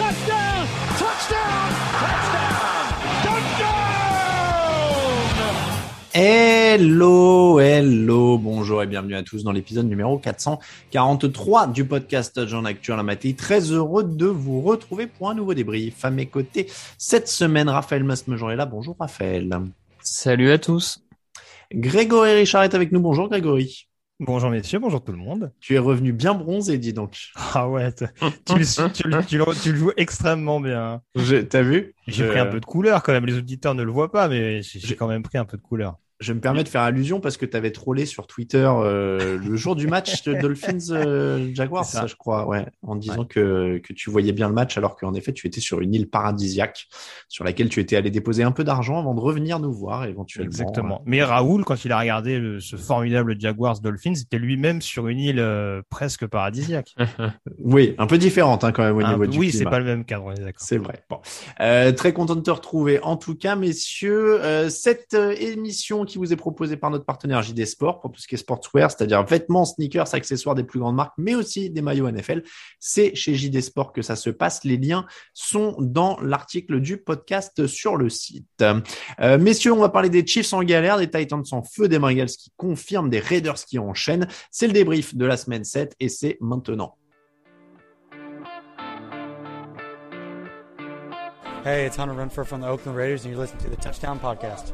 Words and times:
Touchdown. 0.00 0.66
Touchdown. 0.98 1.68
Touchdown. 2.00 2.84
Touchdown. 3.22 3.90
Hello, 6.14 7.60
hello, 7.60 8.38
bonjour 8.38 8.82
et 8.82 8.86
bienvenue 8.86 9.14
à 9.14 9.22
tous 9.22 9.44
dans 9.44 9.52
l'épisode 9.52 9.86
numéro 9.86 10.16
443 10.18 11.66
du 11.66 11.84
podcast 11.84 12.46
Jean 12.46 12.64
Actu 12.64 12.92
la 12.92 13.02
matinée. 13.02 13.34
Très 13.34 13.60
heureux 13.72 14.04
de 14.04 14.24
vous 14.24 14.62
retrouver 14.62 15.06
pour 15.06 15.28
un 15.28 15.34
nouveau 15.34 15.52
débrief. 15.52 16.02
À 16.02 16.10
mes 16.10 16.24
côtés, 16.24 16.70
cette 16.96 17.28
semaine, 17.28 17.68
Raphaël 17.68 18.02
Masmejean 18.02 18.48
est 18.48 18.56
là. 18.56 18.64
Bonjour 18.64 18.96
Raphaël. 18.98 19.54
Salut 20.00 20.50
à 20.50 20.56
tous. 20.56 21.04
Grégory 21.74 22.32
Richard 22.32 22.62
est 22.62 22.74
avec 22.74 22.90
nous. 22.90 23.00
Bonjour 23.00 23.28
Grégory. 23.28 23.89
Bonjour 24.20 24.50
messieurs, 24.50 24.78
bonjour 24.78 25.02
tout 25.02 25.12
le 25.12 25.18
monde. 25.18 25.50
Tu 25.60 25.74
es 25.74 25.78
revenu 25.78 26.12
bien 26.12 26.34
bronzé, 26.34 26.76
dis 26.76 26.92
donc. 26.92 27.30
Ah 27.54 27.68
ouais, 27.70 27.90
tu, 27.92 28.04
le- 28.58 28.64
tu 28.92 29.08
le- 29.08 29.24
tu 29.24 29.38
le- 29.38 29.54
tu 29.62 29.72
le 29.72 29.78
joues 29.78 29.92
extrêmement 29.96 30.60
bien. 30.60 31.02
T'as 31.48 31.62
vu? 31.62 31.94
J'ai 32.06 32.24
Je- 32.24 32.28
pris 32.28 32.38
un 32.38 32.46
peu 32.46 32.60
de 32.60 32.66
couleur 32.66 33.02
quand 33.02 33.12
même, 33.12 33.24
les 33.24 33.38
auditeurs 33.38 33.74
ne 33.74 33.82
le 33.82 33.90
voient 33.90 34.12
pas, 34.12 34.28
mais 34.28 34.60
j'ai 34.62 34.94
quand 34.94 35.08
même 35.08 35.22
pris 35.22 35.38
un 35.38 35.46
peu 35.46 35.56
de 35.56 35.62
couleur. 35.62 35.98
Je 36.20 36.32
me 36.34 36.40
permets 36.40 36.62
de 36.64 36.68
faire 36.68 36.82
allusion 36.82 37.18
parce 37.20 37.36
que 37.38 37.46
tu 37.46 37.56
avais 37.56 37.70
trollé 37.70 38.04
sur 38.04 38.26
Twitter 38.26 38.70
euh, 38.70 39.38
le 39.38 39.56
jour 39.56 39.74
du 39.74 39.86
match 39.86 40.22
de 40.24 40.34
Dolphins 40.40 40.90
euh, 40.90 41.50
Jaguars, 41.54 41.84
ça. 41.86 42.00
ça, 42.02 42.06
je 42.06 42.14
crois, 42.14 42.46
ouais, 42.46 42.66
en 42.82 42.94
disant 42.94 43.24
que, 43.24 43.78
que 43.78 43.92
tu 43.94 44.10
voyais 44.10 44.32
bien 44.32 44.48
le 44.48 44.54
match 44.54 44.76
alors 44.76 44.96
qu'en 44.96 45.14
effet 45.14 45.32
tu 45.32 45.46
étais 45.46 45.60
sur 45.60 45.80
une 45.80 45.94
île 45.94 46.08
paradisiaque 46.10 46.88
sur 47.28 47.42
laquelle 47.44 47.68
tu 47.70 47.80
étais 47.80 47.96
allé 47.96 48.10
déposer 48.10 48.42
un 48.42 48.52
peu 48.52 48.64
d'argent 48.64 48.98
avant 48.98 49.14
de 49.14 49.20
revenir 49.20 49.58
nous 49.60 49.72
voir 49.72 50.04
éventuellement. 50.04 50.50
Exactement. 50.50 51.02
Mais 51.06 51.22
Raoul, 51.22 51.64
quand 51.64 51.84
il 51.84 51.92
a 51.92 51.98
regardé 51.98 52.38
le- 52.38 52.60
ce 52.60 52.76
formidable 52.76 53.36
Jaguars 53.40 53.80
Dolphins, 53.80 54.14
c'était 54.14 54.38
lui-même 54.38 54.82
sur 54.82 55.08
une 55.08 55.18
île 55.20 55.40
euh, 55.40 55.80
presque 55.90 56.26
paradisiaque. 56.26 56.94
Oui, 57.62 57.94
un 57.98 58.06
peu 58.06 58.18
différente 58.18 58.64
hein, 58.64 58.72
quand 58.72 58.82
même 58.82 58.96
au 58.96 59.00
Un 59.00 59.08
niveau 59.08 59.20
peu- 59.22 59.28
du 59.28 59.38
oui, 59.38 59.52
c'est 59.52 59.64
pas 59.64 59.78
le 59.78 59.84
même 59.84 60.04
cadre, 60.04 60.24
on 60.26 60.32
est 60.32 60.40
d'accord. 60.40 60.66
C'est 60.66 60.78
vrai. 60.78 61.02
Bon. 61.08 61.20
Euh, 61.60 61.92
très 61.92 62.12
content 62.12 62.36
de 62.36 62.40
te 62.40 62.50
retrouver. 62.50 63.00
En 63.02 63.16
tout 63.16 63.34
cas, 63.36 63.56
messieurs, 63.56 64.42
euh, 64.42 64.68
cette 64.68 65.14
euh, 65.14 65.34
émission 65.38 66.04
qui 66.10 66.18
vous 66.18 66.32
est 66.32 66.36
proposée 66.36 66.76
par 66.76 66.90
notre 66.90 67.04
partenaire 67.04 67.42
JD 67.42 67.64
Sport 67.64 68.00
pour 68.00 68.12
tout 68.12 68.20
ce 68.20 68.28
qui 68.28 68.34
est 68.34 68.38
sportswear, 68.38 68.90
c'est-à-dire 68.90 69.24
vêtements, 69.24 69.64
sneakers, 69.64 70.14
accessoires 70.14 70.54
des 70.54 70.64
plus 70.64 70.80
grandes 70.80 70.96
marques, 70.96 71.14
mais 71.16 71.34
aussi 71.34 71.70
des 71.70 71.82
maillots 71.82 72.10
NFL. 72.10 72.42
C'est 72.78 73.14
chez 73.14 73.34
JD 73.34 73.60
Sport 73.60 73.92
que 73.92 74.02
ça 74.02 74.16
se 74.16 74.30
passe. 74.30 74.64
Les 74.64 74.76
liens 74.76 75.06
sont 75.32 75.76
dans 75.78 76.18
l'article 76.20 76.80
du 76.80 76.98
podcast 76.98 77.66
sur 77.66 77.96
le 77.96 78.08
site. 78.08 78.46
Euh, 78.62 79.38
messieurs, 79.38 79.72
on 79.72 79.80
va 79.80 79.88
parler 79.88 80.10
des 80.10 80.26
Chiefs 80.26 80.52
en 80.52 80.62
galère, 80.62 80.98
des 80.98 81.10
Titans 81.10 81.44
en 81.52 81.62
feu, 81.62 81.88
des 81.88 81.98
Bengals 81.98 82.28
qui 82.28 82.52
confirment, 82.56 83.08
des 83.08 83.20
Raiders 83.20 83.64
qui 83.64 83.78
enchaînent. 83.78 84.28
C'est 84.50 84.66
le 84.66 84.72
débrief 84.72 85.14
de 85.14 85.24
la 85.24 85.36
semaine 85.36 85.64
7 85.64 85.94
et 86.00 86.08
c'est 86.08 86.36
maintenant. 86.40 86.96
Hey, 91.62 91.84
it's 91.84 91.96
Hunter 91.96 92.14
Renfro 92.14 92.46
from 92.46 92.62
the 92.62 92.66
Oakland 92.66 92.96
Raiders, 92.96 93.24
and 93.24 93.32
you're 93.32 93.40
listening 93.40 93.62
to 93.64 93.68
the 93.68 93.76
Touchdown 93.76 94.18
Podcast. 94.18 94.72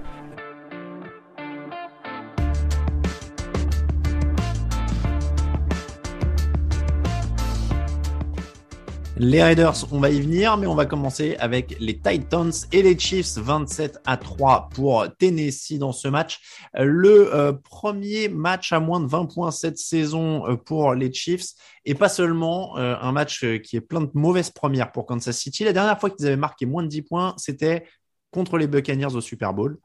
Les 9.19 9.43
Raiders, 9.43 9.87
on 9.93 9.99
va 9.99 10.10
y 10.10 10.21
venir, 10.21 10.59
mais 10.59 10.66
on 10.66 10.75
va 10.75 10.84
commencer 10.84 11.37
avec 11.38 11.75
les 11.81 11.99
Titans 11.99 12.53
et 12.71 12.82
les 12.82 12.99
Chiefs, 12.99 13.38
27 13.38 13.99
à 14.04 14.19
3 14.19 14.69
pour 14.75 15.06
Tennessee 15.16 15.78
dans 15.78 15.93
ce 15.93 16.06
match. 16.06 16.38
Le 16.75 17.34
euh, 17.34 17.55
premier 17.55 18.28
match 18.28 18.75
à 18.75 18.81
moins 18.81 19.00
de 19.00 19.06
20 19.06 19.25
points 19.32 19.50
cette 19.53 19.78
saison 19.78 20.47
euh, 20.47 20.56
pour 20.56 20.93
les 20.93 21.10
Chiefs, 21.10 21.47
et 21.87 21.94
pas 21.94 22.10
seulement 22.10 22.76
euh, 22.76 22.94
un 23.00 23.12
match 23.12 23.43
qui 23.62 23.76
est 23.76 23.81
plein 23.81 24.03
de 24.03 24.10
mauvaises 24.12 24.50
premières 24.50 24.93
pour 24.93 25.06
Kansas 25.06 25.38
City. 25.38 25.65
La 25.65 25.72
dernière 25.72 25.99
fois 25.99 26.10
qu'ils 26.10 26.26
avaient 26.26 26.37
marqué 26.37 26.66
moins 26.66 26.82
de 26.82 26.88
10 26.88 27.00
points, 27.00 27.34
c'était 27.38 27.87
contre 28.31 28.59
les 28.59 28.66
Buccaneers 28.66 29.15
au 29.15 29.22
Super 29.22 29.55
Bowl. 29.55 29.78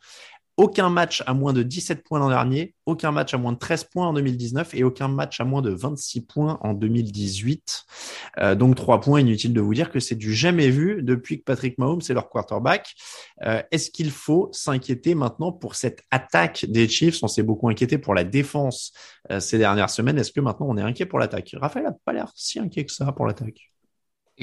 Aucun 0.62 0.92
match 0.92 1.24
à 1.26 1.34
moins 1.34 1.54
de 1.54 1.64
17 1.64 2.04
points 2.04 2.20
l'an 2.20 2.30
dernier, 2.30 2.76
aucun 2.86 3.12
match 3.12 3.34
à 3.34 3.40
moins 3.40 3.52
de 3.52 3.58
13 3.58 3.86
points 3.86 4.10
en 4.10 4.14
2019 4.14 4.76
et 4.76 4.84
aucun 4.84 5.08
match 5.08 5.42
à 5.42 5.44
moins 5.44 5.64
de 5.64 5.72
26 5.72 6.22
points 6.22 6.60
en 6.62 6.76
2018. 6.76 7.86
Euh, 8.38 8.54
donc 8.54 8.76
trois 8.76 9.02
points, 9.02 9.22
inutile 9.22 9.54
de 9.54 9.60
vous 9.60 9.74
dire 9.74 9.90
que 9.90 10.00
c'est 10.00 10.14
du 10.14 10.36
jamais 10.36 10.70
vu 10.70 11.02
depuis 11.02 11.40
que 11.40 11.46
Patrick 11.46 11.80
Mahomes 11.80 12.02
est 12.08 12.14
leur 12.14 12.30
quarterback. 12.30 12.94
Euh, 13.42 13.64
Est-ce 13.72 13.90
qu'il 13.90 14.12
faut 14.12 14.50
s'inquiéter 14.52 15.16
maintenant 15.16 15.52
pour 15.52 15.74
cette 15.74 16.04
attaque 16.12 16.68
des 16.70 16.88
Chiefs? 16.88 17.24
On 17.24 17.28
s'est 17.28 17.42
beaucoup 17.42 17.68
inquiété 17.68 17.98
pour 17.98 18.14
la 18.14 18.24
défense 18.24 18.94
euh, 19.32 19.40
ces 19.40 19.58
dernières 19.58 19.90
semaines. 19.90 20.20
Est-ce 20.20 20.32
que 20.32 20.42
maintenant 20.42 20.68
on 20.70 20.78
est 20.78 20.84
inquiet 20.84 21.08
pour 21.08 21.18
l'attaque? 21.18 21.56
Raphaël 21.60 21.88
a 21.88 21.96
pas 22.06 22.14
l'air 22.14 22.32
si 22.36 22.60
inquiet 22.60 22.86
que 22.86 22.92
ça 22.92 23.12
pour 23.14 23.26
l'attaque. 23.26 23.72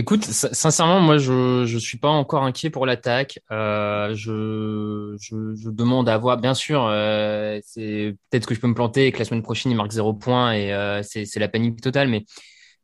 Écoute, 0.01 0.25
sin- 0.25 0.51
sincèrement, 0.53 1.01
moi, 1.01 1.19
je 1.19 1.65
je 1.67 1.77
suis 1.77 1.99
pas 1.99 2.09
encore 2.09 2.45
inquiet 2.45 2.71
pour 2.71 2.87
l'attaque. 2.87 3.41
Euh, 3.51 4.15
je, 4.15 5.17
je 5.21 5.55
je 5.57 5.71
demande 5.71 6.09
à 6.09 6.17
voir. 6.19 6.39
Bien 6.39 6.55
sûr, 6.55 6.87
euh, 6.89 7.59
c'est 7.65 8.15
peut-être 8.31 8.47
que 8.47 8.55
je 8.55 8.61
peux 8.61 8.69
me 8.69 8.75
planter 8.75 9.07
et 9.09 9.13
que 9.13 9.19
la 9.19 9.25
semaine 9.25 9.43
prochaine 9.43 9.73
il 9.73 9.75
marque 9.75 9.91
zéro 9.91 10.15
point 10.15 10.53
et 10.53 10.73
euh, 10.73 11.03
c'est 11.03 11.25
c'est 11.25 11.41
la 11.41 11.49
panique 11.49 11.81
totale. 11.81 12.09
Mais 12.09 12.25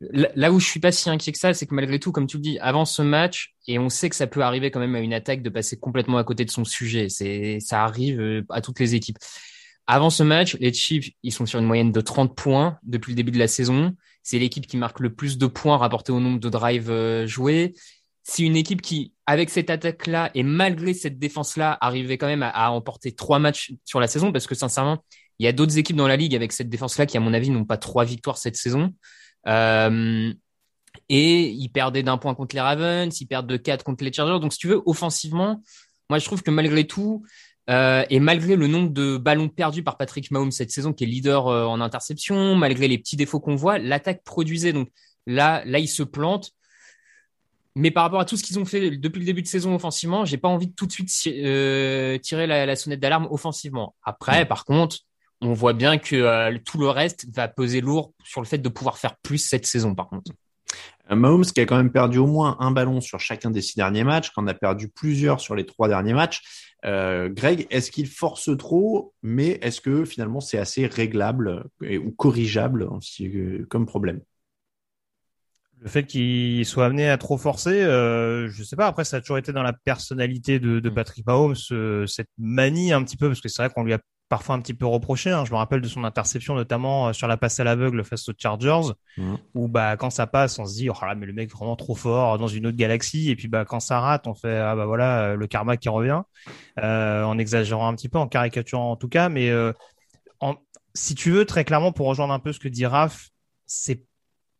là, 0.00 0.28
là 0.36 0.52
où 0.52 0.60
je 0.60 0.66
suis 0.66 0.80
pas 0.80 0.92
si 0.92 1.10
inquiet 1.10 1.32
que 1.32 1.38
ça, 1.38 1.54
c'est 1.54 1.66
que 1.66 1.74
malgré 1.74 2.00
tout, 2.00 2.12
comme 2.12 2.26
tu 2.26 2.38
le 2.38 2.42
dis, 2.42 2.58
avant 2.60 2.84
ce 2.86 3.02
match, 3.02 3.54
et 3.68 3.78
on 3.78 3.88
sait 3.90 4.10
que 4.10 4.16
ça 4.16 4.26
peut 4.28 4.42
arriver 4.42 4.70
quand 4.70 4.80
même 4.80 4.96
à 4.96 5.00
une 5.00 5.14
attaque 5.14 5.42
de 5.42 5.50
passer 5.50 5.78
complètement 5.78 6.18
à 6.18 6.24
côté 6.24 6.44
de 6.44 6.50
son 6.50 6.64
sujet. 6.64 7.08
C'est 7.10 7.60
ça 7.60 7.84
arrive 7.84 8.20
euh, 8.20 8.42
à 8.50 8.60
toutes 8.62 8.80
les 8.80 8.94
équipes. 8.96 9.18
Avant 9.86 10.10
ce 10.10 10.22
match, 10.22 10.56
les 10.60 10.72
Chiefs, 10.72 11.10
ils 11.22 11.32
sont 11.32 11.44
sur 11.46 11.58
une 11.58 11.66
moyenne 11.66 11.92
de 11.92 12.00
30 12.00 12.34
points 12.36 12.78
depuis 12.84 13.12
le 13.12 13.16
début 13.16 13.32
de 13.32 13.38
la 13.38 13.48
saison. 13.48 13.94
C'est 14.24 14.38
l'équipe 14.38 14.66
qui 14.66 14.78
marque 14.78 15.00
le 15.00 15.14
plus 15.14 15.38
de 15.38 15.46
points 15.46 15.76
rapportés 15.76 16.10
au 16.10 16.18
nombre 16.18 16.40
de 16.40 16.48
drives 16.48 16.90
euh, 16.90 17.26
joués. 17.26 17.74
C'est 18.22 18.42
une 18.42 18.56
équipe 18.56 18.80
qui, 18.80 19.12
avec 19.26 19.50
cette 19.50 19.68
attaque-là 19.68 20.30
et 20.34 20.42
malgré 20.42 20.94
cette 20.94 21.18
défense-là, 21.18 21.76
arrivait 21.80 22.16
quand 22.16 22.26
même 22.26 22.42
à, 22.42 22.70
emporter 22.70 23.12
trois 23.12 23.38
matchs 23.38 23.74
sur 23.84 24.00
la 24.00 24.08
saison 24.08 24.32
parce 24.32 24.46
que 24.46 24.54
sincèrement, 24.54 25.04
il 25.38 25.44
y 25.44 25.48
a 25.48 25.52
d'autres 25.52 25.76
équipes 25.76 25.96
dans 25.96 26.08
la 26.08 26.16
ligue 26.16 26.34
avec 26.34 26.52
cette 26.52 26.70
défense-là 26.70 27.04
qui, 27.04 27.18
à 27.18 27.20
mon 27.20 27.34
avis, 27.34 27.50
n'ont 27.50 27.66
pas 27.66 27.76
trois 27.76 28.06
victoires 28.06 28.38
cette 28.38 28.56
saison. 28.56 28.94
Euh, 29.46 30.32
et 31.10 31.50
ils 31.50 31.68
perdaient 31.68 32.02
d'un 32.02 32.16
point 32.16 32.34
contre 32.34 32.54
les 32.54 32.62
Ravens, 32.62 33.20
ils 33.20 33.26
perdent 33.26 33.46
de 33.46 33.58
quatre 33.58 33.84
contre 33.84 34.04
les 34.04 34.12
Chargers. 34.12 34.40
Donc, 34.40 34.54
si 34.54 34.58
tu 34.58 34.68
veux, 34.68 34.80
offensivement, 34.86 35.60
moi, 36.08 36.18
je 36.18 36.24
trouve 36.24 36.42
que 36.42 36.50
malgré 36.50 36.86
tout, 36.86 37.24
euh, 37.70 38.04
et 38.10 38.20
malgré 38.20 38.56
le 38.56 38.66
nombre 38.66 38.90
de 38.90 39.16
ballons 39.16 39.48
perdus 39.48 39.82
par 39.82 39.96
Patrick 39.96 40.30
Mahomes 40.30 40.52
cette 40.52 40.70
saison, 40.70 40.92
qui 40.92 41.04
est 41.04 41.06
leader 41.06 41.48
euh, 41.48 41.64
en 41.64 41.80
interception, 41.80 42.54
malgré 42.54 42.88
les 42.88 42.98
petits 42.98 43.16
défauts 43.16 43.40
qu'on 43.40 43.56
voit, 43.56 43.78
l'attaque 43.78 44.22
produisait. 44.24 44.72
Donc 44.72 44.88
là, 45.26 45.62
là, 45.64 45.78
ils 45.78 45.88
se 45.88 46.02
plantent. 46.02 46.50
Mais 47.76 47.90
par 47.90 48.04
rapport 48.04 48.20
à 48.20 48.24
tout 48.24 48.36
ce 48.36 48.44
qu'ils 48.44 48.58
ont 48.58 48.64
fait 48.64 48.90
depuis 48.92 49.18
le 49.18 49.24
début 49.24 49.42
de 49.42 49.48
saison 49.48 49.74
offensivement, 49.74 50.24
j'ai 50.24 50.36
pas 50.36 50.48
envie 50.48 50.68
de 50.68 50.74
tout 50.74 50.86
de 50.86 50.92
suite 50.92 51.10
euh, 51.26 52.18
tirer 52.18 52.46
la, 52.46 52.66
la, 52.66 52.76
sonnette 52.76 53.00
d'alarme 53.00 53.26
offensivement. 53.30 53.96
Après, 54.04 54.46
par 54.46 54.64
contre, 54.64 54.98
on 55.40 55.54
voit 55.54 55.72
bien 55.72 55.98
que 55.98 56.56
tout 56.58 56.78
le 56.78 56.88
reste 56.88 57.26
va 57.34 57.48
peser 57.48 57.80
lourd 57.80 58.12
sur 58.22 58.40
le 58.40 58.46
fait 58.46 58.58
de 58.58 58.68
pouvoir 58.68 58.98
faire 58.98 59.16
plus 59.16 59.38
cette 59.38 59.66
saison. 59.66 59.94
Par 59.94 60.08
contre. 60.08 60.30
Mahomes 61.10 61.44
qui 61.44 61.60
a 61.60 61.66
quand 61.66 61.76
même 61.76 61.92
perdu 61.92 62.18
au 62.18 62.26
moins 62.26 62.56
un 62.60 62.70
ballon 62.70 63.00
sur 63.00 63.20
chacun 63.20 63.50
des 63.50 63.60
six 63.60 63.76
derniers 63.76 64.04
matchs, 64.04 64.30
qu'on 64.30 64.46
a 64.46 64.54
perdu 64.54 64.88
plusieurs 64.88 65.40
sur 65.40 65.54
les 65.54 65.66
trois 65.66 65.88
derniers 65.88 66.14
matchs. 66.14 66.42
Euh, 66.84 67.28
Greg, 67.28 67.66
est-ce 67.70 67.90
qu'il 67.90 68.06
force 68.06 68.56
trop, 68.56 69.14
mais 69.22 69.58
est-ce 69.62 69.80
que 69.80 70.04
finalement 70.04 70.40
c'est 70.40 70.58
assez 70.58 70.86
réglable 70.86 71.64
et, 71.82 71.98
ou 71.98 72.10
corrigeable 72.10 72.84
aussi, 72.84 73.28
euh, 73.28 73.66
comme 73.68 73.86
problème? 73.86 74.20
Le 75.80 75.90
fait 75.90 76.04
qu'il 76.04 76.64
soit 76.64 76.86
amené 76.86 77.10
à 77.10 77.18
trop 77.18 77.36
forcer, 77.36 77.82
euh, 77.82 78.48
je 78.48 78.62
sais 78.62 78.76
pas. 78.76 78.86
Après, 78.86 79.04
ça 79.04 79.18
a 79.18 79.20
toujours 79.20 79.36
été 79.36 79.52
dans 79.52 79.62
la 79.62 79.74
personnalité 79.74 80.58
de, 80.58 80.80
de 80.80 80.88
Patrick 80.88 81.26
Mahomes, 81.26 81.54
euh, 81.72 82.06
cette 82.06 82.30
manie 82.38 82.92
un 82.94 83.04
petit 83.04 83.18
peu, 83.18 83.28
parce 83.28 83.42
que 83.42 83.50
c'est 83.50 83.62
vrai 83.62 83.70
qu'on 83.70 83.84
lui 83.84 83.92
a 83.92 83.98
parfois 84.34 84.56
un 84.56 84.60
petit 84.60 84.74
peu 84.74 84.84
reproché. 84.84 85.30
Hein. 85.30 85.44
Je 85.44 85.52
me 85.52 85.56
rappelle 85.56 85.80
de 85.80 85.86
son 85.86 86.02
interception, 86.02 86.56
notamment 86.56 87.06
euh, 87.06 87.12
sur 87.12 87.28
la 87.28 87.36
passe 87.36 87.60
à 87.60 87.64
l'aveugle 87.64 88.02
face 88.02 88.28
aux 88.28 88.32
Chargers, 88.36 88.92
mmh. 89.16 89.34
où 89.54 89.68
bah 89.68 89.96
quand 89.96 90.10
ça 90.10 90.26
passe, 90.26 90.58
on 90.58 90.66
se 90.66 90.74
dit 90.74 90.90
oh 90.90 90.94
là 91.02 91.14
mais 91.14 91.24
le 91.24 91.32
mec 91.32 91.52
vraiment 91.52 91.76
trop 91.76 91.94
fort 91.94 92.36
dans 92.36 92.48
une 92.48 92.66
autre 92.66 92.76
galaxie. 92.76 93.30
Et 93.30 93.36
puis 93.36 93.46
bah 93.46 93.64
quand 93.64 93.78
ça 93.78 94.00
rate, 94.00 94.26
on 94.26 94.34
fait 94.34 94.56
ah 94.56 94.74
bah 94.74 94.86
voilà 94.86 95.20
euh, 95.20 95.36
le 95.36 95.46
karma 95.46 95.76
qui 95.76 95.88
revient, 95.88 96.22
euh, 96.80 97.22
en 97.22 97.38
exagérant 97.38 97.86
un 97.86 97.94
petit 97.94 98.08
peu, 98.08 98.18
en 98.18 98.26
caricaturant 98.26 98.90
en 98.90 98.96
tout 98.96 99.08
cas. 99.08 99.28
Mais 99.28 99.50
euh, 99.50 99.72
en, 100.40 100.56
si 100.94 101.14
tu 101.14 101.30
veux 101.30 101.44
très 101.44 101.64
clairement 101.64 101.92
pour 101.92 102.08
rejoindre 102.08 102.34
un 102.34 102.40
peu 102.40 102.52
ce 102.52 102.58
que 102.58 102.66
dit 102.66 102.86
Raph, 102.86 103.28
c'est 103.66 104.02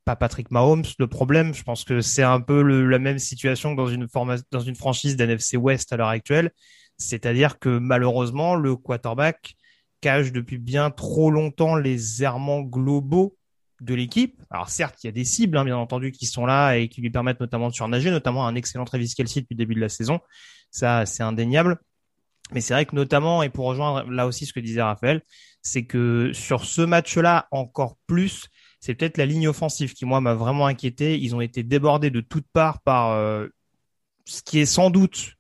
pas 0.05 0.15
Patrick 0.15 0.53
Mahomes 0.53 0.85
le 1.01 1.09
problème. 1.09 1.53
Je 1.53 1.65
pense 1.65 1.83
que 1.83 2.01
c'est 2.01 2.23
un 2.23 2.41
peu 2.41 2.63
le, 2.63 2.89
la 2.89 3.01
même 3.01 3.19
situation 3.19 3.75
que 3.75 3.77
dans 3.77 3.89
une, 3.89 4.07
dans 4.53 4.61
une 4.61 4.77
franchise 4.77 5.17
d'NFC 5.17 5.57
West 5.57 5.93
à 5.93 5.97
l'heure 5.97 6.07
actuelle. 6.07 6.53
C'est-à-dire 6.97 7.59
que 7.59 7.79
malheureusement, 7.79 8.55
le 8.55 8.77
quarterback 8.77 9.57
cache 10.05 10.33
depuis 10.33 10.59
bien 10.59 10.91
trop 10.91 11.31
longtemps 11.31 11.77
les 11.77 12.23
errements 12.23 12.61
globaux 12.61 13.39
de 13.81 13.95
l'équipe. 13.95 14.43
Alors 14.51 14.69
certes, 14.69 15.03
il 15.03 15.07
y 15.07 15.09
a 15.09 15.13
des 15.13 15.25
cibles, 15.25 15.57
hein, 15.57 15.65
bien 15.65 15.79
entendu, 15.79 16.13
qui 16.13 16.27
sont 16.27 16.45
là 16.45 16.77
et 16.77 16.89
qui 16.89 17.01
lui 17.01 17.09
permettent 17.09 17.41
notamment 17.41 17.71
de 17.71 17.75
surnager, 17.75 18.11
notamment 18.11 18.47
un 18.47 18.55
excellent 18.55 18.85
Travis 18.85 19.15
Kelsey 19.15 19.41
depuis 19.41 19.55
le 19.55 19.59
début 19.59 19.75
de 19.75 19.81
la 19.81 19.89
saison. 19.89 20.21
Ça, 20.71 21.07
c'est 21.07 21.23
indéniable. 21.23 21.79
Mais 22.53 22.61
c'est 22.61 22.75
vrai 22.75 22.85
que 22.85 22.95
notamment, 22.95 23.43
et 23.43 23.49
pour 23.49 23.65
rejoindre 23.65 24.11
là 24.11 24.27
aussi 24.27 24.45
ce 24.45 24.53
que 24.53 24.61
disait 24.61 24.83
Raphaël, 24.83 25.23
c'est 25.63 25.87
que 25.87 26.33
sur 26.35 26.67
ce 26.67 26.83
match-là, 26.83 27.49
encore 27.51 27.97
plus, 28.07 28.49
c'est 28.81 28.95
peut-être 28.95 29.17
la 29.17 29.25
ligne 29.25 29.49
offensive 29.49 29.95
qui, 29.95 30.05
moi, 30.05 30.21
m'a 30.21 30.35
vraiment 30.35 30.67
inquiété. 30.67 31.19
Ils 31.19 31.35
ont 31.35 31.41
été 31.41 31.63
débordés 31.63 32.11
de 32.11 32.21
toutes 32.21 32.47
parts 32.53 32.83
par 32.83 33.13
euh, 33.13 33.49
ce 34.27 34.43
qui 34.43 34.59
est 34.59 34.67
sans 34.67 34.91
doute 34.91 35.33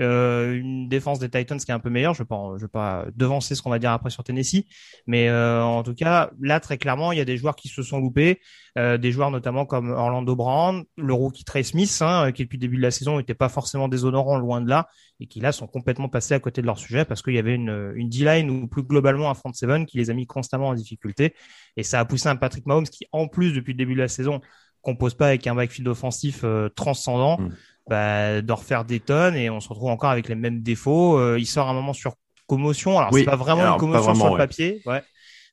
euh, 0.00 0.54
une 0.54 0.88
défense 0.88 1.18
des 1.18 1.28
Titans 1.28 1.58
qui 1.58 1.70
est 1.70 1.74
un 1.74 1.80
peu 1.80 1.90
meilleure. 1.90 2.14
Je 2.14 2.22
vais 2.22 2.26
pas, 2.26 2.52
je 2.56 2.62
vais 2.62 2.68
pas 2.68 3.06
devancer 3.14 3.54
ce 3.54 3.62
qu'on 3.62 3.70
va 3.70 3.78
dire 3.78 3.90
après 3.90 4.10
sur 4.10 4.22
Tennessee, 4.22 4.64
mais 5.06 5.28
euh, 5.28 5.62
en 5.62 5.82
tout 5.82 5.94
cas 5.94 6.30
là 6.40 6.60
très 6.60 6.78
clairement 6.78 7.12
il 7.12 7.18
y 7.18 7.20
a 7.20 7.24
des 7.24 7.36
joueurs 7.36 7.56
qui 7.56 7.68
se 7.68 7.82
sont 7.82 7.98
loupés, 7.98 8.40
euh, 8.76 8.96
des 8.96 9.10
joueurs 9.10 9.30
notamment 9.30 9.66
comme 9.66 9.90
Orlando 9.90 10.36
Brown, 10.36 10.84
le 10.96 11.12
rookie 11.12 11.44
Trey 11.44 11.62
Smith, 11.62 11.96
hein, 12.00 12.30
qui 12.32 12.44
depuis 12.44 12.58
le 12.58 12.60
début 12.60 12.76
de 12.76 12.82
la 12.82 12.90
saison 12.90 13.18
n'était 13.18 13.34
pas 13.34 13.48
forcément 13.48 13.88
déshonorant 13.88 14.38
loin 14.38 14.60
de 14.60 14.68
là, 14.68 14.88
et 15.20 15.26
qui 15.26 15.40
là 15.40 15.52
sont 15.52 15.66
complètement 15.66 16.08
passés 16.08 16.34
à 16.34 16.40
côté 16.40 16.60
de 16.60 16.66
leur 16.66 16.78
sujet 16.78 17.04
parce 17.04 17.22
qu'il 17.22 17.34
y 17.34 17.38
avait 17.38 17.54
une, 17.54 17.92
une 17.96 18.08
D-line 18.08 18.50
ou 18.50 18.68
plus 18.68 18.84
globalement 18.84 19.30
un 19.30 19.34
front 19.34 19.52
seven 19.52 19.84
qui 19.84 19.98
les 19.98 20.10
a 20.10 20.14
mis 20.14 20.26
constamment 20.26 20.68
en 20.68 20.74
difficulté, 20.74 21.34
et 21.76 21.82
ça 21.82 21.98
a 21.98 22.04
poussé 22.04 22.28
un 22.28 22.36
Patrick 22.36 22.66
Mahomes 22.66 22.88
qui 22.88 23.06
en 23.12 23.26
plus 23.26 23.52
depuis 23.52 23.72
le 23.72 23.78
début 23.78 23.94
de 23.94 24.00
la 24.00 24.08
saison 24.08 24.40
compose 24.80 25.14
pas 25.14 25.26
avec 25.26 25.46
un 25.48 25.56
backfield 25.56 25.88
offensif 25.88 26.44
transcendant. 26.76 27.38
Mm 27.40 27.50
bah, 27.88 28.42
de 28.42 28.52
refaire 28.52 28.84
des 28.84 29.00
tonnes 29.00 29.36
et 29.36 29.50
on 29.50 29.60
se 29.60 29.68
retrouve 29.68 29.90
encore 29.90 30.10
avec 30.10 30.28
les 30.28 30.34
mêmes 30.34 30.62
défauts. 30.62 31.18
Euh, 31.18 31.38
il 31.38 31.46
sort 31.46 31.68
un 31.68 31.74
moment 31.74 31.92
sur 31.92 32.14
commotion. 32.46 32.98
Alors 32.98 33.12
c'est 33.12 33.24
pas 33.24 33.36
vraiment 33.36 33.72
une 33.74 33.78
commotion 33.78 34.14
sur 34.14 34.30
le 34.30 34.36
papier, 34.36 34.82
ouais. 34.86 35.02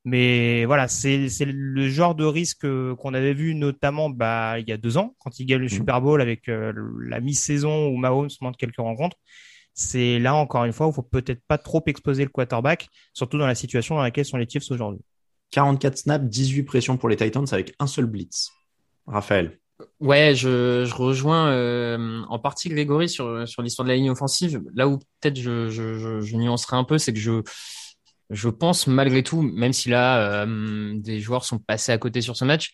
Mais 0.07 0.65
voilà, 0.65 0.87
c'est 0.87 1.29
c'est 1.29 1.45
le 1.45 1.89
genre 1.89 2.13
de 2.13 2.25
risque 2.25 2.67
qu'on 2.95 3.13
avait 3.15 3.33
vu 3.33 3.55
notamment 3.55 4.11
bah 4.11 4.59
il 4.59 4.69
y 4.69 4.71
a 4.71 4.77
deux 4.77 4.97
ans 4.97 5.15
quand 5.17 5.39
il 5.39 5.47
gagne 5.47 5.61
le 5.61 5.63
mhm. 5.63 5.69
Super 5.69 5.99
Bowl 5.99 6.21
avec 6.21 6.47
euh, 6.47 6.71
la 7.01 7.19
mi-saison 7.19 7.87
où 7.87 7.97
Mahomes 7.97 8.29
manque 8.41 8.55
quelques 8.55 8.77
rencontres. 8.77 9.17
C'est 9.73 10.19
là 10.19 10.35
encore 10.35 10.63
une 10.65 10.73
fois 10.73 10.85
où 10.85 10.91
il 10.91 10.93
faut 10.93 11.01
peut-être 11.01 11.41
pas 11.47 11.57
trop 11.57 11.83
exposer 11.87 12.23
le 12.23 12.29
quarterback, 12.29 12.87
surtout 13.13 13.39
dans 13.39 13.47
la 13.47 13.55
situation 13.55 13.95
dans 13.95 14.03
laquelle 14.03 14.25
sont 14.25 14.37
les 14.37 14.47
Chiefs 14.47 14.69
aujourd'hui. 14.69 15.01
44 15.51 15.97
snaps, 15.97 16.25
18 16.25 16.63
pressions 16.63 16.97
pour 16.97 17.09
les 17.09 17.15
Titans 17.15 17.45
avec 17.51 17.73
un 17.79 17.87
seul 17.87 18.05
blitz. 18.05 18.51
Raphaël. 19.07 19.59
Ouais, 19.99 20.33
je, 20.35 20.85
je 20.85 20.93
rejoins 20.95 21.49
euh, 21.51 22.23
en 22.29 22.39
partie 22.39 22.69
Grégory 22.69 23.09
sur, 23.09 23.47
sur 23.47 23.61
l'histoire 23.61 23.85
de 23.85 23.91
la 23.91 23.95
ligne 23.95 24.09
offensive. 24.09 24.61
Là 24.73 24.87
où 24.87 24.97
peut-être 24.97 25.39
je, 25.39 25.69
je, 25.69 26.19
je, 26.21 26.35
nuancerai 26.35 26.77
un 26.77 26.83
peu, 26.83 26.97
c'est 26.97 27.13
que 27.13 27.19
je, 27.19 27.41
je 28.29 28.49
pense 28.49 28.87
malgré 28.87 29.23
tout, 29.23 29.41
même 29.41 29.73
si 29.73 29.89
là 29.89 30.45
euh, 30.45 30.93
des 30.95 31.19
joueurs 31.19 31.45
sont 31.45 31.59
passés 31.59 31.91
à 31.91 31.97
côté 31.97 32.21
sur 32.21 32.35
ce 32.35 32.45
match, 32.45 32.71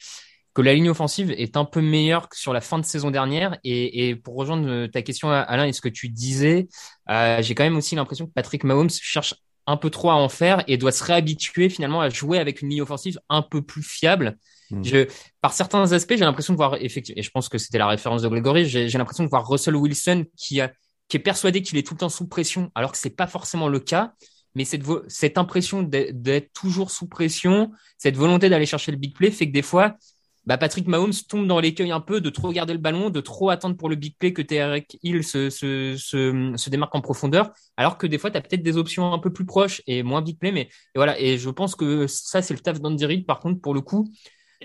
que 0.53 0.61
la 0.61 0.73
ligne 0.73 0.89
offensive 0.89 1.31
est 1.31 1.55
un 1.55 1.65
peu 1.65 1.81
meilleure 1.81 2.27
que 2.29 2.37
sur 2.37 2.53
la 2.53 2.61
fin 2.61 2.77
de 2.77 2.85
saison 2.85 3.11
dernière. 3.11 3.57
Et, 3.63 4.09
et 4.09 4.15
pour 4.15 4.35
rejoindre 4.35 4.87
ta 4.87 5.01
question, 5.01 5.29
Alain, 5.29 5.65
et 5.65 5.73
ce 5.73 5.81
que 5.81 5.89
tu 5.89 6.09
disais, 6.09 6.67
euh, 7.09 7.41
j'ai 7.41 7.55
quand 7.55 7.63
même 7.63 7.77
aussi 7.77 7.95
l'impression 7.95 8.27
que 8.27 8.33
Patrick 8.33 8.63
Mahomes 8.63 8.89
cherche 8.89 9.35
un 9.67 9.77
peu 9.77 9.89
trop 9.89 10.09
à 10.09 10.15
en 10.15 10.29
faire 10.29 10.63
et 10.67 10.77
doit 10.77 10.91
se 10.91 11.03
réhabituer 11.03 11.69
finalement 11.69 12.01
à 12.01 12.09
jouer 12.09 12.39
avec 12.39 12.61
une 12.61 12.69
ligne 12.69 12.81
offensive 12.81 13.19
un 13.29 13.41
peu 13.41 13.61
plus 13.61 13.83
fiable. 13.83 14.37
Hmm. 14.71 14.83
Je, 14.83 15.07
par 15.41 15.53
certains 15.53 15.91
aspects, 15.91 16.13
j'ai 16.13 16.25
l'impression 16.25 16.53
de 16.53 16.57
voir 16.57 16.75
effectivement, 16.81 17.19
et 17.19 17.23
je 17.23 17.31
pense 17.31 17.49
que 17.49 17.57
c'était 17.57 17.77
la 17.77 17.87
référence 17.87 18.21
de 18.21 18.27
Gregory, 18.27 18.65
j'ai 18.65 18.89
l'impression 18.97 19.23
de 19.23 19.29
voir 19.29 19.47
Russell 19.47 19.75
Wilson 19.75 20.25
qui, 20.35 20.61
a, 20.61 20.71
qui 21.07 21.17
est 21.17 21.21
persuadé 21.21 21.61
qu'il 21.61 21.77
est 21.77 21.85
tout 21.85 21.93
le 21.93 21.99
temps 21.99 22.09
sous 22.09 22.27
pression, 22.27 22.71
alors 22.75 22.91
que 22.91 22.97
c'est 22.97 23.15
pas 23.15 23.27
forcément 23.27 23.67
le 23.67 23.79
cas. 23.79 24.13
Mais 24.53 24.65
cette, 24.65 24.83
cette 25.07 25.37
impression 25.37 25.81
d'être 25.81 26.51
toujours 26.53 26.91
sous 26.91 27.07
pression, 27.07 27.71
cette 27.97 28.17
volonté 28.17 28.49
d'aller 28.49 28.65
chercher 28.65 28.91
le 28.91 28.97
big 28.97 29.15
play 29.15 29.31
fait 29.31 29.47
que 29.47 29.53
des 29.53 29.61
fois, 29.61 29.95
bah 30.45 30.57
Patrick 30.57 30.87
Mahomes 30.87 31.13
tombe 31.27 31.45
dans 31.47 31.59
l'écueil 31.59 31.91
un 31.91 31.99
peu 31.99 32.19
de 32.19 32.29
trop 32.29 32.51
garder 32.51 32.73
le 32.73 32.79
ballon, 32.79 33.09
de 33.09 33.21
trop 33.21 33.49
attendre 33.49 33.77
pour 33.77 33.89
le 33.89 33.95
big 33.95 34.15
play 34.17 34.33
que 34.33 34.41
Tarek 34.41 34.97
Hill 35.03 35.23
se, 35.23 35.49
se, 35.49 35.95
se, 35.95 36.69
démarque 36.69 36.95
en 36.95 37.01
profondeur, 37.01 37.51
alors 37.77 37.97
que 37.97 38.07
des 38.07 38.17
fois, 38.17 38.31
tu 38.31 38.37
as 38.37 38.41
peut-être 38.41 38.63
des 38.63 38.77
options 38.77 39.13
un 39.13 39.19
peu 39.19 39.31
plus 39.31 39.45
proches 39.45 39.81
et 39.85 40.01
moins 40.01 40.21
big 40.21 40.39
play. 40.39 40.51
Mais 40.51 40.69
voilà, 40.95 41.19
et 41.19 41.37
je 41.37 41.49
pense 41.49 41.75
que 41.75 42.07
ça, 42.07 42.41
c'est 42.41 42.55
le 42.55 42.59
taf 42.59 42.81
d'Andy 42.81 43.05
Reid, 43.05 43.25
par 43.25 43.39
contre, 43.39 43.61
pour 43.61 43.73
le 43.73 43.81
coup, 43.81 44.11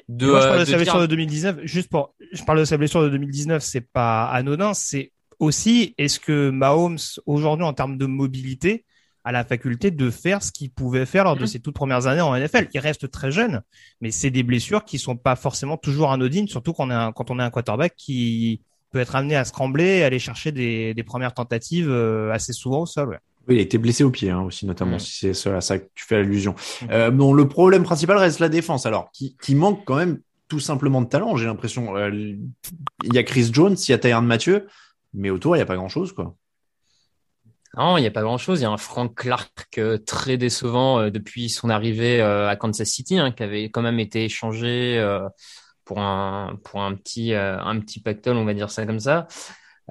de, 0.08 0.26
moi, 0.26 0.40
je 0.40 0.46
parle 0.46 0.60
de, 0.60 0.64
sa 0.64 0.76
blessure 0.76 1.00
de 1.00 1.06
2019. 1.06 1.60
Juste 1.64 1.90
pour, 1.90 2.14
je 2.32 2.42
parle 2.44 2.60
de 2.60 2.64
sa 2.64 2.76
blessure 2.76 3.02
de 3.02 3.08
2019, 3.08 3.62
c'est 3.62 3.80
pas 3.80 4.26
anodin. 4.26 4.74
C'est 4.74 5.12
aussi, 5.38 5.94
est-ce 5.98 6.20
que 6.20 6.50
Mahomes, 6.50 6.98
aujourd'hui, 7.26 7.64
en 7.64 7.72
termes 7.72 7.98
de 7.98 8.06
mobilité, 8.06 8.84
a 9.24 9.32
la 9.32 9.44
faculté 9.44 9.90
de 9.90 10.08
faire 10.08 10.42
ce 10.42 10.52
qu'il 10.52 10.70
pouvait 10.70 11.04
faire 11.04 11.24
lors 11.24 11.36
de 11.36 11.42
mm-hmm. 11.42 11.46
ses 11.48 11.60
toutes 11.60 11.74
premières 11.74 12.06
années 12.06 12.20
en 12.20 12.36
NFL. 12.38 12.68
Il 12.72 12.78
reste 12.78 13.10
très 13.10 13.32
jeune, 13.32 13.60
mais 14.00 14.12
c'est 14.12 14.30
des 14.30 14.44
blessures 14.44 14.84
qui 14.84 14.98
sont 14.98 15.16
pas 15.16 15.34
forcément 15.34 15.76
toujours 15.76 16.12
anodines, 16.12 16.46
surtout 16.46 16.72
quand 16.72 16.86
on 16.86 16.90
est 16.90 16.94
un, 16.94 17.12
quand 17.12 17.32
on 17.32 17.40
est 17.40 17.42
un 17.42 17.50
quarterback 17.50 17.94
qui 17.96 18.60
peut 18.92 19.00
être 19.00 19.16
amené 19.16 19.34
à 19.34 19.44
se 19.44 19.50
trembler, 19.50 20.04
aller 20.04 20.20
chercher 20.20 20.52
des, 20.52 20.94
des 20.94 21.02
premières 21.02 21.34
tentatives 21.34 21.90
euh, 21.90 22.30
assez 22.30 22.52
souvent 22.52 22.82
au 22.82 22.86
sol. 22.86 23.08
Ouais. 23.08 23.18
Oui, 23.48 23.54
il 23.54 23.58
a 23.58 23.62
été 23.62 23.78
blessé 23.78 24.02
au 24.02 24.10
pied 24.10 24.30
hein, 24.30 24.40
aussi, 24.40 24.66
notamment, 24.66 24.98
si 24.98 25.32
c'est 25.34 25.50
à 25.50 25.60
ça 25.60 25.78
que 25.78 25.88
tu 25.94 26.04
fais 26.04 26.16
allusion. 26.16 26.54
Euh, 26.90 27.10
bon, 27.10 27.32
le 27.32 27.46
problème 27.46 27.84
principal 27.84 28.16
reste 28.16 28.40
la 28.40 28.48
défense, 28.48 28.86
alors, 28.86 29.10
qui, 29.12 29.36
qui 29.40 29.54
manque 29.54 29.84
quand 29.84 29.96
même 29.96 30.20
tout 30.48 30.60
simplement 30.60 31.02
de 31.02 31.08
talent, 31.08 31.36
j'ai 31.36 31.46
l'impression. 31.46 31.96
Euh, 31.96 32.10
il 32.10 33.14
y 33.14 33.18
a 33.18 33.22
Chris 33.22 33.50
Jones, 33.52 33.76
il 33.76 33.90
y 33.90 33.94
a 33.94 33.98
Tyron 33.98 34.22
Mathieu, 34.22 34.66
mais 35.12 35.30
autour, 35.30 35.56
il 35.56 35.58
n'y 35.58 35.62
a 35.62 35.66
pas 35.66 35.76
grand-chose, 35.76 36.12
quoi. 36.12 36.36
Non, 37.76 37.98
il 37.98 38.02
n'y 38.02 38.06
a 38.06 38.12
pas 38.12 38.22
grand-chose. 38.22 38.60
Il 38.60 38.62
y 38.62 38.66
a 38.66 38.70
un 38.70 38.78
Frank 38.78 39.14
Clark 39.14 39.78
euh, 39.78 39.98
très 39.98 40.38
décevant 40.38 41.00
euh, 41.00 41.10
depuis 41.10 41.50
son 41.50 41.68
arrivée 41.68 42.20
à 42.20 42.56
Kansas 42.56 42.88
City, 42.88 43.18
hein, 43.18 43.32
qui 43.32 43.42
avait 43.42 43.64
quand 43.64 43.82
même 43.82 44.00
été 44.00 44.24
échangé 44.24 44.98
pour 45.84 46.00
un 46.00 46.58
pour 46.64 46.82
un 46.82 46.94
petit 46.94 47.34
un 47.34 47.78
petit 47.80 48.00
pactole, 48.00 48.36
on 48.36 48.44
va 48.44 48.54
dire 48.54 48.70
ça 48.70 48.86
comme 48.86 49.00
ça. 49.00 49.26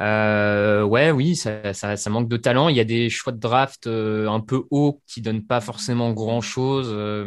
Euh, 0.02 0.84
ouais, 0.84 1.12
oui, 1.12 1.36
ça, 1.36 1.74
ça, 1.74 1.96
ça, 1.96 2.10
manque 2.10 2.28
de 2.28 2.38
talent. 2.38 2.68
Il 2.70 2.76
y 2.76 2.82
a 2.82 2.86
des 2.86 3.10
choix 3.10 3.32
de 3.32 3.40
draft 3.40 3.88
euh, 3.88 4.28
un 4.28 4.42
peu 4.42 4.64
hauts 4.70 5.02
qui 5.08 5.22
donnent 5.22 5.46
pas 5.46 5.62
forcément 5.62 6.12
grand 6.12 6.42
chose, 6.42 6.90
euh, 6.92 7.24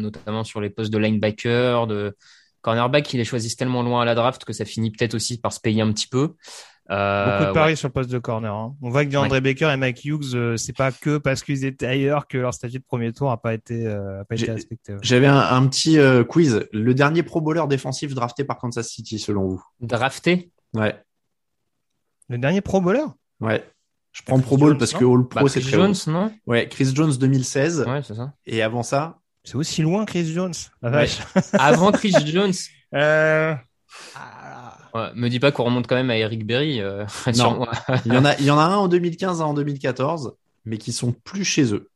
notamment 0.00 0.44
sur 0.44 0.60
les 0.60 0.70
postes 0.70 0.92
de 0.92 0.98
linebacker, 0.98 1.86
de 1.88 2.16
cornerback. 2.60 3.12
Ils 3.12 3.18
les 3.18 3.24
choisissent 3.24 3.56
tellement 3.56 3.82
loin 3.82 4.02
à 4.02 4.04
la 4.04 4.14
draft 4.14 4.44
que 4.44 4.52
ça 4.52 4.64
finit 4.64 4.92
peut-être 4.92 5.14
aussi 5.14 5.40
par 5.40 5.52
se 5.52 5.60
payer 5.60 5.82
un 5.82 5.92
petit 5.92 6.06
peu. 6.06 6.34
Euh, 6.90 7.38
Beaucoup 7.38 7.48
de 7.48 7.54
paris 7.54 7.76
sur 7.76 7.88
le 7.88 7.92
poste 7.92 8.10
de 8.10 8.18
corner. 8.18 8.52
Hein. 8.52 8.76
On 8.82 8.90
voit 8.90 9.04
que 9.04 9.10
DeAndre 9.10 9.40
Baker 9.40 9.70
et 9.72 9.76
Mike 9.76 10.04
Hughes, 10.04 10.34
euh, 10.34 10.56
c'est 10.56 10.76
pas 10.76 10.92
que 10.92 11.16
parce 11.16 11.42
qu'ils 11.42 11.64
étaient 11.64 11.86
ailleurs 11.86 12.26
que 12.28 12.38
leur 12.38 12.54
statut 12.54 12.78
de 12.78 12.84
premier 12.84 13.12
tour 13.12 13.30
a 13.30 13.40
pas 13.40 13.54
été, 13.54 13.86
a 13.88 14.24
pas 14.28 14.36
été 14.36 14.52
respecté. 14.52 14.94
J'avais 15.02 15.26
un, 15.26 15.38
un, 15.38 15.66
petit 15.66 15.98
quiz. 16.28 16.68
Le 16.72 16.94
dernier 16.94 17.24
Pro 17.24 17.40
Bowler 17.40 17.64
défensif 17.68 18.14
drafté 18.14 18.44
par 18.44 18.58
Kansas 18.58 18.88
City, 18.88 19.18
selon 19.18 19.48
vous? 19.48 19.64
Drafté? 19.80 20.52
Ouais. 20.74 20.94
Le 22.32 22.38
dernier 22.38 22.62
Pro 22.62 22.80
Bowler 22.80 23.04
Ouais. 23.40 23.62
Je 24.12 24.22
prends 24.22 24.40
Pro 24.40 24.56
Bowl 24.56 24.78
parce 24.78 24.94
que 24.94 25.04
All 25.04 25.28
Pro, 25.28 25.40
bah, 25.40 25.48
c'est 25.48 25.60
très 25.60 25.72
Jones, 25.72 25.94
non 26.06 26.32
Ouais, 26.46 26.66
Chris 26.66 26.90
Jones 26.94 27.12
2016. 27.12 27.84
Ouais, 27.86 28.00
c'est 28.02 28.14
ça. 28.14 28.32
Et 28.46 28.62
avant 28.62 28.82
ça 28.82 29.18
C'est 29.44 29.56
aussi 29.56 29.82
loin 29.82 30.06
Chris 30.06 30.32
Jones. 30.32 30.54
avant 31.52 31.92
Chris 31.92 32.14
Jones 32.24 32.54
euh... 32.94 33.54
Ouais, 34.94 35.08
me 35.14 35.28
dis 35.28 35.40
pas 35.40 35.52
qu'on 35.52 35.64
remonte 35.64 35.86
quand 35.86 35.94
même 35.94 36.08
à 36.08 36.16
Eric 36.16 36.46
Berry. 36.46 36.80
Euh, 36.80 37.04
non. 37.36 37.66
il, 38.06 38.14
y 38.14 38.16
en 38.16 38.24
a, 38.24 38.34
il 38.38 38.46
y 38.46 38.50
en 38.50 38.58
a 38.58 38.64
un 38.64 38.76
en 38.76 38.88
2015, 38.88 39.42
un 39.42 39.44
en 39.44 39.54
2014, 39.54 40.34
mais 40.64 40.78
qui 40.78 40.92
sont 40.92 41.12
plus 41.12 41.44
chez 41.44 41.74
eux. 41.74 41.90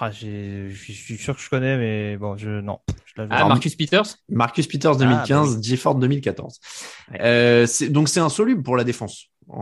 Ah, 0.00 0.10
j'ai- 0.10 0.68
je 0.70 0.92
suis 0.92 1.16
sûr 1.16 1.34
que 1.36 1.40
je 1.40 1.48
connais, 1.48 1.76
mais 1.78 2.16
bon, 2.16 2.36
je 2.36 2.60
non. 2.60 2.80
Je 3.04 3.12
l'avais- 3.16 3.34
Ah, 3.34 3.44
Marcus 3.48 3.74
Peters? 3.76 4.16
Marcus 4.28 4.66
Peters 4.66 4.96
2015, 4.96 5.62
Gifford 5.62 5.94
2014. 5.96 6.60
Euh, 7.20 7.66
c'est- 7.66 7.88
donc 7.88 8.08
c'est 8.08 8.20
insoluble 8.20 8.62
pour 8.62 8.76
la 8.76 8.84
défense. 8.84 9.26
En, 9.48 9.60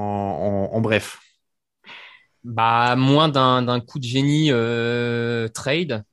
en- 0.70 0.76
en 0.76 0.80
bref. 0.80 1.18
Bah, 2.42 2.94
moins 2.96 3.28
d'un 3.28 3.62
d'un 3.62 3.80
coup 3.80 3.98
de 3.98 4.04
génie 4.04 4.48
euh, 4.50 5.48
trade. 5.48 6.04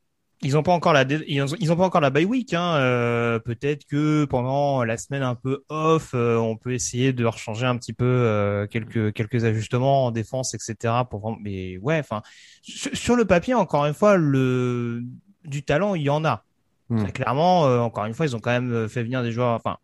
Ils 0.43 0.57
ont 0.57 0.63
pas 0.63 0.71
encore 0.71 0.93
la 0.93 1.03
ils 1.27 1.41
ont, 1.41 1.55
ils 1.59 1.71
ont 1.71 1.75
pas 1.75 1.85
encore 1.85 2.01
la 2.01 2.09
bye 2.09 2.25
week. 2.25 2.53
Hein. 2.53 2.75
Euh, 2.77 3.39
Peut-être 3.39 3.85
que 3.85 4.25
pendant 4.25 4.83
la 4.83 4.97
semaine 4.97 5.21
un 5.21 5.35
peu 5.35 5.63
off, 5.69 6.11
euh, 6.13 6.37
on 6.37 6.57
peut 6.57 6.73
essayer 6.73 7.13
de 7.13 7.25
rechanger 7.25 7.65
un 7.67 7.77
petit 7.77 7.93
peu 7.93 8.05
euh, 8.05 8.65
quelques 8.67 9.13
quelques 9.13 9.45
ajustements 9.45 10.07
en 10.07 10.11
défense, 10.11 10.53
etc. 10.55 10.93
Pour 11.09 11.37
mais 11.39 11.77
ouais, 11.77 11.99
enfin 11.99 12.23
sur, 12.63 12.95
sur 12.95 13.15
le 13.15 13.25
papier, 13.25 13.53
encore 13.53 13.85
une 13.85 13.93
fois, 13.93 14.17
le 14.17 15.03
du 15.45 15.63
talent, 15.63 15.95
il 15.95 16.03
y 16.03 16.09
en 16.09 16.25
a. 16.25 16.43
Très 16.97 17.11
clairement, 17.13 17.67
euh, 17.67 17.79
encore 17.79 18.05
une 18.05 18.13
fois, 18.13 18.25
ils 18.25 18.35
ont 18.35 18.39
quand 18.39 18.51
même 18.51 18.89
fait 18.89 19.03
venir 19.03 19.23
des 19.23 19.31
joueurs. 19.31 19.53
Enfin, 19.53 19.77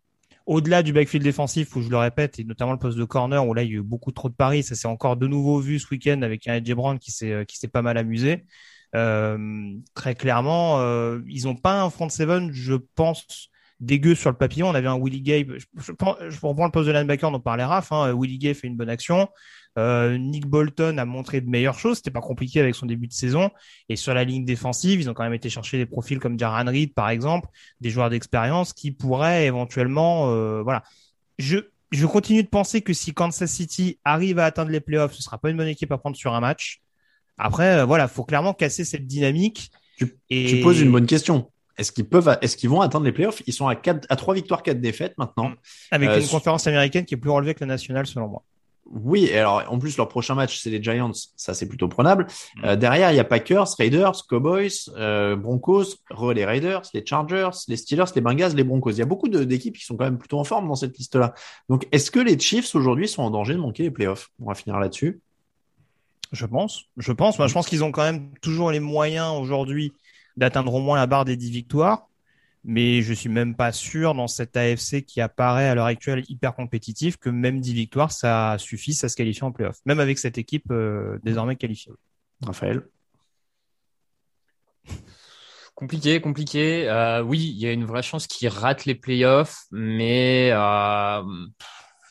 au-delà 0.48 0.82
du 0.82 0.94
backfield 0.94 1.22
défensif, 1.22 1.76
où 1.76 1.82
je 1.82 1.90
le 1.90 1.98
répète, 1.98 2.38
et 2.38 2.44
notamment 2.44 2.72
le 2.72 2.78
poste 2.78 2.96
de 2.98 3.04
corner, 3.04 3.46
où 3.46 3.52
là 3.52 3.62
il 3.62 3.70
y 3.70 3.74
a 3.74 3.76
eu 3.76 3.82
beaucoup 3.82 4.12
trop 4.12 4.30
de 4.30 4.34
paris. 4.34 4.62
Ça 4.62 4.74
s'est 4.74 4.88
encore 4.88 5.16
de 5.16 5.26
nouveau 5.26 5.60
vu 5.60 5.78
ce 5.78 5.86
week-end 5.90 6.22
avec 6.22 6.48
un 6.48 6.54
AJ 6.54 6.72
Brown 6.72 6.98
qui 6.98 7.12
s'est 7.12 7.32
euh, 7.32 7.44
qui 7.44 7.58
s'est 7.58 7.68
pas 7.68 7.82
mal 7.82 7.98
amusé. 7.98 8.44
Euh, 8.94 9.74
très 9.94 10.14
clairement, 10.14 10.80
euh, 10.80 11.20
ils 11.26 11.46
ont 11.46 11.56
pas 11.56 11.82
un 11.82 11.90
front 11.90 12.08
seven, 12.08 12.52
je 12.52 12.74
pense, 12.74 13.50
dégueu 13.80 14.14
sur 14.14 14.30
le 14.30 14.36
papier. 14.36 14.62
On 14.62 14.74
avait 14.74 14.88
un 14.88 14.98
Willie 14.98 15.22
Gay. 15.22 15.46
Je, 15.46 15.66
je, 15.76 15.92
je 16.28 16.40
reprends 16.40 16.64
le 16.64 16.70
poste 16.70 16.88
de 16.88 16.92
linebacker 16.92 17.30
dont 17.30 17.40
parlait 17.40 17.64
Raph. 17.64 17.92
Hein. 17.92 18.14
Willie 18.14 18.38
Gay 18.38 18.54
fait 18.54 18.66
une 18.66 18.76
bonne 18.76 18.90
action. 18.90 19.28
Euh, 19.78 20.18
Nick 20.18 20.46
Bolton 20.46 20.98
a 20.98 21.04
montré 21.04 21.40
de 21.40 21.48
meilleures 21.48 21.78
choses. 21.78 21.98
C'était 21.98 22.10
pas 22.10 22.20
compliqué 22.20 22.60
avec 22.60 22.74
son 22.74 22.86
début 22.86 23.06
de 23.06 23.12
saison. 23.12 23.50
Et 23.88 23.96
sur 23.96 24.12
la 24.14 24.24
ligne 24.24 24.44
défensive, 24.44 25.00
ils 25.00 25.08
ont 25.08 25.14
quand 25.14 25.22
même 25.22 25.34
été 25.34 25.48
chercher 25.50 25.78
des 25.78 25.86
profils 25.86 26.18
comme 26.18 26.38
Jaran 26.38 26.64
Reed, 26.64 26.94
par 26.94 27.10
exemple, 27.10 27.48
des 27.80 27.90
joueurs 27.90 28.10
d'expérience 28.10 28.72
qui 28.72 28.90
pourraient 28.90 29.46
éventuellement, 29.46 30.30
euh, 30.32 30.62
voilà. 30.62 30.82
Je 31.38 31.58
je 31.90 32.06
continue 32.06 32.42
de 32.42 32.48
penser 32.48 32.82
que 32.82 32.92
si 32.92 33.14
Kansas 33.14 33.50
City 33.50 33.98
arrive 34.04 34.38
à 34.38 34.44
atteindre 34.44 34.70
les 34.70 34.80
playoffs, 34.80 35.14
ce 35.14 35.22
sera 35.22 35.38
pas 35.38 35.48
une 35.48 35.56
bonne 35.56 35.68
équipe 35.68 35.90
à 35.90 35.96
prendre 35.96 36.16
sur 36.16 36.34
un 36.34 36.40
match. 36.40 36.82
Après, 37.38 37.78
euh, 37.78 37.84
voilà, 37.84 38.08
faut 38.08 38.24
clairement 38.24 38.52
casser 38.52 38.84
cette 38.84 39.06
dynamique. 39.06 39.70
Tu- 39.96 40.16
Et... 40.30 40.46
Tu 40.46 40.60
poses 40.60 40.80
une 40.80 40.92
bonne 40.92 41.06
question. 41.06 41.50
Est-ce 41.76 41.92
qu'ils 41.92 42.08
peuvent, 42.08 42.36
est-ce 42.42 42.56
qu'ils 42.56 42.70
vont 42.70 42.80
atteindre 42.80 43.04
les 43.04 43.12
playoffs? 43.12 43.42
Ils 43.46 43.52
sont 43.52 43.68
à 43.68 43.76
quatre, 43.76 44.04
à 44.10 44.16
trois 44.16 44.34
victoires, 44.34 44.62
quatre 44.64 44.80
défaites 44.80 45.16
maintenant. 45.16 45.52
Avec 45.92 46.08
Euh, 46.10 46.20
une 46.20 46.26
conférence 46.26 46.66
américaine 46.66 47.04
qui 47.04 47.14
est 47.14 47.18
plus 47.18 47.30
relevée 47.30 47.54
que 47.54 47.60
la 47.60 47.66
nationale, 47.66 48.06
selon 48.06 48.28
moi. 48.28 48.42
Oui, 48.90 49.26
et 49.26 49.36
alors 49.38 49.62
en 49.68 49.78
plus 49.78 49.98
leur 49.98 50.08
prochain 50.08 50.34
match 50.34 50.60
c'est 50.60 50.70
les 50.70 50.82
Giants, 50.82 51.12
ça 51.36 51.52
c'est 51.52 51.68
plutôt 51.68 51.88
prenable. 51.88 52.26
Euh, 52.64 52.74
derrière 52.74 53.12
il 53.12 53.16
y 53.16 53.20
a 53.20 53.24
Packers, 53.24 53.68
Raiders, 53.78 54.26
Cowboys, 54.26 54.70
euh, 54.96 55.36
Broncos, 55.36 55.96
re 56.10 56.32
les 56.32 56.46
Raiders, 56.46 56.80
les 56.94 57.04
Chargers, 57.04 57.50
les 57.68 57.76
Steelers, 57.76 58.06
les 58.14 58.22
Bengals, 58.22 58.54
les 58.56 58.64
Broncos. 58.64 58.92
Il 58.92 58.98
y 58.98 59.02
a 59.02 59.04
beaucoup 59.04 59.28
d'équipes 59.28 59.76
qui 59.76 59.84
sont 59.84 59.96
quand 59.98 60.06
même 60.06 60.16
plutôt 60.16 60.38
en 60.38 60.44
forme 60.44 60.68
dans 60.68 60.74
cette 60.74 60.96
liste-là. 60.96 61.34
Donc 61.68 61.86
est-ce 61.92 62.10
que 62.10 62.18
les 62.18 62.38
Chiefs 62.38 62.74
aujourd'hui 62.74 63.08
sont 63.08 63.22
en 63.22 63.30
danger 63.30 63.52
de 63.52 63.58
manquer 63.60 63.82
les 63.82 63.90
playoffs? 63.90 64.30
On 64.40 64.46
va 64.46 64.54
finir 64.54 64.78
là-dessus. 64.80 65.20
Je 66.32 66.46
pense. 66.46 66.84
Je 66.96 67.12
pense. 67.12 67.38
Moi, 67.38 67.48
je 67.48 67.54
pense 67.54 67.66
qu'ils 67.66 67.84
ont 67.84 67.92
quand 67.92 68.02
même 68.02 68.32
toujours 68.40 68.70
les 68.70 68.80
moyens 68.80 69.34
aujourd'hui 69.38 69.92
d'atteindre 70.36 70.74
au 70.74 70.80
moins 70.80 70.96
la 70.96 71.06
barre 71.06 71.24
des 71.24 71.36
10 71.36 71.50
victoires. 71.50 72.08
Mais 72.64 73.02
je 73.02 73.14
suis 73.14 73.28
même 73.28 73.54
pas 73.54 73.72
sûr 73.72 74.14
dans 74.14 74.26
cette 74.26 74.56
AFC 74.56 75.04
qui 75.06 75.20
apparaît 75.20 75.68
à 75.68 75.74
l'heure 75.74 75.86
actuelle 75.86 76.24
hyper 76.28 76.54
compétitif 76.54 77.16
que 77.16 77.30
même 77.30 77.60
10 77.60 77.72
victoires, 77.72 78.12
ça 78.12 78.56
suffise 78.58 79.02
à 79.04 79.08
se 79.08 79.16
qualifier 79.16 79.44
en 79.44 79.52
playoff. 79.52 79.78
Même 79.86 80.00
avec 80.00 80.18
cette 80.18 80.38
équipe 80.38 80.70
euh, 80.70 81.18
désormais 81.22 81.56
qualifiée. 81.56 81.92
Raphaël. 82.42 82.82
Compliqué, 85.74 86.20
compliqué. 86.20 86.88
Euh, 86.88 87.22
oui, 87.22 87.52
il 87.54 87.58
y 87.58 87.66
a 87.66 87.72
une 87.72 87.84
vraie 87.84 88.02
chance 88.02 88.26
qu'ils 88.26 88.48
ratent 88.48 88.84
les 88.84 88.96
playoffs, 88.96 89.62
mais 89.70 90.50
euh, 90.52 91.22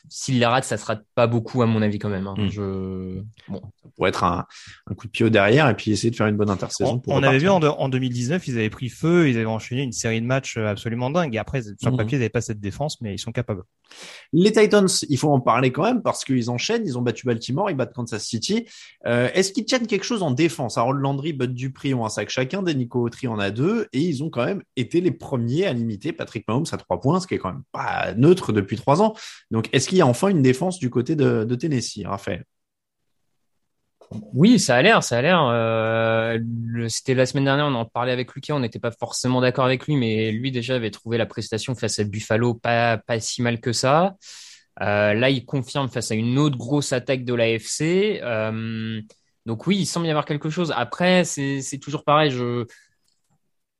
pff, 0.08 0.18
s'ils 0.18 0.38
les 0.38 0.46
ratent, 0.46 0.64
ça 0.64 0.76
sera 0.76 0.96
pas 1.14 1.26
beaucoup 1.26 1.62
à 1.62 1.66
mon 1.66 1.82
avis 1.82 1.98
quand 1.98 2.08
même. 2.08 2.26
hein. 2.26 2.34
Mm. 2.36 2.48
Je... 2.50 3.20
Bon. 3.48 3.62
Pour 3.96 4.06
être 4.06 4.22
un, 4.24 4.44
un 4.88 4.94
coup 4.94 5.06
de 5.06 5.10
pied 5.12 5.24
au 5.24 5.28
derrière 5.28 5.68
et 5.68 5.74
puis 5.74 5.90
essayer 5.90 6.10
de 6.10 6.16
faire 6.16 6.26
une 6.26 6.36
bonne 6.36 6.50
intersaison. 6.50 6.92
On, 6.94 6.98
pour 6.98 7.14
on 7.14 7.22
avait 7.22 7.38
vu 7.38 7.48
en, 7.48 7.58
de- 7.58 7.66
en 7.66 7.88
2019, 7.88 8.46
ils 8.46 8.58
avaient 8.58 8.70
pris 8.70 8.88
feu, 8.90 9.28
ils 9.28 9.36
avaient 9.36 9.46
enchaîné 9.46 9.82
une 9.82 9.92
série 9.92 10.20
de 10.20 10.26
matchs 10.26 10.56
euh, 10.56 10.66
absolument 10.68 11.10
dingue. 11.10 11.34
Et 11.34 11.38
après, 11.38 11.62
sur 11.62 11.72
le 11.84 11.90
Mhm. 11.92 11.96
papier, 11.96 12.16
ils 12.16 12.20
n'avaient 12.20 12.28
pas 12.28 12.40
cette 12.40 12.60
défense, 12.60 13.00
mais 13.00 13.14
ils 13.14 13.18
sont 13.18 13.32
capables. 13.32 13.62
Les 14.32 14.52
Titans, 14.52 14.86
il 15.08 15.16
faut 15.18 15.30
en 15.30 15.40
parler 15.40 15.72
quand 15.72 15.82
même 15.84 16.02
parce 16.02 16.24
qu'ils 16.24 16.50
enchaînent, 16.50 16.82
ils 16.86 16.98
ont 16.98 17.02
battu 17.02 17.24
Baltimore, 17.26 17.70
ils 17.70 17.76
battent 17.76 17.94
Kansas 17.94 18.22
City. 18.22 18.66
Euh, 19.06 19.30
Est-ce 19.34 19.52
qu'ils 19.52 19.64
tiennent 19.64 19.86
quelque 19.86 20.04
chose 20.04 20.22
en 20.22 20.30
défense? 20.30 20.76
Harold 20.78 21.00
Landry, 21.00 21.32
Bud 21.32 21.54
Dupree 21.54 21.94
ont 21.94 22.04
un 22.04 22.10
sac 22.10 22.28
chacun, 22.28 22.62
Denico 22.62 23.00
Autry 23.00 23.26
en 23.28 23.38
a 23.38 23.50
deux 23.50 23.86
et 23.92 24.00
ils 24.00 24.22
ont 24.22 24.28
quand 24.30 24.44
même 24.44 24.62
été 24.76 25.00
les 25.00 25.10
premiers 25.10 25.64
à 25.66 25.72
limiter 25.72 26.12
Patrick 26.12 26.46
Mahomes 26.46 26.66
à 26.70 26.76
trois 26.76 27.00
points, 27.00 27.18
ce 27.20 27.26
qui 27.26 27.34
est 27.34 27.38
quand 27.38 27.52
même 27.52 27.62
pas 27.72 28.12
neutre 28.14 28.52
depuis 28.52 28.76
trois 28.76 29.00
ans. 29.02 29.14
Donc 29.50 29.68
est-ce 29.72 29.88
a 30.00 30.06
enfin 30.06 30.28
une 30.28 30.42
défense 30.42 30.78
du 30.78 30.90
côté 30.90 31.16
de, 31.16 31.54
Tennessee, 31.54 32.04
Raphaël 32.04 32.44
Oui, 34.32 34.58
ça 34.58 34.76
a 34.76 34.82
l'air, 34.82 35.02
ça 35.02 35.18
a 35.18 35.22
l'air. 35.22 35.42
Euh, 35.50 36.38
C'était 36.88 37.14
la 37.14 37.26
semaine 37.26 37.44
dernière, 37.44 37.66
on 37.66 37.74
en 37.74 37.84
parlait 37.84 38.12
avec 38.12 38.34
Lucas, 38.34 38.54
on 38.54 38.60
n'était 38.60 38.78
pas 38.78 38.92
forcément 38.92 39.40
d'accord 39.40 39.64
avec 39.64 39.86
lui, 39.86 39.96
mais 39.96 40.32
lui 40.32 40.52
déjà 40.52 40.76
avait 40.76 40.90
trouvé 40.90 41.18
la 41.18 41.26
prestation 41.26 41.74
face 41.74 41.98
à 41.98 42.04
Buffalo 42.04 42.54
pas, 42.54 42.98
pas 42.98 43.20
si 43.20 43.42
mal 43.42 43.60
que 43.60 43.72
ça. 43.72 44.16
Euh, 44.80 45.14
là, 45.14 45.30
il 45.30 45.44
confirme 45.44 45.88
face 45.88 46.10
à 46.12 46.14
une 46.14 46.38
autre 46.38 46.56
grosse 46.56 46.92
attaque 46.92 47.24
de 47.24 47.34
l'AFC. 47.34 48.20
Euh, 48.22 49.00
donc 49.46 49.66
oui, 49.66 49.78
il 49.78 49.86
semble 49.86 50.06
y 50.06 50.10
avoir 50.10 50.24
quelque 50.24 50.50
chose. 50.50 50.72
Après, 50.76 51.24
c'est 51.24 51.78
toujours 51.80 52.04
pareil. 52.04 52.30
Je, 52.30 52.64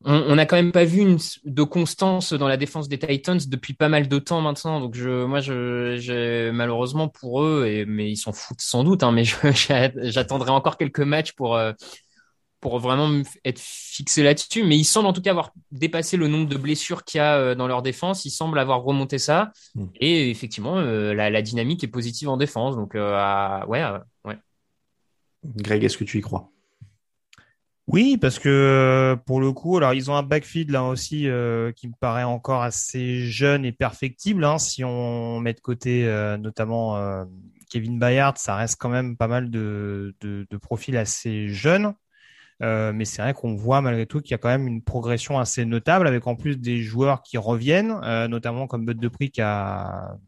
on 0.04 0.36
n'a 0.36 0.46
quand 0.46 0.56
même 0.56 0.70
pas 0.72 0.84
vu 0.84 1.00
une, 1.00 1.18
de 1.44 1.62
constance 1.64 2.32
dans 2.32 2.46
la 2.46 2.56
défense 2.56 2.88
des 2.88 2.98
Titans 2.98 3.38
depuis 3.48 3.74
pas 3.74 3.88
mal 3.88 4.08
de 4.08 4.18
temps 4.18 4.40
maintenant. 4.40 4.80
Donc 4.80 4.94
je, 4.94 5.24
moi, 5.24 5.40
je, 5.40 5.96
je- 5.98 6.50
malheureusement 6.50 7.08
pour 7.08 7.42
eux, 7.42 7.66
et, 7.66 7.84
mais 7.84 8.10
ils 8.10 8.16
s'en 8.16 8.32
foutent 8.32 8.60
sans 8.60 8.84
doute. 8.84 9.02
Hein, 9.02 9.10
mais 9.12 9.24
j'attendrai 10.04 10.50
encore 10.50 10.76
quelques 10.76 11.00
matchs 11.00 11.32
pour 11.32 11.56
euh, 11.56 11.72
pour 12.60 12.78
vraiment 12.78 13.22
être 13.44 13.60
fixé 13.60 14.22
là-dessus. 14.22 14.62
Mais 14.62 14.76
ils 14.76 14.84
semblent 14.84 15.08
en 15.08 15.12
tout 15.12 15.22
cas 15.22 15.30
avoir 15.30 15.50
dépassé 15.72 16.16
le 16.16 16.28
nombre 16.28 16.48
de 16.48 16.56
blessures 16.56 17.04
qu'il 17.04 17.18
y 17.18 17.20
a 17.20 17.36
euh, 17.36 17.54
dans 17.56 17.66
leur 17.66 17.82
défense. 17.82 18.24
Ils 18.24 18.30
semblent 18.30 18.58
avoir 18.58 18.82
remonté 18.82 19.18
ça. 19.18 19.50
Mm. 19.74 19.84
Et 20.00 20.30
effectivement, 20.30 20.76
euh, 20.76 21.12
la, 21.12 21.28
la 21.28 21.42
dynamique 21.42 21.82
est 21.82 21.88
positive 21.88 22.28
en 22.28 22.36
défense. 22.36 22.76
Donc 22.76 22.94
euh, 22.94 23.64
ouais, 23.66 23.84
ouais. 24.24 24.38
Greg, 25.56 25.82
est-ce 25.82 25.98
que 25.98 26.04
tu 26.04 26.18
y 26.18 26.20
crois? 26.20 26.50
Oui, 27.88 28.18
parce 28.18 28.38
que 28.38 28.50
euh, 28.50 29.16
pour 29.16 29.40
le 29.40 29.50
coup, 29.52 29.78
alors 29.78 29.94
ils 29.94 30.10
ont 30.10 30.14
un 30.14 30.22
backfield 30.22 30.70
là 30.70 30.84
aussi 30.84 31.26
euh, 31.26 31.72
qui 31.72 31.88
me 31.88 31.94
paraît 31.98 32.22
encore 32.22 32.62
assez 32.62 33.20
jeune 33.20 33.64
et 33.64 33.72
perfectible. 33.72 34.44
Hein, 34.44 34.58
si 34.58 34.84
on 34.84 35.40
met 35.40 35.54
de 35.54 35.60
côté 35.60 36.06
euh, 36.06 36.36
notamment 36.36 36.98
Kevin 37.70 37.98
Bayard, 37.98 38.36
ça 38.36 38.56
reste 38.56 38.76
quand 38.78 38.90
même 38.90 39.16
pas 39.16 39.26
mal 39.26 39.50
de, 39.50 40.14
de, 40.20 40.46
de 40.50 40.56
profils 40.58 40.96
assez 40.98 41.48
jeunes. 41.48 41.94
Mais 42.60 43.04
c'est 43.04 43.22
vrai 43.22 43.32
qu'on 43.34 43.54
voit 43.54 43.80
malgré 43.80 44.04
tout 44.04 44.20
qu'il 44.20 44.32
y 44.32 44.34
a 44.34 44.38
quand 44.38 44.48
même 44.48 44.66
une 44.66 44.82
progression 44.82 45.38
assez 45.38 45.64
notable 45.64 46.06
avec 46.06 46.26
en 46.26 46.36
plus 46.36 46.58
des 46.58 46.82
joueurs 46.82 47.22
qui 47.22 47.38
reviennent, 47.38 48.00
notamment 48.26 48.66
comme 48.66 48.84
Bud 48.84 48.98
Dupree 48.98 49.30
qui 49.30 49.40
a 49.40 50.18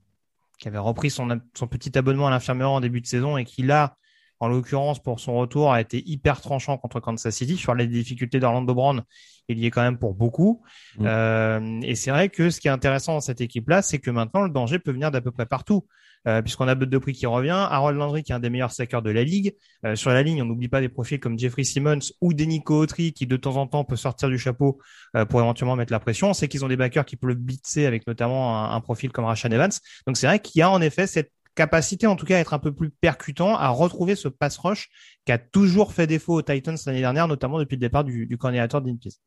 qui 0.59 0.69
avait 0.69 0.79
repris 0.79 1.11
son, 1.11 1.41
son 1.55 1.67
petit 1.67 1.97
abonnement 1.99 2.29
à 2.29 2.31
l'infirmerie 2.31 2.69
en 2.69 2.81
début 2.81 3.01
de 3.01 3.07
saison 3.07 3.37
et 3.37 3.45
qui 3.45 3.63
là, 3.63 3.97
en 4.41 4.49
l'occurrence 4.49 5.03
pour 5.03 5.21
son 5.21 5.37
retour, 5.37 5.73
a 5.73 5.81
été 5.81 6.03
hyper 6.07 6.41
tranchant 6.41 6.79
contre 6.79 7.01
Kansas 7.01 7.35
City 7.35 7.57
sur 7.57 7.75
les 7.75 7.87
difficultés 7.87 8.41
d'Orlando 8.41 8.75
Brown. 8.75 9.03
Il 9.49 9.59
y 9.59 9.67
est 9.67 9.71
quand 9.71 9.83
même 9.83 9.99
pour 9.99 10.15
beaucoup. 10.15 10.63
Mm. 10.99 11.05
Euh, 11.07 11.81
et 11.83 11.95
c'est 11.95 12.11
vrai 12.11 12.29
que 12.29 12.51
ce 12.51 12.61
qui 12.61 12.69
est 12.69 12.71
intéressant 12.71 13.15
dans 13.15 13.21
cette 13.21 13.41
équipe-là, 13.41 13.83
c'est 13.83 13.99
que 13.99 14.11
maintenant 14.11 14.43
le 14.43 14.51
danger 14.51 14.79
peut 14.79 14.93
venir 14.93 15.11
d'à 15.11 15.21
peu 15.21 15.31
près 15.31 15.47
partout. 15.47 15.87
Euh, 16.29 16.43
puisqu'on 16.43 16.69
a 16.69 16.75
Bud 16.75 16.91
Dupree 16.91 17.15
qui 17.15 17.25
revient, 17.25 17.67
Harold 17.71 17.97
Landry 17.97 18.23
qui 18.23 18.33
est 18.33 18.35
un 18.35 18.41
des 18.41 18.51
meilleurs 18.51 18.73
sackers 18.73 19.01
de 19.01 19.11
la 19.11 19.25
ligue. 19.25 19.55
Euh, 19.87 19.97
sur 19.97 20.11
la 20.11 20.23
ligne, 20.23 20.43
on 20.43 20.45
n'oublie 20.45 20.69
pas 20.69 20.81
des 20.81 20.91
profils 20.91 21.19
comme 21.19 21.39
Jeffrey 21.39 21.65
Simmons 21.65 22.13
ou 22.21 22.35
Denico 22.35 22.77
Autry 22.77 23.13
qui 23.13 23.27
de 23.27 23.37
temps 23.37 23.57
en 23.57 23.67
temps 23.67 23.85
peut 23.85 23.97
sortir 23.97 24.29
du 24.29 24.39
chapeau 24.39 24.79
euh, 25.17 25.25
pour 25.25 25.41
éventuellement 25.41 25.77
mettre 25.77 25.93
la 25.93 26.01
pression. 26.01 26.31
On 26.31 26.35
sait 26.35 26.49
qu'ils 26.49 26.65
ont 26.65 26.69
des 26.69 26.77
backers 26.77 27.07
qui 27.07 27.17
peuvent 27.17 27.29
le 27.29 27.37
blitzer 27.37 27.87
avec 27.87 28.07
notamment 28.07 28.65
un, 28.65 28.75
un 28.75 28.81
profil 28.81 29.13
comme 29.13 29.25
Rashan 29.25 29.51
Evans. 29.51 29.71
Donc 30.07 30.19
c'est 30.19 30.27
vrai 30.27 30.41
qu'il 30.41 30.59
y 30.59 30.63
a 30.63 30.71
en 30.71 30.83
effet 30.83 31.07
cette 31.07 31.33
capacité 31.55 32.07
en 32.07 32.17
tout 32.17 32.27
cas 32.27 32.37
à 32.37 32.41
être 32.41 32.55
un 32.55 32.59
peu 32.59 32.73
plus 32.73 32.91
percutant, 32.91 33.57
à 33.57 33.69
retrouver 33.69 34.17
ce 34.17 34.29
pass 34.29 34.59
rush 34.59 34.89
qui 35.25 35.33
a 35.33 35.39
toujours 35.39 35.93
fait 35.93 36.07
défaut 36.07 36.35
aux 36.35 36.43
Titans 36.43 36.77
l'année 36.87 37.01
dernière, 37.01 37.29
notamment 37.29 37.59
depuis 37.59 37.77
le 37.77 37.81
départ 37.81 38.05
du, 38.05 38.27
du 38.27 38.39
coordinateur 38.39 38.83
Dean 38.83 38.97
Pease. 38.97 39.21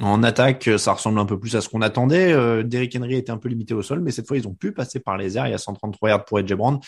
En 0.00 0.22
attaque, 0.22 0.70
ça 0.78 0.92
ressemble 0.92 1.18
un 1.18 1.24
peu 1.24 1.38
plus 1.38 1.56
à 1.56 1.60
ce 1.60 1.68
qu'on 1.68 1.82
attendait. 1.82 2.32
Euh, 2.32 2.62
Derrick 2.62 2.96
Henry 2.96 3.16
était 3.16 3.32
un 3.32 3.36
peu 3.36 3.48
limité 3.48 3.74
au 3.74 3.82
sol, 3.82 4.00
mais 4.00 4.10
cette 4.10 4.26
fois, 4.26 4.36
ils 4.36 4.46
ont 4.46 4.54
pu 4.54 4.72
passer 4.72 5.00
par 5.00 5.16
les 5.16 5.36
airs. 5.36 5.46
Il 5.46 5.50
y 5.50 5.54
a 5.54 5.58
133 5.58 6.08
yards 6.08 6.24
pour 6.24 6.38
AJ 6.38 6.54
Brown. 6.54 6.78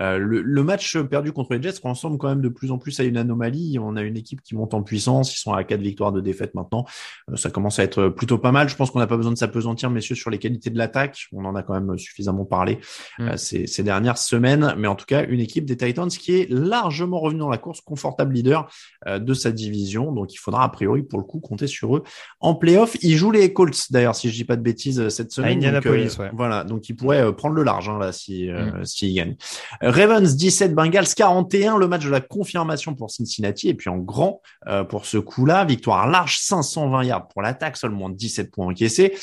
Euh, 0.00 0.18
le, 0.18 0.42
le 0.42 0.62
match 0.62 0.98
perdu 0.98 1.32
contre 1.32 1.54
les 1.54 1.62
Jets 1.62 1.80
ressemble 1.82 2.18
quand 2.18 2.28
même 2.28 2.40
de 2.42 2.48
plus 2.48 2.70
en 2.70 2.78
plus 2.78 2.98
à 3.00 3.04
une 3.04 3.16
anomalie. 3.16 3.78
On 3.80 3.96
a 3.96 4.02
une 4.02 4.16
équipe 4.16 4.42
qui 4.42 4.54
monte 4.54 4.74
en 4.74 4.82
puissance. 4.82 5.34
Ils 5.34 5.40
sont 5.40 5.52
à 5.52 5.64
quatre 5.64 5.80
victoires 5.80 6.12
de 6.12 6.20
défaite 6.20 6.54
maintenant. 6.54 6.86
Euh, 7.30 7.36
ça 7.36 7.50
commence 7.50 7.78
à 7.78 7.82
être 7.82 8.08
plutôt 8.08 8.38
pas 8.38 8.52
mal. 8.52 8.68
Je 8.68 8.76
pense 8.76 8.90
qu'on 8.90 9.00
n'a 9.00 9.06
pas 9.06 9.16
besoin 9.16 9.32
de 9.32 9.38
s'apesantir, 9.38 9.90
messieurs, 9.90 10.14
sur 10.14 10.30
les 10.30 10.38
qualités 10.38 10.70
de 10.70 10.78
l'attaque. 10.78 11.26
On 11.32 11.44
en 11.44 11.54
a 11.54 11.62
quand 11.62 11.74
même 11.74 11.98
suffisamment 11.98 12.44
parlé 12.44 12.78
Mm. 13.18 13.28
euh, 13.28 13.36
ces, 13.36 13.66
ces 13.66 13.82
dernières 13.82 14.18
semaines. 14.18 14.74
Mais 14.78 14.88
en 14.88 14.94
tout 14.94 15.06
cas, 15.06 15.24
une 15.24 15.40
équipe 15.40 15.64
des 15.64 15.76
Titans 15.76 16.08
qui 16.08 16.32
est 16.32 16.50
largement 16.50 17.20
revenue 17.20 17.40
dans 17.40 17.50
la 17.50 17.58
course 17.58 17.80
incontestable 17.80 18.34
leader 18.34 18.70
euh, 19.06 19.18
de 19.18 19.34
sa 19.34 19.52
division. 19.52 20.12
Donc, 20.12 20.32
il 20.34 20.38
faudra 20.38 20.64
a 20.64 20.68
priori 20.68 21.02
pour 21.02 21.18
le 21.18 21.24
coup 21.24 21.40
compter 21.40 21.66
sur 21.66 21.96
eux 21.96 22.02
en 22.40 22.54
playoff. 22.54 22.96
Il 23.02 23.16
joue 23.16 23.30
les 23.30 23.52
Colts 23.52 23.90
d'ailleurs, 23.90 24.16
si 24.16 24.30
je 24.30 24.34
dis 24.34 24.44
pas 24.44 24.56
de 24.56 24.62
bêtises 24.62 25.08
cette 25.10 25.32
semaine. 25.32 25.58
Indianapolis, 25.58 26.18
ouais. 26.18 26.30
Voilà, 26.32 26.64
donc 26.64 26.88
il 26.88 26.96
pourrait 26.96 27.34
prendre 27.36 27.54
le 27.54 27.62
large 27.62 27.88
hein, 27.88 27.98
là 27.98 28.12
si 28.12 28.48
mm. 28.48 28.84
s'il 28.84 29.14
gagne. 29.14 29.36
Ravens 29.80 30.36
17, 30.36 30.74
Bengals 30.74 31.14
41, 31.14 31.78
le 31.78 31.86
match 31.86 32.04
de 32.04 32.10
la 32.10 32.20
confirmation 32.20 32.94
pour 32.94 33.10
Cincinnati 33.10 33.68
et 33.68 33.74
puis 33.74 33.90
en 33.90 33.98
grand 33.98 34.40
pour 34.88 35.06
ce 35.06 35.18
coup-là, 35.18 35.64
victoire 35.64 36.08
large 36.08 36.38
520 36.38 37.04
yards 37.04 37.28
pour 37.28 37.42
l'attaque, 37.42 37.76
seulement 37.76 38.08
17 38.08 38.50
points 38.50 38.66
encaissés. 38.66 39.14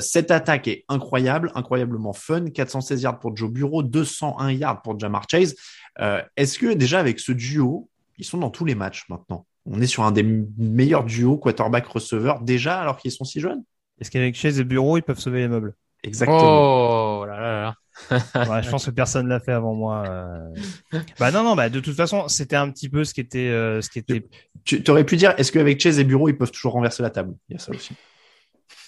cette 0.00 0.30
attaque 0.30 0.68
est 0.68 0.84
incroyable, 0.88 1.50
incroyablement 1.54 2.12
fun, 2.12 2.46
416 2.46 3.02
yards 3.02 3.18
pour 3.18 3.36
Joe 3.36 3.50
Bureau, 3.50 3.82
201 3.82 4.52
yards 4.52 4.82
pour 4.82 4.98
Jamar 4.98 5.24
Chase. 5.30 5.54
Euh, 6.00 6.22
est-ce 6.36 6.58
que 6.58 6.72
déjà 6.72 7.00
avec 7.00 7.20
ce 7.20 7.32
duo, 7.32 7.88
ils 8.18 8.24
sont 8.24 8.38
dans 8.38 8.50
tous 8.50 8.64
les 8.64 8.74
matchs 8.74 9.04
maintenant? 9.08 9.46
On 9.66 9.80
est 9.80 9.86
sur 9.86 10.02
un 10.02 10.12
des 10.12 10.22
meilleurs 10.58 11.04
duos 11.04 11.38
quarterback-receveur 11.38 12.40
déjà 12.40 12.80
alors 12.80 12.98
qu'ils 12.98 13.12
sont 13.12 13.24
si 13.24 13.40
jeunes 13.40 13.64
Est-ce 14.00 14.10
qu'avec 14.10 14.34
Chase 14.34 14.60
et 14.60 14.64
Bureau, 14.64 14.98
ils 14.98 15.02
peuvent 15.02 15.18
sauver 15.18 15.40
les 15.40 15.48
meubles? 15.48 15.74
Exactement. 16.02 17.20
Oh 17.20 17.24
là 17.26 17.40
là 17.40 17.62
là. 17.62 17.74
je 18.62 18.70
pense 18.70 18.86
que 18.86 18.90
personne 18.90 19.28
l'a 19.28 19.40
fait 19.40 19.52
avant 19.52 19.74
moi. 19.74 20.04
Euh. 20.06 21.00
Bah 21.18 21.30
non 21.30 21.44
non 21.44 21.54
bah 21.54 21.70
de 21.70 21.78
toute 21.80 21.94
façon 21.94 22.26
c'était 22.28 22.56
un 22.56 22.68
petit 22.70 22.88
peu 22.88 23.04
ce 23.04 23.14
qui 23.14 23.20
était 23.20 23.48
euh, 23.48 23.80
ce 23.80 23.88
qui 23.88 24.00
était. 24.00 24.26
Tu 24.64 24.82
aurais 24.88 25.04
pu 25.04 25.16
dire 25.16 25.32
est-ce 25.38 25.52
qu'avec 25.52 25.80
Chase 25.80 25.98
et 25.98 26.04
Bureau 26.04 26.28
ils 26.28 26.36
peuvent 26.36 26.50
toujours 26.50 26.72
renverser 26.72 27.02
la 27.02 27.10
table? 27.10 27.34
Il 27.48 27.54
y 27.54 27.56
a 27.56 27.58
ça 27.58 27.70
aussi. 27.70 27.94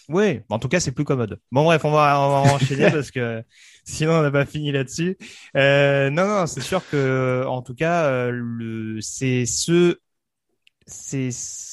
Oui, 0.09 0.41
en 0.51 0.59
tout 0.59 0.69
cas, 0.69 0.79
c'est 0.79 0.93
plus 0.93 1.05
commode. 1.05 1.41
Bon, 1.51 1.65
bref, 1.65 1.85
on 1.85 1.91
va, 1.91 2.21
on 2.21 2.29
va 2.31 2.55
enchaîner 2.55 2.91
parce 2.93 3.11
que 3.11 3.43
sinon, 3.85 4.13
on 4.13 4.23
n'a 4.23 4.31
pas 4.31 4.47
fini 4.47 4.71
là-dessus. 4.71 5.17
Euh, 5.57 6.11
non, 6.11 6.27
non, 6.29 6.47
c'est 6.47 6.61
sûr 6.61 6.83
que, 6.89 7.45
en 7.47 7.63
tout 7.63 7.75
cas, 7.75 8.05
euh, 8.05 8.31
le, 8.33 9.01
c'est 9.01 9.47
ce, 9.47 9.99
c'est, 10.87 11.31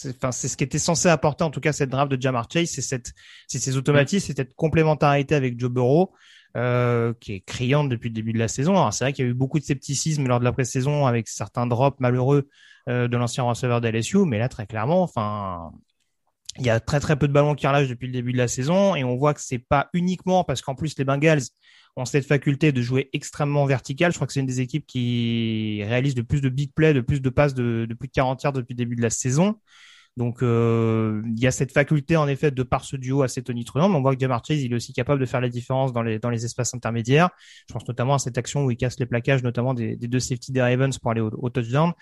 enfin, 0.09 0.31
c'est 0.31 0.47
ce 0.47 0.57
qui 0.57 0.63
était 0.63 0.79
censé 0.79 1.07
apporter, 1.07 1.43
en 1.43 1.51
tout 1.51 1.59
cas, 1.59 1.71
cette 1.71 1.89
draft 1.89 2.11
de 2.11 2.21
Jamar 2.21 2.47
Chase, 2.51 2.69
c'est 2.69 2.81
cette, 2.81 3.13
c'est 3.47 3.59
ces 3.59 3.77
automatismes, 3.77 4.27
c'est 4.27 4.37
cette 4.37 4.55
complémentarité 4.55 5.35
avec 5.35 5.59
Joe 5.59 5.71
Burrow. 5.71 6.13
Euh, 6.55 7.15
qui 7.19 7.33
est 7.33 7.39
criante 7.39 7.89
depuis 7.89 8.09
le 8.09 8.13
début 8.13 8.31
de 8.31 8.37
la 8.37 8.47
saison. 8.47 8.73
Alors 8.73 8.93
c'est 8.93 9.05
vrai 9.05 9.11
qu'il 9.11 9.25
y 9.25 9.27
a 9.27 9.31
eu 9.31 9.33
beaucoup 9.33 9.57
de 9.57 9.63
scepticisme 9.63 10.27
lors 10.27 10.39
de 10.39 10.43
la 10.43 10.51
pré-saison 10.51 11.07
avec 11.07 11.27
certains 11.27 11.65
drops 11.65 11.99
malheureux 11.99 12.47
euh, 12.87 13.07
de 13.07 13.17
l'ancien 13.17 13.43
receveur 13.43 13.81
d'LSU, 13.81 14.19
mais 14.19 14.37
là 14.37 14.49
très 14.49 14.67
clairement, 14.67 15.01
enfin, 15.01 15.71
il 16.59 16.65
y 16.65 16.69
a 16.69 16.79
très 16.79 16.99
très 16.99 17.17
peu 17.17 17.27
de 17.27 17.33
ballons 17.33 17.55
qui 17.55 17.67
relâchent 17.67 17.89
depuis 17.89 18.07
le 18.07 18.13
début 18.13 18.31
de 18.31 18.37
la 18.37 18.47
saison 18.47 18.95
et 18.95 19.03
on 19.03 19.15
voit 19.15 19.33
que 19.33 19.41
c'est 19.41 19.59
pas 19.59 19.89
uniquement 19.93 20.43
parce 20.43 20.61
qu'en 20.61 20.75
plus 20.75 20.97
les 20.97 21.03
Bengals 21.03 21.41
ont 21.95 22.05
cette 22.05 22.25
faculté 22.25 22.71
de 22.71 22.81
jouer 22.81 23.09
extrêmement 23.13 23.65
vertical. 23.65 24.11
Je 24.11 24.17
crois 24.17 24.27
que 24.27 24.33
c'est 24.33 24.39
une 24.39 24.45
des 24.45 24.61
équipes 24.61 24.85
qui 24.85 25.83
réalise 25.83 26.15
de 26.15 26.21
plus 26.21 26.41
de 26.41 26.49
big 26.49 26.71
plays, 26.73 26.93
de 26.93 27.01
plus 27.01 27.21
de 27.21 27.29
passes 27.29 27.53
de, 27.53 27.85
de 27.87 27.93
plus 27.93 28.07
de 28.07 28.13
40 28.13 28.41
yards 28.43 28.53
depuis 28.53 28.73
le 28.73 28.77
début 28.77 28.95
de 28.95 29.01
la 29.01 29.09
saison. 29.09 29.59
Donc 30.15 30.43
euh, 30.43 31.23
il 31.25 31.41
y 31.41 31.47
a 31.47 31.51
cette 31.51 31.71
faculté 31.71 32.15
en 32.17 32.27
effet 32.27 32.51
de 32.51 32.61
par 32.61 32.85
ce 32.85 32.95
duo 32.95 33.23
assez 33.23 33.41
tonitruant, 33.41 33.89
mais 33.89 33.95
on 33.95 34.01
voit 34.01 34.13
que 34.15 34.21
Jamar 34.21 34.45
Chase 34.45 34.61
il 34.61 34.71
est 34.71 34.75
aussi 34.75 34.93
capable 34.93 35.19
de 35.19 35.25
faire 35.25 35.41
la 35.41 35.49
différence 35.49 35.91
dans 35.91 36.03
les 36.03 36.19
dans 36.19 36.29
les 36.29 36.45
espaces 36.45 36.75
intermédiaires. 36.75 37.31
Je 37.67 37.73
pense 37.73 37.87
notamment 37.87 38.13
à 38.15 38.19
cette 38.19 38.37
action 38.37 38.63
où 38.63 38.69
il 38.69 38.77
casse 38.77 38.99
les 38.99 39.07
plaquages, 39.07 39.41
notamment 39.41 39.73
des, 39.73 39.95
des 39.95 40.07
deux 40.07 40.19
safety 40.19 40.51
des 40.51 40.61
pour 41.01 41.11
aller 41.11 41.21
au, 41.21 41.31
au 41.33 41.49
touchdown. 41.49 41.93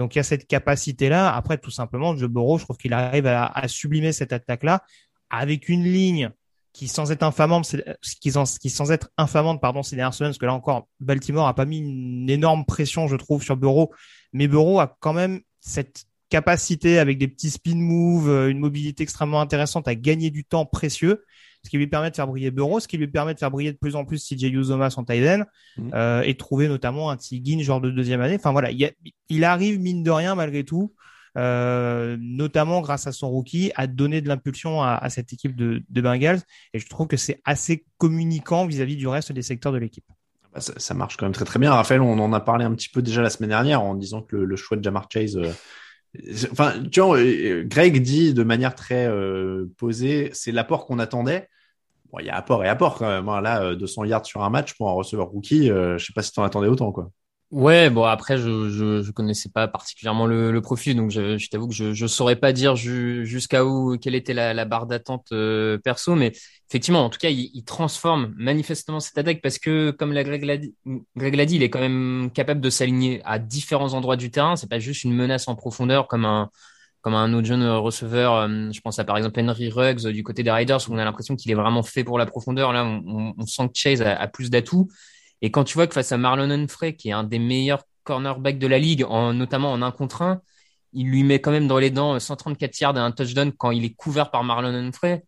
Donc 0.00 0.14
il 0.14 0.18
y 0.18 0.20
a 0.20 0.24
cette 0.24 0.46
capacité-là. 0.46 1.32
Après, 1.32 1.58
tout 1.58 1.70
simplement, 1.70 2.16
Joe 2.16 2.30
Burrow, 2.30 2.58
je 2.58 2.64
trouve 2.64 2.78
qu'il 2.78 2.94
arrive 2.94 3.26
à, 3.26 3.68
sublimer 3.68 4.12
cette 4.12 4.32
attaque-là 4.32 4.82
avec 5.28 5.68
une 5.68 5.84
ligne 5.84 6.30
qui 6.72 6.88
sans 6.88 7.12
être 7.12 7.22
infamante, 7.22 7.76
qui 8.20 8.32
sans, 8.32 8.58
qui 8.58 8.70
sans 8.70 8.90
être 8.92 9.10
infamante, 9.18 9.60
pardon, 9.60 9.82
ces 9.82 9.96
dernières 9.96 10.14
semaines, 10.14 10.30
parce 10.30 10.38
que 10.38 10.46
là 10.46 10.54
encore, 10.54 10.88
Baltimore 11.00 11.46
a 11.46 11.54
pas 11.54 11.66
mis 11.66 11.78
une 11.80 12.30
énorme 12.30 12.64
pression, 12.64 13.08
je 13.08 13.16
trouve, 13.16 13.42
sur 13.42 13.56
Burrow, 13.56 13.92
mais 14.32 14.48
Burrow 14.48 14.80
a 14.80 14.96
quand 15.00 15.12
même 15.12 15.40
cette 15.60 16.04
capacité 16.30 16.98
avec 16.98 17.18
des 17.18 17.28
petits 17.28 17.50
spin 17.50 17.76
moves, 17.76 18.30
euh, 18.30 18.50
une 18.50 18.58
mobilité 18.58 19.02
extrêmement 19.02 19.40
intéressante 19.40 19.86
à 19.88 19.94
gagner 19.94 20.30
du 20.30 20.44
temps 20.44 20.64
précieux 20.64 21.24
ce 21.62 21.70
qui 21.70 21.76
lui 21.76 21.86
permet 21.86 22.10
de 22.10 22.16
faire 22.16 22.26
briller 22.26 22.50
Burrow, 22.50 22.80
ce 22.80 22.88
qui 22.88 22.96
lui 22.96 23.08
permet 23.08 23.34
de 23.34 23.38
faire 23.38 23.50
briller 23.50 23.72
de 23.72 23.78
plus 23.78 23.96
en 23.96 24.04
plus 24.04 24.24
CJ 24.24 24.44
Uzoma 24.44 24.90
son 24.90 25.04
end, 25.10 25.44
mm. 25.76 25.90
euh, 25.94 26.22
et 26.22 26.36
trouver 26.36 26.68
notamment 26.68 27.10
un 27.10 27.16
Tigin 27.16 27.62
genre 27.62 27.80
de 27.80 27.90
deuxième 27.90 28.20
année. 28.20 28.36
Enfin 28.36 28.52
voilà, 28.52 28.70
il, 28.70 28.90
il 29.28 29.44
arrive 29.44 29.78
mine 29.78 30.02
de 30.02 30.10
rien 30.10 30.34
malgré 30.34 30.64
tout, 30.64 30.94
euh, 31.36 32.16
notamment 32.18 32.80
grâce 32.80 33.06
à 33.06 33.12
son 33.12 33.28
rookie, 33.28 33.72
à 33.74 33.86
donner 33.86 34.20
de 34.20 34.28
l'impulsion 34.28 34.82
à, 34.82 34.94
à, 34.94 35.10
cette 35.10 35.32
équipe 35.32 35.54
de, 35.54 35.82
de, 35.88 36.00
Bengals. 36.00 36.40
Et 36.72 36.78
je 36.78 36.88
trouve 36.88 37.06
que 37.06 37.16
c'est 37.16 37.40
assez 37.44 37.84
communicant 37.98 38.66
vis-à-vis 38.66 38.96
du 38.96 39.06
reste 39.06 39.32
des 39.32 39.42
secteurs 39.42 39.72
de 39.72 39.78
l'équipe. 39.78 40.06
Bah, 40.54 40.60
ça, 40.60 40.72
ça, 40.78 40.94
marche 40.94 41.16
quand 41.16 41.26
même 41.26 41.34
très 41.34 41.44
très 41.44 41.58
bien. 41.58 41.72
Raphaël, 41.72 42.00
on 42.00 42.18
en 42.18 42.32
a 42.32 42.40
parlé 42.40 42.64
un 42.64 42.74
petit 42.74 42.88
peu 42.88 43.02
déjà 43.02 43.22
la 43.22 43.30
semaine 43.30 43.50
dernière 43.50 43.82
en 43.82 43.94
disant 43.94 44.22
que 44.22 44.34
le, 44.34 44.44
le 44.46 44.56
choix 44.56 44.76
de 44.76 44.82
Jamar 44.82 45.08
Chase. 45.12 45.36
Euh, 45.36 45.52
Enfin, 46.50 46.82
tu 46.90 47.00
vois, 47.00 47.18
euh, 47.18 47.64
Greg 47.64 48.02
dit 48.02 48.34
de 48.34 48.42
manière 48.42 48.74
très 48.74 49.06
euh, 49.06 49.66
posée, 49.76 50.30
c'est 50.32 50.52
l'apport 50.52 50.86
qu'on 50.86 50.98
attendait. 50.98 51.48
Bon, 52.12 52.18
il 52.18 52.26
y 52.26 52.30
a 52.30 52.36
apport 52.36 52.64
et 52.64 52.68
apport 52.68 52.98
quand 52.98 53.08
même. 53.08 53.28
Hein. 53.28 53.40
Là, 53.40 53.74
200 53.74 54.02
euh, 54.02 54.06
yards 54.06 54.26
sur 54.26 54.42
un 54.42 54.50
match 54.50 54.74
pour 54.74 54.88
un 54.88 54.92
receveur 54.92 55.28
rookie, 55.28 55.70
euh, 55.70 55.96
je 55.98 56.06
sais 56.06 56.12
pas 56.12 56.22
si 56.22 56.32
tu 56.32 56.40
en 56.40 56.44
attendais 56.44 56.68
autant, 56.68 56.90
quoi. 56.92 57.10
Ouais, 57.50 57.90
bon 57.90 58.04
après 58.04 58.38
je 58.38 58.70
je, 58.70 59.02
je 59.02 59.10
connaissais 59.10 59.48
pas 59.48 59.66
particulièrement 59.66 60.24
le, 60.26 60.52
le 60.52 60.60
profil, 60.60 60.94
donc 60.94 61.10
je, 61.10 61.36
je 61.36 61.48
t'avoue 61.48 61.66
que 61.66 61.74
je 61.74 61.92
je 61.92 62.06
saurais 62.06 62.36
pas 62.36 62.52
dire 62.52 62.76
jusqu'à 62.76 63.64
où 63.64 63.98
quelle 63.98 64.14
était 64.14 64.34
la, 64.34 64.54
la 64.54 64.64
barre 64.64 64.86
d'attente 64.86 65.26
euh, 65.32 65.76
perso, 65.76 66.14
mais 66.14 66.30
effectivement 66.68 67.04
en 67.04 67.10
tout 67.10 67.18
cas 67.18 67.28
il, 67.28 67.50
il, 67.52 67.64
transforme 67.64 68.32
manifestement 68.36 69.00
cette 69.00 69.18
attaque 69.18 69.42
parce 69.42 69.58
que 69.58 69.90
comme 69.90 70.12
la 70.12 70.22
Greg 70.22 70.44
l'a 70.44 70.58
dit, 70.58 71.56
il 71.56 71.62
est 71.64 71.70
quand 71.70 71.80
même 71.80 72.30
capable 72.32 72.60
de 72.60 72.70
s'aligner 72.70 73.20
à 73.24 73.40
différents 73.40 73.94
endroits 73.94 74.16
du 74.16 74.30
terrain. 74.30 74.54
C'est 74.54 74.70
pas 74.70 74.78
juste 74.78 75.02
une 75.02 75.12
menace 75.14 75.48
en 75.48 75.56
profondeur 75.56 76.06
comme 76.06 76.24
un 76.26 76.50
comme 77.00 77.14
un 77.14 77.32
autre 77.34 77.48
jeune 77.48 77.64
receveur. 77.68 78.34
Euh, 78.34 78.70
je 78.70 78.80
pense 78.80 79.00
à 79.00 79.04
par 79.04 79.16
exemple 79.16 79.40
Henry 79.40 79.70
Ruggs 79.70 80.06
du 80.06 80.22
côté 80.22 80.44
des 80.44 80.52
Riders 80.52 80.88
où 80.88 80.92
on 80.94 80.98
a 80.98 81.04
l'impression 81.04 81.34
qu'il 81.34 81.50
est 81.50 81.54
vraiment 81.54 81.82
fait 81.82 82.04
pour 82.04 82.16
la 82.16 82.26
profondeur. 82.26 82.72
Là 82.72 82.84
on, 82.84 83.34
on, 83.36 83.46
sent 83.46 83.66
que 83.68 83.74
Chase 83.74 84.02
a, 84.02 84.14
a 84.16 84.28
plus 84.28 84.50
d'atouts. 84.50 84.88
Et 85.42 85.50
quand 85.50 85.64
tu 85.64 85.74
vois 85.74 85.86
que 85.86 85.94
face 85.94 86.12
à 86.12 86.18
Marlon 86.18 86.50
Humphrey, 86.50 86.94
qui 86.94 87.08
est 87.08 87.12
un 87.12 87.24
des 87.24 87.38
meilleurs 87.38 87.84
cornerbacks 88.04 88.58
de 88.58 88.66
la 88.66 88.78
ligue, 88.78 89.04
en, 89.04 89.32
notamment 89.32 89.72
en 89.72 89.82
un 89.82 89.90
contre 89.90 90.22
un, 90.22 90.40
il 90.92 91.08
lui 91.08 91.22
met 91.22 91.40
quand 91.40 91.52
même 91.52 91.68
dans 91.68 91.78
les 91.78 91.90
dents 91.90 92.18
134 92.18 92.80
yards 92.80 92.96
et 92.96 93.00
un 93.00 93.12
touchdown 93.12 93.52
quand 93.52 93.70
il 93.70 93.84
est 93.84 93.94
couvert 93.94 94.30
par 94.30 94.44
Marlon 94.44 94.74
Humphrey. 94.74 95.24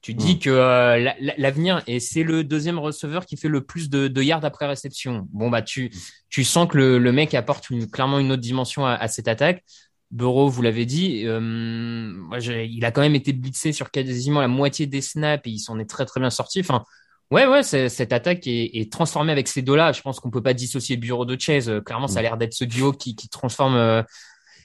Tu 0.00 0.14
dis 0.14 0.36
mm. 0.36 0.38
que 0.38 0.50
euh, 0.50 1.12
l'avenir, 1.38 1.82
et 1.86 1.98
c'est 1.98 2.22
le 2.22 2.44
deuxième 2.44 2.78
receveur 2.78 3.26
qui 3.26 3.36
fait 3.36 3.48
le 3.48 3.64
plus 3.64 3.90
de, 3.90 4.06
de, 4.06 4.22
yards 4.22 4.44
après 4.44 4.66
réception. 4.66 5.26
Bon, 5.32 5.50
bah, 5.50 5.62
tu, 5.62 5.90
tu 6.28 6.44
sens 6.44 6.68
que 6.68 6.76
le, 6.76 6.98
le 6.98 7.12
mec 7.12 7.34
apporte 7.34 7.70
une, 7.70 7.90
clairement 7.90 8.18
une 8.18 8.30
autre 8.30 8.42
dimension 8.42 8.86
à, 8.86 8.92
à 8.92 9.08
cette 9.08 9.28
attaque. 9.28 9.64
Bureau, 10.10 10.48
vous 10.48 10.62
l'avez 10.62 10.86
dit, 10.86 11.24
euh, 11.26 12.12
il 12.40 12.84
a 12.84 12.90
quand 12.90 13.02
même 13.02 13.14
été 13.14 13.32
blitzé 13.34 13.72
sur 13.72 13.90
quasiment 13.90 14.40
la 14.40 14.48
moitié 14.48 14.86
des 14.86 15.02
snaps 15.02 15.46
et 15.46 15.50
il 15.50 15.58
s'en 15.58 15.78
est 15.78 15.88
très 15.88 16.06
très 16.06 16.20
bien 16.20 16.30
sorti. 16.30 16.60
Enfin, 16.60 16.84
Ouais, 17.30 17.46
ouais, 17.46 17.62
cette 17.62 18.12
attaque 18.12 18.46
est, 18.46 18.70
est, 18.78 18.90
transformée 18.90 19.32
avec 19.32 19.48
ces 19.48 19.60
deux-là. 19.60 19.92
Je 19.92 20.00
pense 20.00 20.18
qu'on 20.18 20.30
peut 20.30 20.42
pas 20.42 20.54
dissocier 20.54 20.96
le 20.96 21.00
bureau 21.00 21.26
de 21.26 21.38
Chase. 21.38 21.68
Euh, 21.68 21.80
clairement, 21.82 22.08
ça 22.08 22.20
a 22.20 22.22
l'air 22.22 22.38
d'être 22.38 22.54
ce 22.54 22.64
duo 22.64 22.92
qui, 22.92 23.14
qui 23.16 23.28
transforme, 23.28 23.74
euh, 23.74 24.02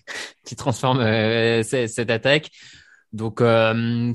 qui 0.45 0.55
transforme 0.55 1.01
euh, 1.01 1.61
cette 1.63 2.09
attaque. 2.09 2.49
Donc 3.11 3.43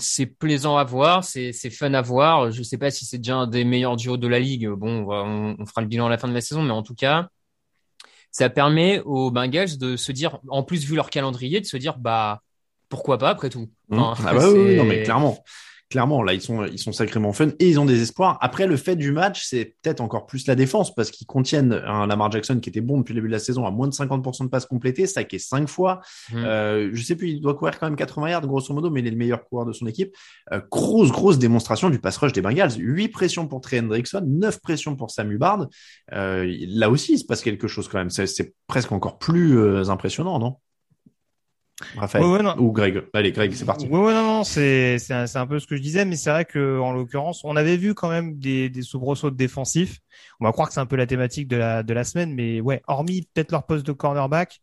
c'est 0.01 0.27
plaisant 0.27 0.77
à 0.77 0.83
voir, 0.83 1.23
c'est 1.23 1.53
fun 1.71 1.95
à 1.95 2.03
voir. 2.03 2.51
Je 2.51 2.65
sais 2.65 2.79
pas 2.79 2.91
si 2.91 3.05
c'est 3.05 3.19
déjà 3.19 3.37
un 3.37 3.47
des 3.47 3.63
meilleurs 3.63 3.95
duos 3.95 4.17
de 4.17 4.27
la 4.27 4.41
ligue. 4.41 4.69
Bon, 4.69 5.07
on, 5.09 5.55
on, 5.57 5.67
fera 5.67 5.83
le 5.83 5.87
bilan 5.87 6.07
à 6.07 6.11
la 6.11 6.19
fin 6.19 6.27
de 6.27 6.35
la 6.35 6.41
saison, 6.41 6.63
mais 6.63 6.73
en 6.73 6.83
tout 6.83 6.97
cas, 6.97 7.29
ça 8.33 8.51
permet 8.51 9.01
aux 9.05 9.31
Bengals 9.31 9.79
de 9.79 9.97
se 9.97 10.11
dire, 10.11 10.41
en 10.49 10.65
plus 10.65 10.85
vu 10.85 10.97
leur 10.97 11.11
calendrier, 11.11 11.61
de 11.61 11.67
se 11.67 11.77
dire 11.77 11.97
bah 11.97 12.43
pourquoi 12.89 13.19
pas 13.19 13.31
après 13.31 13.51
tout. 13.51 13.71
Mm. 13.89 13.99
ah 14.01 14.15
bah 14.21 14.51
oui, 14.51 14.75
non 14.75 14.85
mais 14.85 15.05
clairement 15.05 15.39
clairement, 15.91 16.23
là, 16.23 16.35
ils 16.35 16.41
sont, 16.41 16.65
ils 16.67 16.79
sont 16.79 16.93
sacrément 16.93 17.33
fun 17.33 17.49
et 17.59 17.69
ils 17.69 17.81
ont 17.81 17.87
des 17.87 18.03
espoirs. 18.03 18.39
Après, 18.41 18.67
le 18.67 18.77
fait 18.77 18.97
du 18.97 19.13
match, 19.13 19.45
c'est 19.45 19.77
peut-être 19.83 20.01
encore 20.01 20.27
plus 20.27 20.47
la 20.47 20.55
défense 20.55 20.95
parce 20.95 21.11
qu'ils 21.11 21.27
contiennent 21.27 21.73
un 21.73 22.07
Lamar 22.07 22.31
Jackson 22.31 22.61
qui 22.61 22.69
était 22.69 22.81
bon 22.81 22.99
depuis 22.99 23.15
le 23.15 23.21
début 23.21 23.29
de 23.29 23.33
la 23.33 23.39
saison 23.39 23.67
à 23.67 23.71
moins 23.71 23.89
de 23.89 23.95
50% 23.95 24.45
de 24.45 24.49
passes 24.49 24.67
complétées, 24.67 25.07
ça 25.07 25.25
qui 25.25 25.37
est 25.37 25.39
cinq 25.39 25.69
fois. 25.69 26.01
Mmh. 26.31 26.37
Euh, 26.37 26.91
je 26.93 27.03
sais 27.03 27.17
plus, 27.17 27.31
il 27.31 27.41
doit 27.41 27.55
courir 27.55 27.79
quand 27.79 27.87
même 27.87 27.97
80 27.97 28.31
yards 28.31 28.47
grosso 28.47 28.73
modo, 28.75 28.91
mais 28.91 29.01
il 29.01 29.07
est 29.07 29.11
le 29.11 29.17
meilleur 29.17 29.45
coureur 29.45 29.67
de 29.67 29.73
son 29.73 29.87
équipe. 29.87 30.15
Euh, 30.53 30.61
grosse, 30.71 31.11
grosse 31.11 31.39
démonstration 31.39 31.91
du 31.91 31.99
pass 31.99 32.17
rush 32.19 32.33
des 32.33 32.43
Bengals. 32.43 32.73
8 32.77 33.09
pressions 33.09 33.47
pour 33.47 33.61
Trey 33.61 33.81
Hendrickson, 33.81 34.23
9 34.27 34.61
pressions 34.61 34.97
pour 34.97 35.11
Sam 35.11 35.33
Hubbard. 35.33 35.69
Euh, 36.13 36.55
là 36.69 36.91
aussi, 36.91 37.15
il 37.15 37.19
se 37.19 37.25
passe 37.25 37.43
quelque 37.43 37.69
chose 37.69 37.89
quand 37.89 37.99
même. 37.99 38.11
C'est 38.11 38.55
presque 38.67 38.93
encore 38.93 39.19
plus 39.19 39.59
euh, 39.59 39.89
impressionnant, 39.89 40.39
non? 40.39 40.57
Raphaël 41.97 42.25
ou 42.59 42.73
Greg. 42.73 43.03
Allez, 43.13 43.33
Greg, 43.33 43.53
c'est 43.53 43.65
parti. 43.65 43.87
Ouais, 43.87 44.13
non, 44.13 44.23
non, 44.23 44.45
c'est 44.45 44.99
c'est 44.99 45.15
un, 45.15 45.27
un, 45.33 45.47
peu 45.47 45.59
ce 45.61 45.67
que 45.67 45.77
je 45.77 45.83
disais, 45.83 46.05
mais 46.05 46.17
c'est 46.17 46.31
vrai 46.31 46.45
que 46.45 46.81
en 46.81 46.93
l'occurrence, 46.93 47.45
on 47.45 47.57
avait 47.57 47.77
vu 47.77 47.95
quand 47.95 48.09
même 48.09 48.39
des, 48.39 48.69
des 48.69 48.83
soubresauts 48.83 49.31
défensifs. 49.31 50.01
On 50.41 50.45
va 50.45 50.53
croire 50.53 50.69
que 50.69 50.75
c'est 50.75 50.81
un 50.81 50.87
peu 50.87 50.97
la 50.97 51.07
thématique 51.07 51.47
de 51.49 51.57
la 51.57 51.83
de 51.83 51.95
la 51.95 52.05
semaine, 52.05 52.35
mais 52.35 52.61
ouais, 52.61 52.83
hormis 52.89 53.29
peut-être 53.33 53.53
leur 53.53 53.65
poste 53.65 53.87
de 53.87 53.93
cornerback, 53.93 54.61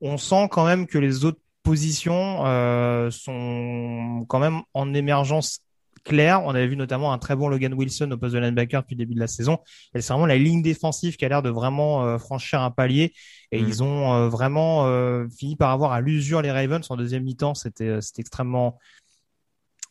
on 0.00 0.18
sent 0.18 0.48
quand 0.50 0.66
même 0.66 0.86
que 0.86 0.98
les 0.98 1.24
autres 1.24 1.40
positions 1.62 2.46
euh, 2.46 3.10
sont 3.10 4.24
quand 4.28 4.38
même 4.38 4.62
en 4.74 4.94
émergence 4.94 5.60
clair. 6.06 6.42
On 6.44 6.50
avait 6.50 6.66
vu 6.68 6.76
notamment 6.76 7.12
un 7.12 7.18
très 7.18 7.36
bon 7.36 7.48
Logan 7.48 7.74
Wilson 7.74 8.10
au 8.12 8.16
poste 8.16 8.34
de 8.34 8.38
linebacker 8.38 8.82
depuis 8.82 8.94
le 8.94 8.98
début 9.00 9.14
de 9.14 9.20
la 9.20 9.26
saison. 9.26 9.58
Et 9.94 10.00
c'est 10.00 10.12
vraiment 10.12 10.26
la 10.26 10.38
ligne 10.38 10.62
défensive 10.62 11.16
qui 11.16 11.24
a 11.24 11.28
l'air 11.28 11.42
de 11.42 11.50
vraiment 11.50 12.04
euh, 12.04 12.18
franchir 12.18 12.60
un 12.62 12.70
palier. 12.70 13.12
Et 13.52 13.60
Mm. 13.60 13.68
ils 13.68 13.82
ont 13.82 14.14
euh, 14.14 14.28
vraiment 14.28 14.86
euh, 14.86 15.26
fini 15.28 15.56
par 15.56 15.70
avoir 15.70 15.92
à 15.92 16.00
l'usure 16.00 16.42
les 16.42 16.50
Ravens 16.52 16.86
en 16.88 16.96
deuxième 16.96 17.24
mi-temps. 17.24 17.54
C'était 17.54 17.98
extrêmement 18.18 18.78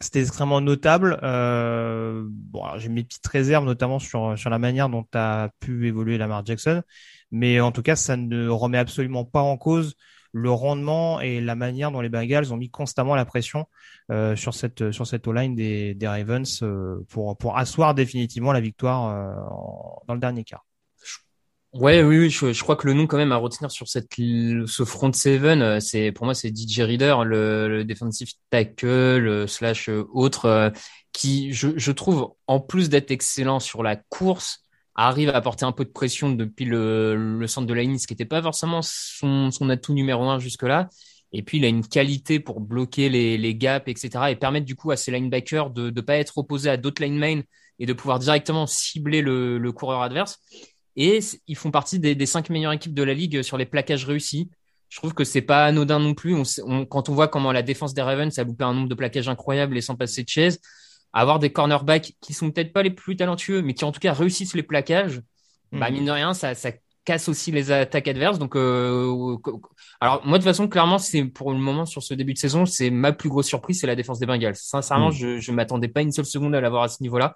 c'était 0.01 0.19
extrêmement 0.19 0.59
notable. 0.59 1.19
Euh, 1.23 2.25
bon, 2.27 2.63
j'ai 2.77 2.89
mes 2.89 3.03
petites 3.03 3.27
réserves, 3.27 3.65
notamment 3.65 3.99
sur 3.99 4.37
sur 4.37 4.49
la 4.49 4.59
manière 4.59 4.89
dont 4.89 5.05
a 5.13 5.49
pu 5.59 5.87
évoluer 5.87 6.17
Lamar 6.17 6.45
Jackson, 6.45 6.81
mais 7.31 7.61
en 7.61 7.71
tout 7.71 7.81
cas, 7.81 7.95
ça 7.95 8.17
ne 8.17 8.49
remet 8.49 8.77
absolument 8.77 9.23
pas 9.23 9.41
en 9.41 9.55
cause 9.57 9.95
le 10.35 10.51
rendement 10.51 11.21
et 11.21 11.39
la 11.39 11.55
manière 11.55 11.91
dont 11.91 12.01
les 12.01 12.09
Bengals 12.09 12.51
ont 12.51 12.57
mis 12.57 12.69
constamment 12.69 13.15
la 13.15 13.23
pression 13.23 13.67
euh, 14.11 14.35
sur 14.35 14.53
cette 14.53 14.91
sur 14.91 15.07
cette 15.07 15.25
O-line 15.27 15.55
des, 15.55 15.97
Ravens 16.03 16.61
euh, 16.61 17.05
pour 17.07 17.37
pour 17.37 17.57
asseoir 17.57 17.95
définitivement 17.95 18.51
la 18.51 18.59
victoire 18.59 19.09
euh, 19.09 19.33
dans 20.07 20.13
le 20.13 20.19
dernier 20.19 20.43
quart. 20.43 20.65
Ouais, 21.71 22.03
oui, 22.03 22.19
oui, 22.19 22.29
je, 22.29 22.63
crois 22.63 22.77
que 22.77 22.87
le 22.87 22.93
nom 22.93 23.05
quand 23.05 23.17
même 23.17 23.33
à 23.33 23.37
retenir 23.37 23.69
sur 23.71 23.89
cette 23.89 24.07
ce 24.15 24.85
front 24.85 25.11
seven, 25.11 25.61
euh, 25.61 25.79
c'est 25.79 26.11
pour 26.11 26.25
moi 26.25 26.33
c'est 26.33 26.53
DJ 26.55 26.79
Reader, 26.79 27.25
le, 27.25 27.67
le 27.67 27.85
defensive 27.85 28.29
tackle 28.49 28.87
euh, 28.87 29.47
slash 29.47 29.89
euh, 29.89 30.05
autre, 30.13 30.45
euh, 30.45 30.69
qui 31.13 31.53
je 31.53 31.91
trouve 31.91 32.33
en 32.47 32.59
plus 32.59 32.89
d'être 32.89 33.11
excellent 33.11 33.61
sur 33.61 33.83
la 33.83 33.95
course, 33.95 34.64
arrive 34.95 35.29
à 35.29 35.35
apporter 35.35 35.65
un 35.65 35.71
peu 35.71 35.83
de 35.83 35.89
pression 35.89 36.31
depuis 36.31 36.65
le, 36.65 37.45
centre 37.47 37.67
de 37.67 37.73
la 37.73 37.81
ligne, 37.81 37.97
ce 37.97 38.07
qui 38.07 38.13
n'était 38.13 38.25
pas 38.25 38.41
forcément 38.41 38.79
son, 38.81 39.51
atout 39.69 39.93
numéro 39.93 40.23
un 40.23 40.39
jusque-là. 40.39 40.89
Et 41.33 41.43
puis 41.43 41.57
il 41.57 41.65
a 41.65 41.67
une 41.67 41.85
qualité 41.85 42.39
pour 42.39 42.61
bloquer 42.61 43.09
les, 43.09 43.55
gaps, 43.55 43.87
etc. 43.87 44.09
et 44.29 44.35
permettre 44.35 44.65
du 44.65 44.75
coup 44.75 44.91
à 44.91 44.97
ses 44.97 45.11
linebackers 45.11 45.69
de 45.69 45.89
ne 45.89 46.01
pas 46.01 46.15
être 46.15 46.37
opposés 46.37 46.69
à 46.69 46.77
d'autres 46.77 47.03
linemen 47.03 47.43
et 47.77 47.85
de 47.85 47.93
pouvoir 47.93 48.19
directement 48.19 48.67
cibler 48.67 49.21
le, 49.21 49.71
coureur 49.71 50.01
adverse. 50.01 50.39
Et 50.95 51.19
ils 51.47 51.57
font 51.57 51.71
partie 51.71 51.99
des, 51.99 52.25
cinq 52.25 52.49
meilleures 52.49 52.71
équipes 52.71 52.93
de 52.93 53.03
la 53.03 53.13
ligue 53.13 53.41
sur 53.41 53.57
les 53.57 53.65
plaquages 53.65 54.05
réussis. 54.05 54.49
Je 54.87 54.97
trouve 54.97 55.13
que 55.13 55.25
c'est 55.25 55.41
pas 55.41 55.65
anodin 55.65 55.99
non 55.99 56.13
plus. 56.13 56.37
Quand 56.89 57.09
on 57.09 57.13
voit 57.13 57.27
comment 57.27 57.51
la 57.51 57.63
défense 57.63 57.93
des 57.93 58.01
Ravens 58.01 58.37
a 58.39 58.43
loupé 58.45 58.63
un 58.63 58.73
nombre 58.73 58.87
de 58.87 58.95
plaquages 58.95 59.27
incroyables 59.27 59.75
et 59.77 59.81
sans 59.81 59.95
passer 59.95 60.23
de 60.23 60.29
chaise, 60.29 60.61
avoir 61.15 61.39
des 61.39 61.51
cornerbacks 61.51 62.13
qui 62.21 62.33
sont 62.33 62.51
peut-être 62.51 62.73
pas 62.73 62.83
les 62.83 62.91
plus 62.91 63.15
talentueux, 63.15 63.61
mais 63.63 63.73
qui 63.73 63.85
en 63.85 63.91
tout 63.91 63.99
cas 63.99 64.13
réussissent 64.13 64.53
les 64.55 64.63
plaquages, 64.63 65.21
bah 65.71 65.87
Mhm. 65.89 65.93
mine 65.95 66.05
de 66.05 66.11
rien, 66.11 66.33
ça, 66.35 66.53
ça 66.55 66.71
casse 67.05 67.29
aussi 67.29 67.51
les 67.51 67.71
attaques 67.71 68.07
adverses. 68.07 68.37
Donc, 68.39 68.55
euh, 68.55 69.37
alors 70.01 70.21
moi 70.25 70.37
de 70.37 70.43
toute 70.43 70.49
façon, 70.51 70.67
clairement, 70.67 70.97
c'est 70.97 71.23
pour 71.25 71.51
le 71.51 71.57
moment 71.57 71.85
sur 71.85 72.03
ce 72.03 72.13
début 72.13 72.33
de 72.33 72.37
saison, 72.39 72.65
c'est 72.65 72.89
ma 72.89 73.11
plus 73.13 73.29
grosse 73.29 73.47
surprise, 73.47 73.79
c'est 73.79 73.87
la 73.87 73.95
défense 73.95 74.19
des 74.19 74.25
Bengals. 74.25 74.55
Sincèrement, 74.55 75.07
Mhm. 75.09 75.13
je 75.13 75.39
je 75.39 75.51
m'attendais 75.51 75.87
pas 75.87 76.01
une 76.01 76.11
seule 76.11 76.25
seconde 76.25 76.53
à 76.55 76.61
l'avoir 76.61 76.83
à 76.83 76.87
ce 76.89 77.01
niveau-là. 77.01 77.35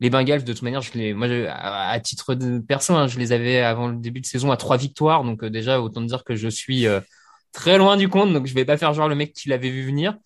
Les 0.00 0.10
Bengals, 0.10 0.44
de 0.44 0.52
toute 0.52 0.62
manière, 0.62 0.80
je 0.80 0.92
les, 0.94 1.12
moi, 1.12 1.26
je- 1.28 1.46
à 1.48 1.98
titre 2.00 2.34
de 2.36 2.60
perso, 2.60 2.94
hein, 2.94 3.08
je 3.08 3.18
les 3.18 3.32
avais 3.32 3.58
avant 3.60 3.88
le 3.88 3.96
début 3.96 4.20
de 4.20 4.26
saison 4.26 4.52
à 4.52 4.56
trois 4.56 4.76
victoires. 4.76 5.24
Donc 5.24 5.42
euh, 5.42 5.50
déjà, 5.50 5.80
autant 5.82 6.00
dire 6.02 6.22
que 6.24 6.36
je 6.36 6.48
suis 6.48 6.86
euh, 6.86 7.00
très 7.52 7.78
loin 7.78 7.96
du 7.96 8.08
compte. 8.08 8.32
Donc 8.32 8.46
je 8.46 8.54
vais 8.54 8.64
pas 8.64 8.76
faire 8.76 8.94
genre 8.94 9.08
le 9.08 9.16
mec 9.16 9.32
qui 9.32 9.48
l'avait 9.48 9.70
vu 9.70 9.84
venir. 9.84 10.16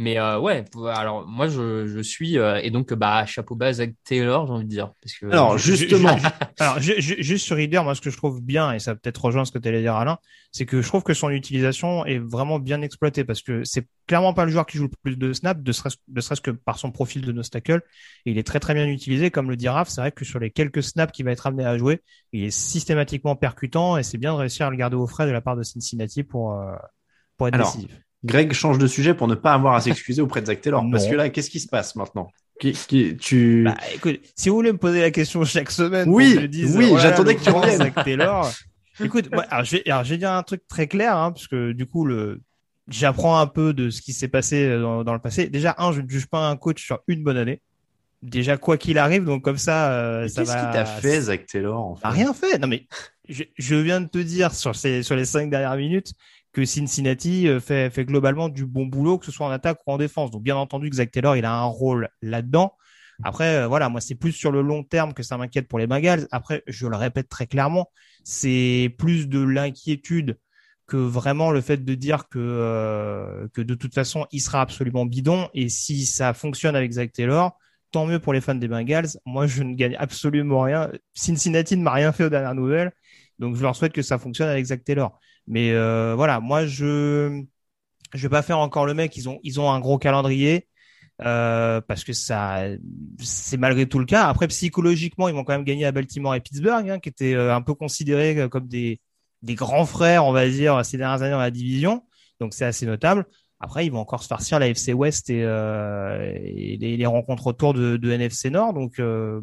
Mais 0.00 0.16
euh, 0.16 0.38
ouais, 0.38 0.64
alors 0.94 1.26
moi 1.26 1.48
je, 1.48 1.88
je 1.88 1.98
suis 1.98 2.38
euh, 2.38 2.60
et 2.62 2.70
donc 2.70 2.94
bah 2.94 3.26
chapeau 3.26 3.56
bas 3.56 3.66
à 3.66 3.72
Zach 3.72 3.90
Taylor, 4.04 4.46
j'ai 4.46 4.52
envie 4.52 4.64
de 4.64 4.70
dire 4.70 4.92
parce 5.02 5.12
que 5.18 5.26
Alors, 5.26 5.58
justement, 5.58 6.16
Alors, 6.60 6.78
ju- 6.78 7.00
ju- 7.00 7.16
juste 7.18 7.44
sur 7.44 7.56
Reader, 7.56 7.82
moi, 7.82 7.96
ce 7.96 8.00
que 8.00 8.08
je 8.08 8.16
trouve 8.16 8.40
bien, 8.40 8.72
et 8.72 8.78
ça 8.78 8.94
peut-être 8.94 9.24
rejoindre 9.24 9.48
ce 9.48 9.52
que 9.52 9.58
tu 9.58 9.66
allais 9.66 9.80
dire, 9.80 9.96
Alain, 9.96 10.18
c'est 10.52 10.66
que 10.66 10.82
je 10.82 10.86
trouve 10.86 11.02
que 11.02 11.14
son 11.14 11.30
utilisation 11.30 12.06
est 12.06 12.18
vraiment 12.20 12.60
bien 12.60 12.80
exploitée 12.80 13.24
parce 13.24 13.42
que 13.42 13.64
c'est 13.64 13.88
clairement 14.06 14.34
pas 14.34 14.44
le 14.44 14.52
joueur 14.52 14.66
qui 14.66 14.78
joue 14.78 14.84
le 14.84 14.90
plus 15.02 15.16
de 15.18 15.32
snaps, 15.32 15.64
de 15.64 15.72
serait-ce, 15.72 15.96
de 16.06 16.20
serait-ce 16.20 16.42
que 16.42 16.52
par 16.52 16.78
son 16.78 16.92
profil 16.92 17.22
de 17.22 17.32
nostacle. 17.32 17.82
Et 18.24 18.30
il 18.30 18.38
est 18.38 18.46
très 18.46 18.60
très 18.60 18.74
bien 18.74 18.86
utilisé, 18.86 19.32
comme 19.32 19.50
le 19.50 19.56
dit 19.56 19.68
Raph. 19.68 19.88
C'est 19.88 20.00
vrai 20.00 20.12
que 20.12 20.24
sur 20.24 20.38
les 20.38 20.52
quelques 20.52 20.84
snaps 20.84 21.12
qu'il 21.12 21.24
va 21.24 21.32
être 21.32 21.48
amené 21.48 21.64
à 21.64 21.76
jouer, 21.76 22.02
il 22.32 22.44
est 22.44 22.50
systématiquement 22.52 23.34
percutant 23.34 23.96
et 23.96 24.04
c'est 24.04 24.16
bien 24.16 24.32
de 24.32 24.38
réussir 24.38 24.66
à 24.66 24.70
le 24.70 24.76
garder 24.76 24.94
au 24.94 25.08
frais 25.08 25.26
de 25.26 25.32
la 25.32 25.40
part 25.40 25.56
de 25.56 25.64
Cincinnati 25.64 26.22
pour, 26.22 26.52
euh, 26.52 26.76
pour 27.36 27.48
être 27.48 27.54
Alors, 27.54 27.74
décisif. 27.74 28.00
Greg 28.24 28.52
change 28.52 28.78
de 28.78 28.86
sujet 28.86 29.14
pour 29.14 29.28
ne 29.28 29.34
pas 29.34 29.52
avoir 29.52 29.74
à 29.74 29.80
s'excuser 29.80 30.22
auprès 30.22 30.40
de 30.40 30.46
Zach 30.46 30.60
Taylor. 30.60 30.84
Parce 30.92 31.06
que 31.06 31.14
là, 31.14 31.28
qu'est-ce 31.28 31.50
qui 31.50 31.60
se 31.60 31.68
passe 31.68 31.94
maintenant? 31.96 32.30
Qui, 32.60 32.72
qui, 32.72 33.16
tu... 33.16 33.62
Bah, 33.64 33.76
écoute, 33.94 34.20
si 34.34 34.48
vous 34.48 34.56
voulez 34.56 34.72
me 34.72 34.78
poser 34.78 35.00
la 35.00 35.12
question 35.12 35.44
chaque 35.44 35.70
semaine, 35.70 36.08
Oui, 36.08 36.26
pour 36.30 36.34
que 36.36 36.42
je 36.42 36.46
dise, 36.46 36.76
oui, 36.76 36.88
oh 36.90 36.96
là 36.96 37.02
là, 37.04 37.10
j'attendais 37.10 37.36
que 37.36 37.42
tu 37.44 37.50
reviennes. 37.50 37.80
avec 37.80 37.94
Taylor. 38.04 38.50
écoute, 39.02 39.28
moi, 39.32 39.44
alors, 39.50 39.64
je 39.64 39.76
vais, 39.76 39.82
alors, 39.88 40.02
je 40.02 40.10
vais 40.10 40.18
dire 40.18 40.32
un 40.32 40.42
truc 40.42 40.62
très 40.66 40.88
clair, 40.88 41.16
hein, 41.16 41.30
parce 41.30 41.46
que 41.46 41.70
du 41.70 41.86
coup, 41.86 42.04
le, 42.04 42.40
j'apprends 42.88 43.38
un 43.38 43.46
peu 43.46 43.72
de 43.72 43.90
ce 43.90 44.02
qui 44.02 44.12
s'est 44.12 44.26
passé 44.26 44.76
dans, 44.76 45.04
dans 45.04 45.12
le 45.12 45.20
passé. 45.20 45.48
Déjà, 45.48 45.76
un, 45.78 45.92
je 45.92 46.00
ne 46.00 46.08
juge 46.08 46.26
pas 46.26 46.48
un 46.48 46.56
coach 46.56 46.84
sur 46.84 46.98
une 47.06 47.22
bonne 47.22 47.36
année. 47.36 47.60
Déjà, 48.22 48.56
quoi 48.56 48.76
qu'il 48.76 48.98
arrive, 48.98 49.22
donc 49.24 49.44
comme 49.44 49.58
ça, 49.58 49.92
euh, 49.92 50.26
ça 50.26 50.40
Qu'est-ce 50.42 50.52
va. 50.52 50.66
qui 50.66 50.72
t'a 50.72 50.84
fait, 50.84 51.20
Zach 51.20 51.46
Taylor 51.46 51.78
en 51.80 51.94
fait? 51.94 52.02
Bah, 52.02 52.10
rien 52.10 52.34
fait. 52.34 52.58
Non, 52.58 52.66
mais 52.66 52.88
je, 53.28 53.44
je 53.56 53.76
viens 53.76 54.00
de 54.00 54.08
te 54.08 54.18
dire 54.18 54.52
sur, 54.52 54.74
ces, 54.74 55.04
sur 55.04 55.14
les 55.14 55.24
cinq 55.24 55.48
dernières 55.48 55.76
minutes 55.76 56.14
que 56.52 56.64
Cincinnati 56.64 57.48
euh, 57.48 57.60
fait, 57.60 57.90
fait 57.90 58.04
globalement 58.04 58.48
du 58.48 58.66
bon 58.66 58.86
boulot, 58.86 59.18
que 59.18 59.26
ce 59.26 59.32
soit 59.32 59.46
en 59.46 59.50
attaque 59.50 59.78
ou 59.86 59.92
en 59.92 59.98
défense. 59.98 60.30
Donc, 60.30 60.42
bien 60.42 60.56
entendu 60.56 60.90
que 60.90 60.96
Zach 60.96 61.10
Taylor, 61.10 61.36
il 61.36 61.44
a 61.44 61.52
un 61.52 61.64
rôle 61.64 62.08
là-dedans. 62.22 62.74
Après, 63.24 63.56
euh, 63.56 63.66
voilà, 63.66 63.88
moi, 63.88 64.00
c'est 64.00 64.14
plus 64.14 64.32
sur 64.32 64.52
le 64.52 64.62
long 64.62 64.84
terme 64.84 65.12
que 65.12 65.22
ça 65.22 65.36
m'inquiète 65.36 65.68
pour 65.68 65.78
les 65.78 65.86
Bengals. 65.86 66.28
Après, 66.30 66.62
je 66.66 66.86
le 66.86 66.96
répète 66.96 67.28
très 67.28 67.46
clairement, 67.46 67.90
c'est 68.24 68.94
plus 68.98 69.28
de 69.28 69.40
l'inquiétude 69.40 70.38
que 70.86 70.96
vraiment 70.96 71.50
le 71.50 71.60
fait 71.60 71.84
de 71.84 71.94
dire 71.94 72.28
que 72.28 72.38
euh, 72.38 73.46
que 73.52 73.60
de 73.60 73.74
toute 73.74 73.94
façon, 73.94 74.26
il 74.32 74.40
sera 74.40 74.60
absolument 74.62 75.04
bidon. 75.04 75.48
Et 75.54 75.68
si 75.68 76.06
ça 76.06 76.32
fonctionne 76.32 76.76
avec 76.76 76.92
Zach 76.92 77.12
Taylor, 77.12 77.58
tant 77.90 78.06
mieux 78.06 78.18
pour 78.18 78.32
les 78.32 78.40
fans 78.40 78.54
des 78.54 78.68
Bengals. 78.68 79.08
Moi, 79.26 79.46
je 79.46 79.62
ne 79.62 79.74
gagne 79.74 79.96
absolument 79.98 80.62
rien. 80.62 80.90
Cincinnati 81.14 81.76
ne 81.76 81.82
m'a 81.82 81.92
rien 81.92 82.12
fait 82.12 82.24
aux 82.24 82.28
dernières 82.30 82.54
nouvelles, 82.54 82.92
donc 83.38 83.56
je 83.56 83.62
leur 83.62 83.76
souhaite 83.76 83.92
que 83.92 84.02
ça 84.02 84.18
fonctionne 84.18 84.48
avec 84.48 84.64
Zach 84.64 84.84
Taylor. 84.84 85.18
Mais 85.48 85.72
euh, 85.72 86.14
voilà, 86.16 86.40
moi, 86.40 86.66
je 86.66 87.42
je 88.14 88.22
vais 88.22 88.28
pas 88.30 88.42
faire 88.42 88.58
encore 88.58 88.86
le 88.86 88.94
mec. 88.94 89.16
Ils 89.16 89.28
ont 89.28 89.40
ils 89.42 89.60
ont 89.60 89.70
un 89.70 89.80
gros 89.80 89.98
calendrier. 89.98 90.68
Euh, 91.20 91.80
parce 91.80 92.04
que 92.04 92.12
ça, 92.12 92.62
c'est 93.18 93.56
malgré 93.56 93.86
tout 93.86 93.98
le 93.98 94.04
cas. 94.04 94.28
Après, 94.28 94.46
psychologiquement, 94.48 95.28
ils 95.28 95.34
vont 95.34 95.44
quand 95.44 95.52
même 95.52 95.64
gagner 95.64 95.84
à 95.84 95.92
Baltimore 95.92 96.34
et 96.34 96.40
Pittsburgh, 96.40 96.88
hein, 96.88 96.98
qui 97.00 97.08
étaient 97.08 97.34
euh, 97.34 97.54
un 97.54 97.60
peu 97.62 97.74
considérés 97.74 98.38
euh, 98.38 98.48
comme 98.48 98.68
des, 98.68 99.00
des 99.42 99.54
grands 99.56 99.84
frères, 99.86 100.24
on 100.26 100.32
va 100.32 100.48
dire, 100.48 100.84
ces 100.84 100.96
dernières 100.96 101.22
années 101.22 101.32
dans 101.32 101.38
la 101.38 101.50
division. 101.50 102.04
Donc, 102.40 102.54
c'est 102.54 102.64
assez 102.64 102.86
notable. 102.86 103.26
Après, 103.60 103.84
ils 103.84 103.90
vont 103.90 103.98
encore 103.98 104.22
se 104.22 104.28
farcir 104.28 104.60
la 104.60 104.68
FC 104.68 104.92
West 104.92 105.30
et, 105.30 105.42
euh, 105.42 106.32
et 106.44 106.76
les, 106.76 106.96
les 106.96 107.06
rencontres 107.06 107.48
autour 107.48 107.74
de, 107.74 107.96
de 107.96 108.10
NFC 108.12 108.50
Nord. 108.50 108.72
Donc, 108.72 109.00
euh. 109.00 109.40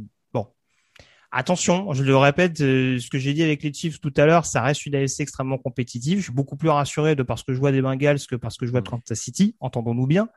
Attention, 1.37 1.91
je 1.91 2.01
le 2.01 2.15
répète, 2.15 2.61
euh, 2.61 2.97
ce 2.97 3.09
que 3.09 3.17
j'ai 3.17 3.33
dit 3.33 3.43
avec 3.43 3.61
les 3.61 3.73
Chiefs 3.73 3.99
tout 3.99 4.13
à 4.15 4.25
l'heure, 4.25 4.45
ça 4.45 4.61
reste 4.61 4.85
une 4.85 4.95
AFC 4.95 5.19
extrêmement 5.19 5.57
compétitive. 5.57 6.19
Je 6.19 6.23
suis 6.23 6.31
beaucoup 6.31 6.55
plus 6.55 6.69
rassuré 6.69 7.13
de 7.17 7.23
parce 7.23 7.43
que 7.43 7.53
je 7.53 7.59
vois 7.59 7.73
des 7.73 7.81
Bengals 7.81 8.21
que 8.25 8.37
parce 8.37 8.55
que 8.55 8.65
je 8.65 8.71
vois 8.71 8.79
de 8.79 8.87
Kansas 8.87 9.19
City, 9.19 9.53
entendons-nous 9.59 10.07
bien. 10.07 10.29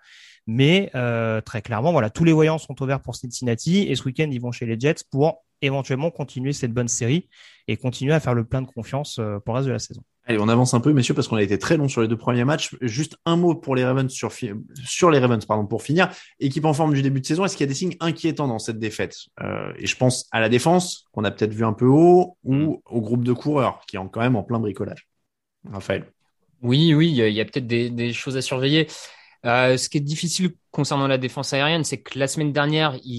Mais 0.48 0.90
euh, 0.96 1.40
très 1.40 1.62
clairement, 1.62 1.92
voilà, 1.92 2.10
tous 2.10 2.24
les 2.24 2.32
voyants 2.32 2.58
sont 2.58 2.82
ouverts 2.82 3.00
pour 3.00 3.14
Cincinnati 3.14 3.82
et 3.82 3.94
ce 3.94 4.02
week-end, 4.06 4.28
ils 4.32 4.40
vont 4.40 4.50
chez 4.50 4.66
les 4.66 4.76
Jets 4.76 5.04
pour 5.08 5.44
éventuellement 5.62 6.10
continuer 6.10 6.52
cette 6.52 6.72
bonne 6.72 6.88
série 6.88 7.28
et 7.68 7.76
continuer 7.76 8.14
à 8.14 8.18
faire 8.18 8.34
le 8.34 8.44
plein 8.44 8.62
de 8.62 8.66
confiance 8.66 9.20
euh, 9.20 9.38
pour 9.38 9.54
le 9.54 9.58
reste 9.58 9.68
de 9.68 9.72
la 9.74 9.78
saison. 9.78 10.02
Allez, 10.30 10.38
on 10.38 10.48
avance 10.48 10.74
un 10.74 10.80
peu, 10.80 10.92
messieurs, 10.92 11.14
parce 11.14 11.26
qu'on 11.26 11.36
a 11.36 11.42
été 11.42 11.58
très 11.58 11.78
long 11.78 11.88
sur 11.88 12.02
les 12.02 12.06
deux 12.06 12.18
premiers 12.18 12.44
matchs. 12.44 12.76
Juste 12.82 13.16
un 13.24 13.36
mot 13.36 13.54
pour 13.54 13.74
les 13.74 13.82
Ravens 13.82 14.12
sur, 14.12 14.30
fi- 14.30 14.52
sur 14.84 15.10
les 15.10 15.18
Ravens, 15.18 15.42
pardon, 15.46 15.64
pour 15.66 15.82
finir. 15.82 16.10
Équipe 16.38 16.66
en 16.66 16.74
forme 16.74 16.92
du 16.92 17.00
début 17.00 17.22
de 17.22 17.26
saison. 17.26 17.46
Est-ce 17.46 17.56
qu'il 17.56 17.64
y 17.64 17.68
a 17.68 17.72
des 17.72 17.74
signes 17.74 17.96
inquiétants 17.98 18.46
dans 18.46 18.58
cette 18.58 18.78
défaite? 18.78 19.16
Euh, 19.42 19.72
Et 19.78 19.86
je 19.86 19.96
pense 19.96 20.28
à 20.30 20.40
la 20.40 20.50
défense, 20.50 21.06
qu'on 21.12 21.24
a 21.24 21.30
peut-être 21.30 21.54
vu 21.54 21.64
un 21.64 21.72
peu 21.72 21.86
haut, 21.86 22.36
ou 22.44 22.82
au 22.84 23.00
groupe 23.00 23.24
de 23.24 23.32
coureurs, 23.32 23.80
qui 23.88 23.96
est 23.96 24.00
quand 24.12 24.20
même 24.20 24.36
en 24.36 24.42
plein 24.42 24.58
bricolage. 24.58 25.08
Raphaël. 25.72 26.04
Oui, 26.60 26.92
oui, 26.92 27.08
il 27.08 27.14
y 27.14 27.22
a, 27.22 27.28
il 27.28 27.34
y 27.34 27.40
a 27.40 27.46
peut-être 27.46 27.66
des, 27.66 27.88
des 27.88 28.12
choses 28.12 28.36
à 28.36 28.42
surveiller. 28.42 28.86
Euh, 29.46 29.76
ce 29.76 29.88
qui 29.88 29.98
est 29.98 30.00
difficile 30.00 30.50
concernant 30.72 31.06
la 31.06 31.16
défense 31.18 31.52
aérienne, 31.52 31.84
c'est 31.84 31.98
que 32.02 32.18
la 32.18 32.26
semaine 32.26 32.52
dernière, 32.52 32.96
il, 33.04 33.12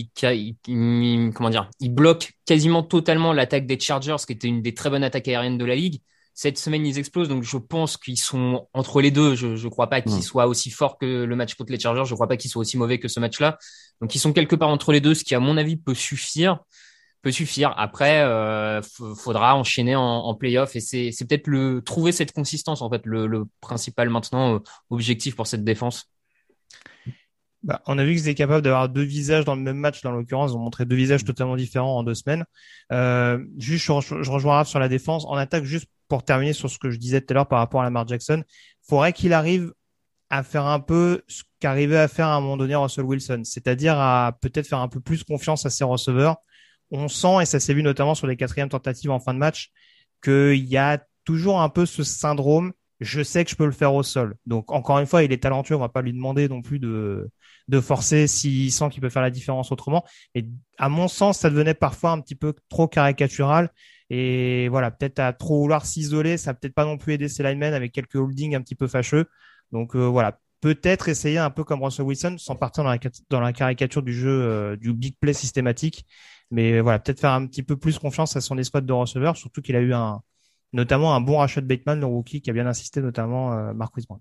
il, 0.00 0.08
il- 0.22 0.56
il- 0.66 1.32
comment 1.32 1.50
dire, 1.50 1.70
il 1.80 1.94
bloque 1.94 2.32
quasiment 2.44 2.82
totalement 2.82 3.32
l'attaque 3.32 3.66
des 3.66 3.78
Chargers, 3.78 4.16
qui 4.26 4.32
était 4.32 4.48
une 4.48 4.62
des 4.62 4.74
très 4.74 4.90
bonnes 4.90 5.04
attaques 5.04 5.28
aériennes 5.28 5.58
de 5.58 5.64
la 5.64 5.76
ligue. 5.76 6.00
Cette 6.34 6.58
semaine, 6.58 6.84
ils 6.84 6.98
explosent, 6.98 7.28
donc 7.28 7.44
je 7.44 7.56
pense 7.56 7.96
qu'ils 7.96 8.18
sont 8.18 8.68
entre 8.74 9.00
les 9.00 9.10
deux. 9.10 9.34
Je 9.36 9.46
ne 9.46 9.68
crois 9.70 9.88
pas 9.88 10.02
qu'ils 10.02 10.18
Mm. 10.18 10.22
soient 10.22 10.46
aussi 10.46 10.70
forts 10.70 10.98
que 10.98 11.24
le 11.24 11.36
match 11.36 11.54
contre 11.54 11.72
les 11.72 11.80
Chargers. 11.80 12.04
Je 12.04 12.10
ne 12.10 12.16
crois 12.16 12.28
pas 12.28 12.36
qu'ils 12.36 12.50
soient 12.50 12.60
aussi 12.60 12.76
mauvais 12.76 12.98
que 12.98 13.08
ce 13.08 13.20
match-là. 13.20 13.56
Donc 14.02 14.14
ils 14.14 14.18
sont 14.18 14.32
quelque 14.34 14.54
part 14.56 14.68
entre 14.68 14.92
les 14.92 15.00
deux, 15.00 15.14
ce 15.14 15.24
qui 15.24 15.34
à 15.34 15.40
mon 15.40 15.56
avis 15.56 15.76
peut 15.76 15.94
suffire 15.94 16.58
peut 17.26 17.32
suffire. 17.32 17.74
Après, 17.76 18.22
euh, 18.22 18.80
faudra 19.16 19.56
enchaîner 19.56 19.96
en, 19.96 20.00
en 20.00 20.34
playoff 20.36 20.76
et 20.76 20.80
c'est 20.80 21.10
c'est 21.10 21.24
peut-être 21.26 21.48
le 21.48 21.82
trouver 21.82 22.12
cette 22.12 22.30
consistance 22.30 22.82
en 22.82 22.88
fait 22.88 23.04
le, 23.04 23.26
le 23.26 23.46
principal 23.60 24.10
maintenant 24.10 24.54
euh, 24.54 24.58
objectif 24.90 25.34
pour 25.34 25.48
cette 25.48 25.64
défense. 25.64 26.08
Bah, 27.64 27.82
on 27.86 27.98
a 27.98 28.04
vu 28.04 28.12
qu'ils 28.12 28.28
étaient 28.28 28.36
capables 28.36 28.62
d'avoir 28.62 28.88
deux 28.88 29.02
visages 29.02 29.44
dans 29.44 29.56
le 29.56 29.60
même 29.60 29.76
match. 29.76 30.02
Dans 30.02 30.12
l'occurrence, 30.12 30.52
ils 30.52 30.54
ont 30.54 30.60
montré 30.60 30.84
deux 30.84 30.94
visages 30.94 31.24
totalement 31.24 31.56
différents 31.56 31.98
en 31.98 32.04
deux 32.04 32.14
semaines. 32.14 32.44
Euh, 32.92 33.44
juste, 33.58 33.86
je 33.86 34.30
rejoins 34.30 34.54
Raph 34.54 34.68
sur 34.68 34.78
la 34.78 34.88
défense. 34.88 35.24
En 35.26 35.34
attaque, 35.34 35.64
juste 35.64 35.88
pour 36.06 36.22
terminer 36.22 36.52
sur 36.52 36.70
ce 36.70 36.78
que 36.78 36.90
je 36.90 36.98
disais 36.98 37.20
tout 37.20 37.32
à 37.32 37.34
l'heure 37.34 37.48
par 37.48 37.58
rapport 37.58 37.80
à 37.80 37.84
Lamar 37.84 38.06
Jackson, 38.06 38.44
faudrait 38.88 39.12
qu'il 39.12 39.32
arrive 39.32 39.72
à 40.30 40.44
faire 40.44 40.66
un 40.66 40.78
peu 40.78 41.22
ce 41.26 41.42
qu'arrivait 41.58 41.98
à 41.98 42.06
faire 42.06 42.28
à 42.28 42.36
un 42.36 42.40
moment 42.40 42.56
donné 42.56 42.76
Russell 42.76 43.04
Wilson, 43.04 43.42
c'est-à-dire 43.42 43.98
à 43.98 44.38
peut-être 44.40 44.68
faire 44.68 44.78
un 44.78 44.88
peu 44.88 45.00
plus 45.00 45.24
confiance 45.24 45.66
à 45.66 45.70
ses 45.70 45.82
receveurs. 45.82 46.36
On 46.90 47.08
sent, 47.08 47.42
et 47.42 47.46
ça 47.46 47.60
s'est 47.60 47.74
vu 47.74 47.82
notamment 47.82 48.14
sur 48.14 48.26
les 48.26 48.36
quatrièmes 48.36 48.68
tentatives 48.68 49.10
en 49.10 49.20
fin 49.20 49.34
de 49.34 49.38
match, 49.38 49.70
qu'il 50.22 50.64
y 50.64 50.76
a 50.76 51.02
toujours 51.24 51.60
un 51.60 51.68
peu 51.68 51.86
ce 51.86 52.04
syndrome. 52.04 52.72
Je 53.00 53.22
sais 53.22 53.44
que 53.44 53.50
je 53.50 53.56
peux 53.56 53.66
le 53.66 53.72
faire 53.72 53.92
au 53.94 54.02
sol. 54.02 54.36
Donc 54.46 54.72
encore 54.72 54.98
une 54.98 55.06
fois, 55.06 55.22
il 55.22 55.32
est 55.32 55.42
talentueux. 55.42 55.76
On 55.76 55.80
va 55.80 55.90
pas 55.90 56.02
lui 56.02 56.12
demander 56.12 56.48
non 56.48 56.62
plus 56.62 56.78
de 56.78 57.28
de 57.68 57.80
forcer 57.80 58.26
s'il 58.26 58.70
sent 58.72 58.88
qu'il 58.90 59.00
peut 59.00 59.08
faire 59.08 59.22
la 59.22 59.30
différence 59.30 59.72
autrement. 59.72 60.04
Et 60.34 60.46
à 60.78 60.88
mon 60.88 61.08
sens, 61.08 61.38
ça 61.38 61.50
devenait 61.50 61.74
parfois 61.74 62.12
un 62.12 62.20
petit 62.20 62.36
peu 62.36 62.54
trop 62.68 62.86
caricatural. 62.86 63.70
Et 64.08 64.68
voilà, 64.68 64.90
peut-être 64.90 65.18
à 65.18 65.32
trop 65.32 65.60
vouloir 65.60 65.84
s'isoler, 65.84 66.36
ça 66.36 66.54
peut-être 66.54 66.74
pas 66.74 66.84
non 66.84 66.96
plus 66.96 67.14
aider 67.14 67.28
ses 67.28 67.42
linemen 67.42 67.74
avec 67.74 67.92
quelques 67.92 68.14
holdings 68.14 68.54
un 68.54 68.62
petit 68.62 68.76
peu 68.76 68.86
fâcheux. 68.86 69.26
Donc 69.72 69.96
euh, 69.96 70.06
voilà, 70.06 70.38
peut-être 70.60 71.08
essayer 71.08 71.38
un 71.38 71.50
peu 71.50 71.64
comme 71.64 71.82
Russell 71.82 72.06
Wilson, 72.06 72.36
sans 72.38 72.54
partir 72.54 72.84
dans 72.84 72.90
la, 72.90 72.98
dans 73.30 73.40
la 73.40 73.52
caricature 73.52 74.02
du 74.02 74.12
jeu 74.12 74.30
euh, 74.30 74.76
du 74.76 74.92
big 74.92 75.16
play 75.18 75.32
systématique. 75.32 76.06
Mais 76.50 76.80
voilà, 76.80 76.98
peut-être 76.98 77.20
faire 77.20 77.32
un 77.32 77.46
petit 77.46 77.62
peu 77.62 77.76
plus 77.76 77.98
confiance 77.98 78.36
à 78.36 78.40
son 78.40 78.58
escouade 78.58 78.86
de 78.86 78.92
receveurs, 78.92 79.36
surtout 79.36 79.62
qu'il 79.62 79.76
a 79.76 79.80
eu 79.80 79.92
un, 79.92 80.22
notamment 80.72 81.14
un 81.14 81.20
bon 81.20 81.38
rachat 81.38 81.60
de 81.60 81.66
Bateman, 81.66 82.00
le 82.00 82.06
rookie, 82.06 82.40
qui 82.40 82.50
a 82.50 82.52
bien 82.52 82.66
insisté, 82.66 83.00
notamment 83.00 83.52
euh, 83.52 83.72
Mark 83.74 83.96
Wiesbrand. 83.96 84.20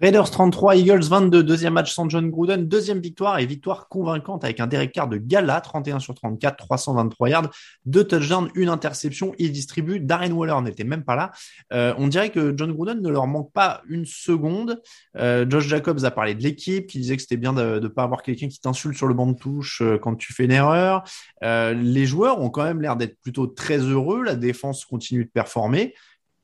Raiders 0.00 0.30
33, 0.30 0.76
Eagles 0.76 1.08
22, 1.08 1.42
deuxième 1.42 1.72
match 1.72 1.92
sans 1.92 2.08
John 2.08 2.30
Gruden, 2.30 2.68
deuxième 2.68 3.00
victoire 3.00 3.40
et 3.40 3.46
victoire 3.46 3.88
convaincante 3.88 4.44
avec 4.44 4.60
un 4.60 4.68
Derek 4.68 4.92
Carr 4.92 5.08
de 5.08 5.16
gala, 5.16 5.60
31 5.60 5.98
sur 5.98 6.14
34, 6.14 6.56
323 6.56 7.28
yards, 7.28 7.50
deux 7.84 8.04
touchdowns, 8.04 8.48
une 8.54 8.68
interception. 8.68 9.34
Il 9.38 9.50
distribue. 9.50 9.98
Darren 9.98 10.30
Waller 10.30 10.62
n'était 10.62 10.84
même 10.84 11.02
pas 11.02 11.16
là. 11.16 11.32
Euh, 11.72 11.94
on 11.98 12.06
dirait 12.06 12.30
que 12.30 12.54
John 12.56 12.72
Gruden 12.72 13.02
ne 13.02 13.08
leur 13.08 13.26
manque 13.26 13.52
pas 13.52 13.82
une 13.88 14.06
seconde. 14.06 14.80
Euh, 15.16 15.44
Josh 15.48 15.66
Jacobs 15.66 16.04
a 16.04 16.12
parlé 16.12 16.36
de 16.36 16.44
l'équipe, 16.44 16.86
qui 16.86 17.00
disait 17.00 17.16
que 17.16 17.22
c'était 17.22 17.36
bien 17.36 17.52
de 17.52 17.80
ne 17.80 17.88
pas 17.88 18.04
avoir 18.04 18.22
quelqu'un 18.22 18.46
qui 18.46 18.60
t'insulte 18.60 18.96
sur 18.96 19.08
le 19.08 19.14
banc 19.14 19.26
de 19.26 19.36
touche 19.36 19.82
euh, 19.82 19.98
quand 19.98 20.14
tu 20.14 20.32
fais 20.32 20.44
une 20.44 20.52
erreur. 20.52 21.02
Euh, 21.42 21.74
les 21.74 22.06
joueurs 22.06 22.40
ont 22.40 22.50
quand 22.50 22.62
même 22.62 22.80
l'air 22.80 22.94
d'être 22.94 23.18
plutôt 23.20 23.48
très 23.48 23.78
heureux. 23.78 24.22
La 24.22 24.36
défense 24.36 24.84
continue 24.84 25.24
de 25.24 25.30
performer 25.30 25.92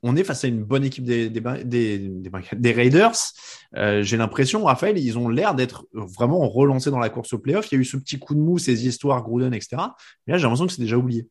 on 0.07 0.15
est 0.15 0.23
face 0.23 0.43
à 0.43 0.47
une 0.47 0.63
bonne 0.63 0.85
équipe 0.85 1.03
des, 1.03 1.31
Raiders. 2.71 3.15
Euh, 3.75 4.03
j'ai 4.03 4.17
l'impression, 4.17 4.65
Raphaël, 4.65 4.99
ils 4.99 5.17
ont 5.17 5.29
l'air 5.29 5.55
d'être 5.55 5.87
vraiment 5.93 6.47
relancés 6.47 6.91
dans 6.91 6.99
la 6.99 7.09
course 7.09 7.33
au 7.33 7.39
playoff. 7.39 7.71
Il 7.71 7.75
y 7.75 7.77
a 7.79 7.81
eu 7.81 7.85
ce 7.85 7.97
petit 7.97 8.19
coup 8.19 8.35
de 8.35 8.39
mou, 8.39 8.59
ces 8.59 8.85
histoires, 8.85 9.23
Gruden, 9.23 9.53
etc. 9.53 9.77
Mais 10.27 10.33
là, 10.33 10.37
j'ai 10.37 10.43
l'impression 10.43 10.67
que 10.67 10.73
c'est 10.73 10.81
déjà 10.81 10.97
oublié. 10.97 11.27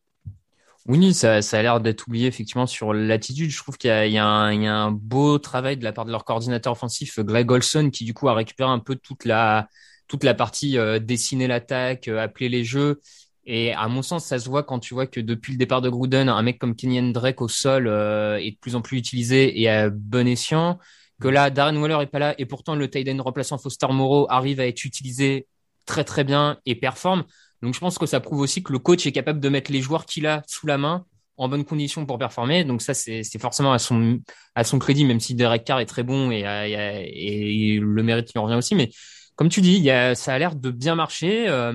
Oui, 0.87 1.13
ça, 1.13 1.37
a 1.37 1.61
l'air 1.61 1.79
d'être 1.79 2.05
oublié 2.05 2.27
effectivement 2.27 2.67
sur 2.67 2.93
l'attitude. 2.93 3.49
Je 3.49 3.57
trouve 3.57 3.77
qu'il 3.77 3.89
y, 3.89 4.17
a 4.17 4.27
un 4.27 4.91
beau 4.91 5.39
travail 5.39 5.77
de 5.77 5.83
la 5.85 5.93
part 5.93 6.03
de 6.03 6.11
leur 6.11 6.25
coordinateur 6.25 6.73
offensif, 6.73 7.19
Greg 7.21 7.49
Olson, 7.49 7.89
qui 7.89 8.03
du 8.03 8.13
coup 8.13 8.27
a 8.27 8.33
récupéré 8.33 8.69
un 8.69 8.79
peu 8.79 8.95
toute 8.95 9.23
la 9.23 9.69
toute 10.07 10.23
la 10.23 10.35
partie 10.35 10.77
euh, 10.77 10.99
dessiner 10.99 11.47
l'attaque, 11.47 12.07
euh, 12.07 12.21
appeler 12.21 12.49
les 12.49 12.63
jeux 12.63 13.01
et 13.45 13.73
à 13.73 13.87
mon 13.87 14.01
sens, 14.01 14.25
ça 14.25 14.39
se 14.39 14.49
voit 14.49 14.63
quand 14.63 14.79
tu 14.79 14.93
vois 14.93 15.05
que 15.05 15.19
depuis 15.19 15.51
le 15.51 15.59
départ 15.59 15.81
de 15.81 15.89
Gruden, 15.89 16.29
un 16.29 16.41
mec 16.41 16.57
comme 16.57 16.75
Kenyan 16.75 17.11
Drake 17.11 17.41
au 17.41 17.47
sol 17.47 17.87
euh, 17.87 18.37
est 18.37 18.51
de 18.51 18.57
plus 18.57 18.75
en 18.75 18.81
plus 18.81 18.97
utilisé 18.97 19.61
et 19.61 19.69
à 19.69 19.89
bon 19.89 20.27
escient. 20.27 20.79
Que 21.21 21.27
là, 21.27 21.49
Darren 21.49 21.77
Waller 21.77 21.99
est 22.01 22.07
pas 22.07 22.19
là 22.19 22.35
et 22.37 22.45
pourtant 22.45 22.75
le 22.75 22.89
tight 22.89 23.07
remplaçant 23.21 23.57
Foster 23.57 23.87
Moreau 23.89 24.27
arrive 24.29 24.59
à 24.59 24.67
être 24.67 24.83
utilisé 24.83 25.47
très 25.85 26.03
très 26.03 26.23
bien 26.23 26.57
et 26.65 26.75
performe. 26.75 27.23
Donc 27.61 27.73
je 27.73 27.79
pense 27.79 27.97
que 27.97 28.05
ça 28.05 28.19
prouve 28.19 28.39
aussi 28.39 28.63
que 28.63 28.73
le 28.73 28.79
coach 28.79 29.05
est 29.05 29.11
capable 29.11 29.39
de 29.39 29.47
mettre 29.47 29.71
les 29.71 29.81
joueurs 29.81 30.05
qu'il 30.05 30.25
a 30.27 30.41
sous 30.47 30.67
la 30.67 30.77
main 30.77 31.05
en 31.37 31.47
bonne 31.47 31.65
condition 31.65 32.05
pour 32.05 32.17
performer. 32.17 32.63
Donc 32.63 32.81
ça, 32.81 32.93
c'est 32.93 33.39
forcément 33.39 33.73
à 33.73 33.79
son, 33.79 34.19
à 34.55 34.63
son 34.63 34.79
crédit, 34.79 35.05
même 35.05 35.19
si 35.19 35.35
Derek 35.35 35.63
Carr 35.63 35.79
est 35.79 35.85
très 35.85 36.03
bon 36.03 36.31
et, 36.31 36.39
et, 36.39 37.79
le 37.79 38.03
mérite 38.03 38.33
lui 38.33 38.39
revient 38.39 38.55
aussi. 38.55 38.73
Mais 38.73 38.89
comme 39.35 39.49
tu 39.49 39.61
dis, 39.61 39.77
y 39.77 39.91
a, 39.91 40.15
ça 40.15 40.33
a 40.33 40.39
l'air 40.39 40.55
de 40.55 40.71
bien 40.71 40.95
marcher. 40.95 41.47
Euh, 41.47 41.73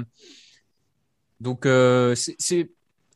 donc, 1.40 1.66
euh, 1.66 2.14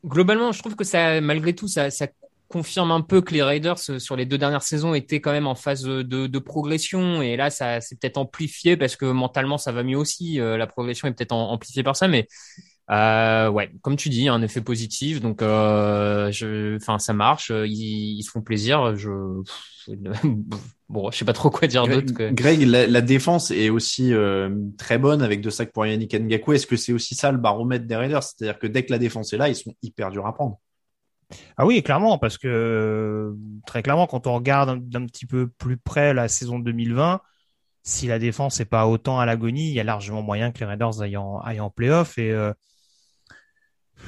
globalement, 0.04 0.52
je 0.52 0.58
trouve 0.58 0.76
que 0.76 0.84
ça, 0.84 1.20
malgré 1.20 1.54
tout, 1.54 1.68
ça, 1.68 1.90
ça, 1.90 2.08
confirme 2.48 2.92
un 2.92 3.00
peu 3.00 3.20
que 3.20 3.34
les 3.34 3.42
Raiders 3.42 3.78
euh, 3.88 3.98
sur 3.98 4.14
les 4.14 4.26
deux 4.26 4.38
dernières 4.38 4.62
saisons 4.62 4.94
étaient 4.94 5.20
quand 5.20 5.32
même 5.32 5.46
en 5.48 5.56
phase 5.56 5.82
de, 5.82 6.02
de 6.02 6.38
progression. 6.38 7.20
Et 7.20 7.36
là, 7.36 7.50
ça 7.50 7.80
s'est 7.80 7.96
peut-être 7.96 8.18
amplifié 8.18 8.76
parce 8.76 8.94
que 8.94 9.06
mentalement, 9.06 9.58
ça 9.58 9.72
va 9.72 9.82
mieux 9.82 9.98
aussi. 9.98 10.38
Euh, 10.38 10.56
la 10.56 10.66
progression 10.68 11.08
est 11.08 11.12
peut-être 11.12 11.32
amplifiée 11.32 11.82
par 11.82 11.96
ça, 11.96 12.06
mais 12.06 12.28
euh, 12.90 13.48
ouais, 13.48 13.70
comme 13.80 13.96
tu 13.96 14.08
dis, 14.08 14.28
un 14.28 14.42
effet 14.42 14.60
positif. 14.60 15.20
Donc, 15.20 15.42
euh, 15.42 16.30
je, 16.30 16.76
enfin, 16.76 16.98
ça 16.98 17.12
marche. 17.12 17.50
Ils, 17.50 18.18
ils, 18.18 18.22
se 18.22 18.30
font 18.30 18.42
plaisir. 18.42 18.94
Je, 18.96 19.10
bon, 20.88 21.10
je 21.10 21.16
sais 21.16 21.24
pas 21.24 21.32
trop 21.32 21.50
quoi 21.50 21.66
dire 21.66 21.86
d'autre. 21.86 22.12
Que... 22.12 22.30
Greg, 22.30 22.62
la, 22.62 23.00
défense 23.00 23.50
est 23.50 23.70
aussi 23.70 24.12
euh, 24.12 24.50
très 24.76 24.98
bonne 24.98 25.22
avec 25.22 25.40
deux 25.40 25.50
sacs 25.50 25.72
pour 25.72 25.86
Yannick 25.86 26.14
Ngakou. 26.14 26.52
Est-ce 26.52 26.66
que 26.66 26.76
c'est 26.76 26.92
aussi 26.92 27.14
ça 27.14 27.32
le 27.32 27.38
baromètre 27.38 27.86
des 27.86 27.96
Raiders? 27.96 28.22
C'est-à-dire 28.22 28.58
que 28.58 28.66
dès 28.66 28.84
que 28.84 28.92
la 28.92 28.98
défense 28.98 29.32
est 29.32 29.38
là, 29.38 29.48
ils 29.48 29.56
sont 29.56 29.74
hyper 29.82 30.10
durs 30.10 30.26
à 30.26 30.34
prendre. 30.34 30.58
Ah 31.56 31.64
oui, 31.64 31.82
clairement, 31.82 32.18
parce 32.18 32.36
que 32.36 33.34
très 33.66 33.82
clairement, 33.82 34.06
quand 34.06 34.26
on 34.26 34.34
regarde 34.34 34.86
d'un 34.88 35.06
petit 35.06 35.24
peu 35.24 35.48
plus 35.48 35.78
près 35.78 36.12
la 36.12 36.28
saison 36.28 36.58
2020, 36.58 37.20
si 37.82 38.06
la 38.06 38.18
défense 38.18 38.58
n'est 38.58 38.66
pas 38.66 38.86
autant 38.86 39.18
à 39.18 39.26
l'agonie, 39.26 39.68
il 39.68 39.74
y 39.74 39.80
a 39.80 39.84
largement 39.84 40.22
moyen 40.22 40.52
que 40.52 40.60
les 40.60 40.66
Raiders 40.66 41.00
aillent 41.00 41.16
en, 41.16 41.38
aillent 41.40 41.60
en 41.60 41.70
playoff. 41.70 42.18
Et 42.18 42.30
euh, 42.30 42.52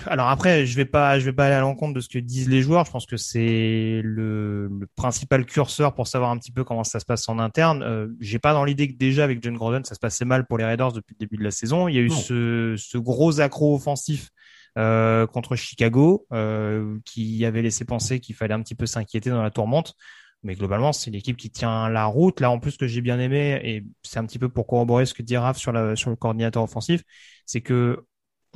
alors 0.06 0.28
après, 0.28 0.66
je 0.66 0.76
vais 0.76 0.84
pas, 0.84 1.18
je 1.18 1.24
vais 1.24 1.32
pas 1.32 1.46
aller 1.46 1.54
à 1.54 1.60
l'encontre 1.60 1.94
de 1.94 2.00
ce 2.00 2.08
que 2.08 2.18
disent 2.18 2.48
les 2.48 2.62
joueurs. 2.62 2.84
Je 2.84 2.90
pense 2.90 3.06
que 3.06 3.16
c'est 3.16 4.00
le, 4.04 4.68
le, 4.68 4.86
principal 4.96 5.44
curseur 5.46 5.94
pour 5.94 6.06
savoir 6.06 6.30
un 6.30 6.38
petit 6.38 6.52
peu 6.52 6.64
comment 6.64 6.84
ça 6.84 7.00
se 7.00 7.04
passe 7.04 7.28
en 7.28 7.38
interne. 7.38 7.82
Euh, 7.82 8.08
J'ai 8.20 8.38
pas 8.38 8.52
dans 8.52 8.64
l'idée 8.64 8.88
que 8.88 8.96
déjà 8.96 9.24
avec 9.24 9.42
John 9.42 9.56
Gordon, 9.56 9.82
ça 9.84 9.94
se 9.94 10.00
passait 10.00 10.24
mal 10.24 10.46
pour 10.46 10.58
les 10.58 10.64
Raiders 10.64 10.92
depuis 10.92 11.14
le 11.18 11.26
début 11.26 11.36
de 11.36 11.44
la 11.44 11.50
saison. 11.50 11.88
Il 11.88 11.94
y 11.94 11.98
a 11.98 12.02
eu 12.02 12.10
ce, 12.10 12.74
ce, 12.76 12.98
gros 12.98 13.40
accro 13.40 13.74
offensif 13.74 14.30
euh, 14.78 15.26
contre 15.26 15.56
Chicago 15.56 16.26
euh, 16.32 16.98
qui 17.04 17.44
avait 17.44 17.62
laissé 17.62 17.84
penser 17.84 18.20
qu'il 18.20 18.34
fallait 18.34 18.54
un 18.54 18.62
petit 18.62 18.74
peu 18.74 18.86
s'inquiéter 18.86 19.30
dans 19.30 19.42
la 19.42 19.50
tourmente. 19.50 19.94
Mais 20.42 20.54
globalement, 20.54 20.92
c'est 20.92 21.10
l'équipe 21.10 21.36
qui 21.36 21.50
tient 21.50 21.88
la 21.88 22.04
route. 22.04 22.40
Là, 22.40 22.50
en 22.50 22.58
plus, 22.58 22.72
ce 22.72 22.78
que 22.78 22.86
j'ai 22.86 23.00
bien 23.00 23.18
aimé, 23.18 23.60
et 23.64 23.84
c'est 24.02 24.18
un 24.18 24.26
petit 24.26 24.38
peu 24.38 24.48
pour 24.48 24.66
corroborer 24.66 25.06
ce 25.06 25.14
que 25.14 25.22
dit 25.22 25.36
Raph 25.36 25.56
sur, 25.56 25.72
la, 25.72 25.96
sur 25.96 26.10
le 26.10 26.16
coordinateur 26.16 26.62
offensif, 26.62 27.02
c'est 27.46 27.62
que 27.62 28.04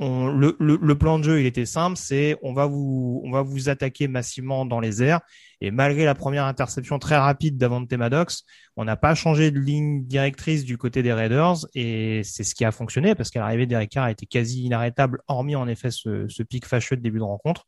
le, 0.01 0.55
le, 0.59 0.97
plan 0.97 1.19
de 1.19 1.23
jeu, 1.23 1.39
il 1.41 1.45
était 1.45 1.65
simple, 1.67 1.95
c'est 1.95 2.35
on 2.41 2.53
va 2.53 2.65
vous 2.65 3.21
on 3.23 3.31
va 3.31 3.43
vous 3.43 3.69
attaquer 3.69 4.07
massivement 4.07 4.65
dans 4.65 4.79
les 4.79 5.03
airs. 5.03 5.21
Et 5.61 5.69
malgré 5.69 6.05
la 6.05 6.15
première 6.15 6.45
interception 6.45 6.97
très 6.97 7.17
rapide 7.17 7.57
d'Avante 7.57 7.93
Maddox, 7.93 8.43
on 8.75 8.83
n'a 8.83 8.95
pas 8.95 9.13
changé 9.13 9.51
de 9.51 9.59
ligne 9.59 10.03
directrice 10.05 10.65
du 10.65 10.77
côté 10.77 11.03
des 11.03 11.13
Raiders 11.13 11.67
et 11.75 12.21
c'est 12.23 12.43
ce 12.43 12.55
qui 12.55 12.65
a 12.65 12.71
fonctionné 12.71 13.13
parce 13.13 13.29
qu'à 13.29 13.41
l'arrivée 13.41 13.67
d'Eric 13.67 13.91
Carr 13.91 14.05
a 14.05 14.11
été 14.11 14.25
quasi 14.25 14.63
inarrêtable, 14.63 15.21
hormis 15.27 15.55
en 15.55 15.67
effet 15.67 15.91
ce, 15.91 16.27
ce 16.27 16.41
pic 16.41 16.65
fâcheux 16.65 16.95
de 16.95 17.01
début 17.01 17.19
de 17.19 17.23
rencontre. 17.23 17.65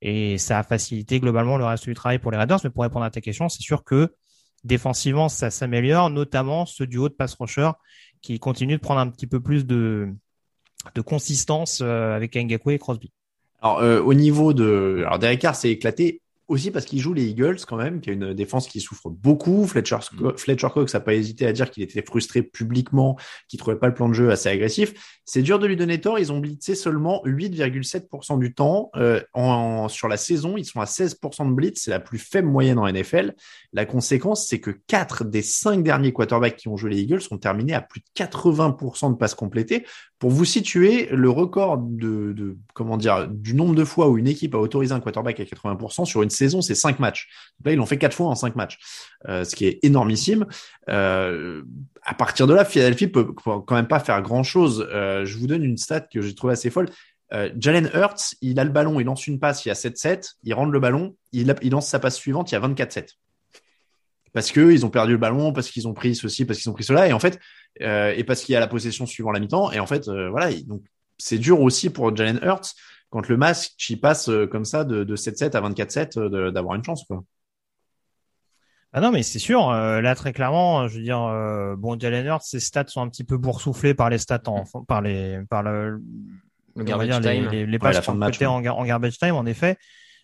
Et 0.00 0.38
ça 0.38 0.58
a 0.58 0.62
facilité 0.62 1.20
globalement 1.20 1.58
le 1.58 1.64
reste 1.66 1.84
du 1.84 1.94
travail 1.94 2.18
pour 2.18 2.30
les 2.30 2.38
Raiders. 2.38 2.60
Mais 2.64 2.70
pour 2.70 2.84
répondre 2.84 3.04
à 3.04 3.10
ta 3.10 3.20
question, 3.20 3.48
c'est 3.50 3.62
sûr 3.62 3.84
que 3.84 4.14
défensivement, 4.64 5.28
ça 5.28 5.50
s'améliore, 5.50 6.08
notamment 6.08 6.64
ce 6.64 6.84
duo 6.84 7.08
de 7.08 7.14
pass 7.14 7.34
rusher 7.34 7.70
qui 8.22 8.38
continue 8.38 8.76
de 8.76 8.80
prendre 8.80 9.00
un 9.00 9.08
petit 9.08 9.26
peu 9.26 9.40
plus 9.40 9.66
de, 9.66 10.12
de 10.94 11.00
consistance 11.00 11.80
euh, 11.82 12.14
avec 12.14 12.36
Ngakwe 12.36 12.70
et 12.70 12.78
Crosby. 12.78 13.10
Alors, 13.62 13.78
euh, 13.78 14.00
au 14.02 14.14
niveau 14.14 14.52
de. 14.52 15.02
Alors, 15.06 15.18
Derek 15.18 15.40
Carr 15.40 15.56
s'est 15.56 15.70
éclaté 15.70 16.20
aussi 16.48 16.70
parce 16.70 16.84
qu'il 16.84 17.00
joue 17.00 17.12
les 17.12 17.24
Eagles 17.24 17.58
quand 17.66 17.76
même, 17.76 18.00
qui 18.00 18.10
a 18.10 18.12
une 18.12 18.32
défense 18.32 18.68
qui 18.68 18.80
souffre 18.80 19.10
beaucoup. 19.10 19.66
Fletcher, 19.66 19.98
mm. 20.12 20.36
Fletcher 20.36 20.68
Cox 20.72 20.94
n'a 20.94 21.00
pas 21.00 21.14
hésité 21.14 21.46
à 21.46 21.52
dire 21.52 21.70
qu'il 21.70 21.82
était 21.82 22.02
frustré 22.02 22.42
publiquement, 22.42 23.16
qu'il 23.48 23.58
trouvait 23.58 23.76
pas 23.76 23.88
le 23.88 23.94
plan 23.94 24.08
de 24.08 24.14
jeu 24.14 24.30
assez 24.30 24.48
agressif. 24.48 25.18
C'est 25.24 25.42
dur 25.42 25.58
de 25.58 25.66
lui 25.66 25.76
donner 25.76 26.00
tort. 26.00 26.18
Ils 26.18 26.32
ont 26.32 26.38
blitzé 26.38 26.74
seulement 26.74 27.20
8,7% 27.24 28.38
du 28.38 28.54
temps 28.54 28.90
euh, 28.96 29.20
en, 29.34 29.88
sur 29.88 30.06
la 30.06 30.16
saison. 30.16 30.56
Ils 30.56 30.64
sont 30.64 30.80
à 30.80 30.84
16% 30.84 31.48
de 31.48 31.52
blitz. 31.52 31.82
C'est 31.82 31.90
la 31.90 32.00
plus 32.00 32.18
faible 32.18 32.48
moyenne 32.48 32.78
en 32.78 32.90
NFL. 32.90 33.34
La 33.72 33.84
conséquence, 33.84 34.46
c'est 34.46 34.60
que 34.60 34.70
4 34.70 35.24
des 35.24 35.42
5 35.42 35.82
derniers 35.82 36.12
quarterbacks 36.12 36.56
qui 36.56 36.68
ont 36.68 36.76
joué 36.76 36.90
les 36.90 37.00
Eagles 37.00 37.22
sont 37.22 37.38
terminés 37.38 37.74
à 37.74 37.80
plus 37.80 38.00
de 38.00 38.06
80% 38.16 39.12
de 39.12 39.16
passes 39.16 39.34
complétées. 39.34 39.84
Pour 40.18 40.30
vous 40.30 40.46
situer, 40.46 41.08
le 41.10 41.28
record 41.28 41.76
de, 41.78 42.32
de, 42.32 42.56
comment 42.72 42.96
dire, 42.96 43.28
du 43.28 43.54
nombre 43.54 43.74
de 43.74 43.84
fois 43.84 44.08
où 44.08 44.16
une 44.16 44.28
équipe 44.28 44.54
a 44.54 44.58
autorisé 44.58 44.94
un 44.94 45.00
quarterback 45.00 45.40
à 45.40 45.44
80% 45.44 46.06
sur 46.06 46.22
une 46.22 46.30
saison, 46.30 46.62
c'est 46.62 46.74
5 46.74 47.00
matchs. 47.00 47.28
là, 47.64 47.72
ils 47.72 47.76
l'ont 47.76 47.84
fait 47.84 47.98
4 47.98 48.14
fois 48.14 48.28
en 48.28 48.34
5 48.34 48.56
matchs, 48.56 48.78
euh, 49.28 49.44
ce 49.44 49.54
qui 49.54 49.66
est 49.66 49.78
énormissime. 49.82 50.46
Euh, 50.88 51.62
à 52.02 52.14
partir 52.14 52.46
de 52.46 52.54
là, 52.54 52.64
Philadelphie 52.64 53.08
peut 53.08 53.26
quand 53.34 53.74
même 53.74 53.88
pas 53.88 54.00
faire 54.00 54.22
grand-chose. 54.22 54.88
Euh, 54.90 55.26
je 55.26 55.36
vous 55.36 55.46
donne 55.46 55.64
une 55.64 55.76
stat 55.76 56.00
que 56.00 56.22
j'ai 56.22 56.34
trouvée 56.34 56.54
assez 56.54 56.70
folle. 56.70 56.88
Euh, 57.32 57.50
Jalen 57.58 57.90
Hurts, 57.92 58.36
il 58.40 58.58
a 58.58 58.64
le 58.64 58.70
ballon, 58.70 59.00
il 59.00 59.04
lance 59.04 59.26
une 59.26 59.40
passe, 59.40 59.64
il 59.64 59.68
y 59.68 59.70
a 59.70 59.74
7-7, 59.74 60.36
il 60.44 60.54
rentre 60.54 60.70
le 60.70 60.80
ballon, 60.80 61.16
il, 61.32 61.54
il 61.60 61.72
lance 61.72 61.88
sa 61.88 61.98
passe 61.98 62.16
suivante, 62.16 62.50
il 62.52 62.54
y 62.54 62.58
a 62.58 62.60
24-7 62.60 63.16
parce 64.36 64.52
que 64.52 64.70
ils 64.70 64.84
ont 64.84 64.90
perdu 64.90 65.12
le 65.12 65.18
ballon, 65.18 65.54
parce 65.54 65.70
qu'ils 65.70 65.88
ont 65.88 65.94
pris 65.94 66.14
ceci, 66.14 66.44
parce 66.44 66.58
qu'ils 66.60 66.68
ont 66.70 66.74
pris 66.74 66.84
cela, 66.84 67.08
et 67.08 67.14
en 67.14 67.18
fait, 67.18 67.38
euh, 67.80 68.12
et 68.14 68.22
parce 68.22 68.42
qu'il 68.42 68.52
y 68.52 68.56
a 68.56 68.60
la 68.60 68.66
possession 68.68 69.06
suivant 69.06 69.32
la 69.32 69.40
mi-temps, 69.40 69.72
et 69.72 69.80
en 69.80 69.86
fait, 69.86 70.08
euh, 70.08 70.28
voilà, 70.28 70.52
donc 70.66 70.82
c'est 71.16 71.38
dur 71.38 71.62
aussi 71.62 71.88
pour 71.88 72.14
Jalen 72.14 72.38
Hurts 72.42 72.74
quand 73.08 73.26
le 73.28 73.38
match 73.38 73.70
il 73.88 73.98
passe 73.98 74.28
euh, 74.28 74.46
comme 74.46 74.66
ça 74.66 74.84
de, 74.84 75.04
de 75.04 75.16
7-7 75.16 75.56
à 75.56 75.60
24-7 75.62 76.50
d'avoir 76.52 76.74
une 76.74 76.84
chance 76.84 77.04
quoi. 77.08 77.24
Ah 78.92 79.00
non, 79.00 79.10
mais 79.10 79.22
c'est 79.22 79.38
sûr. 79.38 79.70
euh, 79.70 80.00
là, 80.00 80.14
très 80.14 80.32
clairement, 80.32 80.86
je 80.88 80.96
veux 80.98 81.02
dire, 81.02 81.22
euh, 81.22 81.74
bon, 81.76 81.98
Jalen 81.98 82.26
Hurts, 82.26 82.42
ses 82.42 82.60
stats 82.60 82.86
sont 82.88 83.00
un 83.02 83.08
petit 83.08 83.24
peu 83.24 83.36
boursouflés 83.36 83.94
par 83.94 84.10
les 84.10 84.18
stats 84.18 84.42
en, 84.46 84.64
par 84.86 85.02
les, 85.02 85.40
par 85.50 85.62
le, 85.62 86.00
garbage 86.76 87.08
dire, 87.08 87.20
les, 87.20 87.40
time. 87.40 87.48
les, 87.50 87.66
les 87.66 87.72
Ouais, 87.72 87.78
pages 87.78 87.94
la 87.96 88.02
fin 88.02 88.12
de 88.14 88.18
match, 88.18 88.34
cotées 88.34 88.46
ouais. 88.46 88.52
en, 88.52 88.60
gar- 88.60 88.76
en 88.78 88.84
garbage 88.84 89.18
time, 89.18 89.34
en 89.34 89.44
effet. 89.46 89.76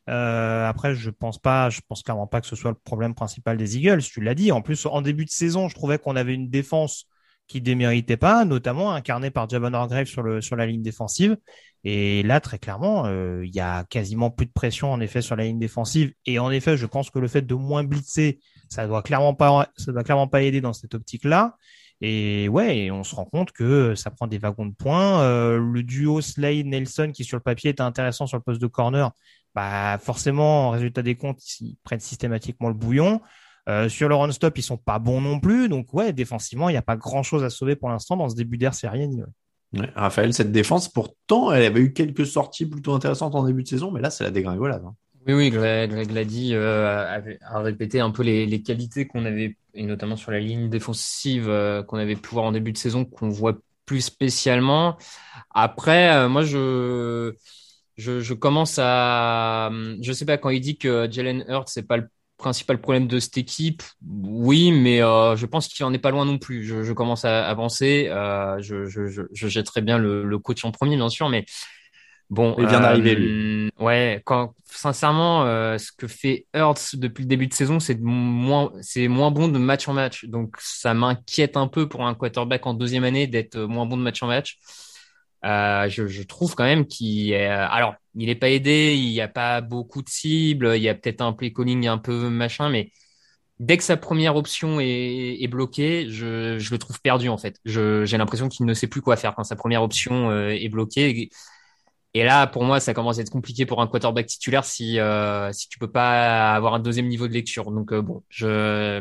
Euh, 0.08 0.66
après, 0.66 0.94
je 0.94 1.10
pense 1.10 1.38
pas, 1.38 1.70
je 1.70 1.80
pense 1.86 2.02
clairement 2.02 2.26
pas 2.26 2.40
que 2.40 2.46
ce 2.46 2.56
soit 2.56 2.70
le 2.70 2.76
problème 2.76 3.14
principal 3.14 3.56
des 3.56 3.76
Eagles. 3.76 4.02
Tu 4.02 4.20
l'as 4.20 4.34
dit. 4.34 4.52
En 4.52 4.62
plus, 4.62 4.86
en 4.86 5.02
début 5.02 5.24
de 5.24 5.30
saison, 5.30 5.68
je 5.68 5.74
trouvais 5.74 5.98
qu'on 5.98 6.16
avait 6.16 6.34
une 6.34 6.50
défense 6.50 7.06
qui 7.48 7.60
déméritait 7.60 8.16
pas, 8.16 8.44
notamment 8.44 8.92
incarnée 8.92 9.30
par 9.30 9.48
Javon 9.48 9.74
Hargrave 9.74 10.06
sur 10.06 10.22
le 10.22 10.40
sur 10.40 10.56
la 10.56 10.66
ligne 10.66 10.82
défensive. 10.82 11.36
Et 11.84 12.22
là, 12.22 12.40
très 12.40 12.58
clairement, 12.58 13.06
euh, 13.06 13.44
il 13.44 13.54
y 13.54 13.60
a 13.60 13.84
quasiment 13.84 14.30
plus 14.30 14.46
de 14.46 14.52
pression 14.52 14.92
en 14.92 15.00
effet 15.00 15.20
sur 15.20 15.36
la 15.36 15.44
ligne 15.44 15.58
défensive. 15.58 16.12
Et 16.26 16.38
en 16.38 16.50
effet, 16.50 16.76
je 16.76 16.86
pense 16.86 17.10
que 17.10 17.18
le 17.18 17.28
fait 17.28 17.42
de 17.42 17.54
moins 17.54 17.84
blitzer, 17.84 18.40
ça 18.68 18.86
doit 18.86 19.02
clairement 19.02 19.34
pas, 19.34 19.68
ça 19.76 19.92
doit 19.92 20.04
clairement 20.04 20.28
pas 20.28 20.42
aider 20.42 20.60
dans 20.60 20.72
cette 20.72 20.94
optique-là. 20.94 21.56
Et 22.04 22.48
ouais, 22.48 22.90
on 22.90 23.04
se 23.04 23.14
rend 23.14 23.24
compte 23.24 23.52
que 23.52 23.94
ça 23.94 24.10
prend 24.10 24.26
des 24.26 24.38
wagons 24.38 24.66
de 24.66 24.74
points. 24.74 25.22
Euh, 25.22 25.58
le 25.58 25.84
duo 25.84 26.20
Slade 26.20 26.66
Nelson 26.66 27.12
qui 27.14 27.22
sur 27.22 27.36
le 27.36 27.42
papier 27.42 27.70
était 27.70 27.82
intéressant 27.82 28.26
sur 28.26 28.36
le 28.36 28.42
poste 28.42 28.60
de 28.60 28.66
corner, 28.66 29.12
bah 29.54 29.98
forcément, 29.98 30.68
en 30.68 30.70
résultat 30.70 31.02
des 31.02 31.14
comptes, 31.14 31.40
ils 31.60 31.76
prennent 31.84 32.00
systématiquement 32.00 32.68
le 32.68 32.74
bouillon. 32.74 33.20
Euh, 33.68 33.88
sur 33.88 34.08
le 34.08 34.16
run 34.16 34.32
stop, 34.32 34.58
ils 34.58 34.62
sont 34.62 34.76
pas 34.76 34.98
bons 34.98 35.20
non 35.20 35.38
plus. 35.38 35.68
Donc 35.68 35.94
ouais, 35.94 36.12
défensivement, 36.12 36.68
il 36.68 36.72
n'y 36.72 36.78
a 36.78 36.82
pas 36.82 36.96
grand 36.96 37.22
chose 37.22 37.44
à 37.44 37.50
sauver 37.50 37.76
pour 37.76 37.88
l'instant 37.88 38.16
dans 38.16 38.28
ce 38.28 38.34
début 38.34 38.58
d'ère 38.58 38.74
sérienne. 38.74 39.24
Ouais, 39.72 39.88
Raphaël, 39.94 40.34
cette 40.34 40.50
défense, 40.50 40.88
pourtant, 40.88 41.52
elle 41.52 41.64
avait 41.64 41.80
eu 41.80 41.92
quelques 41.92 42.26
sorties 42.26 42.66
plutôt 42.66 42.94
intéressantes 42.94 43.36
en 43.36 43.44
début 43.44 43.62
de 43.62 43.68
saison, 43.68 43.92
mais 43.92 44.00
là, 44.00 44.10
c'est 44.10 44.24
la 44.24 44.32
dégringolade. 44.32 44.82
hein. 44.84 44.94
Oui, 45.26 45.34
oui, 45.34 45.50
Greg, 45.50 45.92
euh, 46.52 47.20
a 47.42 47.60
répété 47.60 48.00
un 48.00 48.10
peu 48.10 48.22
les, 48.24 48.44
les 48.46 48.62
qualités 48.62 49.06
qu'on 49.06 49.24
avait, 49.24 49.56
et 49.74 49.84
notamment 49.84 50.16
sur 50.16 50.32
la 50.32 50.40
ligne 50.40 50.68
défensive 50.68 51.48
euh, 51.48 51.82
qu'on 51.84 51.98
avait 51.98 52.16
pu 52.16 52.30
voir 52.30 52.44
en 52.46 52.52
début 52.52 52.72
de 52.72 52.78
saison, 52.78 53.04
qu'on 53.04 53.28
voit 53.28 53.54
plus 53.86 54.00
spécialement. 54.00 54.96
Après, 55.54 56.12
euh, 56.16 56.28
moi, 56.28 56.42
je, 56.42 57.34
je, 57.96 58.20
je 58.20 58.34
commence 58.34 58.78
à, 58.80 59.70
je 60.00 60.12
sais 60.12 60.24
pas 60.26 60.38
quand 60.38 60.50
il 60.50 60.60
dit 60.60 60.76
que 60.76 61.08
Jalen 61.10 61.44
Hurts 61.48 61.68
c'est 61.68 61.86
pas 61.86 61.98
le 61.98 62.08
principal 62.38 62.80
problème 62.80 63.06
de 63.06 63.20
cette 63.20 63.38
équipe. 63.38 63.82
Oui, 64.04 64.72
mais 64.72 64.98
je 64.98 65.46
pense 65.46 65.68
qu'il 65.68 65.84
en 65.84 65.92
est 65.92 65.98
pas 65.98 66.10
loin 66.10 66.24
non 66.24 66.38
plus. 66.38 66.64
Je, 66.64 66.82
je 66.82 66.92
commence 66.92 67.24
à 67.24 67.46
avancer. 67.48 68.06
Je, 68.10 68.86
je, 68.86 69.06
je, 69.06 69.22
je 69.32 69.48
jetterai 69.48 69.80
bien 69.82 69.98
le, 69.98 70.24
le 70.24 70.38
coach 70.40 70.64
en 70.64 70.72
premier, 70.72 70.96
bien 70.96 71.08
sûr, 71.08 71.28
mais 71.28 71.44
bon. 72.32 72.54
Il 72.58 72.66
vient 72.66 72.80
d'arriver, 72.80 73.16
euh, 73.16 73.68
Ouais, 73.78 74.22
quand 74.24 74.54
sincèrement, 74.64 75.44
euh, 75.44 75.78
ce 75.78 75.92
que 75.92 76.06
fait 76.06 76.46
Hurts 76.54 76.94
depuis 76.94 77.22
le 77.22 77.28
début 77.28 77.46
de 77.46 77.54
saison, 77.54 77.80
c'est 77.80 77.98
moins, 78.00 78.72
c'est 78.80 79.08
moins 79.08 79.30
bon 79.30 79.48
de 79.48 79.58
match 79.58 79.88
en 79.88 79.92
match. 79.92 80.24
Donc 80.26 80.56
ça 80.58 80.94
m'inquiète 80.94 81.56
un 81.56 81.68
peu 81.68 81.88
pour 81.88 82.06
un 82.06 82.14
quarterback 82.14 82.66
en 82.66 82.74
deuxième 82.74 83.04
année 83.04 83.26
d'être 83.26 83.58
moins 83.58 83.86
bon 83.86 83.96
de 83.96 84.02
match 84.02 84.22
en 84.22 84.26
match. 84.26 84.58
Euh, 85.44 85.88
je, 85.88 86.06
je 86.06 86.22
trouve 86.22 86.54
quand 86.54 86.64
même 86.64 86.86
qu'il 86.86 87.32
est, 87.32 87.46
alors 87.46 87.94
il 88.14 88.28
est 88.28 88.36
pas 88.36 88.48
aidé, 88.48 88.94
il 88.96 89.10
n'y 89.10 89.20
a 89.20 89.28
pas 89.28 89.60
beaucoup 89.60 90.00
de 90.02 90.08
cibles, 90.08 90.74
il 90.76 90.82
y 90.82 90.88
a 90.88 90.94
peut-être 90.94 91.20
un 91.20 91.32
play 91.32 91.52
calling 91.52 91.88
un 91.88 91.98
peu 91.98 92.28
machin, 92.28 92.68
mais 92.70 92.92
dès 93.58 93.76
que 93.76 93.84
sa 93.84 93.96
première 93.96 94.36
option 94.36 94.80
est, 94.80 95.36
est 95.40 95.48
bloquée, 95.48 96.06
je, 96.10 96.58
je 96.58 96.70
le 96.70 96.78
trouve 96.78 97.00
perdu 97.00 97.28
en 97.28 97.38
fait. 97.38 97.58
J'ai 97.64 98.18
l'impression 98.18 98.48
qu'il 98.48 98.66
ne 98.66 98.74
sait 98.74 98.88
plus 98.88 99.00
quoi 99.02 99.16
faire 99.16 99.34
quand 99.34 99.44
sa 99.44 99.56
première 99.56 99.82
option 99.82 100.30
euh, 100.30 100.48
est 100.50 100.68
bloquée. 100.68 101.30
Et 102.14 102.24
là, 102.24 102.46
pour 102.46 102.64
moi, 102.64 102.78
ça 102.80 102.92
commence 102.92 103.18
à 103.18 103.22
être 103.22 103.30
compliqué 103.30 103.64
pour 103.64 103.80
un 103.80 103.86
quarterback 103.86 104.26
titulaire 104.26 104.64
si 104.64 104.98
euh, 104.98 105.50
si 105.52 105.68
tu 105.68 105.78
peux 105.78 105.90
pas 105.90 106.54
avoir 106.54 106.74
un 106.74 106.78
deuxième 106.78 107.08
niveau 107.08 107.26
de 107.26 107.32
lecture. 107.32 107.70
Donc 107.70 107.92
euh, 107.92 108.02
bon, 108.02 108.22
je 108.28 109.00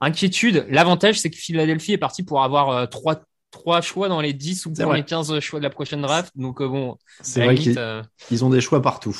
inquiétude. 0.00 0.66
L'avantage, 0.68 1.20
c'est 1.20 1.30
que 1.30 1.36
Philadelphie 1.36 1.92
est 1.92 1.98
parti 1.98 2.22
pour 2.22 2.42
avoir 2.42 2.70
euh, 2.70 2.86
trois 2.86 3.22
trois 3.50 3.80
choix 3.80 4.08
dans 4.08 4.20
les 4.20 4.32
10 4.32 4.66
ou 4.66 4.70
dans 4.70 4.92
les 4.92 5.04
15 5.04 5.40
choix 5.40 5.58
de 5.58 5.64
la 5.64 5.70
prochaine 5.70 6.02
draft. 6.02 6.32
Donc 6.36 6.60
euh, 6.60 6.68
bon, 6.68 6.96
C'est 7.20 7.44
vrai 7.44 7.54
qu'ils 7.54 7.78
euh, 7.78 8.02
ils 8.30 8.44
ont 8.44 8.50
des 8.50 8.60
choix 8.60 8.82
partout. 8.82 9.16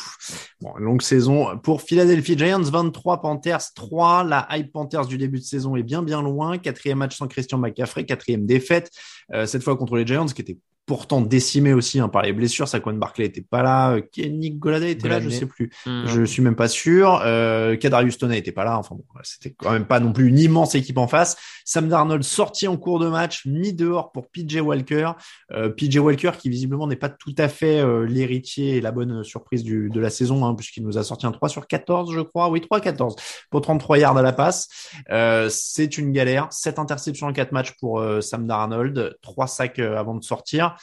Bon, 0.61 0.75
longue 0.77 1.03
saison 1.03 1.59
pour 1.59 1.83
Philadelphie 1.83 2.37
Giants, 2.37 2.63
23 2.63 3.21
Panthers 3.21 3.73
3. 3.75 4.25
La 4.25 4.47
hype 4.51 4.73
Panthers 4.73 5.07
du 5.07 5.19
début 5.19 5.39
de 5.39 5.45
saison 5.45 5.77
est 5.77 5.83
bien 5.83 6.03
bien 6.03 6.23
loin. 6.23 6.59
Quatrième 6.59 6.99
match 6.99 7.17
sans 7.17 7.29
Christian 7.29 7.59
McCaffrey, 7.59 8.05
quatrième 8.05 8.47
défaite. 8.47 8.91
Euh, 9.33 9.47
cette 9.47 9.63
fois 9.63 9.77
contre 9.77 9.97
les 9.97 10.07
Giants 10.07 10.27
qui 10.27 10.43
étaient 10.43 10.59
pourtant 10.89 11.21
décimés 11.21 11.75
aussi 11.75 12.01
hein, 12.01 12.09
par 12.09 12.23
les 12.23 12.33
blessures. 12.33 12.67
Saquon 12.67 12.95
Barkley 12.95 13.27
était 13.27 13.43
pas 13.43 13.63
là. 13.63 13.93
Euh, 13.93 14.01
Kenny 14.01 14.51
Golladay 14.51 14.93
était 14.93 15.09
là, 15.09 15.21
je 15.21 15.29
sais 15.29 15.47
plus. 15.47 15.71
hmm. 15.87 16.07
Je 16.07 16.25
suis 16.25 16.43
même 16.43 16.57
pas 16.57 16.67
sûr. 16.67 17.21
Euh, 17.25 17.77
Kadarius 17.77 18.19
Toney 18.19 18.39
était 18.39 18.51
pas 18.51 18.65
là. 18.65 18.79
Enfin 18.79 18.97
bon, 18.97 19.05
c'était 19.23 19.55
quand 19.57 19.71
même 19.71 19.85
pas 19.87 20.01
non 20.01 20.13
plus 20.13 20.29
une 20.29 20.39
immense 20.39 20.75
équipe 20.75 20.99
en 20.99 21.07
face. 21.07 21.37
Sam 21.69 21.91
Darnold 21.91 22.23
sorti 22.23 22.67
en 22.67 22.79
cours 22.79 22.99
de 22.99 23.09
match, 23.09 23.45
mis 23.45 23.75
dehors 23.75 24.11
pour 24.11 24.31
PJ 24.31 24.57
Walker. 24.63 25.13
Euh, 25.53 25.69
PJ 25.69 25.99
Walker 25.99 26.31
qui 26.39 26.49
visiblement 26.49 26.87
n'est 26.87 26.97
pas 26.97 27.11
tout 27.11 27.35
à 27.37 27.47
fait 27.47 27.81
euh, 27.81 28.07
l'héritier 28.07 28.77
et 28.77 28.81
la 28.81 28.91
bonne 28.91 29.23
surprise 29.23 29.63
du, 29.63 29.91
de 29.91 30.01
la 30.01 30.09
saison, 30.09 30.47
hein, 30.47 30.55
puisqu'il 30.55 30.83
nous 30.83 30.97
a 30.97 31.05
sorti 31.05 31.27
un 31.27 31.31
3 31.31 31.51
sur 31.51 31.67
14, 31.67 32.15
je 32.15 32.21
crois. 32.21 32.49
Oui, 32.49 32.61
3-14 32.61 33.17
pour 33.51 33.61
33 33.61 33.99
yards 33.99 34.17
à 34.17 34.23
la 34.23 34.33
passe. 34.33 34.69
Euh, 35.11 35.51
c'est 35.51 35.99
une 35.99 36.11
galère. 36.11 36.49
7 36.51 36.79
interceptions 36.79 37.27
en 37.27 37.35
4 37.35 37.53
matchs 37.53 37.73
pour 37.79 38.01
euh, 38.01 38.23
Sam 38.23 38.47
Darnold. 38.47 39.19
3 39.21 39.47
sacs 39.47 39.79
avant 39.79 40.15
de 40.15 40.25
sortir. 40.25 40.75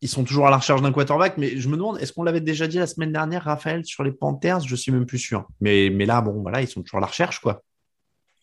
Ils 0.00 0.08
sont 0.08 0.24
toujours 0.24 0.48
à 0.48 0.50
la 0.50 0.56
recherche 0.56 0.82
d'un 0.82 0.90
quarterback, 0.90 1.38
mais 1.38 1.56
je 1.58 1.68
me 1.68 1.76
demande, 1.76 1.98
est-ce 2.00 2.12
qu'on 2.12 2.24
l'avait 2.24 2.40
déjà 2.40 2.66
dit 2.66 2.78
la 2.78 2.88
semaine 2.88 3.12
dernière, 3.12 3.44
Raphaël, 3.44 3.84
sur 3.84 4.02
les 4.02 4.10
Panthers? 4.10 4.60
Je 4.60 4.74
suis 4.74 4.90
même 4.90 5.06
plus 5.06 5.18
sûr. 5.18 5.46
Mais, 5.60 5.90
mais 5.90 6.06
là, 6.06 6.20
bon, 6.20 6.42
voilà, 6.42 6.60
ils 6.60 6.66
sont 6.66 6.82
toujours 6.82 6.98
à 6.98 7.02
la 7.02 7.06
recherche, 7.06 7.38
quoi. 7.38 7.62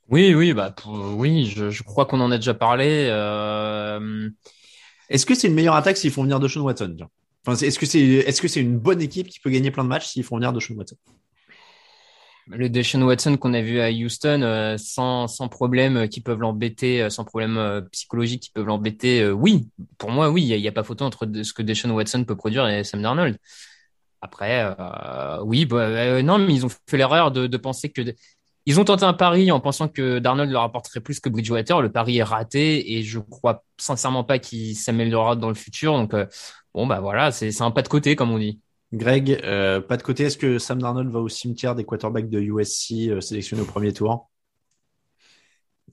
Oui, 0.08 0.34
oui, 0.34 0.54
bah 0.54 0.72
pour- 0.72 1.16
oui, 1.18 1.46
je, 1.46 1.70
je 1.70 1.84
crois 1.84 2.06
qu'on 2.06 2.20
en 2.22 2.32
a 2.32 2.38
déjà 2.38 2.54
parlé. 2.54 3.08
Euh, 3.12 4.30
Est-ce 5.10 5.26
que 5.26 5.36
c'est 5.36 5.48
une 5.48 5.54
meilleure 5.54 5.76
attaque 5.76 5.98
s'ils 5.98 6.12
font 6.12 6.24
venir 6.24 6.40
Deshaun 6.40 6.62
Watson 6.64 6.94
tiens? 6.98 7.10
Enfin, 7.46 7.64
Est-ce 7.64 7.78
que 7.78 7.86
c'est 7.86 8.32
c'est 8.48 8.62
une 8.62 8.80
bonne 8.80 9.02
équipe 9.02 9.28
qui 9.28 9.40
peut 9.40 9.50
gagner 9.50 9.70
plein 9.70 9.84
de 9.84 9.90
matchs 9.90 10.08
s'ils 10.08 10.24
font 10.24 10.38
venir 10.38 10.52
Deshaun 10.54 10.78
Watson? 10.78 10.96
Le 12.50 12.70
Deshaun 12.70 13.04
Watson 13.04 13.38
qu'on 13.38 13.54
a 13.54 13.62
vu 13.62 13.80
à 13.80 13.90
Houston, 13.90 14.42
euh, 14.42 14.78
sans, 14.78 15.28
sans 15.28 15.48
problème, 15.48 15.98
euh, 15.98 16.08
qui 16.08 16.22
peuvent 16.22 16.40
l'embêter, 16.40 17.02
euh, 17.04 17.10
sans 17.10 17.24
problème 17.24 17.88
psychologique, 17.92 18.44
qui 18.44 18.50
peuvent 18.52 18.66
l'embêter, 18.66 19.30
oui, 19.32 19.70
pour 19.98 20.12
moi, 20.12 20.30
oui, 20.30 20.44
il 20.44 20.60
n'y 20.60 20.68
a, 20.68 20.72
pas 20.72 20.84
photo 20.84 21.06
entre 21.06 21.28
ce 21.44 21.54
que 21.54 21.62
Deshaun 21.62 21.92
Watson 21.92 22.24
peut 22.26 22.36
produire 22.36 22.68
et 22.68 22.84
Sam 22.84 23.02
Darnold. 23.02 23.38
Après, 24.22 24.76
euh, 24.80 25.42
oui, 25.44 25.66
bah, 25.66 26.22
non, 26.22 26.40
mais 26.40 26.54
ils 26.54 26.66
ont 26.66 26.70
fait 26.70 26.98
l'erreur 26.98 27.32
de, 27.32 27.48
de 27.48 27.58
penser 27.58 27.90
que 27.90 28.02
ils 28.66 28.80
ont 28.80 28.84
tenté 28.86 29.04
un 29.06 29.14
pari 29.14 29.52
en 29.52 29.60
pensant 29.60 29.88
que 29.88 30.20
Darnold 30.20 30.52
leur 30.52 30.64
apporterait 30.64 31.00
plus 31.00 31.20
que 31.20 31.30
Bridgewater. 31.30 31.82
Le 31.82 31.92
pari 31.92 32.18
est 32.18 32.24
raté 32.24 32.94
et 32.98 33.04
je 33.04 33.20
crois 33.20 33.64
sincèrement 33.78 34.24
pas 34.24 34.38
qu'il 34.38 34.76
s'améliorera 34.76 35.36
dans 35.36 35.48
le 35.50 35.56
futur. 35.56 35.94
Donc, 35.94 36.14
euh, 36.14 36.26
bon, 36.74 36.86
bah 36.86 37.00
voilà, 37.00 37.32
c'est 37.32 37.62
un 37.62 37.72
pas 37.72 37.82
de 37.82 37.88
côté, 37.88 38.16
comme 38.16 38.32
on 38.32 38.38
dit. 38.38 38.60
Greg, 38.92 39.40
euh, 39.44 39.82
pas 39.82 39.98
de 39.98 40.04
côté, 40.04 40.24
est-ce 40.24 40.38
que 40.38 40.58
Sam 40.58 40.82
Darnold 40.82 41.10
va 41.12 41.20
au 41.20 41.30
cimetière 41.30 41.76
des 41.76 41.86
quarterbacks 41.86 42.30
de 42.30 42.40
USC 42.40 43.10
euh, 43.10 43.22
sélectionnés 43.22 43.62
au 43.62 43.66
premier 43.66 43.94
tour? 43.94 44.30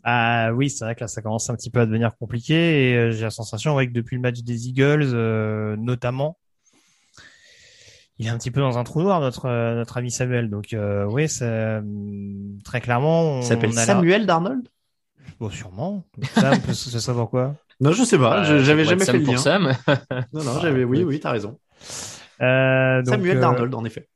Ah 0.03 0.51
oui, 0.55 0.71
c'est 0.71 0.85
vrai 0.85 0.95
que 0.95 1.01
là, 1.01 1.09
ça 1.09 1.21
commence 1.21 1.51
un 1.51 1.57
petit 1.57 1.71
peu 1.71 1.81
à 1.81 1.87
devenir 1.87 2.17
compliqué. 2.17 2.55
Et 2.93 2.97
euh, 2.97 3.11
j'ai 3.11 3.23
la 3.25 3.31
sensation 3.31 3.75
ouais, 3.75 3.87
que 3.89 3.93
depuis 3.93 4.17
le 4.17 4.23
match 4.23 4.41
des 4.41 4.69
Eagles, 4.69 5.11
euh, 5.13 5.77
notamment, 5.77 6.39
il 8.19 8.27
est 8.27 8.31
un 8.31 8.39
petit 8.39 8.51
peu 8.51 8.61
dans 8.61 8.79
un 8.79 8.85
trou 8.85 9.03
noir, 9.03 9.21
notre 9.21 9.47
euh, 9.47 9.75
notre 9.75 9.99
ami 9.99 10.11
Samuel. 10.11 10.49
Donc 10.49 10.73
euh, 10.73 11.05
oui, 11.05 11.29
c'est 11.29 11.83
très 12.65 12.81
clairement. 12.81 13.25
On, 13.25 13.43
s'appelle 13.43 13.75
la- 13.75 13.85
Samuel 13.85 14.27
Darnold? 14.27 14.69
Bon, 15.39 15.51
sûrement. 15.51 16.05
Sam, 16.35 16.59
ce 16.73 16.99
serait 16.99 17.17
pourquoi 17.17 17.57
Non, 17.81 17.93
je 17.93 18.05
sais 18.05 18.17
pas, 18.17 18.43
je- 18.45 18.55
Euh, 18.55 18.65
j'avais 18.65 18.85
jamais 18.85 19.05
fait 19.05 19.13
Sam 19.13 19.21
le 19.21 19.27
lien. 19.27 19.37
Sam. 19.37 19.73
Non, 20.33 20.45
non, 20.45 20.61
j'avais, 20.61 20.85
oui, 20.85 21.03
oui, 21.03 21.21
t'as 21.21 21.33
raison. 21.33 21.59
Euh, 22.43 23.03
donc, 23.03 23.15
Samuel 23.15 23.39
euh, 23.39 23.41
Darnold, 23.41 23.75
en 23.75 23.85
effet. 23.85 24.09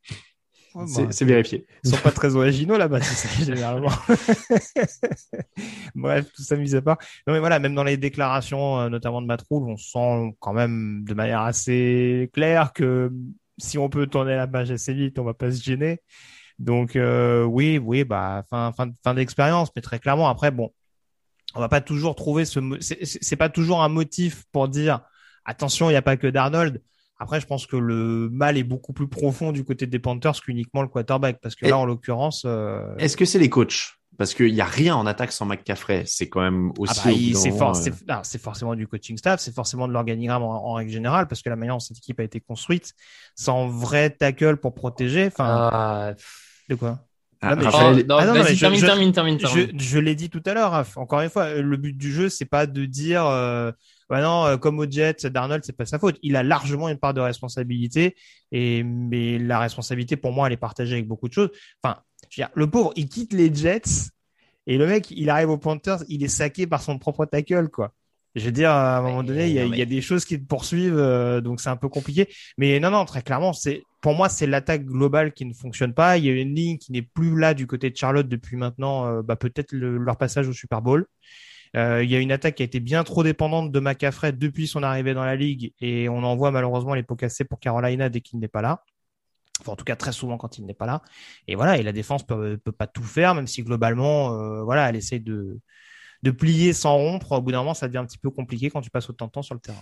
ouais, 0.75 0.87
C'est 0.87 1.07
bah, 1.07 1.13
c'est 1.13 1.25
vérifié. 1.25 1.67
Ils 1.85 1.91
sont 1.91 1.97
pas 1.99 2.11
très 2.11 2.37
originaux 2.37 2.77
là-bas, 2.77 3.01
tu 3.01 3.07
sais, 3.07 3.45
généralement. 3.55 3.91
Bref, 5.95 6.27
tout 6.35 6.43
ça 6.43 6.57
mis 6.57 6.75
à 6.75 6.83
part. 6.83 6.99
Non, 7.27 7.35
mais 7.35 7.41
voilà, 7.41 7.59
même 7.59 7.75
dans 7.75 7.85
les 7.85 7.97
déclarations, 7.97 8.81
euh, 8.81 8.89
notamment 8.89 9.23
de 9.23 9.27
Matroul, 9.27 9.69
on 9.69 9.77
sent 9.77 10.37
quand 10.39 10.53
même 10.53 11.05
de 11.05 11.15
manière 11.15 11.41
assez 11.41 12.31
claire 12.33 12.73
que 12.73 13.13
si 13.59 13.79
on 13.79 13.89
peut 13.89 14.07
tourner 14.07 14.37
la 14.37 14.47
page 14.47 14.71
assez 14.71 14.95
vite, 14.95 15.19
on 15.19 15.25
va 15.25 15.35
pas 15.35 15.51
se 15.51 15.63
gêner. 15.63 16.01
Donc 16.61 16.95
euh, 16.95 17.43
oui, 17.45 17.79
oui, 17.79 18.05
bah 18.05 18.45
fin 18.51 18.71
fin 18.73 18.93
fin 19.03 19.15
d'expérience, 19.15 19.71
mais 19.75 19.83
très 19.83 19.99
clairement 19.99 20.29
après 20.29 20.51
bon, 20.51 20.71
on 21.55 21.61
va 21.61 21.71
pas 21.71 21.81
toujours 21.81 22.15
trouver 22.15 22.45
ce 22.45 22.61
c'est 22.81 23.05
c'est 23.07 23.19
c'est 23.23 23.37
pas 23.37 23.49
toujours 23.49 23.83
un 23.83 23.89
motif 23.89 24.45
pour 24.53 24.69
dire 24.69 25.01
attention, 25.47 25.89
il 25.89 25.95
n'y 25.95 25.97
a 25.97 26.03
pas 26.03 26.19
que 26.19 26.27
Darnold. 26.27 26.83
Après, 27.23 27.39
je 27.39 27.47
pense 27.47 27.67
que 27.67 27.77
le 27.77 28.31
mal 28.33 28.57
est 28.57 28.65
beaucoup 28.65 28.95
plus 28.95 29.07
profond 29.07 29.53
du 29.53 29.63
côté 29.63 29.87
des 29.87 29.99
Panthers 29.99 30.41
qu'uniquement 30.41 30.81
le 30.81 30.89
quarterback, 30.89 31.39
parce 31.43 31.55
que 31.55 31.67
Et- 31.67 31.69
là, 31.69 31.77
en 31.79 31.85
l'occurrence, 31.85 32.45
euh, 32.47 32.97
Est-ce 32.99 33.17
que 33.17 33.27
c'est 33.27 33.39
les 33.39 33.51
coachs? 33.51 33.95
Parce 34.17 34.35
qu'il 34.35 34.53
n'y 34.53 34.61
a 34.61 34.67
rien 34.67 34.97
en 34.97 35.07
attaque 35.07 35.31
sans 35.31 35.47
McCaffrey. 35.47 36.05
C'est 36.07 36.29
quand 36.29 36.41
même 36.41 36.71
ah 36.71 36.73
aussi. 36.81 37.33
bah, 37.33 37.39
c'est 37.39 37.53
for- 37.53 37.77
euh, 37.77 38.21
c'est- 38.23 38.39
forcément 38.39 38.75
du 38.75 38.87
coaching 38.87 39.17
staff, 39.17 39.41
c'est 39.41 39.55
forcément 39.55 39.87
de 39.87 39.93
l'organigramme 39.93 40.43
en, 40.43 40.67
en 40.71 40.73
règle 40.75 40.91
générale, 40.91 41.27
parce 41.29 41.43
que 41.43 41.51
la 41.51 41.57
manière 41.57 41.75
dont 41.75 41.81
cette 41.81 41.99
équipe 41.99 42.21
a 42.21 42.23
été 42.25 42.41
construite, 42.41 42.93
sans 43.35 43.69
vrai 43.69 44.11
tackle 44.11 44.57
pour 44.57 44.75
protéger, 44.75 45.27
enfin, 45.27 45.69
Ah, 45.73 46.15
de 46.69 46.75
quoi? 46.75 47.01
Ah, 47.43 47.55
Raphaël- 47.55 47.97
je- 47.97 48.03
ah 48.03 48.27
non, 48.27 48.27
non, 48.27 48.33
vas-y, 48.35 48.43
mais 48.51 48.55
je- 48.55 48.61
termine, 48.61 48.81
je- 48.81 48.87
termine, 48.87 49.13
termine, 49.13 49.41
Je, 49.41 49.47
termine. 49.47 49.81
je 49.81 49.99
l'ai 49.99 50.15
dit 50.15 50.29
tout 50.29 50.43
à 50.45 50.53
l'heure, 50.53 50.73
Raph. 50.73 50.97
encore 50.99 51.21
une 51.23 51.31
fois, 51.31 51.55
le 51.55 51.77
but 51.79 51.97
du 51.97 52.13
jeu, 52.13 52.29
c'est 52.29 52.45
pas 52.45 52.67
de 52.67 52.85
dire, 52.85 53.25
euh, 53.25 53.73
bah 54.11 54.21
non, 54.21 54.45
euh, 54.45 54.57
comme 54.59 54.79
au 54.79 54.91
Jets, 54.91 55.25
Darnold, 55.31 55.65
c'est 55.65 55.73
pas 55.77 55.87
sa 55.87 55.99
faute. 55.99 56.19
Il 56.23 56.37
a 56.37 56.43
largement 56.43 56.89
une 56.91 56.99
part 56.99 57.15
de 57.15 57.21
responsabilité, 57.21 58.15
et 58.53 58.83
mais 58.83 59.39
la 59.39 59.59
responsabilité, 59.59 60.17
pour 60.17 60.33
moi, 60.33 60.49
elle 60.49 60.53
est 60.53 60.59
partagée 60.59 60.95
avec 60.95 61.09
beaucoup 61.09 61.29
de 61.29 61.33
choses. 61.33 61.49
Enfin, 61.83 61.97
je 62.29 62.43
veux 62.43 62.47
dire, 62.47 62.51
le 62.55 62.69
pauvre, 62.69 62.93
il 62.97 63.09
quitte 63.09 63.33
les 63.33 63.53
Jets, 63.55 64.11
et 64.67 64.77
le 64.77 64.87
mec, 64.87 65.11
il 65.11 65.31
arrive 65.31 65.49
aux 65.49 65.57
Panthers, 65.59 66.05
il 66.09 66.23
est 66.23 66.29
saqué 66.29 66.67
par 66.67 66.83
son 66.83 66.99
propre 66.99 67.25
tackle, 67.25 67.69
quoi. 67.69 67.95
Je 68.37 68.45
veux 68.45 68.53
dire, 68.53 68.71
à 68.71 68.99
un 68.99 69.03
moment 69.03 69.23
donné, 69.25 69.49
il 69.49 69.53
y, 69.55 69.59
a, 69.59 69.65
il 69.65 69.75
y 69.77 69.83
a 69.83 69.87
des 69.87 70.01
choses 70.01 70.25
qui 70.25 70.41
te 70.41 70.47
poursuivent, 70.47 70.97
euh, 70.99 71.41
donc 71.41 71.61
c'est 71.61 71.69
un 71.71 71.77
peu 71.77 71.89
compliqué. 71.89 72.29
Mais 72.59 72.79
non, 72.79 72.91
non, 72.91 73.05
très 73.05 73.23
clairement, 73.23 73.53
c'est 73.53 73.83
pour 74.01 74.15
moi, 74.15 74.29
c'est 74.29 74.47
l'attaque 74.47 74.85
globale 74.85 75.33
qui 75.33 75.45
ne 75.45 75.53
fonctionne 75.53 75.95
pas. 75.95 76.17
Il 76.17 76.25
y 76.25 76.31
a 76.31 76.33
une 76.33 76.55
ligne 76.55 76.79
qui 76.79 76.93
n'est 76.93 77.03
plus 77.03 77.37
là 77.39 77.55
du 77.55 77.67
côté 77.67 77.91
de 77.91 77.97
Charlotte 77.97 78.29
depuis 78.29 78.57
maintenant, 78.57 79.07
euh, 79.07 79.23
bah, 79.23 79.37
peut-être 79.37 79.73
le- 79.73 79.99
leur 79.99 80.17
passage 80.17 80.49
au 80.49 80.53
Super 80.53 80.81
Bowl. 80.81 81.07
Euh, 81.77 82.03
il 82.03 82.11
y 82.11 82.17
a 82.17 82.19
une 82.19 82.33
attaque 82.33 82.57
qui 82.57 82.63
a 82.63 82.67
été 82.67 82.81
bien 82.81 83.05
trop 83.05 83.23
dépendante 83.23 83.71
de 83.73 83.81
McCaffrey 83.81 84.33
depuis 84.33 84.67
son 84.67 84.83
arrivée 84.83 85.15
dans 85.15 85.25
la 85.25 85.37
ligue 85.37 85.73
et 85.81 86.09
on 86.09 86.25
en 86.25 86.35
voit 86.37 86.51
malheureusement 86.51 86.95
les 86.95 87.05
pots 87.05 87.15
cassés 87.17 87.45
pour 87.45 87.61
Carolina 87.61 88.09
dès 88.09 88.21
qu'il 88.21 88.41
n'est 88.41 88.49
pas 88.49 88.63
là. 88.63 88.83
Enfin, 89.61 89.73
en 89.73 89.77
tout 89.77 89.85
cas, 89.85 89.95
très 89.97 90.13
souvent 90.13 90.39
quand 90.39 90.59
il 90.59 90.67
n'est 90.67 90.75
pas 90.75 90.87
là. 90.87 91.03
Et 91.47 91.55
voilà, 91.55 91.77
et 91.79 91.83
la 91.83 91.93
défense 91.93 92.27
peut, 92.27 92.59
peut 92.59 92.73
pas 92.73 92.87
tout 92.87 93.03
faire, 93.03 93.35
même 93.35 93.47
si 93.47 93.63
globalement, 93.63 94.33
euh, 94.41 94.63
voilà, 94.63 94.89
elle 94.89 94.97
essaye 94.97 95.21
de, 95.21 95.59
de 96.23 96.31
plier 96.31 96.73
sans 96.73 96.95
rompre. 96.97 97.33
Au 97.33 97.41
bout 97.41 97.53
d'un 97.53 97.59
moment, 97.59 97.75
ça 97.75 97.87
devient 97.87 97.99
un 97.99 98.07
petit 98.07 98.19
peu 98.19 98.31
compliqué 98.31 98.71
quand 98.71 98.81
tu 98.81 98.91
passes 98.91 99.09
autant 99.11 99.27
de 99.27 99.31
temps 99.33 99.43
sur 99.43 99.55
le 99.55 99.61
terrain. 99.61 99.79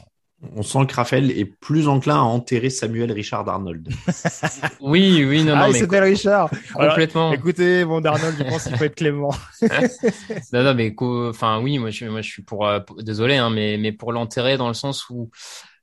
On 0.54 0.62
sent 0.62 0.86
que 0.86 0.94
Raphaël 0.94 1.32
est 1.32 1.44
plus 1.44 1.88
enclin 1.88 2.14
à 2.14 2.20
enterrer 2.20 2.70
Samuel 2.70 3.10
Richard 3.10 3.48
Arnold. 3.48 3.88
Oui, 4.80 5.24
oui, 5.24 5.42
non, 5.42 5.54
ah, 5.56 5.62
non, 5.62 5.66
il 5.66 5.72
mais 5.72 5.78
s'appelle 5.80 6.04
Richard. 6.04 6.48
Alors, 6.76 6.90
complètement. 6.94 7.32
écoutez, 7.32 7.84
bon, 7.84 8.00
Darnold, 8.00 8.36
je 8.38 8.44
pense 8.44 8.64
qu'il 8.64 8.76
faut 8.76 8.84
être 8.84 8.94
clément. 8.94 9.34
Non, 10.52 10.62
non, 10.62 10.74
mais 10.74 10.94
enfin 11.00 11.60
oui, 11.60 11.78
moi 11.78 11.90
je, 11.90 12.04
moi 12.06 12.22
je 12.22 12.28
suis 12.30 12.42
pour, 12.42 12.66
euh, 12.66 12.80
pour- 12.80 13.02
désolé, 13.02 13.36
hein, 13.36 13.50
mais 13.50 13.76
mais 13.78 13.90
pour 13.92 14.12
l'enterrer 14.12 14.56
dans 14.56 14.68
le 14.68 14.74
sens 14.74 15.08
où 15.10 15.30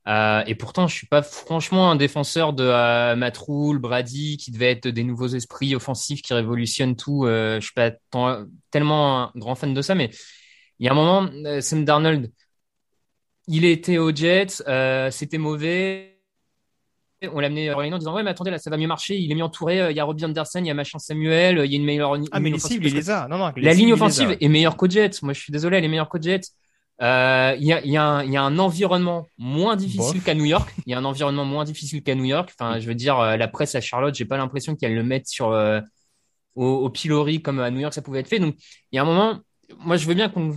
euh, 0.08 0.42
et 0.46 0.54
pourtant 0.54 0.86
je 0.86 0.94
suis 0.94 1.06
pas 1.06 1.22
franchement 1.22 1.90
un 1.90 1.96
défenseur 1.96 2.52
de 2.52 2.64
euh, 2.64 3.16
Matt 3.16 3.36
Rule, 3.38 3.78
Brady, 3.78 4.36
qui 4.38 4.50
devait 4.52 4.70
être 4.70 4.88
des 4.88 5.04
nouveaux 5.04 5.28
esprits 5.28 5.74
offensifs 5.74 6.22
qui 6.22 6.32
révolutionnent 6.32 6.96
tout. 6.96 7.24
Euh, 7.26 7.56
je 7.60 7.64
suis 7.66 7.74
pas 7.74 7.90
tant- 8.10 8.44
tellement 8.70 9.24
un 9.24 9.32
grand 9.36 9.54
fan 9.54 9.74
de 9.74 9.82
ça, 9.82 9.94
mais 9.94 10.10
il 10.78 10.86
y 10.86 10.88
a 10.88 10.92
un 10.92 10.94
moment, 10.94 11.28
euh, 11.46 11.60
Sam 11.60 11.84
Darnold, 11.84 12.30
il 13.48 13.64
était 13.64 13.98
aux 13.98 14.14
Jets, 14.14 14.62
euh, 14.66 15.10
c'était 15.10 15.38
mauvais. 15.38 16.12
On 17.32 17.40
l'a 17.40 17.46
amené 17.46 17.70
à 17.70 17.72
Orlando 17.72 17.96
en 17.96 17.98
disant 17.98 18.14
ouais 18.14 18.22
mais 18.22 18.30
attendez 18.30 18.50
là 18.50 18.58
ça 18.58 18.68
va 18.68 18.76
mieux 18.76 18.86
marcher 18.86 19.16
il 19.16 19.32
est 19.32 19.34
mieux 19.34 19.42
entouré 19.42 19.80
euh, 19.80 19.90
il 19.90 19.96
y 19.96 20.00
a 20.00 20.04
Robbie 20.04 20.26
Anderson 20.26 20.58
il 20.60 20.66
y 20.66 20.70
a 20.70 20.74
machin 20.74 20.98
Samuel 20.98 21.62
il 21.64 21.72
y 21.72 21.74
a 21.74 21.78
une 21.78 21.84
meilleure 21.86 22.14
Ah, 22.30 22.40
mais 22.40 22.50
les 22.50 22.58
cibles, 22.58 22.86
il 22.86 22.94
les 22.94 23.08
a. 23.08 23.26
Non, 23.26 23.38
non, 23.38 23.46
la 23.46 23.52
cibles, 23.72 23.84
ligne 23.86 23.92
offensive 23.94 24.36
est 24.38 24.48
meilleure 24.48 24.76
qu'au 24.76 24.86
Jets. 24.88 25.12
Moi, 25.22 25.32
je 25.32 25.40
suis 25.40 25.50
désolé, 25.50 25.78
elle 25.78 25.84
est 25.84 25.88
meilleure 25.88 26.10
qu'au 26.10 26.20
Jets. 26.20 26.42
Euh, 27.00 27.56
Il 27.58 27.64
y, 27.66 27.72
a, 27.72 27.80
il 27.82 27.90
y, 27.90 27.96
a 27.96 28.04
un- 28.04 28.22
il 28.24 28.30
y 28.32 28.36
a 28.36 28.42
un 28.42 28.58
environnement 28.58 29.26
moins 29.38 29.76
difficile 29.76 30.22
qu'à 30.22 30.34
New 30.34 30.44
York. 30.44 30.70
Il 30.86 30.90
y 30.90 30.94
a 30.94 30.98
un 30.98 31.04
environnement 31.06 31.46
moins 31.46 31.64
difficile 31.64 32.02
qu'à 32.02 32.14
New 32.14 32.24
York. 32.26 32.52
Enfin, 32.58 32.78
je 32.80 32.86
veux 32.86 32.94
dire, 32.94 33.18
la 33.18 33.48
presse 33.48 33.74
à 33.74 33.80
Charlotte, 33.80 34.14
j'ai 34.14 34.26
pas 34.26 34.36
l'impression 34.36 34.76
qu'elle 34.76 34.94
le 34.94 35.02
mette 35.02 35.26
sur 35.26 35.52
euh, 35.52 35.80
au, 36.54 36.66
au 36.66 36.90
pilori 36.90 37.40
comme 37.40 37.60
à 37.60 37.70
New 37.70 37.80
York 37.80 37.94
ça 37.94 38.02
pouvait 38.02 38.20
être 38.20 38.28
fait. 38.28 38.38
Donc, 38.40 38.56
il 38.92 38.96
y 38.96 38.98
a 38.98 39.02
un 39.02 39.06
moment, 39.06 39.40
moi, 39.78 39.96
je 39.96 40.06
veux 40.06 40.14
bien 40.14 40.28
qu'on 40.28 40.56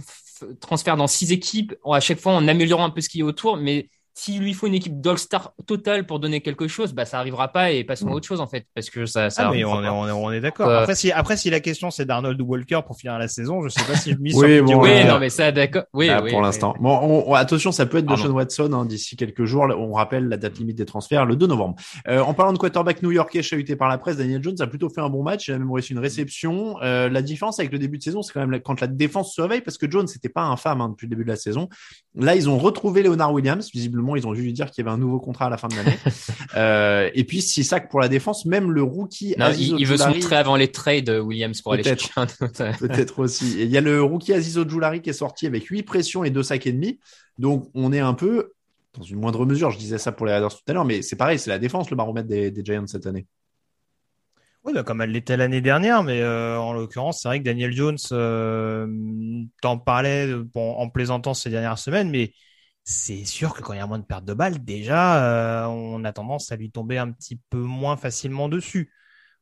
transfère 0.61 0.97
dans 0.97 1.07
six 1.07 1.31
équipes, 1.31 1.75
à 1.85 1.99
chaque 1.99 2.19
fois 2.19 2.33
en 2.33 2.47
améliorant 2.47 2.85
un 2.85 2.89
peu 2.89 3.01
ce 3.01 3.09
qui 3.09 3.19
est 3.19 3.23
autour, 3.23 3.57
mais 3.57 3.89
s'il 4.21 4.41
lui 4.41 4.53
faut 4.53 4.67
une 4.67 4.73
équipe 4.73 4.99
d'All-Star 4.99 5.53
totale 5.65 6.05
pour 6.05 6.19
donner 6.19 6.41
quelque 6.41 6.67
chose, 6.67 6.93
bah 6.93 7.05
ça 7.05 7.19
arrivera 7.19 7.47
pas 7.49 7.71
et 7.71 7.83
passons 7.83 8.07
à 8.09 8.11
autre 8.11 8.27
chose 8.27 8.41
en 8.41 8.47
fait, 8.47 8.65
parce 8.75 8.89
que 8.89 9.05
ça, 9.05 9.29
ça 9.29 9.47
Ah, 9.47 9.51
mais 9.51 9.63
on 9.63 9.79
est, 9.81 9.85
pas. 9.85 9.93
on 9.93 10.07
est, 10.07 10.11
on 10.11 10.31
est 10.31 10.41
d'accord. 10.41 10.67
Euh, 10.67 10.79
Après, 10.81 10.95
si, 10.95 11.11
après, 11.11 11.37
si 11.37 11.49
la 11.49 11.59
question 11.59 11.89
c'est 11.91 12.05
d'Arnold 12.05 12.39
ou 12.41 12.45
Walker 12.45 12.81
pour 12.85 12.97
finir 12.97 13.17
la 13.17 13.27
saison, 13.27 13.61
je 13.63 13.69
sais 13.69 13.83
pas 13.85 13.95
si 13.95 14.11
je 14.11 14.17
mise 14.17 14.35
Oui, 14.37 14.57
sur 14.57 14.65
bon, 14.65 14.73
Oui, 14.83 14.89
Ouais. 14.89 15.05
non, 15.05 15.19
mais 15.19 15.29
ça, 15.29 15.51
d'accord. 15.51 15.83
Oui, 15.93 16.07
Là, 16.07 16.21
oui, 16.21 16.31
pour 16.31 16.39
oui. 16.39 16.45
l'instant. 16.45 16.73
Bon, 16.79 16.97
on- 17.01 17.29
on- 17.31 17.33
attention, 17.33 17.71
ça 17.71 17.85
peut 17.85 17.99
être. 17.99 18.05
Deshaun 18.05 18.31
Watson 18.31 18.71
hein, 18.73 18.85
d'ici 18.85 19.15
quelques 19.15 19.45
jours. 19.45 19.65
On 19.77 19.93
rappelle 19.93 20.27
la 20.27 20.37
date 20.37 20.57
limite 20.59 20.77
des 20.77 20.85
transferts, 20.85 21.25
le 21.25 21.35
2 21.35 21.47
novembre. 21.47 21.75
Euh, 22.07 22.19
en 22.21 22.33
parlant 22.33 22.51
de 22.53 22.57
quarterback 22.57 23.01
new-yorkais 23.03 23.41
chahuté 23.43 23.75
par 23.75 23.87
la 23.87 23.97
presse, 23.97 24.17
Daniel 24.17 24.43
Jones 24.43 24.55
a 24.59 24.67
plutôt 24.67 24.89
fait 24.89 25.01
un 25.01 25.09
bon 25.09 25.23
match. 25.23 25.47
Il 25.47 25.53
a 25.53 25.59
même 25.59 25.71
reçu 25.71 25.93
une 25.93 25.99
réception. 25.99 26.75
Euh, 26.81 27.07
la 27.09 27.21
différence 27.21 27.59
avec 27.59 27.71
le 27.71 27.79
début 27.79 27.97
de 27.97 28.03
saison, 28.03 28.21
c'est 28.21 28.33
quand 28.33 28.39
même 28.41 28.51
la- 28.51 28.59
quand 28.59 28.81
la 28.81 28.87
défense 28.87 29.33
se 29.33 29.41
réveille, 29.41 29.61
parce 29.61 29.77
que 29.77 29.89
Jones 29.89 30.07
n'était 30.13 30.29
pas 30.29 30.41
infâme 30.43 30.81
hein, 30.81 30.89
depuis 30.89 31.05
le 31.05 31.11
début 31.11 31.23
de 31.23 31.29
la 31.29 31.35
saison. 31.35 31.69
Là, 32.15 32.35
ils 32.35 32.49
ont 32.49 32.57
retrouvé 32.57 33.03
Leonard 33.03 33.31
Williams. 33.33 33.69
Visiblement, 33.73 34.08
ils 34.15 34.27
ont 34.27 34.33
dû 34.33 34.41
lui 34.41 34.53
dire 34.53 34.71
qu'il 34.71 34.83
y 34.83 34.87
avait 34.87 34.93
un 34.93 34.97
nouveau 34.97 35.19
contrat 35.19 35.45
à 35.45 35.49
la 35.49 35.57
fin 35.57 35.67
de 35.67 35.75
l'année. 35.75 35.97
euh, 36.55 37.09
et 37.13 37.23
puis, 37.23 37.41
six 37.41 37.63
sacs 37.63 37.89
pour 37.89 37.99
la 37.99 38.07
défense. 38.07 38.45
Même 38.45 38.71
le 38.71 38.83
rookie 38.83 39.35
Non, 39.37 39.45
Aziz 39.45 39.69
il, 39.69 39.79
il 39.79 39.87
veut 39.87 39.97
se 39.97 40.07
montrer 40.07 40.35
avant 40.35 40.55
les 40.55 40.71
trades, 40.71 41.09
Williams, 41.09 41.61
pour 41.61 41.73
aller 41.73 41.83
Peut-être. 41.83 42.01
chercher 42.01 42.19
un 42.19 42.45
autre. 42.45 42.77
Peut-être 42.79 43.19
aussi. 43.19 43.59
Et 43.59 43.63
il 43.63 43.69
y 43.71 43.77
a 43.77 43.81
le 43.81 44.01
rookie 44.01 44.33
Aziz 44.33 44.57
Ojulari 44.57 45.01
qui 45.01 45.09
est 45.09 45.13
sorti 45.13 45.47
avec 45.47 45.65
8 45.65 45.83
pressions 45.83 46.23
et 46.23 46.29
2 46.29 46.43
sacs 46.43 46.67
et 46.67 46.71
demi. 46.71 46.99
Donc, 47.37 47.69
on 47.73 47.93
est 47.93 47.99
un 47.99 48.13
peu, 48.13 48.53
dans 48.93 49.03
une 49.03 49.19
moindre 49.19 49.45
mesure, 49.45 49.71
je 49.71 49.77
disais 49.77 49.97
ça 49.97 50.11
pour 50.11 50.25
les 50.25 50.33
Raiders 50.33 50.53
tout 50.53 50.63
à 50.67 50.73
l'heure, 50.73 50.85
mais 50.85 51.01
c'est 51.01 51.15
pareil, 51.15 51.39
c'est 51.39 51.49
la 51.49 51.59
défense, 51.59 51.89
le 51.89 51.95
baromètre 51.95 52.27
des, 52.27 52.51
des 52.51 52.63
Giants 52.63 52.87
cette 52.87 53.07
année. 53.07 53.27
Oui, 54.65 54.73
bah, 54.73 54.83
comme 54.83 55.01
elle 55.01 55.11
l'était 55.11 55.37
l'année 55.37 55.61
dernière, 55.61 56.03
mais 56.03 56.21
euh, 56.21 56.59
en 56.59 56.73
l'occurrence, 56.73 57.21
c'est 57.21 57.29
vrai 57.29 57.39
que 57.39 57.45
Daniel 57.45 57.71
Jones, 57.71 57.97
euh, 58.11 58.87
t'en 59.61 59.77
bon, 59.77 60.71
en 60.73 60.89
plaisantant 60.89 61.33
ces 61.33 61.49
dernières 61.49 61.79
semaines, 61.79 62.09
mais 62.09 62.33
c'est 62.91 63.25
sûr 63.25 63.53
que 63.53 63.61
quand 63.61 63.73
il 63.73 63.77
y 63.77 63.79
a 63.79 63.87
moins 63.87 63.99
de 63.99 64.05
pertes 64.05 64.25
de 64.25 64.33
balles, 64.33 64.63
déjà, 64.63 65.63
euh, 65.65 65.67
on 65.67 66.03
a 66.05 66.13
tendance 66.13 66.51
à 66.51 66.55
lui 66.55 66.71
tomber 66.71 66.97
un 66.97 67.11
petit 67.11 67.39
peu 67.49 67.57
moins 67.59 67.97
facilement 67.97 68.49
dessus. 68.49 68.91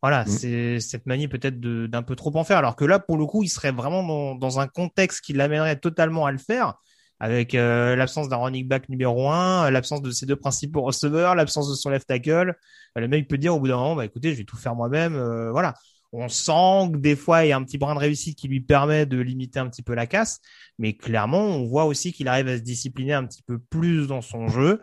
Voilà, 0.01 0.25
Mm. 0.25 0.39
c'est 0.39 0.79
cette 0.79 1.05
manie 1.07 1.27
peut-être 1.27 1.59
d'un 1.59 2.03
peu 2.03 2.15
trop 2.15 2.35
en 2.37 2.43
faire, 2.43 2.57
alors 2.59 2.75
que 2.75 2.85
là, 2.85 2.99
pour 2.99 3.17
le 3.17 3.25
coup, 3.25 3.43
il 3.43 3.49
serait 3.49 3.71
vraiment 3.71 4.03
dans, 4.03 4.35
dans 4.35 4.59
un 4.59 4.67
contexte 4.67 5.21
qui 5.21 5.33
l'amènerait 5.33 5.79
totalement 5.79 6.25
à 6.25 6.31
le 6.31 6.37
faire, 6.37 6.75
avec 7.19 7.55
euh, 7.55 7.95
l'absence 7.95 8.29
d'un 8.29 8.37
running 8.37 8.67
back 8.67 8.89
numéro 8.89 9.29
un, 9.31 9.71
l'absence 9.71 10.01
de 10.03 10.11
ses 10.11 10.25
deux 10.27 10.35
principaux 10.35 10.81
receveurs, 10.83 11.35
l'absence 11.35 11.69
de 11.69 11.75
son 11.75 11.89
left 11.89 12.07
tackle. 12.07 12.49
Euh, 12.97 13.01
Le 13.01 13.07
mec 13.07 13.27
peut 13.27 13.37
dire 13.39 13.55
au 13.55 13.59
bout 13.59 13.67
d'un 13.69 13.77
moment, 13.77 13.95
bah 13.95 14.05
écoutez, 14.05 14.33
je 14.33 14.37
vais 14.37 14.43
tout 14.45 14.57
faire 14.57 14.75
moi-même. 14.75 15.15
euh, 15.15 15.51
voilà. 15.51 15.73
On 16.13 16.29
sent 16.29 16.91
que 16.93 16.97
des 16.97 17.15
fois 17.15 17.45
il 17.45 17.49
y 17.49 17.51
a 17.51 17.57
un 17.57 17.63
petit 17.63 17.77
brin 17.77 17.93
de 17.93 17.99
réussite 17.99 18.37
qui 18.37 18.47
lui 18.47 18.61
permet 18.61 19.05
de 19.05 19.17
limiter 19.19 19.59
un 19.59 19.67
petit 19.69 19.81
peu 19.83 19.93
la 19.93 20.07
casse, 20.07 20.39
mais 20.79 20.93
clairement 20.95 21.39
on 21.45 21.65
voit 21.65 21.85
aussi 21.85 22.13
qu'il 22.13 22.27
arrive 22.27 22.47
à 22.47 22.57
se 22.57 22.61
discipliner 22.63 23.13
un 23.13 23.25
petit 23.25 23.43
peu 23.43 23.59
plus 23.59 24.07
dans 24.07 24.21
son 24.21 24.47
jeu 24.47 24.81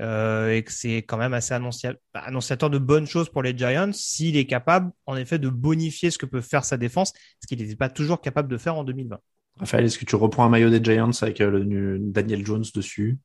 euh, 0.00 0.52
et 0.52 0.62
que 0.62 0.72
c'est 0.72 0.98
quand 0.98 1.16
même 1.16 1.32
assez 1.34 1.54
annoncia- 1.54 1.94
annonciateur 2.14 2.68
de 2.68 2.78
bonnes 2.78 3.06
choses 3.06 3.30
pour 3.30 3.42
les 3.42 3.56
Giants 3.56 3.92
s'il 3.92 4.36
est 4.36 4.46
capable 4.46 4.90
en 5.06 5.16
effet 5.16 5.38
de 5.38 5.48
bonifier 5.48 6.10
ce 6.10 6.18
que 6.18 6.26
peut 6.26 6.40
faire 6.42 6.64
sa 6.64 6.76
défense, 6.76 7.12
ce 7.40 7.46
qu'il 7.46 7.58
n'était 7.62 7.76
pas 7.76 7.88
toujours 7.88 8.20
capable 8.20 8.48
de 8.50 8.58
faire 8.58 8.76
en 8.76 8.84
2020. 8.84 9.18
Raphaël, 9.58 9.86
est-ce 9.86 9.98
que 9.98 10.04
tu 10.04 10.16
reprends 10.16 10.44
un 10.44 10.50
maillot 10.50 10.68
des 10.68 10.82
Giants 10.84 11.10
avec 11.22 11.40
euh, 11.40 11.50
le 11.64 11.98
Daniel 11.98 12.44
Jones 12.44 12.64
dessus? 12.74 13.18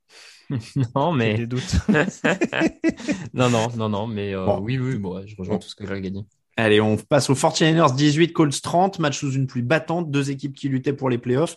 Non, 0.96 1.12
J'ai 1.14 1.18
mais 1.18 1.34
des 1.36 1.48
doutes. 1.48 1.76
non, 3.34 3.50
non, 3.50 3.70
non, 3.76 3.90
non, 3.90 4.08
mais 4.08 4.34
euh, 4.34 4.46
Bon. 4.46 4.60
oui, 4.60 4.78
oui, 4.78 4.98
bon, 4.98 5.16
ouais, 5.16 5.28
je 5.28 5.36
rejoins 5.38 5.56
Bon. 5.56 5.60
tout 5.60 5.68
ce 5.70 5.76
que 5.76 5.86
j'ai 5.86 6.02
dit. 6.10 6.26
Allez, 6.64 6.80
on 6.80 6.96
passe 6.96 7.32
aux 7.32 7.34
49ers 7.34 7.96
18, 7.96 8.34
Colts 8.34 8.62
30, 8.62 9.00
match 9.00 9.18
sous 9.18 9.32
une 9.32 9.48
pluie 9.48 9.64
battante, 9.64 10.12
deux 10.12 10.30
équipes 10.30 10.54
qui 10.54 10.70
luttaient 10.70 10.94
pour 10.94 11.10
les 11.10 11.18
playoffs, 11.18 11.56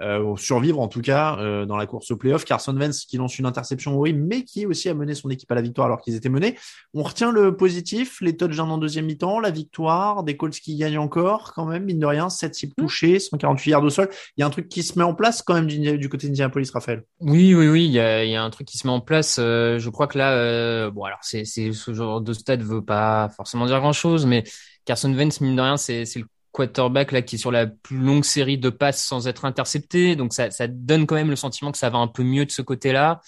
euh, 0.00 0.36
survivre 0.36 0.80
en 0.80 0.88
tout 0.88 1.00
cas 1.00 1.38
euh, 1.38 1.64
dans 1.64 1.76
la 1.76 1.86
course 1.86 2.10
aux 2.10 2.16
playoffs. 2.16 2.44
Carson 2.44 2.76
Wentz 2.76 3.04
qui 3.06 3.16
lance 3.16 3.38
une 3.38 3.46
interception 3.46 3.96
horrible, 3.96 4.22
mais 4.22 4.44
qui 4.44 4.66
aussi 4.66 4.88
a 4.88 4.94
mené 4.94 5.14
son 5.14 5.30
équipe 5.30 5.50
à 5.50 5.54
la 5.54 5.62
victoire 5.62 5.86
alors 5.86 6.00
qu'ils 6.00 6.14
étaient 6.14 6.28
menés. 6.28 6.56
On 6.94 7.02
retient 7.02 7.32
le 7.32 7.56
positif, 7.56 8.20
les 8.20 8.36
touchdowns 8.36 8.70
en 8.70 8.78
deuxième 8.78 9.06
mi-temps, 9.06 9.40
la 9.40 9.50
victoire, 9.50 10.22
des 10.22 10.36
Colts 10.36 10.54
qui 10.54 10.76
gagnent 10.76 10.98
encore 10.98 11.52
quand 11.54 11.66
même, 11.66 11.84
mine 11.84 11.98
de 11.98 12.06
rien, 12.06 12.28
7 12.28 12.54
cibles 12.54 12.74
touchées, 12.76 13.18
148 13.18 13.70
yards 13.70 13.84
au 13.84 13.90
sol. 13.90 14.08
Il 14.36 14.40
y 14.40 14.44
a 14.44 14.46
un 14.46 14.50
truc 14.50 14.68
qui 14.68 14.82
se 14.82 14.98
met 14.98 15.04
en 15.04 15.14
place 15.14 15.42
quand 15.42 15.54
même 15.54 15.66
du, 15.66 15.98
du 15.98 16.08
côté 16.08 16.26
d'Indianapolis, 16.26 16.70
Raphaël. 16.72 17.04
Oui, 17.20 17.54
oui, 17.54 17.68
oui, 17.68 17.86
il 17.86 17.92
y 17.92 18.00
a, 18.00 18.24
il 18.24 18.30
y 18.30 18.36
a 18.36 18.42
un 18.42 18.50
truc 18.50 18.66
qui 18.66 18.78
se 18.78 18.86
met 18.86 18.92
en 18.92 19.00
place. 19.00 19.38
euh, 19.38 19.78
je 19.78 19.90
crois 19.90 20.06
que 20.06 20.18
là, 20.18 20.32
euh, 20.32 20.90
bon, 20.90 21.04
alors 21.04 21.18
c'est, 21.22 21.44
c'est 21.44 21.72
ce 21.72 21.94
genre 21.94 22.20
de 22.20 22.32
stade 22.32 22.62
veut 22.62 22.84
pas 22.84 23.30
forcément 23.36 23.66
dire 23.66 23.80
grand-chose, 23.80 24.26
mais 24.26 24.44
Carson 24.84 25.12
Wentz, 25.12 25.40
mine 25.40 25.56
de 25.56 25.62
rien, 25.62 25.76
c'est, 25.76 26.04
c'est 26.04 26.20
le 26.20 26.26
quarterback 26.56 27.12
là 27.12 27.22
qui 27.22 27.36
est 27.36 27.38
sur 27.38 27.52
la 27.52 27.66
plus 27.66 27.98
longue 27.98 28.24
série 28.24 28.56
de 28.56 28.70
passes 28.70 29.04
sans 29.04 29.28
être 29.28 29.44
intercepté, 29.44 30.16
donc 30.16 30.32
ça, 30.32 30.50
ça 30.50 30.66
donne 30.66 31.06
quand 31.06 31.14
même 31.14 31.30
le 31.30 31.36
sentiment 31.36 31.70
que 31.70 31.78
ça 31.78 31.90
va 31.90 31.98
un 31.98 32.08
peu 32.08 32.22
mieux 32.22 32.46
de 32.46 32.50
ce 32.50 32.62
côté-là. 32.62 33.20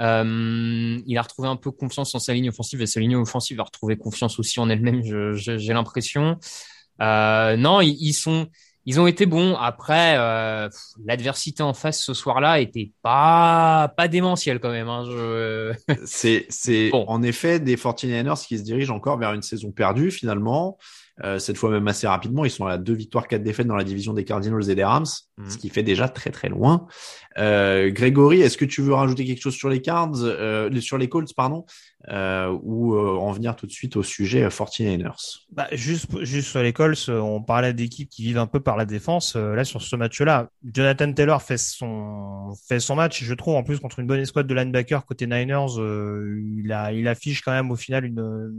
Euh, 0.00 1.00
il 1.04 1.18
a 1.18 1.22
retrouvé 1.22 1.48
un 1.48 1.56
peu 1.56 1.72
confiance 1.72 2.14
en 2.14 2.20
sa 2.20 2.32
ligne 2.32 2.50
offensive 2.50 2.80
et 2.80 2.86
sa 2.86 3.00
ligne 3.00 3.16
offensive 3.16 3.58
a 3.60 3.64
retrouvé 3.64 3.96
confiance 3.96 4.38
aussi 4.38 4.60
en 4.60 4.70
elle-même, 4.70 5.02
j'ai 5.34 5.72
l'impression. 5.72 6.38
Euh, 7.02 7.56
non, 7.56 7.80
ils, 7.80 7.96
ils 8.00 8.12
sont, 8.12 8.46
ils 8.86 9.00
ont 9.00 9.08
été 9.08 9.26
bons. 9.26 9.56
Après, 9.56 10.14
euh, 10.16 10.68
l'adversité 11.04 11.64
en 11.64 11.74
face 11.74 12.00
ce 12.00 12.14
soir-là 12.14 12.60
était 12.60 12.92
pas 13.02 13.92
pas 13.96 14.06
démentielle 14.06 14.60
quand 14.60 14.70
même. 14.70 14.88
Hein, 14.88 15.04
je... 15.04 15.74
C'est, 16.04 16.46
c'est 16.48 16.88
Bon. 16.92 17.04
en 17.08 17.22
effet 17.24 17.58
des 17.58 17.76
49ers 17.76 18.46
qui 18.46 18.56
se 18.56 18.62
dirigent 18.62 18.94
encore 18.94 19.18
vers 19.18 19.32
une 19.32 19.42
saison 19.42 19.72
perdue 19.72 20.12
finalement. 20.12 20.78
Euh, 21.24 21.38
cette 21.38 21.56
fois 21.56 21.70
même 21.70 21.88
assez 21.88 22.06
rapidement. 22.06 22.44
Ils 22.44 22.50
sont 22.50 22.66
à 22.66 22.78
deux 22.78 22.94
victoires, 22.94 23.26
quatre 23.28 23.42
défaites 23.42 23.66
dans 23.66 23.76
la 23.76 23.84
division 23.84 24.12
des 24.12 24.24
Cardinals 24.24 24.70
et 24.70 24.74
des 24.74 24.84
Rams, 24.84 25.06
Mhm. 25.38 25.50
ce 25.50 25.56
qui 25.58 25.68
fait 25.68 25.82
déjà 25.82 26.08
très 26.08 26.30
très 26.30 26.48
loin. 26.48 26.86
Euh, 27.38 27.90
Grégory, 27.90 28.40
est-ce 28.40 28.56
que 28.56 28.64
tu 28.64 28.82
veux 28.82 28.94
rajouter 28.94 29.24
quelque 29.24 29.40
chose 29.40 29.54
sur 29.54 29.68
les 29.68 29.80
Cards, 29.80 30.10
euh, 30.22 30.68
sur 30.80 30.98
les 30.98 31.08
Colts, 31.08 31.32
pardon, 31.36 31.64
euh, 32.10 32.56
ou 32.62 32.94
euh, 32.96 33.16
en 33.16 33.30
venir 33.30 33.54
tout 33.54 33.66
de 33.66 33.70
suite 33.70 33.96
au 33.96 34.02
sujet 34.02 34.42
euh, 34.42 34.48
49ers 34.48 35.46
Bah, 35.52 35.68
juste, 35.72 36.06
juste 36.24 36.48
sur 36.48 36.62
les 36.62 36.72
Colts, 36.72 37.08
on 37.08 37.40
parlait 37.42 37.72
d'équipes 37.74 38.08
qui 38.10 38.22
vivent 38.22 38.38
un 38.38 38.46
peu 38.48 38.58
par 38.60 38.76
la 38.76 38.84
défense. 38.86 39.34
Euh, 39.36 39.54
Là, 39.54 39.64
sur 39.64 39.82
ce 39.82 39.94
match-là, 39.94 40.48
Jonathan 40.74 41.12
Taylor 41.12 41.40
fait 41.42 41.58
son, 41.58 42.52
fait 42.68 42.80
son 42.80 42.96
match. 42.96 43.22
Je 43.22 43.34
trouve, 43.34 43.54
en 43.54 43.62
plus, 43.62 43.78
contre 43.78 44.00
une 44.00 44.06
bonne 44.08 44.20
escouade 44.20 44.46
de 44.48 44.54
linebacker 44.54 45.04
côté 45.06 45.26
Niners, 45.26 45.78
euh, 45.78 46.40
il, 46.64 46.72
a, 46.72 46.92
il 46.92 47.06
affiche 47.06 47.42
quand 47.42 47.52
même 47.52 47.70
au 47.70 47.76
final 47.76 48.04
une, 48.04 48.52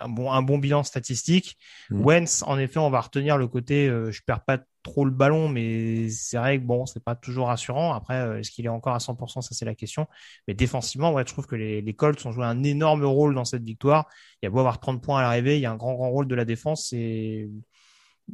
un, 0.00 0.08
bon, 0.08 0.32
un 0.32 0.42
bon 0.42 0.58
bilan 0.58 0.82
statistique. 0.82 1.56
Mm. 1.90 2.04
Wentz, 2.04 2.42
en 2.46 2.58
effet, 2.58 2.78
on 2.78 2.90
va 2.90 3.00
retenir 3.00 3.38
le 3.38 3.48
côté, 3.48 3.88
euh, 3.88 4.10
je 4.10 4.22
perds 4.26 4.44
pas 4.44 4.58
trop 4.82 5.04
le 5.04 5.10
ballon, 5.10 5.48
mais 5.48 6.08
c'est 6.08 6.36
vrai 6.36 6.58
que 6.58 6.64
bon, 6.64 6.86
c'est 6.86 7.02
pas 7.02 7.14
toujours 7.14 7.46
rassurant. 7.48 7.92
Après, 7.92 8.14
euh, 8.14 8.38
est-ce 8.40 8.50
qu'il 8.50 8.64
est 8.64 8.68
encore 8.68 8.94
à 8.94 8.98
100%? 8.98 9.40
Ça, 9.40 9.54
c'est 9.54 9.64
la 9.64 9.74
question. 9.74 10.06
Mais 10.48 10.54
défensivement, 10.54 11.12
ouais, 11.12 11.24
je 11.26 11.32
trouve 11.32 11.46
que 11.46 11.56
les, 11.56 11.80
les 11.80 11.94
Colts 11.94 12.24
ont 12.26 12.32
joué 12.32 12.44
un 12.44 12.62
énorme 12.64 13.04
rôle 13.04 13.34
dans 13.34 13.44
cette 13.44 13.62
victoire. 13.62 14.08
Il 14.42 14.46
y 14.46 14.48
a 14.48 14.50
beau 14.50 14.58
avoir 14.58 14.80
30 14.80 15.02
points 15.02 15.20
à 15.20 15.22
l'arrivée, 15.22 15.56
il 15.56 15.60
y 15.60 15.66
a 15.66 15.70
un 15.70 15.76
grand, 15.76 15.94
grand 15.94 16.10
rôle 16.10 16.26
de 16.26 16.34
la 16.34 16.44
défense. 16.44 16.92
Et 16.92 17.48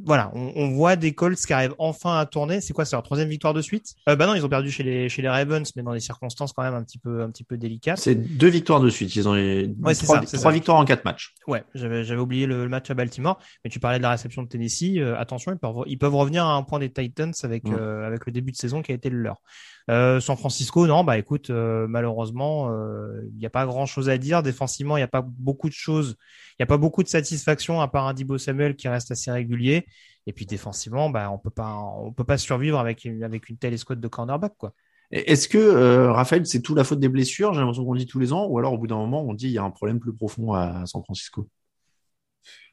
voilà, 0.05 0.31
on, 0.33 0.51
on 0.55 0.69
voit 0.69 0.95
des 0.95 1.13
Colts 1.13 1.37
qui 1.37 1.51
arrivent 1.51 1.75
enfin 1.77 2.17
à 2.17 2.25
tourner. 2.25 2.61
C'est 2.61 2.73
quoi, 2.73 2.85
c'est 2.85 2.95
leur 2.95 3.03
troisième 3.03 3.29
victoire 3.29 3.53
de 3.53 3.61
suite? 3.61 3.95
Euh, 4.07 4.15
Bah 4.15 4.27
non, 4.27 4.35
ils 4.35 4.45
ont 4.45 4.49
perdu 4.49 4.71
chez 4.71 4.83
les 4.83 5.09
chez 5.09 5.21
les 5.21 5.29
Ravens, 5.29 5.69
mais 5.75 5.83
dans 5.83 5.93
des 5.93 5.99
circonstances 5.99 6.53
quand 6.53 6.63
même 6.63 6.73
un 6.75 6.83
petit 6.83 6.99
peu 6.99 7.21
un 7.21 7.29
petit 7.29 7.43
peu 7.43 7.57
délicates. 7.57 7.97
C'est 7.97 8.15
deux 8.15 8.47
victoires 8.47 8.79
de 8.79 8.89
suite. 8.89 9.15
Ils 9.15 9.27
ont 9.27 9.33
Ouais, 9.33 9.93
c'est 9.93 10.05
trois, 10.05 10.25
ça, 10.25 10.37
trois 10.37 10.51
victoires 10.51 10.77
en 10.77 10.85
quatre 10.85 11.05
matchs. 11.05 11.33
Ouais, 11.47 11.63
j'avais 11.73 12.03
j'avais 12.03 12.21
oublié 12.21 12.45
le, 12.45 12.63
le 12.63 12.69
match 12.69 12.89
à 12.89 12.93
Baltimore, 12.93 13.39
mais 13.63 13.69
tu 13.69 13.79
parlais 13.79 13.97
de 13.97 14.03
la 14.03 14.11
réception 14.11 14.43
de 14.43 14.47
Tennessee. 14.47 14.97
Euh, 14.97 15.17
attention, 15.17 15.51
ils 15.51 15.57
peuvent 15.57 15.83
ils 15.87 15.97
peuvent 15.97 16.15
revenir 16.15 16.45
à 16.45 16.53
un 16.53 16.63
point 16.63 16.79
des 16.79 16.91
Titans 16.91 17.33
avec 17.43 17.65
euh, 17.67 18.05
avec 18.05 18.25
le 18.25 18.31
début 18.31 18.51
de 18.51 18.57
saison 18.57 18.81
qui 18.81 18.91
a 18.91 18.95
été 18.95 19.09
le 19.09 19.17
leur. 19.17 19.41
Euh, 19.89 20.19
San 20.19 20.37
Francisco, 20.37 20.85
non, 20.85 21.03
bah 21.03 21.17
écoute, 21.17 21.49
euh, 21.49 21.87
malheureusement, 21.87 22.69
euh, 22.71 23.21
il 23.31 23.37
n'y 23.39 23.45
a 23.47 23.49
pas 23.49 23.65
grand 23.65 23.87
chose 23.87 24.07
à 24.09 24.17
dire. 24.19 24.43
Défensivement, 24.43 24.97
il 24.97 24.99
n'y 24.99 25.03
a 25.03 25.07
pas 25.07 25.23
beaucoup 25.23 25.67
de 25.67 25.73
choses, 25.73 26.15
il 26.53 26.55
n'y 26.61 26.63
a 26.63 26.67
pas 26.67 26.77
beaucoup 26.77 27.01
de 27.01 27.07
satisfaction 27.07 27.81
à 27.81 27.87
part 27.87 28.05
un 28.07 28.13
Dibo 28.13 28.37
Samuel 28.37 28.75
qui 28.75 28.87
reste 28.87 29.09
assez 29.11 29.31
régulier. 29.31 29.85
Et 30.27 30.33
puis 30.33 30.45
défensivement, 30.45 31.09
bah 31.09 31.31
on 31.31 31.39
peut 31.39 31.49
pas 31.49 31.75
on 31.97 32.13
peut 32.13 32.23
pas 32.23 32.37
survivre 32.37 32.77
avec 32.77 33.03
une, 33.05 33.23
avec 33.23 33.49
une 33.49 33.57
telle 33.57 33.73
escouade 33.73 33.99
de 33.99 34.07
cornerback 34.07 34.53
quoi. 34.57 34.73
Est-ce 35.11 35.47
que 35.47 35.57
euh, 35.57 36.11
Raphaël, 36.11 36.45
c'est 36.45 36.61
tout 36.61 36.75
la 36.75 36.83
faute 36.83 36.99
des 36.99 37.09
blessures? 37.09 37.53
J'ai 37.53 37.61
l'impression 37.61 37.83
qu'on 37.83 37.93
le 37.93 37.99
dit 37.99 38.05
tous 38.05 38.19
les 38.19 38.31
ans, 38.31 38.45
ou 38.45 38.59
alors 38.59 38.73
au 38.73 38.77
bout 38.77 38.85
d'un 38.87 38.97
moment, 38.97 39.23
on 39.27 39.33
dit 39.33 39.47
il 39.47 39.53
y 39.53 39.57
a 39.57 39.63
un 39.63 39.71
problème 39.71 39.99
plus 39.99 40.13
profond 40.13 40.53
à 40.53 40.85
San 40.85 41.01
Francisco? 41.03 41.47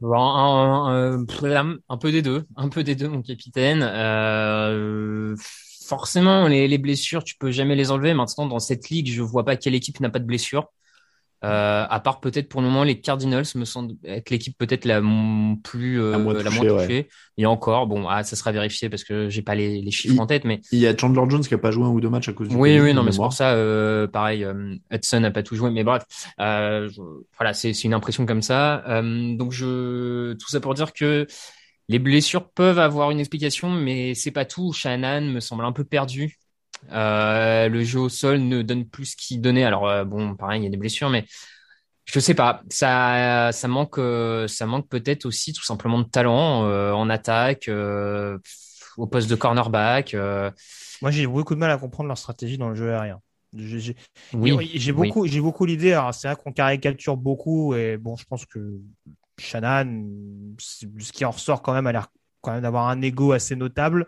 Un, 0.03 0.09
un- 0.13 1.17
un- 1.25 1.79
un 1.89 1.97
peu 1.99 2.13
des 2.13 2.23
deux, 2.23 2.47
un 2.57 2.69
peu 2.69 2.85
des 2.85 2.95
deux, 2.95 3.09
mon 3.09 3.23
capitaine. 3.23 3.83
Euh, 3.83 5.35
forcément, 5.89 6.49
les, 6.49 6.69
les 6.69 6.79
blessures, 6.79 7.25
tu 7.25 7.37
peux 7.37 7.51
jamais 7.51 7.75
les 7.77 7.91
enlever. 7.91 8.15
Maintenant, 8.15 8.47
dans 8.47 8.59
cette 8.59 8.89
ligue, 8.91 9.09
je 9.11 9.23
vois 9.23 9.45
pas 9.45 9.57
quelle 9.57 9.75
équipe 9.75 10.01
n'a 10.01 10.11
pas 10.11 10.19
de 10.19 10.25
blessures. 10.25 10.69
Euh, 11.45 11.85
à 11.89 12.01
part 12.01 12.21
peut-être 12.21 12.49
pour 12.49 12.63
le 12.63 12.67
moment 12.67 12.83
les 12.83 12.99
Cardinals 12.99 13.45
me 13.57 13.67
semble 13.67 13.95
être 14.05 14.31
l'équipe 14.31 14.57
peut-être 14.57 14.87
la 14.87 15.03
plus 15.63 16.01
euh, 16.01 16.13
La 16.13 16.19
moins 16.19 16.33
la 16.33 16.43
touchée, 16.43 16.71
ouais. 16.71 17.09
Et 17.37 17.45
encore, 17.45 17.87
bon, 17.87 18.09
ah, 18.09 18.25
ça 18.25 18.37
sera 18.37 18.53
vérifié 18.53 18.89
parce 18.89 19.05
que 19.05 19.29
j'ai 19.29 19.43
pas 19.43 19.55
les, 19.55 19.83
les 19.83 19.91
chiffres 19.91 20.15
Il- 20.15 20.21
en 20.21 20.27
tête, 20.27 20.45
mais 20.45 20.63
Il 20.73 20.79
y 20.79 20.87
a 20.87 20.97
Chandler 20.97 21.23
Jones 21.29 21.43
qui 21.43 21.53
a 21.53 21.59
pas 21.59 21.71
joué 21.71 21.85
un 21.85 21.89
ou 21.91 22.01
deux 22.01 22.09
matchs 22.09 22.31
à 22.31 22.33
cause 22.33 22.49
du 22.49 22.57
oui, 22.57 22.81
oui, 22.81 22.95
non, 22.95 23.03
mais 23.03 23.13
c'est 23.13 23.19
pour 23.19 23.35
ça, 23.35 23.53
euh, 23.53 24.07
pareil, 24.07 24.45
euh, 24.45 24.75
Hudson 24.91 25.21
n'a 25.21 25.31
pas 25.31 25.43
tout 25.43 25.57
joué, 25.57 25.71
mais 25.71 25.85
bref, 25.85 26.05
euh, 26.41 26.89
je- 26.89 27.01
voilà, 27.39 27.53
c'est 27.53 27.75
c'est 27.75 27.85
une 27.85 27.95
impression 27.95 28.25
comme 28.25 28.43
ça. 28.43 28.83
Euh, 28.89 29.37
donc 29.37 29.53
je, 29.53 30.33
tout 30.35 30.49
ça 30.49 30.61
pour 30.61 30.73
dire 30.75 30.93
que 30.95 31.27
les 31.89 31.99
blessures 31.99 32.51
peuvent 32.51 32.79
avoir 32.79 33.11
une 33.11 33.21
explication, 33.21 33.71
mais 33.71 34.15
c'est 34.15 34.31
pas 34.31 34.45
tout. 34.45 34.73
Shannon 34.73 35.23
me 35.23 35.41
semble 35.41 35.65
un 35.65 35.73
peu 35.73 35.85
perdu. 35.85 36.37
Euh, 36.93 37.69
le 37.69 37.85
jeu 37.85 38.01
au 38.01 38.09
sol 38.09 38.41
ne 38.41 38.63
donne 38.63 38.87
plus 38.89 39.07
ce 39.07 39.17
qu'il 39.17 39.41
donnait. 39.41 39.65
Alors 39.65 39.89
euh, 39.89 40.05
bon, 40.05 40.35
pareil, 40.35 40.61
il 40.61 40.65
y 40.65 40.67
a 40.67 40.71
des 40.71 40.77
blessures, 40.77 41.11
mais 41.11 41.25
je 42.05 42.21
sais 42.21 42.35
pas. 42.35 42.63
Ça, 42.71 43.51
ça 43.53 43.69
manque, 43.69 43.99
euh, 43.99 44.49
ça 44.49 44.67
manque 44.67 44.89
peut-être 44.89 45.27
aussi 45.27 45.53
tout 45.53 45.65
simplement 45.65 45.99
de 46.01 46.09
talent 46.09 46.63
en 46.95 47.11
attaque, 47.11 47.71
au 48.97 49.07
poste 49.07 49.29
de 49.31 49.35
cornerback. 49.37 50.17
Moi, 51.03 51.11
j'ai 51.11 51.27
beaucoup 51.27 51.55
de 51.55 51.61
mal 51.61 51.71
à 51.71 51.79
comprendre 51.79 52.09
leur 52.09 52.19
stratégie 52.19 52.59
dans 52.59 52.69
le 52.69 52.75
jeu 52.75 52.93
aérien. 52.93 53.21
J'ai- 53.55 53.97
oui, 54.35 54.53
beaucoup, 54.93 55.27
j'ai 55.27 55.41
beaucoup 55.41 55.65
l'idée. 55.65 55.99
C'est 56.13 56.29
vrai 56.29 56.37
qu'on 56.37 56.53
caricature 56.53 57.17
beaucoup 57.17 57.75
et 57.75 57.97
bon, 57.97 58.17
je 58.17 58.25
pense 58.25 58.45
que 58.47 58.81
Shannon, 59.39 60.07
ce 60.59 61.13
qui 61.13 61.25
en 61.25 61.31
ressort 61.31 61.63
quand 61.63 61.73
même, 61.75 61.87
a 61.87 61.93
l'air 61.93 62.09
quand 62.41 62.53
même 62.53 62.63
d'avoir 62.63 62.89
un 62.89 63.01
ego 63.03 63.33
assez 63.33 63.57
notable. 63.57 64.07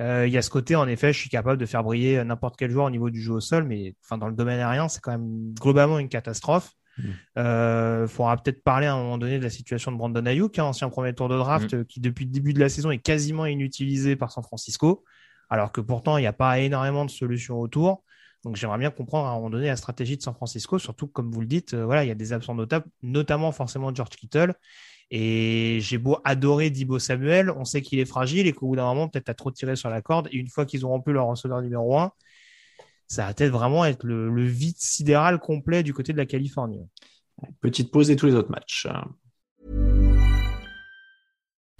Euh, 0.00 0.26
il 0.26 0.32
y 0.32 0.36
a 0.36 0.42
ce 0.42 0.50
côté, 0.50 0.76
en 0.76 0.86
effet, 0.88 1.12
je 1.12 1.18
suis 1.18 1.30
capable 1.30 1.58
de 1.58 1.66
faire 1.66 1.82
briller 1.82 2.22
n'importe 2.24 2.56
quel 2.56 2.70
joueur 2.70 2.86
au 2.86 2.90
niveau 2.90 3.10
du 3.10 3.20
jeu 3.20 3.32
au 3.32 3.40
sol, 3.40 3.64
mais 3.64 3.94
enfin, 4.04 4.18
dans 4.18 4.28
le 4.28 4.34
domaine 4.34 4.60
aérien, 4.60 4.88
c'est 4.88 5.00
quand 5.00 5.12
même 5.12 5.54
globalement 5.54 5.98
une 5.98 6.08
catastrophe. 6.08 6.72
Mm. 6.98 7.02
Euh, 7.38 8.08
faudra 8.08 8.36
peut-être 8.36 8.62
parler 8.62 8.86
à 8.86 8.94
un 8.94 9.02
moment 9.02 9.18
donné 9.18 9.38
de 9.38 9.44
la 9.44 9.50
situation 9.50 9.92
de 9.92 9.96
Brandon 9.96 10.24
Ayuk, 10.26 10.58
hein, 10.58 10.64
ancien 10.64 10.88
premier 10.88 11.14
tour 11.14 11.28
de 11.28 11.36
draft, 11.36 11.74
euh, 11.74 11.84
qui 11.84 12.00
depuis 12.00 12.24
le 12.24 12.30
début 12.30 12.52
de 12.52 12.60
la 12.60 12.68
saison 12.68 12.90
est 12.90 12.98
quasiment 12.98 13.46
inutilisé 13.46 14.16
par 14.16 14.32
San 14.32 14.42
Francisco, 14.42 15.04
alors 15.50 15.72
que 15.72 15.80
pourtant 15.80 16.18
il 16.18 16.22
n'y 16.22 16.26
a 16.26 16.32
pas 16.32 16.58
énormément 16.58 17.04
de 17.04 17.10
solutions 17.10 17.58
autour. 17.60 18.02
Donc 18.46 18.54
j'aimerais 18.54 18.78
bien 18.78 18.92
comprendre 18.92 19.26
à 19.26 19.32
un 19.32 19.34
moment 19.34 19.50
donné 19.50 19.66
la 19.66 19.74
stratégie 19.74 20.16
de 20.16 20.22
San 20.22 20.32
Francisco, 20.32 20.78
surtout 20.78 21.08
comme 21.08 21.32
vous 21.32 21.40
le 21.40 21.48
dites, 21.48 21.74
euh, 21.74 21.84
voilà, 21.84 22.04
il 22.04 22.06
y 22.06 22.12
a 22.12 22.14
des 22.14 22.32
absents 22.32 22.54
notables, 22.54 22.86
notamment 23.02 23.50
forcément 23.50 23.92
George 23.92 24.10
Kittle. 24.10 24.54
Et 25.10 25.78
j'ai 25.80 25.98
beau 25.98 26.18
adorer 26.22 26.70
Dibo 26.70 27.00
Samuel, 27.00 27.50
on 27.50 27.64
sait 27.64 27.82
qu'il 27.82 27.98
est 27.98 28.04
fragile 28.04 28.46
et 28.46 28.52
qu'au 28.52 28.68
bout 28.68 28.76
d'un 28.76 28.84
moment, 28.84 29.08
peut-être 29.08 29.30
à 29.30 29.34
trop 29.34 29.50
tiré 29.50 29.74
sur 29.74 29.90
la 29.90 30.00
corde. 30.00 30.28
Et 30.30 30.36
une 30.36 30.46
fois 30.46 30.64
qu'ils 30.64 30.84
auront 30.84 31.00
plus 31.00 31.12
leur 31.12 31.26
receveur 31.26 31.60
numéro 31.60 31.98
un, 31.98 32.12
ça 33.08 33.26
va 33.26 33.34
peut-être 33.34 33.50
vraiment 33.50 33.84
être 33.84 34.04
le, 34.06 34.30
le 34.30 34.44
vide 34.44 34.78
sidéral 34.78 35.40
complet 35.40 35.82
du 35.82 35.92
côté 35.92 36.12
de 36.12 36.18
la 36.18 36.26
Californie. 36.26 36.86
Petite 37.60 37.90
pause 37.90 38.12
et 38.12 38.16
tous 38.16 38.26
les 38.26 38.34
autres 38.36 38.52
matchs. 38.52 38.86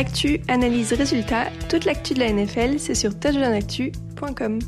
Actu, 0.00 0.40
analyse, 0.48 0.94
résultat, 0.94 1.50
toute 1.68 1.84
l'actu 1.84 2.14
de 2.14 2.20
la 2.20 2.32
NFL, 2.32 2.78
c'est 2.78 2.94
sur 2.94 3.10
touchdownactu.com. 3.20 4.58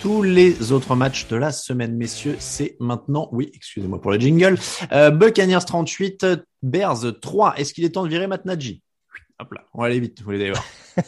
Tous 0.00 0.22
les 0.22 0.72
autres 0.72 0.96
matchs 0.96 1.28
de 1.28 1.36
la 1.36 1.52
semaine, 1.52 1.94
messieurs, 1.94 2.36
c'est 2.38 2.78
maintenant. 2.80 3.28
Oui, 3.32 3.50
excusez-moi 3.52 4.00
pour 4.00 4.12
le 4.12 4.18
jingle. 4.18 4.56
Euh, 4.92 5.10
Buccaneers 5.10 5.66
38, 5.66 6.24
Bears 6.62 7.20
3. 7.20 7.56
Est-ce 7.58 7.74
qu'il 7.74 7.84
est 7.84 7.90
temps 7.90 8.04
de 8.04 8.08
virer 8.08 8.26
Matt 8.26 8.46
Hop 9.40 9.52
là, 9.52 9.64
on 9.74 9.80
va 9.80 9.86
aller 9.86 10.00
vite, 10.00 10.18
vous 10.20 10.24
voulez 10.26 10.38
d'ailleurs. 10.38 10.64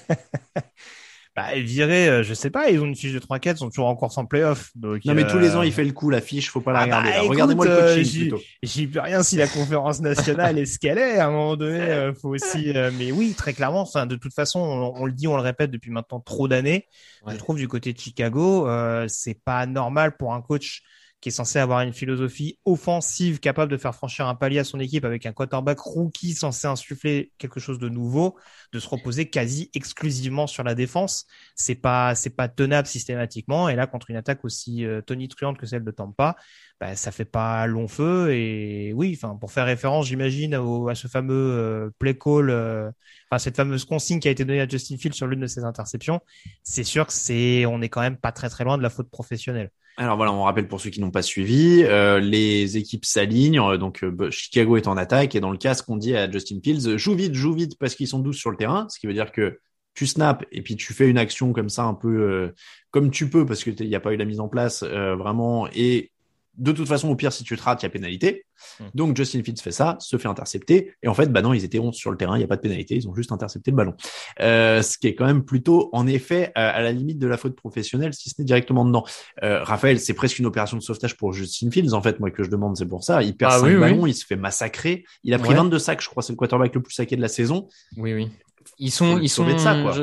Bah, 1.34 1.48
virer, 1.54 2.08
euh, 2.08 2.22
je 2.22 2.32
sais 2.32 2.48
pas, 2.48 2.70
ils 2.70 2.80
ont 2.80 2.86
une 2.86 2.96
fiche 2.96 3.12
de 3.12 3.18
3-4, 3.18 3.56
ils 3.56 3.58
sont 3.58 3.68
toujours 3.68 3.88
en 3.88 3.94
course 3.94 4.16
en 4.16 4.24
playoff. 4.24 4.70
Donc, 4.74 5.04
Non, 5.04 5.12
mais 5.12 5.26
tous 5.26 5.38
les 5.38 5.54
ans, 5.54 5.60
euh, 5.60 5.66
il 5.66 5.72
fait 5.72 5.84
le 5.84 5.92
coup, 5.92 6.08
la 6.08 6.22
fiche, 6.22 6.48
faut 6.50 6.62
pas 6.62 6.72
la 6.72 6.78
Ah 6.78 6.84
regarder. 6.84 7.10
bah, 7.10 7.20
Regardez-moi 7.28 7.66
le 7.66 7.70
euh, 7.72 7.94
coaching 7.96 8.20
plutôt. 8.20 8.40
J'y 8.62 8.86
peux 8.86 9.00
rien 9.00 9.22
si 9.22 9.36
la 9.36 9.46
conférence 9.46 10.00
nationale 10.00 10.58
est 10.58 10.64
ce 10.64 10.78
qu'elle 10.78 10.96
est. 10.96 11.18
À 11.18 11.26
un 11.26 11.30
moment 11.30 11.56
donné, 11.56 11.78
euh, 11.82 12.14
faut 12.14 12.30
aussi. 12.30 12.72
euh, 12.74 12.90
mais 12.96 13.12
oui, 13.12 13.34
très 13.36 13.52
clairement. 13.52 13.82
Enfin, 13.82 14.06
de 14.06 14.16
toute 14.16 14.32
façon, 14.32 14.60
on, 14.60 15.02
on 15.02 15.04
le 15.04 15.12
dit, 15.12 15.28
on 15.28 15.36
le 15.36 15.42
répète 15.42 15.70
depuis 15.70 15.90
maintenant 15.90 16.20
trop 16.20 16.48
d'années. 16.48 16.86
Ouais. 17.26 17.34
Je 17.34 17.38
trouve 17.38 17.58
du 17.58 17.68
côté 17.68 17.92
de 17.92 17.98
Chicago, 18.00 18.66
euh, 18.66 19.04
c'est 19.06 19.38
pas 19.44 19.66
normal 19.66 20.16
pour 20.16 20.32
un 20.32 20.40
coach 20.40 20.80
qui 21.26 21.30
est 21.30 21.32
censé 21.32 21.58
avoir 21.58 21.80
une 21.80 21.92
philosophie 21.92 22.56
offensive 22.64 23.40
capable 23.40 23.72
de 23.72 23.76
faire 23.76 23.96
franchir 23.96 24.28
un 24.28 24.36
palier 24.36 24.60
à 24.60 24.64
son 24.64 24.78
équipe 24.78 25.04
avec 25.04 25.26
un 25.26 25.32
quarterback 25.32 25.80
rookie 25.80 26.34
censé 26.34 26.68
insuffler 26.68 27.32
quelque 27.36 27.58
chose 27.58 27.80
de 27.80 27.88
nouveau, 27.88 28.38
de 28.72 28.78
se 28.78 28.88
reposer 28.88 29.28
quasi 29.28 29.68
exclusivement 29.74 30.46
sur 30.46 30.62
la 30.62 30.76
défense, 30.76 31.26
c'est 31.56 31.74
pas 31.74 32.14
c'est 32.14 32.30
pas 32.30 32.46
tenable 32.46 32.86
systématiquement. 32.86 33.68
Et 33.68 33.74
là, 33.74 33.88
contre 33.88 34.10
une 34.10 34.16
attaque 34.16 34.44
aussi 34.44 34.84
euh, 34.84 35.00
tonitruante 35.00 35.58
que 35.58 35.66
celle 35.66 35.82
de 35.82 35.90
Tampa, 35.90 36.36
bah, 36.80 36.94
ça 36.94 37.10
fait 37.10 37.24
pas 37.24 37.66
long 37.66 37.88
feu. 37.88 38.32
Et 38.32 38.92
oui, 38.94 39.18
enfin 39.20 39.34
pour 39.34 39.50
faire 39.50 39.66
référence, 39.66 40.06
j'imagine 40.06 40.54
à 40.54 40.94
ce 40.94 41.08
fameux 41.08 41.34
euh, 41.34 41.90
play 41.98 42.16
call, 42.16 42.50
euh, 42.50 42.88
enfin 43.28 43.40
cette 43.40 43.56
fameuse 43.56 43.84
consigne 43.84 44.20
qui 44.20 44.28
a 44.28 44.30
été 44.30 44.44
donnée 44.44 44.60
à 44.60 44.68
Justin 44.68 44.96
Fields 44.96 45.14
sur 45.14 45.26
l'une 45.26 45.40
de 45.40 45.48
ses 45.48 45.64
interceptions, 45.64 46.20
c'est 46.62 46.84
sûr 46.84 47.04
que 47.08 47.12
c'est 47.12 47.66
on 47.66 47.82
est 47.82 47.88
quand 47.88 48.00
même 48.00 48.16
pas 48.16 48.30
très 48.30 48.48
très 48.48 48.62
loin 48.62 48.78
de 48.78 48.82
la 48.84 48.90
faute 48.90 49.10
professionnelle. 49.10 49.70
Alors 49.98 50.16
voilà, 50.16 50.32
on 50.32 50.42
rappelle 50.42 50.68
pour 50.68 50.78
ceux 50.78 50.90
qui 50.90 51.00
n'ont 51.00 51.10
pas 51.10 51.22
suivi, 51.22 51.82
euh, 51.84 52.20
les 52.20 52.76
équipes 52.76 53.06
s'alignent, 53.06 53.60
euh, 53.60 53.78
donc 53.78 54.04
euh, 54.04 54.10
bah, 54.10 54.30
Chicago 54.30 54.76
est 54.76 54.88
en 54.88 54.96
attaque 54.98 55.34
et 55.34 55.40
dans 55.40 55.50
le 55.50 55.56
casque 55.56 55.88
on 55.88 55.96
dit 55.96 56.14
à 56.14 56.30
Justin 56.30 56.58
Fields 56.62 56.98
joue 56.98 57.14
vite, 57.14 57.32
joue 57.32 57.54
vite 57.54 57.78
parce 57.78 57.94
qu'ils 57.94 58.06
sont 58.06 58.18
12 58.18 58.36
sur 58.36 58.50
le 58.50 58.58
terrain, 58.58 58.86
ce 58.90 58.98
qui 58.98 59.06
veut 59.06 59.14
dire 59.14 59.32
que 59.32 59.58
tu 59.94 60.06
snaps 60.06 60.44
et 60.52 60.60
puis 60.60 60.76
tu 60.76 60.92
fais 60.92 61.08
une 61.08 61.16
action 61.16 61.54
comme 61.54 61.70
ça 61.70 61.84
un 61.84 61.94
peu 61.94 62.52
comme 62.90 63.10
tu 63.10 63.30
peux 63.30 63.46
parce 63.46 63.64
que 63.64 63.70
il 63.70 63.88
n'y 63.88 63.94
a 63.94 64.00
pas 64.00 64.12
eu 64.12 64.18
la 64.18 64.26
mise 64.26 64.40
en 64.40 64.48
place 64.48 64.82
vraiment 64.82 65.66
et 65.74 66.12
de 66.56 66.72
toute 66.72 66.88
façon, 66.88 67.08
au 67.08 67.16
pire, 67.16 67.32
si 67.32 67.44
tu 67.44 67.56
te 67.56 67.62
rates, 67.62 67.82
il 67.82 67.86
y 67.86 67.88
a 67.88 67.90
pénalité. 67.90 68.46
Hmm. 68.80 68.84
Donc, 68.94 69.16
Justin 69.16 69.42
Fields 69.42 69.60
fait 69.60 69.72
ça, 69.72 69.96
se 70.00 70.16
fait 70.16 70.28
intercepter. 70.28 70.92
Et 71.02 71.08
en 71.08 71.14
fait, 71.14 71.26
bah 71.26 71.42
non, 71.42 71.52
ils 71.52 71.64
étaient 71.64 71.78
11 71.78 71.94
sur 71.94 72.10
le 72.10 72.16
terrain, 72.16 72.36
il 72.36 72.38
n'y 72.38 72.44
a 72.44 72.48
pas 72.48 72.56
de 72.56 72.60
pénalité, 72.60 72.94
ils 72.96 73.08
ont 73.08 73.14
juste 73.14 73.32
intercepté 73.32 73.70
le 73.70 73.76
ballon. 73.76 73.94
Euh, 74.40 74.82
ce 74.82 74.98
qui 74.98 75.06
est 75.08 75.14
quand 75.14 75.26
même 75.26 75.44
plutôt, 75.44 75.90
en 75.92 76.06
effet, 76.06 76.52
à 76.54 76.82
la 76.82 76.92
limite 76.92 77.18
de 77.18 77.26
la 77.26 77.36
faute 77.36 77.56
professionnelle, 77.56 78.14
si 78.14 78.30
ce 78.30 78.34
n'est 78.38 78.44
directement 78.44 78.84
dedans. 78.84 79.04
Euh, 79.42 79.62
Raphaël, 79.62 80.00
c'est 80.00 80.14
presque 80.14 80.38
une 80.38 80.46
opération 80.46 80.76
de 80.76 80.82
sauvetage 80.82 81.16
pour 81.16 81.32
Justin 81.32 81.70
Fields, 81.70 81.94
en 81.94 82.02
fait, 82.02 82.20
moi, 82.20 82.30
que 82.30 82.42
je 82.42 82.50
demande, 82.50 82.76
c'est 82.76 82.86
pour 82.86 83.04
ça. 83.04 83.22
Il 83.22 83.36
perd 83.36 83.52
ah, 83.54 83.60
ballons, 83.62 84.06
il 84.06 84.14
se 84.14 84.24
fait 84.24 84.36
massacrer. 84.36 85.04
Il 85.24 85.34
a 85.34 85.38
pris 85.38 85.54
22 85.54 85.78
sacs, 85.78 86.02
je 86.02 86.08
crois, 86.08 86.22
c'est 86.22 86.32
le 86.32 86.36
quarterback 86.36 86.74
le 86.74 86.82
plus 86.82 86.94
saqué 86.94 87.16
de 87.16 87.22
la 87.22 87.28
saison. 87.28 87.68
Oui, 87.96 88.14
oui. 88.14 88.30
Ils 88.78 88.90
sont, 88.90 89.18
ils 89.18 89.28
sont. 89.28 89.46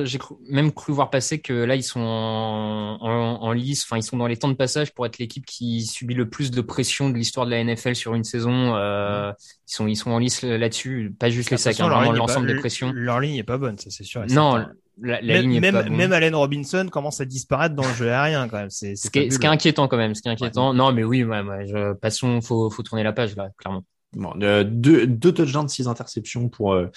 J'ai 0.06 0.20
même 0.50 0.72
cru 0.72 0.94
voir 0.94 1.10
passer 1.10 1.40
que 1.40 1.54
là, 1.54 1.76
ils 1.76 1.84
sont 1.84 2.00
en, 2.00 2.98
en, 3.02 3.52
lice. 3.52 3.84
Enfin, 3.84 3.98
ils 3.98 4.04
sont 4.04 4.18
dans 4.18 4.28
les 4.28 4.38
temps 4.38 4.50
de 4.50 4.54
passage 4.54 4.94
pour 4.94 5.06
être 5.06 5.18
l'équipe 5.18 5.46
qui 5.46 5.86
subit 5.86 6.14
le 6.14 6.30
plus 6.30 6.52
de 6.52 6.62
pression 6.62 7.10
de 7.10 7.16
l'histoire 7.18 7.46
de 7.46 7.52
la 7.52 7.64
NFL 7.64 7.96
sur 7.96 8.16
une 8.16 8.24
saison. 8.24 8.76
Euh, 8.76 9.32
Ils 9.68 9.74
sont, 9.74 9.88
ils 9.88 9.96
sont 9.96 10.12
en 10.12 10.20
lice 10.20 10.42
là-dessus. 10.42 11.14
Pas 11.18 11.30
juste 11.30 11.52
les 11.52 11.58
sacs, 11.58 11.80
hein, 11.80 11.90
vraiment 11.90 12.12
l'ensemble 12.12 12.48
des 12.48 12.56
pressions. 12.56 12.92
Leur 12.94 13.20
ligne 13.20 13.36
est 13.36 13.44
pas 13.44 13.58
bonne, 13.58 13.78
ça 13.78 13.90
c'est 13.90 14.04
sûr. 14.04 14.26
Non. 14.30 14.66
La, 15.02 15.22
la 15.22 15.34
même, 15.34 15.50
ligne 15.50 15.60
même, 15.60 15.74
pas 15.74 15.90
même 15.90 16.14
Allen 16.14 16.36
Robinson 16.36 16.88
commence 16.92 17.20
à 17.20 17.26
disparaître 17.26 17.74
dans 17.74 17.88
le 17.88 17.94
jeu 17.96 18.12
aérien 18.12 18.48
quand 18.48 18.58
même. 18.58 18.70
C'est 18.70 18.96
ce, 18.96 19.10
qui 19.10 19.20
est, 19.20 19.32
ce 19.32 19.40
qui 19.40 19.48
est 19.48 19.50
inquiétant 19.50 19.88
quand 19.88 19.98
même. 19.98 20.14
Ce 20.14 20.22
qui 20.22 20.28
est 20.28 20.32
inquiétant. 20.32 20.74
non, 20.74 20.92
mais 20.92 21.04
oui, 21.04 21.24
ouais, 21.24 21.42
ouais, 21.42 21.68
je, 21.68 21.94
passons. 21.94 22.42
Faut, 22.42 22.70
faut 22.70 22.84
tourner 22.84 23.04
la 23.04 23.12
page 23.14 23.36
là, 23.36 23.50
clairement. 23.58 23.84
Bon, 24.16 24.34
euh, 24.42 24.64
deux, 24.64 25.08
deux 25.08 25.32
touchdowns, 25.32 25.68
six 25.68 25.88
interceptions 25.88 26.48
pour 26.48 26.74
euh, 26.74 26.88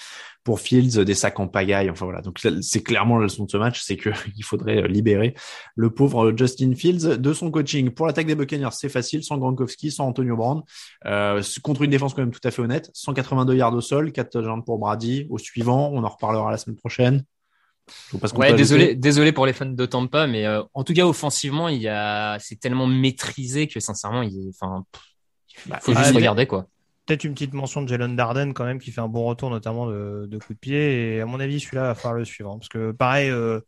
pour 0.43 0.59
Fields, 0.59 1.03
des 1.03 1.13
sacs 1.13 1.39
en 1.39 1.47
pagaille. 1.47 1.89
Enfin 1.89 2.05
voilà, 2.05 2.21
donc 2.21 2.39
c'est 2.61 2.83
clairement 2.83 3.17
la 3.17 3.23
leçon 3.23 3.45
de 3.45 3.51
ce 3.51 3.57
match, 3.57 3.81
c'est 3.81 3.97
que 3.97 4.09
il 4.37 4.43
faudrait 4.43 4.83
euh, 4.83 4.87
libérer 4.87 5.33
le 5.75 5.89
pauvre 5.89 6.33
Justin 6.37 6.73
Fields 6.75 7.17
de 7.17 7.33
son 7.33 7.51
coaching. 7.51 7.89
Pour 7.89 8.07
l'attaque 8.07 8.27
des 8.27 8.35
Buccaneers, 8.35 8.71
c'est 8.71 8.89
facile, 8.89 9.23
sans 9.23 9.37
Gronkowski, 9.37 9.91
sans 9.91 10.07
Antonio 10.07 10.37
Brown, 10.37 10.61
euh, 11.05 11.41
contre 11.63 11.81
une 11.81 11.91
défense 11.91 12.13
quand 12.13 12.21
même 12.21 12.31
tout 12.31 12.45
à 12.45 12.51
fait 12.51 12.61
honnête. 12.61 12.89
182 12.93 13.55
yards 13.55 13.73
au 13.73 13.81
sol, 13.81 14.11
4 14.11 14.29
touchdowns 14.29 14.63
pour 14.63 14.77
Brady. 14.77 15.27
Au 15.29 15.37
suivant, 15.37 15.89
on 15.91 16.03
en 16.03 16.09
reparlera 16.09 16.51
la 16.51 16.57
semaine 16.57 16.77
prochaine. 16.77 17.23
Ouais, 18.35 18.53
désolé, 18.53 18.95
désolé 18.95 19.31
pour 19.31 19.45
les 19.45 19.53
fans 19.53 19.65
de 19.65 19.85
Tampa, 19.85 20.27
mais 20.27 20.45
en 20.73 20.83
tout 20.83 20.93
cas 20.93 21.05
offensivement, 21.05 21.69
il 21.69 21.81
y 21.81 21.87
a, 21.87 22.37
c'est 22.39 22.59
tellement 22.59 22.85
maîtrisé 22.85 23.67
que 23.67 23.79
sincèrement, 23.79 24.23
il, 24.23 24.49
enfin, 24.49 24.83
bah, 25.67 25.79
faut 25.81 25.93
juste 25.93 26.13
regarder 26.13 26.45
quoi 26.47 26.67
peut-être 27.07 27.23
une 27.25 27.33
petite 27.33 27.53
mention 27.53 27.81
de 27.83 27.87
Jalen 27.89 28.15
Darden 28.15 28.53
quand 28.53 28.65
même 28.65 28.79
qui 28.79 28.91
fait 28.91 29.01
un 29.01 29.07
bon 29.09 29.25
retour 29.25 29.49
notamment 29.49 29.87
de, 29.87 30.27
de 30.29 30.39
coup 30.39 30.53
de 30.53 30.59
pied. 30.59 31.15
Et 31.17 31.21
à 31.21 31.25
mon 31.25 31.39
avis 31.39 31.59
celui-là 31.61 31.83
va 31.83 31.95
falloir 31.95 32.15
le 32.19 32.25
suivre 32.25 32.55
parce 32.57 32.69
que 32.69 32.91
pareil 32.93 33.29
euh, 33.31 33.61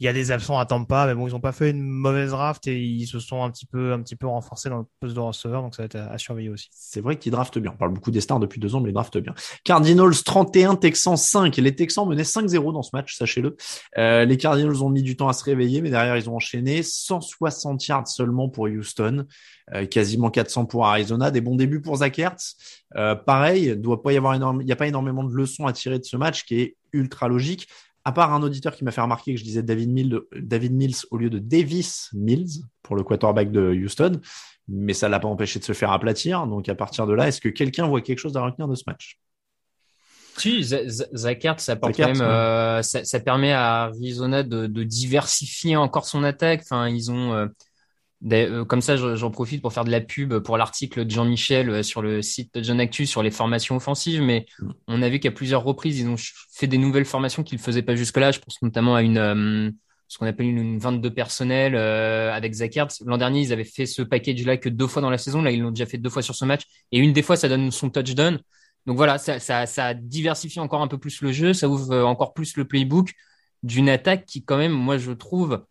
il 0.00 0.06
y 0.06 0.08
a 0.08 0.12
des 0.12 0.32
absents 0.32 0.58
à 0.58 0.66
Tampa 0.66 1.06
mais 1.06 1.14
bon 1.14 1.28
ils 1.28 1.34
ont 1.34 1.40
pas 1.40 1.52
fait 1.52 1.70
une 1.70 1.82
mauvaise 1.82 2.30
draft 2.30 2.66
et 2.66 2.80
ils 2.80 3.06
se 3.06 3.20
sont 3.20 3.42
un 3.42 3.50
petit 3.50 3.66
peu 3.66 3.92
un 3.92 4.02
petit 4.02 4.16
peu 4.16 4.26
renforcés 4.26 4.68
dans 4.68 4.78
le 4.78 4.84
poste 5.00 5.14
de 5.14 5.20
receveur 5.20 5.62
donc 5.62 5.74
ça 5.74 5.82
va 5.82 5.86
être 5.86 5.96
à, 5.96 6.18
surveiller 6.18 6.48
aussi. 6.48 6.68
C'est 6.72 7.00
vrai 7.00 7.16
qu'ils 7.16 7.32
draftent 7.32 7.58
bien. 7.58 7.72
On 7.74 7.76
parle 7.76 7.92
beaucoup 7.92 8.10
des 8.10 8.20
stars 8.20 8.40
depuis 8.40 8.60
deux 8.60 8.74
ans 8.74 8.80
mais 8.80 8.90
ils 8.90 8.94
draftent 8.94 9.18
bien. 9.18 9.34
Cardinals 9.64 10.22
31 10.24 10.76
Texans 10.76 11.16
5 11.16 11.56
les 11.56 11.74
Texans 11.74 12.08
menaient 12.08 12.22
5-0 12.22 12.72
dans 12.72 12.82
ce 12.82 12.90
match 12.92 13.16
sachez-le. 13.16 13.56
Euh, 13.98 14.24
les 14.24 14.36
Cardinals 14.36 14.82
ont 14.82 14.90
mis 14.90 15.02
du 15.02 15.16
temps 15.16 15.28
à 15.28 15.32
se 15.32 15.44
réveiller 15.44 15.80
mais 15.80 15.90
derrière 15.90 16.16
ils 16.16 16.28
ont 16.28 16.36
enchaîné 16.36 16.82
160 16.82 17.86
yards 17.86 18.08
seulement 18.08 18.48
pour 18.48 18.64
Houston. 18.64 19.26
Euh, 19.72 19.86
quasiment 19.86 20.30
400 20.30 20.66
pour 20.66 20.84
Arizona, 20.84 21.30
des 21.30 21.40
bons 21.40 21.56
débuts 21.56 21.80
pour 21.80 21.96
Zach 21.96 22.18
Ertz. 22.18 22.56
Euh, 22.96 23.14
pareil, 23.14 23.74
doit 23.78 24.02
énorme, 24.12 24.60
il 24.60 24.66
n'y 24.66 24.72
a 24.72 24.76
pas 24.76 24.86
énormément 24.86 25.24
de 25.24 25.32
leçons 25.32 25.66
à 25.66 25.72
tirer 25.72 25.98
de 25.98 26.04
ce 26.04 26.18
match 26.18 26.44
qui 26.44 26.60
est 26.60 26.76
ultra 26.92 27.28
logique. 27.28 27.66
À 28.04 28.12
part 28.12 28.32
un 28.34 28.42
auditeur 28.42 28.74
qui 28.74 28.84
m'a 28.84 28.90
fait 28.90 29.00
remarquer 29.00 29.32
que 29.32 29.40
je 29.40 29.44
disais 29.44 29.62
David 29.62 29.90
Mills, 29.90 30.20
David 30.36 30.72
Mills 30.72 30.96
au 31.10 31.16
lieu 31.16 31.30
de 31.30 31.38
Davis 31.38 32.10
Mills 32.12 32.62
pour 32.82 32.96
le 32.96 33.02
quarterback 33.02 33.50
de 33.50 33.72
Houston, 33.72 34.20
mais 34.68 34.92
ça 34.92 35.08
l'a 35.08 35.20
pas 35.20 35.28
empêché 35.28 35.58
de 35.58 35.64
se 35.64 35.72
faire 35.72 35.90
aplatir. 35.90 36.46
Donc 36.46 36.68
à 36.68 36.74
partir 36.74 37.06
de 37.06 37.14
là, 37.14 37.28
est-ce 37.28 37.40
que 37.40 37.48
quelqu'un 37.48 37.86
voit 37.86 38.02
quelque 38.02 38.18
chose 38.18 38.36
à 38.36 38.42
retenir 38.42 38.68
de 38.68 38.74
ce 38.74 38.84
match? 38.86 39.18
Si, 40.36 40.64
Zach 40.64 41.44
Ertz, 41.44 41.62
ça, 41.62 41.76
quand 41.76 41.96
même, 41.96 42.20
euh, 42.20 42.82
ça, 42.82 43.04
ça, 43.04 43.20
permet 43.20 43.52
à 43.52 43.84
Arizona 43.84 44.42
de, 44.42 44.66
de, 44.66 44.82
diversifier 44.82 45.76
encore 45.76 46.06
son 46.06 46.24
attaque. 46.24 46.62
Enfin, 46.64 46.88
ils 46.88 47.12
ont, 47.12 47.32
euh, 47.32 47.46
comme 48.68 48.80
ça, 48.80 48.96
j'en 48.96 49.30
profite 49.30 49.60
pour 49.60 49.72
faire 49.72 49.84
de 49.84 49.90
la 49.90 50.00
pub 50.00 50.38
pour 50.38 50.56
l'article 50.56 51.04
de 51.04 51.10
Jean-Michel 51.10 51.68
euh, 51.68 51.82
sur 51.82 52.00
le 52.00 52.22
site 52.22 52.54
de 52.54 52.62
John 52.62 52.80
Actu 52.80 53.06
sur 53.06 53.22
les 53.22 53.30
formations 53.30 53.76
offensives. 53.76 54.22
Mais 54.22 54.46
mm. 54.58 54.70
on 54.88 55.02
a 55.02 55.08
vu 55.08 55.18
qu'à 55.20 55.30
plusieurs 55.30 55.62
reprises, 55.62 55.98
ils 55.98 56.08
ont 56.08 56.16
fait 56.52 56.66
des 56.66 56.78
nouvelles 56.78 57.04
formations 57.04 57.42
qu'ils 57.42 57.58
ne 57.58 57.62
faisaient 57.62 57.82
pas 57.82 57.94
jusque-là. 57.94 58.32
Je 58.32 58.38
pense 58.38 58.60
notamment 58.62 58.94
à 58.94 59.02
une, 59.02 59.18
euh, 59.18 59.70
ce 60.08 60.18
qu'on 60.18 60.26
appelle 60.26 60.46
une, 60.46 60.78
22 60.78 61.12
personnel 61.12 61.76
avec 61.76 62.54
Zach 62.54 62.78
L'an 63.04 63.18
dernier, 63.18 63.40
ils 63.40 63.52
avaient 63.52 63.64
fait 63.64 63.86
ce 63.86 64.00
package-là 64.00 64.56
que 64.56 64.68
deux 64.68 64.86
fois 64.86 65.02
dans 65.02 65.10
la 65.10 65.18
saison. 65.18 65.42
Là, 65.42 65.50
ils 65.50 65.60
l'ont 65.60 65.70
déjà 65.70 65.86
fait 65.86 65.98
deux 65.98 66.10
fois 66.10 66.22
sur 66.22 66.34
ce 66.34 66.44
match. 66.44 66.62
Et 66.92 66.98
une 66.98 67.12
des 67.12 67.22
fois, 67.22 67.36
ça 67.36 67.48
donne 67.48 67.70
son 67.70 67.90
touchdown. 67.90 68.38
Donc 68.86 68.96
voilà, 68.96 69.18
ça, 69.18 69.38
ça, 69.38 69.66
ça 69.66 69.94
diversifie 69.94 70.60
encore 70.60 70.82
un 70.82 70.88
peu 70.88 70.98
plus 70.98 71.20
le 71.20 71.32
jeu. 71.32 71.52
Ça 71.52 71.68
ouvre 71.68 72.04
encore 72.04 72.32
plus 72.32 72.56
le 72.56 72.64
playbook 72.64 73.12
d'une 73.62 73.88
attaque 73.88 74.24
qui, 74.26 74.44
quand 74.44 74.58
même, 74.58 74.72
moi, 74.72 74.98
je 74.98 75.10
trouve, 75.10 75.64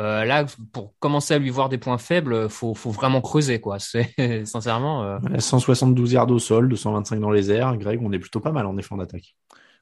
euh, 0.00 0.24
là, 0.24 0.46
pour 0.72 0.94
commencer 0.98 1.34
à 1.34 1.38
lui 1.38 1.50
voir 1.50 1.68
des 1.68 1.78
points 1.78 1.98
faibles, 1.98 2.48
faut, 2.48 2.74
faut 2.74 2.90
vraiment 2.90 3.20
creuser, 3.20 3.60
quoi. 3.60 3.78
C'est 3.78 4.46
sincèrement. 4.46 5.20
172 5.38 6.10
euh, 6.10 6.14
yards 6.14 6.30
au 6.30 6.38
sol, 6.38 6.68
225 6.68 7.20
dans 7.20 7.30
les 7.30 7.50
airs. 7.50 7.76
Greg, 7.76 8.00
on 8.02 8.10
est 8.12 8.18
plutôt 8.18 8.40
pas 8.40 8.52
mal 8.52 8.66
en 8.66 8.76
effet 8.78 8.96
d'attaque. 8.96 9.36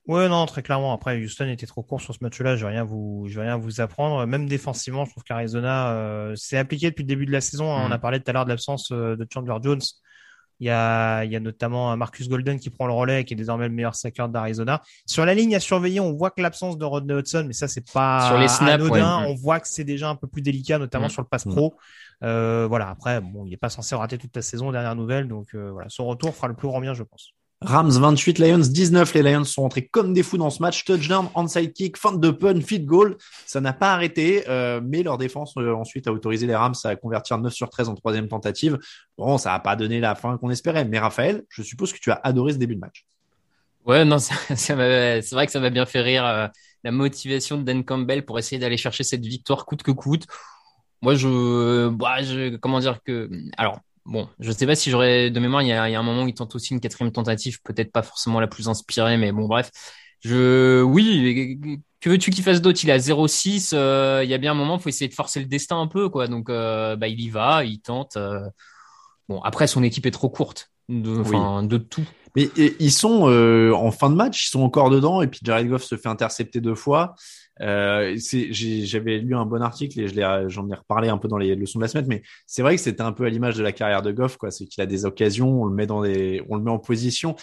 Ouais, 0.06 0.28
non, 0.28 0.46
très 0.46 0.62
clairement. 0.62 0.92
Après, 0.92 1.22
Houston 1.22 1.48
était 1.48 1.66
trop 1.66 1.82
court 1.82 2.00
sur 2.00 2.14
ce 2.14 2.18
match-là. 2.22 2.56
Je 2.56 2.64
vais 2.64 2.72
rien 2.72 2.84
vous, 2.84 3.26
je 3.28 3.38
vais 3.38 3.46
rien 3.46 3.58
vous 3.58 3.80
apprendre. 3.80 4.26
Même 4.26 4.48
défensivement, 4.48 5.04
je 5.04 5.10
trouve 5.10 5.22
qu'Arizona 5.22 5.92
euh, 5.92 6.34
s'est 6.34 6.56
appliqué 6.56 6.88
depuis 6.90 7.02
le 7.02 7.08
début 7.08 7.26
de 7.26 7.32
la 7.32 7.42
saison. 7.42 7.66
On 7.66 7.88
mm. 7.88 7.92
a 7.92 7.98
parlé 7.98 8.20
tout 8.20 8.30
à 8.30 8.32
l'heure 8.32 8.44
de 8.44 8.50
l'absence 8.50 8.90
de 8.90 9.26
Chandler 9.32 9.56
Jones. 9.62 9.82
Il 10.60 10.66
y 10.66 10.70
a, 10.70 11.24
il 11.24 11.32
y 11.32 11.36
a 11.36 11.40
notamment 11.40 11.96
Marcus 11.96 12.28
Golden 12.28 12.58
qui 12.58 12.70
prend 12.70 12.86
le 12.86 12.92
relais, 12.92 13.24
qui 13.24 13.34
est 13.34 13.36
désormais 13.36 13.68
le 13.68 13.74
meilleur 13.74 13.94
sacker 13.94 14.28
d'Arizona. 14.28 14.82
Sur 15.06 15.24
la 15.24 15.34
ligne 15.34 15.54
à 15.54 15.60
surveiller, 15.60 16.00
on 16.00 16.12
voit 16.12 16.30
que 16.30 16.42
l'absence 16.42 16.78
de 16.78 16.84
Rodney 16.84 17.14
Hudson, 17.14 17.44
mais 17.46 17.52
ça 17.52 17.68
c'est 17.68 17.90
pas 17.92 18.26
sur 18.28 18.38
les 18.38 18.48
snaps, 18.48 18.84
anodin. 18.84 19.24
On 19.28 19.34
voit 19.34 19.60
que 19.60 19.68
c'est 19.68 19.84
déjà 19.84 20.08
un 20.08 20.16
peu 20.16 20.26
plus 20.26 20.42
délicat, 20.42 20.78
notamment 20.78 21.06
mm. 21.06 21.10
sur 21.10 21.22
le 21.22 21.28
pass 21.28 21.46
mm. 21.46 21.50
pro. 21.50 21.74
Euh, 22.24 22.66
voilà. 22.68 22.90
Après, 22.90 23.20
bon, 23.20 23.46
il 23.46 23.52
est 23.52 23.58
pas 23.58 23.70
censé 23.70 23.94
rater 23.94 24.18
toute 24.18 24.34
la 24.34 24.42
saison, 24.42 24.72
dernière 24.72 24.96
nouvelle, 24.96 25.28
donc 25.28 25.54
euh, 25.54 25.70
voilà, 25.70 25.88
son 25.88 26.06
retour 26.06 26.34
fera 26.34 26.48
le 26.48 26.54
plus 26.54 26.68
grand 26.68 26.80
bien, 26.80 26.94
je 26.94 27.02
pense. 27.02 27.34
Rams 27.60 27.90
28, 27.90 28.38
Lions 28.38 28.58
19. 28.58 29.14
Les 29.14 29.22
Lions 29.22 29.44
sont 29.44 29.62
rentrés 29.62 29.86
comme 29.86 30.12
des 30.12 30.22
fous 30.22 30.38
dans 30.38 30.50
ce 30.50 30.62
match. 30.62 30.84
Touchdown, 30.84 31.28
onside 31.34 31.72
kick, 31.72 31.96
fin 31.96 32.12
de 32.12 32.30
pun, 32.30 32.60
feed 32.60 32.86
goal. 32.86 33.16
Ça 33.46 33.60
n'a 33.60 33.72
pas 33.72 33.92
arrêté, 33.92 34.44
euh, 34.48 34.80
mais 34.82 35.02
leur 35.02 35.18
défense 35.18 35.54
euh, 35.56 35.74
ensuite 35.74 36.06
a 36.06 36.12
autorisé 36.12 36.46
les 36.46 36.54
Rams 36.54 36.74
à 36.84 36.94
convertir 36.94 37.36
9 37.38 37.52
sur 37.52 37.68
13 37.68 37.88
en 37.88 37.94
troisième 37.96 38.28
tentative. 38.28 38.78
Bon, 39.16 39.38
ça 39.38 39.50
n'a 39.50 39.58
pas 39.58 39.74
donné 39.74 39.98
la 39.98 40.14
fin 40.14 40.38
qu'on 40.38 40.50
espérait. 40.50 40.84
Mais 40.84 41.00
Raphaël, 41.00 41.42
je 41.48 41.62
suppose 41.62 41.92
que 41.92 41.98
tu 41.98 42.12
as 42.12 42.20
adoré 42.22 42.52
ce 42.52 42.58
début 42.58 42.76
de 42.76 42.80
match. 42.80 43.04
Ouais, 43.84 44.04
non, 44.04 44.18
c'est 44.54 44.74
vrai 44.74 45.46
que 45.46 45.52
ça 45.52 45.60
m'a 45.60 45.70
bien 45.70 45.86
fait 45.86 46.00
rire 46.00 46.24
euh, 46.24 46.46
la 46.84 46.92
motivation 46.92 47.58
de 47.58 47.64
Dan 47.64 47.84
Campbell 47.84 48.24
pour 48.24 48.38
essayer 48.38 48.60
d'aller 48.60 48.76
chercher 48.76 49.02
cette 49.02 49.26
victoire 49.26 49.66
coûte 49.66 49.82
que 49.82 49.90
coûte. 49.90 50.26
Moi, 51.02 51.16
je, 51.16 51.88
bah, 51.88 52.22
je, 52.22 52.56
comment 52.56 52.78
dire 52.78 53.02
que, 53.02 53.28
alors, 53.56 53.80
Bon, 54.08 54.26
je 54.40 54.50
sais 54.50 54.66
pas 54.66 54.74
si 54.74 54.90
j'aurais 54.90 55.30
de 55.30 55.38
mémoire. 55.38 55.60
Il 55.60 55.68
y, 55.68 55.72
a, 55.72 55.82
un 55.82 56.02
moment 56.02 56.24
où 56.24 56.28
il 56.28 56.34
tente 56.34 56.54
aussi 56.54 56.72
une 56.72 56.80
quatrième 56.80 57.12
tentative, 57.12 57.60
peut-être 57.62 57.92
pas 57.92 58.02
forcément 58.02 58.40
la 58.40 58.46
plus 58.46 58.66
inspirée, 58.66 59.18
mais 59.18 59.32
bon, 59.32 59.46
bref. 59.46 59.70
Je, 60.24 60.82
oui, 60.82 61.78
que 62.00 62.08
veux-tu 62.08 62.30
qu'il 62.30 62.42
fasse 62.42 62.62
d'autre? 62.62 62.80
Il 62.82 62.88
est 62.88 62.94
à 62.94 62.98
0,6. 62.98 63.72
Euh, 63.74 64.22
il 64.24 64.30
y 64.30 64.34
a 64.34 64.38
bien 64.38 64.52
un 64.52 64.54
moment, 64.54 64.78
il 64.78 64.80
faut 64.80 64.88
essayer 64.88 65.08
de 65.08 65.14
forcer 65.14 65.40
le 65.40 65.46
destin 65.46 65.78
un 65.78 65.86
peu, 65.86 66.08
quoi. 66.08 66.26
Donc, 66.26 66.48
euh, 66.48 66.96
bah, 66.96 67.06
il 67.06 67.20
y 67.20 67.28
va, 67.28 67.64
il 67.64 67.80
tente. 67.80 68.16
Euh. 68.16 68.40
Bon, 69.28 69.42
après, 69.42 69.66
son 69.66 69.82
équipe 69.82 70.06
est 70.06 70.10
trop 70.10 70.30
courte, 70.30 70.70
de, 70.88 71.20
enfin, 71.20 71.62
de 71.62 71.76
tout. 71.76 72.04
Mais 72.34 72.48
ils 72.56 72.92
sont 72.92 73.28
en 73.74 73.90
fin 73.90 74.08
de 74.08 74.14
match, 74.14 74.46
ils 74.46 74.50
sont 74.50 74.62
encore 74.62 74.88
dedans, 74.88 75.20
et 75.20 75.26
puis 75.26 75.40
Jared 75.42 75.68
Goff 75.68 75.82
se 75.82 75.96
fait 75.96 76.08
intercepter 76.08 76.62
deux 76.62 76.74
fois. 76.74 77.14
Euh, 77.60 78.16
J'avais 78.50 79.18
lu 79.18 79.34
un 79.34 79.44
bon 79.44 79.62
article 79.62 80.00
et 80.00 80.08
j'en 80.48 80.68
ai, 80.68 80.72
ai, 80.72 80.76
reparlé 80.76 81.08
un 81.08 81.18
peu 81.18 81.28
dans 81.28 81.38
les 81.38 81.54
leçons 81.54 81.78
de 81.78 81.84
la 81.84 81.88
semaine, 81.88 82.06
mais 82.08 82.22
c'est 82.46 82.62
vrai 82.62 82.76
que 82.76 82.82
c'était 82.82 83.02
un 83.02 83.12
peu 83.12 83.24
à 83.24 83.28
l'image 83.28 83.56
de 83.56 83.62
la 83.62 83.72
carrière 83.72 84.02
de 84.02 84.12
Goff, 84.12 84.36
quoi. 84.36 84.50
C'est 84.50 84.66
qu'il 84.66 84.82
a 84.82 84.86
des 84.86 85.04
occasions, 85.04 85.62
on 85.62 85.64
le 85.64 85.74
met 85.74 85.86
dans 85.86 86.02
des, 86.02 86.42
on 86.48 86.56
le 86.56 86.62
met 86.62 86.70
en 86.70 86.78
position. 86.78 87.36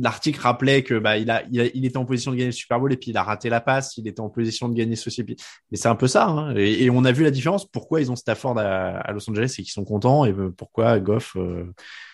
L'article 0.00 0.40
rappelait 0.40 0.82
que 0.82 0.98
bah 0.98 1.16
il 1.18 1.30
a, 1.30 1.42
il 1.50 1.84
était 1.84 1.96
en 1.96 2.04
position 2.04 2.30
de 2.30 2.36
gagner 2.36 2.48
le 2.48 2.52
Super 2.52 2.80
Bowl 2.80 2.92
et 2.92 2.96
puis 2.96 3.10
il 3.10 3.16
a 3.16 3.22
raté 3.22 3.48
la 3.48 3.60
passe, 3.60 3.96
il 3.96 4.08
était 4.08 4.20
en 4.20 4.30
position 4.30 4.68
de 4.68 4.74
gagner 4.74 4.96
ceci. 4.96 5.24
Mais 5.24 5.76
c'est 5.76 5.88
un 5.88 5.96
peu 5.96 6.08
ça. 6.08 6.26
Hein. 6.26 6.54
Et, 6.56 6.90
on 6.90 7.04
a 7.04 7.12
vu 7.12 7.24
la 7.24 7.30
différence. 7.30 7.66
Pourquoi 7.66 8.00
ils 8.00 8.10
ont 8.10 8.16
Stafford 8.16 8.58
à, 8.58 9.10
Los 9.12 9.28
Angeles 9.28 9.54
et 9.58 9.62
qu'ils 9.62 9.72
sont 9.72 9.84
contents 9.84 10.24
et 10.24 10.34
pourquoi 10.56 11.00
Goff 11.00 11.36
euh, 11.36 11.64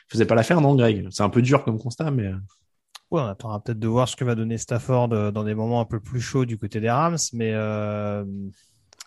faisait 0.08 0.24
pas 0.24 0.34
l'affaire, 0.34 0.60
non, 0.60 0.74
Greg? 0.74 1.06
C'est 1.10 1.22
un 1.22 1.28
peu 1.28 1.42
dur 1.42 1.64
comme 1.64 1.78
constat, 1.78 2.10
mais. 2.10 2.30
On 3.12 3.18
attendra 3.26 3.62
peut-être 3.62 3.78
de 3.78 3.88
voir 3.88 4.08
ce 4.08 4.14
que 4.14 4.24
va 4.24 4.34
donner 4.36 4.56
Stafford 4.56 5.12
euh, 5.12 5.30
dans 5.32 5.42
des 5.42 5.54
moments 5.54 5.80
un 5.80 5.84
peu 5.84 5.98
plus 5.98 6.20
chauds 6.20 6.44
du 6.44 6.58
côté 6.58 6.80
des 6.80 6.90
Rams, 6.90 7.18
mais 7.32 7.52
euh, 7.54 8.24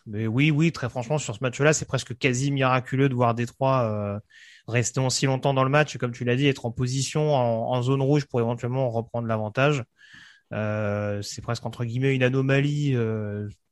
mais 0.06 0.28
oui, 0.28 0.52
oui, 0.52 0.74
très 0.74 0.90
franchement, 0.90 1.18
sur 1.18 1.34
ce 1.34 1.40
match-là, 1.42 1.72
c'est 1.72 1.86
presque 1.86 2.18
quasi 2.18 2.52
miraculeux 2.52 3.08
de 3.08 3.14
voir 3.14 3.34
Détroit 3.34 3.84
euh, 3.84 4.20
rester 4.68 5.00
aussi 5.00 5.26
longtemps 5.26 5.54
dans 5.54 5.64
le 5.64 5.70
match, 5.70 5.98
comme 5.98 6.12
tu 6.12 6.26
l'as 6.26 6.36
dit, 6.36 6.48
être 6.48 6.66
en 6.66 6.72
position 6.72 7.34
en, 7.34 7.82
zone 7.82 8.02
rouge 8.02 8.26
pour 8.26 8.42
éventuellement 8.42 8.90
reprendre 8.90 9.28
l'avantage. 9.28 9.84
C'est 10.52 11.42
presque 11.42 11.66
entre 11.66 11.86
guillemets 11.86 12.14
une 12.14 12.24
anomalie 12.24 12.96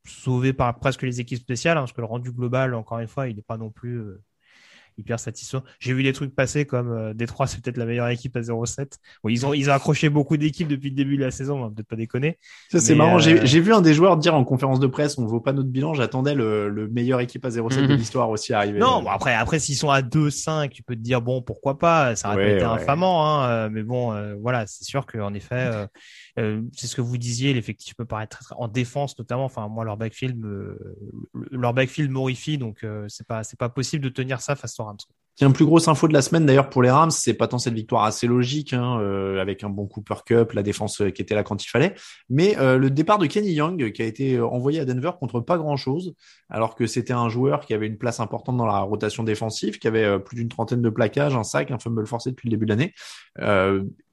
sauvée 0.06 0.54
par 0.54 0.80
presque 0.80 1.02
les 1.04 1.20
équipes 1.20 1.40
spéciales, 1.40 1.78
hein, 1.78 1.82
parce 1.82 1.94
que 1.94 2.02
le 2.02 2.08
rendu 2.08 2.32
global, 2.32 2.74
encore 2.76 3.00
une 3.00 3.08
fois, 3.08 3.28
il 3.28 3.36
n'est 3.36 3.42
pas 3.42 3.58
non 3.58 3.70
plus 3.70 4.02
hyper 5.02 5.20
satisfaisant. 5.20 5.64
J'ai 5.80 5.94
vu 5.94 6.04
des 6.04 6.14
trucs 6.14 6.34
passer 6.34 6.66
comme 6.66 6.92
euh, 6.92 7.14
Détroit, 7.14 7.48
c'est 7.48 7.62
peut-être 7.62 7.78
la 7.78 7.86
meilleure 7.86 8.08
équipe 8.08 8.36
à 8.38 8.42
0-7. 8.42 8.94
Bon, 9.24 9.30
ils 9.30 9.46
ont 9.46 9.54
ils 9.54 9.70
ont 9.70 9.74
accroché 9.74 10.10
beaucoup 10.10 10.38
d'équipes 10.38 10.68
depuis 10.68 10.90
le 10.90 10.96
début 10.96 11.18
de 11.18 11.24
la 11.24 11.32
saison, 11.32 11.60
on 11.60 11.64
va 11.64 11.70
peut-être 11.70 11.88
pas 11.88 11.96
déconner. 11.96 12.38
Ça 12.72 12.80
c'est 12.80 12.96
marrant. 12.96 13.18
Euh, 13.18 13.40
j'ai 13.44 13.60
vu 13.60 13.74
un 13.74 13.82
des 13.82 13.94
joueurs 13.94 14.18
dire 14.18 14.36
en 14.36 14.44
conférence 14.44 14.80
de 14.80 14.88
presse, 14.88 15.18
on 15.18 15.24
ne 15.24 15.28
vaut 15.28 15.42
pas 15.42 15.54
notre 15.54 15.70
bilan. 15.70 15.94
J'attendais 15.94 16.36
le, 16.36 16.70
le 16.70 16.88
meilleur 16.88 17.20
équipe 17.20 17.46
à 17.46 17.50
0-7 17.50 17.82
de 17.82 17.88
mhm. 17.88 17.96
l'histoire 17.96 18.30
aussi 18.30 18.54
arriver. 18.54 18.80
Non, 18.80 19.02
bon, 19.02 19.10
après 19.10 19.36
après 19.36 19.60
s'ils 19.60 19.76
sont 19.76 19.90
à 19.90 20.02
2-5, 20.02 20.70
tu 20.70 20.84
peux 20.84 20.96
te 20.96 21.02
dire 21.02 21.22
bon 21.22 21.42
pourquoi 21.42 21.78
pas, 21.78 22.16
ça 22.16 22.32
aurait 22.32 22.56
été 22.56 22.64
infamant, 22.64 23.26
hein, 23.26 23.50
euh, 23.50 23.70
mais 23.72 23.84
bon 23.84 24.14
euh, 24.14 24.36
voilà, 24.40 24.66
c'est 24.68 24.86
sûr 24.86 25.06
qu'en 25.06 25.34
effet. 25.34 25.72
Euh, 26.40 26.62
c'est 26.74 26.88
ce 26.88 26.96
que 26.96 27.02
vous 27.02 27.18
disiez, 27.18 27.54
l'effectif 27.54 27.96
peut 27.96 28.06
paraître 28.06 28.54
en 28.58 28.68
défense 28.68 29.18
notamment. 29.18 29.46
Enfin, 29.46 29.68
moi, 29.68 29.84
leur 29.84 29.98
backfield, 29.98 30.44
leur 31.52 31.74
backfield 31.74 32.12
m'horrifie, 32.12 32.58
donc 32.58 32.84
euh, 32.84 33.06
c'est 33.10 33.28
pas 33.28 33.44
c'est 33.44 33.60
pas 33.60 33.70
possible 33.70 34.04
de 34.04 34.10
tenir 34.10 34.42
ça 34.42 34.56
face 34.56 34.80
aux 34.80 34.84
Rams. 34.84 34.98
Tiens, 35.36 35.52
plus 35.52 35.66
grosse 35.66 35.88
info 35.88 36.10
de 36.10 36.14
la 36.14 36.22
semaine 36.22 36.46
d'ailleurs 36.46 36.70
pour 36.70 36.84
les 36.84 36.92
Rams, 36.92 37.10
c'est 37.10 37.34
pas 37.34 37.48
tant 37.48 37.58
cette 37.58 37.74
victoire 37.74 38.04
assez 38.04 38.28
logique 38.28 38.74
hein, 38.74 39.00
euh, 39.00 39.42
avec 39.42 39.64
un 39.64 39.70
bon 39.70 39.88
Cooper 39.88 40.16
Cup, 40.26 40.52
la 40.52 40.62
défense 40.62 41.02
qui 41.16 41.22
était 41.22 41.36
là 41.36 41.44
quand 41.44 41.64
il 41.64 41.70
fallait, 41.70 41.96
mais 42.30 42.56
le 42.58 42.90
départ 42.90 43.18
de 43.18 43.26
Kenny 43.28 43.54
Young 43.54 43.92
qui 43.92 44.02
a 44.02 44.06
été 44.06 44.40
envoyé 44.40 44.80
à 44.80 44.86
Denver 44.86 45.12
contre 45.20 45.40
pas 45.40 45.58
grand 45.58 45.78
chose, 45.78 46.14
alors 46.50 46.76
que 46.76 46.86
c'était 46.86 47.14
un 47.14 47.30
joueur 47.30 47.66
qui 47.66 47.74
avait 47.74 47.88
une 47.88 47.98
place 47.98 48.20
importante 48.20 48.58
dans 48.58 48.66
la 48.66 48.80
rotation 48.80 49.24
défensive, 49.24 49.80
qui 49.80 49.88
avait 49.88 50.20
plus 50.20 50.36
d'une 50.36 50.50
trentaine 50.50 50.82
de 50.82 50.90
plaquages, 50.90 51.36
un 51.36 51.44
sac, 51.44 51.72
un 51.72 51.80
fumble 51.80 52.06
forcé 52.06 52.32
depuis 52.32 52.50
le 52.50 52.52
début 52.52 52.66
de 52.66 52.72
l'année 52.72 52.94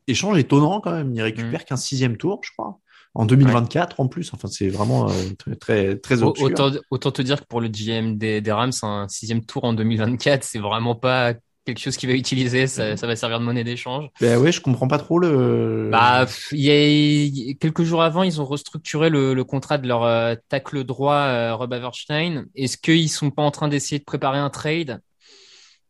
échange 0.08 0.38
étonnant 0.38 0.80
quand 0.80 0.92
même. 0.92 1.14
Il 1.14 1.22
récupère 1.22 1.60
mm. 1.60 1.64
qu'un 1.64 1.76
sixième 1.76 2.16
tour, 2.16 2.40
je 2.42 2.50
crois. 2.56 2.78
En 3.14 3.26
2024 3.26 4.00
en 4.00 4.06
plus, 4.06 4.32
enfin 4.32 4.48
c'est 4.48 4.68
vraiment 4.68 5.08
euh, 5.08 5.12
très 5.38 5.56
très, 5.56 5.96
très 5.96 6.22
autant, 6.22 6.70
autant 6.90 7.10
te 7.10 7.22
dire 7.22 7.40
que 7.40 7.46
pour 7.46 7.60
le 7.60 7.68
GM 7.68 8.16
des, 8.16 8.40
des 8.40 8.52
Rams, 8.52 8.70
un 8.82 9.08
sixième 9.08 9.44
tour 9.44 9.64
en 9.64 9.72
2024, 9.72 10.44
c'est 10.44 10.58
vraiment 10.58 10.94
pas 10.94 11.34
quelque 11.68 11.80
chose 11.80 11.96
qu'il 11.98 12.08
va 12.08 12.14
utiliser, 12.14 12.66
ça, 12.66 12.96
ça, 12.96 13.06
va 13.06 13.14
servir 13.14 13.40
de 13.40 13.44
monnaie 13.44 13.64
d'échange. 13.64 14.08
Ben 14.20 14.38
ouais, 14.38 14.52
je 14.52 14.60
comprends 14.60 14.88
pas 14.88 14.98
trop 14.98 15.18
le. 15.18 15.90
Bah, 15.92 16.26
il 16.52 16.60
y 16.60 17.50
a 17.50 17.54
quelques 17.54 17.82
jours 17.82 18.02
avant, 18.02 18.22
ils 18.22 18.40
ont 18.40 18.46
restructuré 18.46 19.10
le, 19.10 19.34
le 19.34 19.44
contrat 19.44 19.76
de 19.76 19.86
leur 19.86 20.04
euh, 20.04 20.34
tacle 20.48 20.84
droit 20.84 21.14
euh, 21.14 21.54
Rob 21.54 21.72
Averstein. 21.72 22.46
Est-ce 22.54 22.78
qu'ils 22.78 23.10
sont 23.10 23.30
pas 23.30 23.42
en 23.42 23.50
train 23.50 23.68
d'essayer 23.68 23.98
de 23.98 24.04
préparer 24.04 24.38
un 24.38 24.50
trade? 24.50 25.00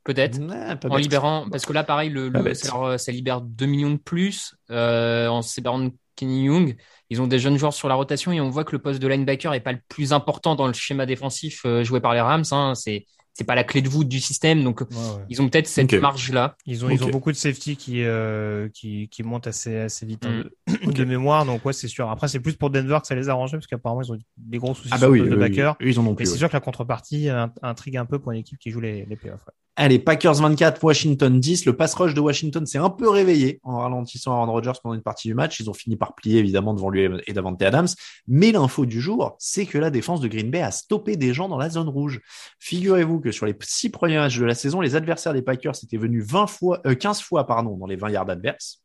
Peut-être 0.09 0.41
en 0.89 0.97
libérant 0.97 1.47
parce 1.51 1.67
que 1.67 1.73
là 1.75 1.85
pareil 1.85 2.09
le, 2.09 2.33
ça, 2.55 3.13
libère 3.13 3.43
2 3.43 3.67
millions 3.67 3.91
de 3.91 3.99
plus 3.99 4.55
euh, 4.71 5.29
en 5.29 5.43
séparant 5.43 5.81
de 5.81 5.91
Kenny 6.17 6.45
Young. 6.45 6.77
Ils 7.11 7.21
ont 7.21 7.27
des 7.27 7.39
jeunes 7.39 7.59
joueurs 7.59 7.75
sur 7.75 7.89
la 7.89 7.95
rotation 7.95 8.33
et 8.33 8.41
on 8.41 8.49
voit 8.49 8.65
que 8.65 8.73
le 8.73 8.81
poste 8.81 9.01
de 9.01 9.07
linebacker 9.07 9.53
est 9.53 9.61
pas 9.61 9.73
le 9.73 9.81
plus 9.89 10.13
important 10.15 10.55
dans 10.55 10.67
le 10.67 10.73
schéma 10.73 11.05
défensif 11.05 11.63
euh, 11.67 11.85
joué 11.85 12.01
par 12.01 12.15
les 12.15 12.21
Rams 12.21 12.45
hein. 12.53 12.75
c'est 12.75 13.05
c'est 13.35 13.45
pas 13.45 13.55
la 13.55 13.63
clé 13.63 13.83
de 13.83 13.89
voûte 13.89 14.09
du 14.09 14.19
système. 14.19 14.65
Donc 14.65 14.83
ils 15.29 15.41
ont 15.41 15.49
peut-être 15.49 15.69
cette 15.69 15.93
marge 15.93 16.33
là 16.33 16.57
ils 16.67 16.85
ont 16.85 16.91
ils 16.91 17.05
ont 17.05 17.11
beaucoup 17.11 17.31
de 17.31 17.37
safety 17.37 17.77
qui 17.77 18.03
euh, 18.03 18.69
qui 18.75 19.09
qui 19.11 19.23
montent 19.23 19.47
assez 19.47 19.77
assez 19.77 20.07
vite 20.07 20.27
hein, 20.27 20.45
mm. 20.67 20.93
de, 20.93 21.05
mémoire. 21.05 21.45
Donc 21.45 21.65
ouais 21.67 21.75
c'est 21.75 21.87
sûr. 21.87 22.11
Après 22.11 22.29
c'est 22.29 22.41
plus 22.41 22.57
pour 22.57 22.71
Denver 22.71 22.99
que 23.01 23.07
ça 23.07 23.15
les 23.15 23.29
a 23.29 23.33
arrangés 23.33 23.59
parce 23.59 23.67
qu'apparemment 23.67 24.03
ils 24.03 24.13
ont 24.13 24.19
des 24.39 24.59
gros 24.59 24.75
soucis 24.75 24.89
ah 24.91 24.99
bah 24.99 25.09
de 25.09 25.37
backer. 25.37 25.77
Ils 25.81 26.01
en 26.01 26.07
ont 26.07 26.15
plus, 26.15 26.25
et 26.25 26.27
c'est 26.27 26.39
sûr 26.39 26.49
que 26.49 26.55
la 26.55 26.61
contrepartie 26.61 27.29
intrigue 27.63 27.99
un 27.99 28.07
peu 28.07 28.19
pour 28.19 28.33
une 28.33 28.39
équipe 28.39 28.59
qui 28.59 28.71
joue 28.71 28.81
les 28.81 29.05
les 29.05 29.17
playoffs 29.17 29.45
Allez, 29.81 30.01
Packers 30.01 30.35
24, 30.35 30.83
Washington 30.83 31.39
10. 31.39 31.65
Le 31.65 31.77
pass 31.77 31.95
rush 31.95 32.13
de 32.13 32.19
Washington 32.19 32.67
s'est 32.67 32.79
un 32.79 32.91
peu 32.91 33.09
réveillé 33.09 33.61
en 33.63 33.79
ralentissant 33.79 34.33
Aaron 34.33 34.51
Rodgers 34.51 34.73
pendant 34.83 34.97
une 34.97 35.03
partie 35.03 35.29
du 35.29 35.35
match. 35.35 35.61
Ils 35.61 35.71
ont 35.71 35.73
fini 35.73 35.95
par 35.95 36.17
plier 36.17 36.41
évidemment 36.41 36.75
devant 36.75 36.91
lui 36.91 37.09
et 37.29 37.33
Davante 37.33 37.63
Adams. 37.63 37.87
Mais 38.27 38.51
l'info 38.51 38.87
du 38.87 39.01
jour, 39.01 39.37
c'est 39.39 39.67
que 39.67 39.79
la 39.79 39.91
défense 39.91 40.21
de 40.21 40.27
Green 40.27 40.51
Bay 40.51 40.63
a 40.63 40.73
stoppé 40.73 41.15
des 41.15 41.33
gens 41.33 41.49
dans 41.49 41.59
la 41.59 41.71
zone 41.71 41.89
rouge. 41.89 42.21
Figurez-vous 42.59 43.21
que 43.21 43.31
sur 43.31 43.47
les 43.47 43.55
six 43.61 43.89
premiers 43.89 44.17
matchs 44.17 44.41
de 44.41 44.45
la 44.45 44.57
saison, 44.57 44.81
les 44.81 44.97
adversaires 44.97 45.33
des 45.33 45.43
Packers 45.43 45.75
étaient 45.81 45.97
venus 45.97 46.27
20 46.27 46.49
fois, 46.49 46.79
15 46.83 47.21
euh, 47.21 47.23
fois 47.23 47.47
pardon, 47.47 47.77
dans 47.77 47.87
les 47.87 47.95
20 47.95 48.11
yards 48.11 48.31
adverses. 48.31 48.83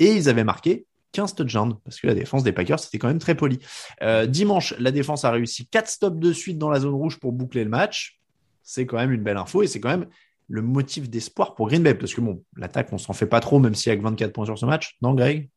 Et 0.00 0.14
ils 0.14 0.28
avaient 0.28 0.42
marqué 0.42 0.84
15 1.12 1.36
touchdowns 1.36 1.76
parce 1.84 2.00
que 2.00 2.08
la 2.08 2.14
défense 2.14 2.42
des 2.42 2.50
Packers 2.50 2.80
c'était 2.80 2.98
quand 2.98 3.06
même 3.06 3.20
très 3.20 3.36
poli. 3.36 3.60
Euh, 4.02 4.26
dimanche, 4.26 4.74
la 4.80 4.90
défense 4.90 5.24
a 5.24 5.30
réussi 5.30 5.68
4 5.68 5.88
stops 5.88 6.18
de 6.18 6.32
suite 6.32 6.58
dans 6.58 6.70
la 6.70 6.80
zone 6.80 6.94
rouge 6.94 7.20
pour 7.20 7.30
boucler 7.30 7.62
le 7.62 7.70
match 7.70 8.18
c'est 8.64 8.86
quand 8.86 8.96
même 8.96 9.12
une 9.12 9.22
belle 9.22 9.36
info 9.36 9.62
et 9.62 9.68
c'est 9.68 9.78
quand 9.78 9.90
même 9.90 10.06
le 10.48 10.62
motif 10.62 11.08
d'espoir 11.08 11.54
pour 11.54 11.68
Green 11.68 11.82
Bay 11.82 11.94
Parce 11.94 12.14
que 12.14 12.20
bon, 12.20 12.42
l'attaque, 12.56 12.92
on 12.92 12.98
s'en 12.98 13.12
fait 13.12 13.26
pas 13.26 13.40
trop, 13.40 13.58
même 13.58 13.74
s'il 13.74 13.90
y 13.90 13.92
a 13.92 13.96
que 13.96 14.02
24 14.02 14.32
points 14.32 14.44
sur 14.44 14.58
ce 14.58 14.66
match. 14.66 14.96
Non, 15.02 15.14
Greg? 15.14 15.48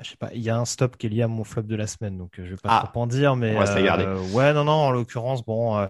Ah, 0.00 0.02
je 0.02 0.10
sais 0.10 0.16
pas, 0.16 0.30
il 0.32 0.40
y 0.40 0.48
a 0.48 0.56
un 0.56 0.64
stop 0.64 0.96
qui 0.96 1.06
est 1.06 1.10
lié 1.10 1.22
à 1.22 1.28
mon 1.28 1.44
flop 1.44 1.62
de 1.62 1.76
la 1.76 1.86
semaine, 1.86 2.16
donc 2.16 2.38
euh, 2.38 2.44
je 2.46 2.52
vais 2.52 2.56
pas 2.56 2.80
ah, 2.82 2.88
trop 2.90 3.02
en 3.02 3.06
dire, 3.06 3.36
mais 3.36 3.54
euh, 3.54 4.18
ouais, 4.32 4.54
non, 4.54 4.64
non, 4.64 4.72
en 4.72 4.90
l'occurrence, 4.92 5.44
bon, 5.44 5.76
euh, 5.76 5.88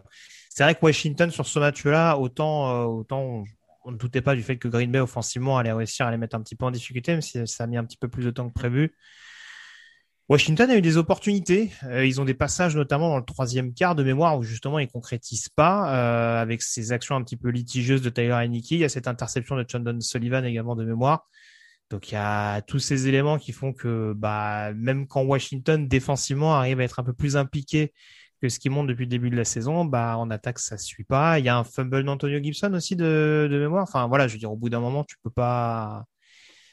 c'est 0.49 0.64
vrai 0.64 0.74
que 0.74 0.80
Washington 0.84 1.30
sur 1.30 1.47
ce 1.47 1.61
match-là, 1.61 2.16
autant, 2.16 2.86
autant 2.86 3.45
on 3.84 3.93
ne 3.93 3.97
doutait 3.97 4.20
pas 4.20 4.34
du 4.34 4.43
fait 4.43 4.59
que 4.59 4.66
Green 4.66 4.91
Bay 4.91 4.99
offensivement 4.99 5.59
allait 5.59 5.72
réussir 5.72 6.07
à 6.07 6.11
les 6.11 6.16
mettre 6.16 6.34
un 6.34 6.43
petit 6.43 6.57
peu 6.57 6.64
en 6.64 6.72
difficulté, 6.72 7.12
même 7.12 7.22
si 7.22 7.47
ça 7.47 7.64
a 7.64 7.66
mis 7.68 7.76
un 7.76 7.84
petit 7.84 7.97
peu 7.97 8.09
plus 8.09 8.24
de 8.24 8.30
temps 8.32 8.49
que 8.49 8.53
prévu. 8.53 8.97
Washington 10.31 10.70
a 10.70 10.76
eu 10.76 10.81
des 10.81 10.97
opportunités. 10.97 11.72
Euh, 11.83 12.07
ils 12.07 12.20
ont 12.20 12.24
des 12.24 12.35
passages, 12.35 12.76
notamment 12.76 13.09
dans 13.09 13.18
le 13.18 13.24
troisième 13.24 13.74
quart 13.74 13.97
de 13.97 14.05
mémoire, 14.05 14.39
où 14.39 14.45
justement 14.45 14.78
ils 14.78 14.87
concrétisent 14.87 15.49
pas 15.49 15.93
euh, 15.93 16.41
avec 16.41 16.62
ces 16.62 16.93
actions 16.93 17.16
un 17.16 17.24
petit 17.24 17.37
peu 17.37 17.49
litigieuses 17.49 18.01
de 18.01 18.11
Tyler 18.11 18.37
Heineke. 18.41 18.70
Il 18.70 18.78
y 18.78 18.85
a 18.85 18.89
cette 18.89 19.09
interception 19.09 19.57
de 19.57 19.64
Chandon 19.68 19.99
Sullivan 20.01 20.45
également 20.45 20.76
de 20.76 20.85
mémoire. 20.85 21.26
Donc 21.91 22.12
il 22.12 22.14
y 22.14 22.16
a 22.16 22.62
tous 22.62 22.78
ces 22.78 23.09
éléments 23.09 23.39
qui 23.39 23.51
font 23.51 23.72
que 23.72 24.12
bah, 24.16 24.72
même 24.74 25.09
quand 25.09 25.22
Washington 25.22 25.89
défensivement 25.89 26.55
arrive 26.55 26.78
à 26.78 26.85
être 26.85 27.01
un 27.01 27.05
peu 27.05 27.12
plus 27.12 27.37
impliqué 27.37 27.93
que 28.41 28.49
ce 28.49 28.61
qui 28.61 28.68
monte 28.68 28.87
depuis 28.87 29.07
le 29.07 29.11
début 29.11 29.31
de 29.31 29.37
la 29.37 29.45
saison, 29.45 29.85
bah 29.85 30.16
en 30.16 30.31
attaque 30.31 30.61
ça 30.61 30.78
suit 30.78 31.03
pas. 31.03 31.41
Il 31.41 31.45
y 31.45 31.49
a 31.49 31.59
un 31.59 31.64
fumble 31.64 32.05
d'Antonio 32.05 32.41
Gibson 32.41 32.72
aussi 32.74 32.95
de, 32.95 33.49
de 33.51 33.59
mémoire. 33.59 33.83
Enfin 33.83 34.07
voilà, 34.07 34.28
je 34.28 34.35
veux 34.35 34.39
dire 34.39 34.53
au 34.53 34.57
bout 34.57 34.70
d'un 34.70 34.81
moment 34.81 35.03
tu 35.03 35.16
peux 35.24 35.31
pas 35.31 36.05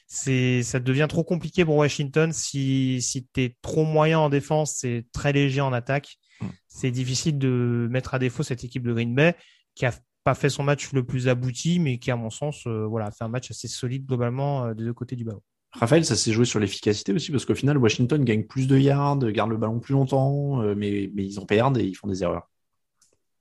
c'est 0.08 0.64
ça 0.64 0.80
devient 0.80 1.08
trop 1.10 1.26
compliqué 1.26 1.66
pour 1.66 1.76
Washington 1.76 2.32
si 2.32 3.02
si 3.02 3.28
tu 3.34 3.44
es 3.44 3.56
trop 3.62 3.84
moyen 3.84 4.20
en 4.20 4.30
défense, 4.30 4.76
c'est 4.78 5.06
très 5.12 5.34
léger 5.34 5.60
en 5.60 5.74
attaque. 5.74 6.18
Mm. 6.40 6.46
C'est 6.68 6.92
difficile 6.92 7.38
de 7.38 7.88
mettre 7.92 8.14
à 8.14 8.20
défaut 8.20 8.42
cette 8.42 8.64
équipe 8.64 8.84
de 8.84 8.94
Green 8.94 9.14
Bay 9.14 9.36
qui 9.76 9.86
a 9.86 9.94
pas 10.24 10.34
fait 10.34 10.50
son 10.50 10.64
match 10.64 10.94
le 10.94 11.06
plus 11.06 11.28
abouti 11.28 11.80
mais 11.80 12.00
qui 12.00 12.10
à 12.10 12.16
mon 12.16 12.30
sens 12.30 12.66
euh, 12.68 12.86
voilà, 12.86 13.12
fait 13.12 13.26
un 13.26 13.30
match 13.30 13.52
assez 13.52 13.68
solide 13.68 14.06
globalement 14.06 14.66
euh, 14.66 14.74
des 14.74 14.86
deux 14.86 14.94
côtés 14.94 15.18
du 15.18 15.26
ballon. 15.26 15.42
Raphaël, 15.74 16.06
ça 16.06 16.16
s'est 16.16 16.32
joué 16.32 16.46
sur 16.46 16.62
l'efficacité 16.62 17.12
aussi 17.12 17.32
parce 17.32 17.46
qu'au 17.46 17.56
final 17.56 17.78
Washington 17.78 18.24
gagne 18.24 18.46
plus 18.46 18.68
de 18.68 18.78
yards, 18.78 19.20
garde 19.32 19.52
le 19.52 19.58
ballon 19.58 19.80
plus 19.80 19.94
longtemps 19.94 20.62
euh, 20.62 20.74
mais 20.74 21.12
mais 21.14 21.26
ils 21.26 21.38
en 21.40 21.46
perdent 21.46 21.80
et 21.80 21.84
ils 21.84 21.96
font 21.96 22.08
des 22.08 22.24
erreurs. 22.24 22.50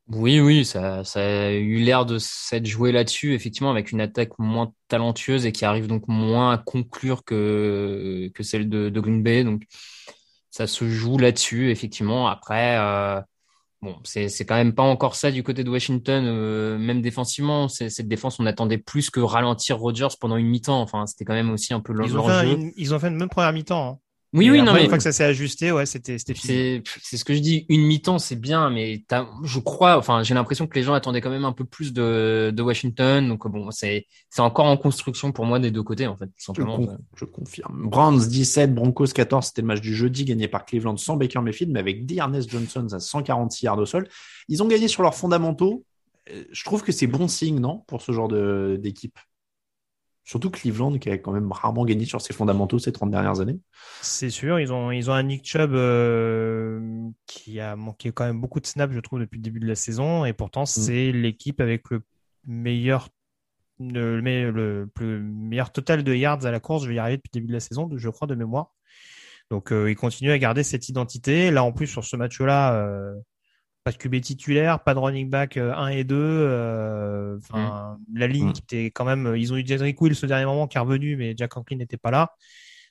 Oui, 0.09 0.39
oui, 0.39 0.65
ça, 0.65 1.03
ça 1.03 1.21
a 1.21 1.51
eu 1.51 1.79
l'air 1.79 2.07
de 2.07 2.19
s'être 2.19 2.67
joué 2.67 2.93
là-dessus, 2.93 3.35
effectivement, 3.35 3.71
avec 3.71 3.91
une 3.91 4.01
attaque 4.01 4.39
moins 4.39 4.73
talentueuse 4.87 5.47
et 5.47 5.53
qui 5.53 5.65
arrive 5.65 5.89
donc 5.89 6.05
moins 6.07 6.53
à 6.53 6.59
conclure 6.59 7.25
que, 7.25 8.31
que 8.33 8.43
celle 8.45 8.69
de, 8.69 8.89
de 8.89 9.01
Green 9.01 9.25
Bay. 9.25 9.43
Donc, 9.43 9.65
ça 10.51 10.69
se 10.69 10.89
joue 10.89 11.19
là-dessus, 11.19 11.71
effectivement. 11.73 12.29
Après, 12.29 12.79
euh, 12.79 13.21
bon, 13.83 13.97
c'est, 14.05 14.29
c'est 14.29 14.47
quand 14.47 14.55
même 14.55 14.75
pas 14.75 14.85
encore 14.85 15.17
ça 15.17 15.33
du 15.33 15.43
côté 15.43 15.65
de 15.65 15.71
Washington, 15.71 16.25
euh, 16.25 16.79
même 16.79 17.03
défensivement. 17.03 17.67
C'est, 17.67 17.91
cette 17.91 18.07
défense, 18.07 18.39
on 18.39 18.47
attendait 18.47 18.79
plus 18.79 19.11
que 19.11 19.19
ralentir 19.19 19.77
Rodgers 19.79 20.15
pendant 20.21 20.37
une 20.37 20.47
mi-temps. 20.47 20.81
Enfin, 20.81 21.07
c'était 21.07 21.25
quand 21.25 21.35
même 21.35 21.51
aussi 21.51 21.75
un 21.75 21.81
peu 21.81 21.93
l'enjeu. 21.93 22.13
Ils, 22.13 22.19
ont 22.19 22.29
fait 22.29 22.53
une, 22.53 22.73
ils 22.77 22.95
ont 22.95 22.99
fait 23.01 23.09
une 23.09 23.17
même 23.17 23.29
première 23.29 23.53
mi-temps. 23.53 23.89
Hein. 23.89 23.99
Oui, 24.33 24.51
oui, 24.51 24.61
non, 24.61 24.75
mais 24.75 24.83
une 24.83 24.89
fois 24.89 24.99
que 24.99 25.05
ça 25.05 25.13
s'est 25.13 25.25
ajusté, 25.25 25.73
ouais, 25.73 25.87
c'était 25.87 26.19
c'était 26.19 26.35
fini. 26.35 26.83
C'est 27.03 27.17
ce 27.17 27.25
que 27.25 27.35
je 27.35 27.39
dis. 27.39 27.65
Une 27.69 27.83
mi-temps, 27.83 28.19
c'est 28.19 28.37
bien, 28.37 28.71
mais 28.71 29.05
je 29.45 29.59
crois, 29.61 29.97
enfin, 29.97 30.23
j'ai 30.23 30.35
l'impression 30.35 30.67
que 30.67 30.75
les 30.75 30.83
gens 30.83 30.95
attendaient 30.95 31.21
quand 31.21 31.31
même 31.31 31.45
un 31.45 31.53
peu 31.53 31.65
plus 31.65 31.93
de, 31.93 32.53
de 32.55 32.63
Washington. 32.63 33.27
Donc 33.29 33.47
bon, 33.49 33.71
c'est 33.71 34.07
c'est 34.29 34.43
encore 34.43 34.67
en 34.67 34.77
construction 34.77 35.33
pour 35.33 35.47
moi 35.47 35.59
des 35.59 35.71
deux 35.71 35.83
côtés, 35.83 36.07
en 36.07 36.17
fait, 36.17 36.29
simplement. 36.37 36.81
Je, 37.15 37.25
confirme. 37.25 37.89
Browns 37.89 38.29
17, 38.29 38.75
Broncos 38.75 39.07
14, 39.07 39.47
c'était 39.47 39.63
le 39.63 39.69
match 39.69 39.81
du 39.81 39.95
jeudi 39.95 40.25
gagné 40.25 40.49
par 40.49 40.67
Cleveland 40.67 40.97
sans 40.97 41.17
Baker 41.17 41.41
Mayfield, 41.41 41.73
mais 41.73 41.81
avec 41.81 42.11
Ernest 42.13 42.51
Johnson 42.51 42.87
à 42.93 43.01
146 43.01 43.65
yards 43.65 43.79
au 43.79 43.87
sol. 43.87 44.09
Ils 44.49 44.63
ont 44.63 44.69
gagné 44.69 44.89
sur 44.89 45.03
leurs 45.03 45.15
fondamentaux. 45.15 45.85
Euh, 46.31 46.45
je 46.51 46.65
trouve 46.65 46.83
que 46.83 46.93
c'est 46.93 47.07
bon 47.07 47.29
signe, 47.29 47.61
non, 47.61 47.85
pour 47.87 48.03
ce 48.03 48.13
genre 48.13 48.29
d'équipe? 48.29 49.19
Surtout 50.27 50.51
Cleveland 50.51 50.99
qui 50.99 51.09
a 51.09 51.19
quand 51.19 51.31
même 51.31 51.53
rarement 51.53 51.85
gagné 51.85 52.05
sur 52.05 52.21
ses 52.21 52.33
fondamentaux 52.33 52.81
ces 52.81 52.91
30 52.91 53.13
dernières 53.13 53.39
années. 53.39 53.61
C'est 54.03 54.29
sûr, 54.29 54.59
ils 54.59 54.73
ont, 54.73 54.91
ils 54.91 55.09
ont 55.09 55.15
un 55.15 55.23
Nick 55.23 55.47
Chubb 55.47 55.73
euh, 55.73 57.09
qui 57.27 57.61
a 57.61 57.77
manqué 57.77 58.11
quand 58.11 58.27
même 58.27 58.41
beaucoup 58.41 58.59
de 58.59 58.67
snaps, 58.67 58.93
je 58.93 58.99
trouve, 58.99 59.21
depuis 59.21 59.37
le 59.37 59.43
début 59.45 59.61
de 59.61 59.69
la 59.69 59.77
saison. 59.77 60.25
Et 60.25 60.33
pourtant, 60.33 60.65
mm. 60.65 60.67
c'est 60.67 61.13
l'équipe 61.13 61.61
avec 61.61 61.91
le 61.91 62.03
meilleur, 62.45 63.09
le, 63.79 64.21
le, 64.21 64.91
le, 64.99 65.21
meilleur 65.23 65.71
total 65.71 66.03
de 66.03 66.13
yards 66.13 66.45
à 66.45 66.51
la 66.51 66.59
course. 66.59 66.83
Je 66.83 66.89
vais 66.89 66.97
y 66.97 66.99
arriver 66.99 67.19
depuis 67.19 67.31
le 67.33 67.41
début 67.41 67.49
de 67.49 67.53
la 67.53 67.61
saison, 67.61 67.89
je 67.95 68.09
crois, 68.09 68.27
de 68.27 68.35
mémoire. 68.35 68.75
Donc, 69.53 69.71
euh, 69.71 69.89
ils 69.89 69.97
continuent 69.97 70.33
à 70.33 70.39
garder 70.39 70.65
cette 70.65 70.89
identité. 70.89 71.53
Là, 71.53 71.63
en 71.63 71.71
plus, 71.71 71.87
sur 71.87 72.05
ce 72.05 72.17
match-là, 72.17 72.75
euh, 72.75 73.15
pas 73.87 73.93
de 73.93 73.99
QB 73.99 74.21
titulaire, 74.21 74.83
pas 74.83 74.95
de 74.95 74.99
running 74.99 75.31
back 75.31 75.57
1 75.57 75.61
euh, 75.61 75.87
et 75.91 76.03
2. 76.03 76.17
Euh, 76.19 77.39
enfin, 77.39 77.97
mm. 78.09 78.19
la 78.19 78.27
ligne 78.27 78.49
mm. 78.49 78.53
qui 78.53 78.63
était 78.63 78.85
quand 78.87 79.05
même. 79.05 79.37
Ils 79.37 79.53
ont 79.53 79.57
eu 79.57 79.65
Jedrick 79.65 80.01
Will 80.03 80.17
ce 80.17 80.27
dernier 80.27 80.45
moment 80.45 80.67
qui 80.67 80.77
est 80.77 80.81
revenu, 80.81 81.17
mais 81.17 81.35
Jack 81.37 81.53
Conklin 81.53 81.77
n'était 81.77 81.97
pas 81.97 82.11
là. 82.11 82.33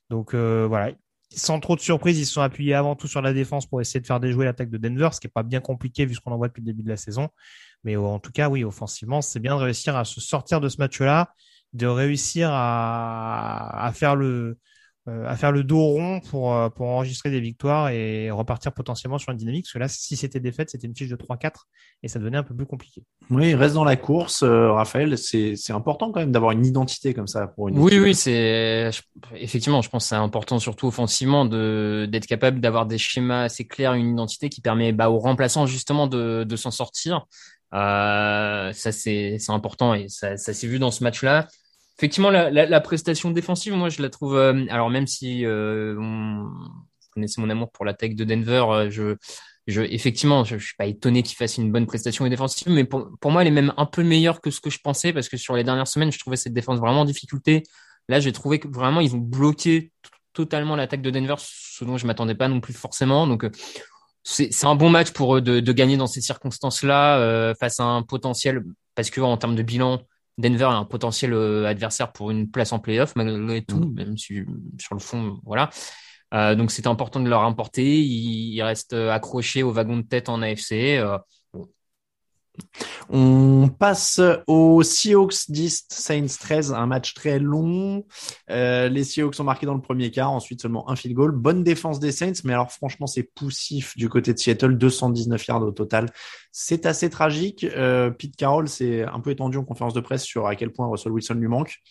Donc 0.09 0.33
euh, 0.33 0.65
voilà, 0.69 0.93
sans 1.35 1.59
trop 1.59 1.75
de 1.75 1.81
surprise, 1.81 2.17
ils 2.17 2.25
se 2.25 2.31
sont 2.31 2.41
appuyés 2.41 2.75
avant 2.75 2.95
tout 2.95 3.09
sur 3.09 3.21
la 3.21 3.33
défense 3.33 3.65
pour 3.65 3.81
essayer 3.81 3.99
de 3.99 4.05
faire 4.05 4.21
déjouer 4.21 4.45
l'attaque 4.45 4.69
de 4.69 4.77
Denver, 4.77 5.09
ce 5.11 5.19
qui 5.19 5.27
est 5.27 5.33
pas 5.33 5.43
bien 5.43 5.59
compliqué 5.59 6.05
vu 6.05 6.15
ce 6.15 6.21
qu'on 6.21 6.31
en 6.31 6.37
voit 6.37 6.47
depuis 6.47 6.61
le 6.61 6.67
début 6.67 6.83
de 6.83 6.89
la 6.89 6.97
saison. 6.97 7.27
Mais 7.83 7.97
en 7.97 8.19
tout 8.19 8.31
cas, 8.31 8.47
oui, 8.47 8.63
offensivement, 8.63 9.21
c'est 9.21 9.41
bien 9.41 9.57
de 9.57 9.63
réussir 9.63 9.97
à 9.97 10.05
se 10.05 10.21
sortir 10.21 10.61
de 10.61 10.69
ce 10.69 10.77
match-là, 10.77 11.33
de 11.73 11.87
réussir 11.87 12.51
à, 12.53 13.85
à 13.85 13.91
faire 13.91 14.15
le 14.15 14.25
euh, 14.25 14.59
à 15.07 15.35
faire 15.35 15.51
le 15.51 15.63
dos 15.63 15.79
rond 15.79 16.19
pour, 16.19 16.53
euh, 16.53 16.69
pour 16.69 16.87
enregistrer 16.87 17.29
des 17.29 17.39
victoires 17.39 17.89
et 17.89 18.31
repartir 18.31 18.71
potentiellement 18.73 19.19
sur 19.19 19.31
une 19.31 19.37
dynamique. 19.37 19.65
Parce 19.65 19.73
que 19.73 19.79
là, 19.79 19.87
si 19.87 20.15
c'était 20.15 20.39
défaite, 20.39 20.71
c'était 20.71 20.87
une 20.87 20.95
fiche 20.95 21.09
de 21.09 21.15
3-4 21.15 21.67
et 22.01 22.07
ça 22.07 22.17
devenait 22.17 22.37
un 22.37 22.43
peu 22.43 22.55
plus 22.55 22.65
compliqué. 22.65 23.03
Oui, 23.29 23.49
il 23.49 23.55
reste 23.55 23.75
dans 23.75 23.83
la 23.83 23.97
course, 23.97 24.41
euh, 24.41 24.71
Raphaël. 24.71 25.15
C'est 25.17 25.55
important 25.71 26.11
quand 26.11 26.21
même 26.21 26.31
d'avoir 26.31 26.51
une 26.51 26.65
identité 26.65 27.13
comme 27.13 27.27
ça 27.27 27.47
pour 27.47 27.69
une. 27.69 27.77
Oui, 27.77 27.99
oui, 27.99 28.15
c'est 28.15 28.89
effectivement, 29.35 29.81
je 29.81 29.89
pense 29.89 30.05
que 30.05 30.09
c'est 30.09 30.15
important 30.15 30.57
surtout 30.57 30.87
offensivement 30.87 31.45
de 31.45 32.07
d'être 32.09 32.25
capable 32.25 32.59
d'avoir 32.59 32.87
des 32.87 32.97
schémas 32.97 33.43
assez 33.43 33.65
clairs, 33.67 33.93
une 33.93 34.13
identité 34.13 34.49
qui 34.49 34.61
permet 34.61 34.91
bah, 34.91 35.09
aux 35.09 35.19
remplaçants 35.19 35.67
justement 35.67 36.07
de, 36.07 36.43
de 36.43 36.55
s'en 36.55 36.71
sortir. 36.71 37.25
Euh, 37.73 38.71
ça 38.73 38.91
c'est 38.91 39.37
important 39.49 39.93
et 39.93 40.07
ça, 40.07 40.37
ça 40.37 40.53
s'est 40.53 40.67
vu 40.67 40.79
dans 40.79 40.91
ce 40.91 41.03
match-là 41.03 41.47
effectivement, 41.97 42.29
la, 42.29 42.49
la, 42.49 42.81
prestation 42.81 43.31
défensive, 43.31 43.73
moi, 43.73 43.89
je 43.89 44.01
la 44.01 44.09
trouve. 44.09 44.35
Euh, 44.35 44.65
alors, 44.69 44.89
même 44.89 45.07
si 45.07 45.45
euh, 45.45 45.95
vous 45.97 47.09
connaissez 47.11 47.39
mon 47.39 47.49
amour 47.49 47.71
pour 47.71 47.85
l'attaque 47.85 48.15
de 48.15 48.23
Denver, 48.23 48.65
euh, 48.69 48.89
je, 48.89 49.15
je, 49.67 49.81
effectivement, 49.81 50.43
je, 50.43 50.57
je 50.57 50.65
suis 50.65 50.75
pas 50.77 50.85
étonné 50.85 51.23
qu'il 51.23 51.37
fasse 51.37 51.57
une 51.57 51.71
bonne 51.71 51.85
prestation 51.85 52.27
défensive, 52.27 52.69
mais 52.69 52.83
pour, 52.83 53.09
pour 53.19 53.31
moi, 53.31 53.41
elle 53.41 53.47
est 53.47 53.51
même 53.51 53.73
un 53.77 53.85
peu 53.85 54.03
meilleure 54.03 54.41
que 54.41 54.51
ce 54.51 54.59
que 54.59 54.69
je 54.69 54.79
pensais 54.79 55.13
parce 55.13 55.29
que 55.29 55.37
sur 55.37 55.55
les 55.55 55.63
dernières 55.63 55.87
semaines, 55.87 56.11
je 56.11 56.19
trouvais 56.19 56.37
cette 56.37 56.53
défense 56.53 56.79
vraiment 56.79 57.01
en 57.01 57.05
difficulté. 57.05 57.63
Là, 58.09 58.19
j'ai 58.19 58.31
trouvé 58.31 58.59
que 58.59 58.67
vraiment, 58.67 58.99
ils 58.99 59.15
ont 59.15 59.19
bloqué 59.19 59.91
totalement 60.33 60.75
l'attaque 60.75 61.01
de 61.01 61.09
Denver, 61.09 61.35
ce 61.39 61.85
dont 61.85 61.97
je 61.97 62.05
m'attendais 62.05 62.35
pas 62.35 62.49
non 62.49 62.59
plus 62.59 62.73
forcément. 62.73 63.25
Donc, 63.25 63.49
c'est 64.23 64.65
un 64.65 64.75
bon 64.75 64.89
match 64.89 65.11
pour 65.11 65.37
eux 65.37 65.41
de, 65.41 65.59
de 65.59 65.71
gagner 65.71 65.97
dans 65.97 66.07
ces 66.07 66.19
circonstances-là 66.19 67.53
face 67.59 67.79
à 67.79 67.83
un 67.83 68.01
potentiel, 68.03 68.63
parce 68.95 69.09
que 69.09 69.21
en 69.21 69.37
termes 69.37 69.55
de 69.55 69.63
bilan, 69.63 70.01
Denver 70.37 70.65
a 70.65 70.73
un 70.75 70.85
potentiel 70.85 71.33
euh, 71.33 71.65
adversaire 71.65 72.11
pour 72.11 72.31
une 72.31 72.49
place 72.49 72.73
en 72.73 72.79
playoff 72.79 73.15
malgré 73.15 73.63
tout, 73.63 73.77
mm. 73.77 73.93
même 73.93 74.17
si 74.17 74.43
sur 74.79 74.95
le 74.95 74.99
fond, 74.99 75.39
voilà. 75.45 75.69
Euh, 76.33 76.55
donc 76.55 76.71
c'était 76.71 76.87
important 76.87 77.19
de 77.19 77.29
leur 77.29 77.43
importer. 77.43 77.99
Ils, 78.01 78.61
restent 78.61 78.93
accrochés 78.93 79.63
au 79.63 79.71
wagon 79.71 79.97
de 79.97 80.01
tête 80.01 80.27
en 80.27 80.41
AFC. 80.41 80.97
Euh, 80.97 81.17
on 83.09 83.69
passe 83.69 84.21
aux 84.47 84.83
Seahawks 84.83 85.49
10, 85.49 85.85
Saints 85.89 86.37
13, 86.39 86.73
un 86.73 86.85
match 86.85 87.13
très 87.13 87.39
long. 87.39 88.05
Euh, 88.49 88.89
les 88.89 89.03
Seahawks 89.03 89.39
ont 89.39 89.43
marqué 89.43 89.65
dans 89.65 89.73
le 89.73 89.81
premier 89.81 90.11
quart, 90.11 90.31
ensuite 90.31 90.61
seulement 90.61 90.89
un 90.89 90.95
field 90.95 91.15
goal. 91.15 91.31
Bonne 91.31 91.63
défense 91.63 91.99
des 91.99 92.11
Saints, 92.11 92.41
mais 92.43 92.53
alors 92.53 92.71
franchement 92.71 93.07
c'est 93.07 93.23
poussif 93.23 93.95
du 93.97 94.09
côté 94.09 94.33
de 94.33 94.39
Seattle, 94.39 94.77
219 94.77 95.47
yards 95.47 95.61
au 95.63 95.71
total. 95.71 96.09
C'est 96.51 96.85
assez 96.85 97.09
tragique. 97.09 97.63
Euh, 97.63 98.09
Pete 98.09 98.35
Carroll 98.35 98.67
s'est 98.67 99.03
un 99.03 99.19
peu 99.19 99.31
étendu 99.31 99.57
en 99.57 99.63
conférence 99.63 99.93
de 99.93 100.01
presse 100.01 100.23
sur 100.23 100.47
à 100.47 100.55
quel 100.55 100.71
point 100.71 100.87
Russell 100.87 101.11
Wilson 101.11 101.35
lui 101.35 101.47
manque. 101.47 101.81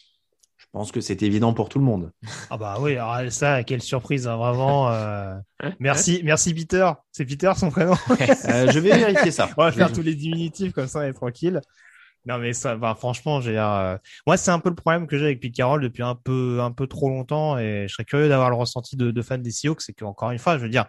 Je 0.75 0.79
pense 0.81 0.91
que 0.91 1.01
c'est 1.01 1.22
évident 1.22 1.55
pour 1.55 1.68
tout 1.68 1.79
le 1.79 1.85
monde. 1.85 2.11
Ah 2.51 2.57
bah 2.57 2.79
oui, 2.81 2.97
alors 2.97 3.31
ça, 3.31 3.62
quelle 3.62 3.81
surprise, 3.81 4.27
hein, 4.27 4.37
vraiment. 4.37 4.91
Euh... 4.91 5.37
merci, 5.79 6.20
merci 6.25 6.53
Peter. 6.53 6.91
C'est 7.12 7.25
Peter 7.25 7.53
son 7.57 7.70
prénom. 7.70 7.93
euh, 8.11 8.72
je 8.72 8.81
vais 8.81 8.99
vérifier 8.99 9.31
ça. 9.31 9.51
On 9.57 9.62
va 9.62 9.70
faire 9.70 9.93
tous 9.93 10.03
les 10.03 10.16
diminutifs 10.16 10.72
comme 10.72 10.89
ça, 10.89 10.99
on 10.99 11.03
est 11.03 11.12
tranquille. 11.12 11.61
Non 12.27 12.39
mais 12.39 12.53
ça, 12.55 12.75
bah, 12.75 12.97
franchement, 12.99 13.41
j'ai, 13.41 13.57
euh... 13.57 13.97
moi 14.27 14.37
c'est 14.37 14.51
un 14.51 14.59
peu 14.59 14.68
le 14.68 14.75
problème 14.75 15.07
que 15.07 15.16
j'ai 15.16 15.27
avec 15.27 15.41
Pete 15.41 15.55
Carroll 15.55 15.81
depuis 15.81 16.03
un 16.03 16.16
peu, 16.16 16.59
un 16.61 16.72
peu 16.72 16.89
trop 16.89 17.09
longtemps, 17.09 17.57
et 17.57 17.87
je 17.87 17.93
serais 17.93 18.05
curieux 18.05 18.29
d'avoir 18.29 18.51
le 18.51 18.57
ressenti 18.57 18.97
de, 18.97 19.12
de 19.12 19.22
fans 19.22 19.39
des 19.39 19.53
Seahawks, 19.53 19.81
c'est 19.81 19.93
qu'encore 19.93 20.33
une 20.33 20.41
fois, 20.41 20.59
je 20.59 20.64
veux 20.64 20.70
dire, 20.70 20.87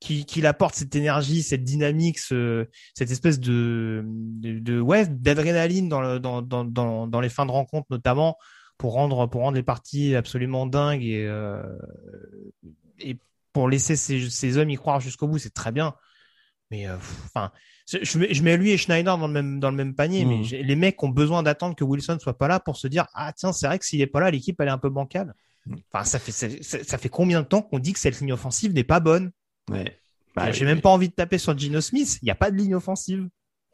qu'il 0.00 0.46
apporte 0.46 0.74
cette 0.74 0.96
énergie, 0.96 1.44
cette 1.44 1.62
dynamique, 1.62 2.18
ce, 2.18 2.66
cette 2.94 3.12
espèce 3.12 3.38
de, 3.38 4.02
de, 4.04 4.58
de 4.58 4.80
ouais, 4.80 5.06
d'adrénaline 5.06 5.88
dans, 5.88 6.00
le, 6.00 6.18
dans, 6.18 6.42
dans, 6.42 6.64
dans, 6.64 7.06
dans 7.06 7.20
les 7.20 7.28
fins 7.28 7.46
de 7.46 7.52
rencontre 7.52 7.86
notamment 7.90 8.36
pour 8.80 8.94
rendre 8.94 9.26
pour 9.26 9.42
rendre 9.42 9.56
les 9.56 9.62
parties 9.62 10.16
absolument 10.16 10.64
dingues 10.64 11.04
et 11.04 11.26
euh, 11.26 11.62
et 12.98 13.18
pour 13.52 13.68
laisser 13.68 13.94
ces, 13.94 14.30
ces 14.30 14.56
hommes 14.56 14.70
y 14.70 14.76
croire 14.76 15.00
jusqu'au 15.00 15.28
bout, 15.28 15.36
c'est 15.36 15.52
très 15.52 15.70
bien. 15.70 15.94
Mais 16.70 16.88
euh, 16.88 16.96
enfin, 17.26 17.52
je, 17.86 18.18
mets, 18.18 18.32
je 18.32 18.42
mets 18.42 18.56
lui 18.56 18.70
et 18.70 18.78
Schneider 18.78 19.18
dans 19.18 19.26
le 19.26 19.32
même 19.34 19.60
dans 19.60 19.70
le 19.70 19.76
même 19.76 19.94
panier. 19.94 20.24
Mais 20.24 20.38
mmh. 20.38 20.64
les 20.64 20.76
mecs 20.76 21.02
ont 21.02 21.10
besoin 21.10 21.42
d'attendre 21.42 21.76
que 21.76 21.84
Wilson 21.84 22.18
soit 22.20 22.38
pas 22.38 22.48
là 22.48 22.58
pour 22.58 22.78
se 22.78 22.86
dire 22.86 23.06
ah 23.12 23.34
tiens 23.34 23.52
c'est 23.52 23.66
vrai 23.66 23.78
que 23.78 23.84
s'il 23.84 24.00
est 24.00 24.06
pas 24.06 24.20
là 24.20 24.30
l'équipe 24.30 24.58
elle 24.58 24.68
est 24.68 24.72
un 24.72 24.78
peu 24.78 24.88
bancale. 24.88 25.34
Mmh. 25.66 25.74
Enfin 25.92 26.04
ça 26.04 26.18
fait 26.18 26.32
ça, 26.32 26.48
ça, 26.82 26.96
fait 26.96 27.10
combien 27.10 27.42
de 27.42 27.46
temps 27.46 27.60
qu'on 27.60 27.80
dit 27.80 27.92
que 27.92 27.98
cette 27.98 28.18
ligne 28.18 28.32
offensive 28.32 28.72
n'est 28.72 28.82
pas 28.82 29.00
bonne? 29.00 29.30
Ouais. 29.70 30.00
Bah, 30.34 30.52
J'ai 30.52 30.64
même 30.64 30.80
pas 30.80 30.88
envie 30.88 31.10
de 31.10 31.14
taper 31.14 31.36
sur 31.36 31.58
Gino 31.58 31.82
Smith. 31.82 32.18
Il 32.22 32.24
n'y 32.24 32.30
a 32.30 32.36
pas 32.36 32.50
de 32.50 32.56
ligne 32.56 32.74
offensive. 32.74 33.28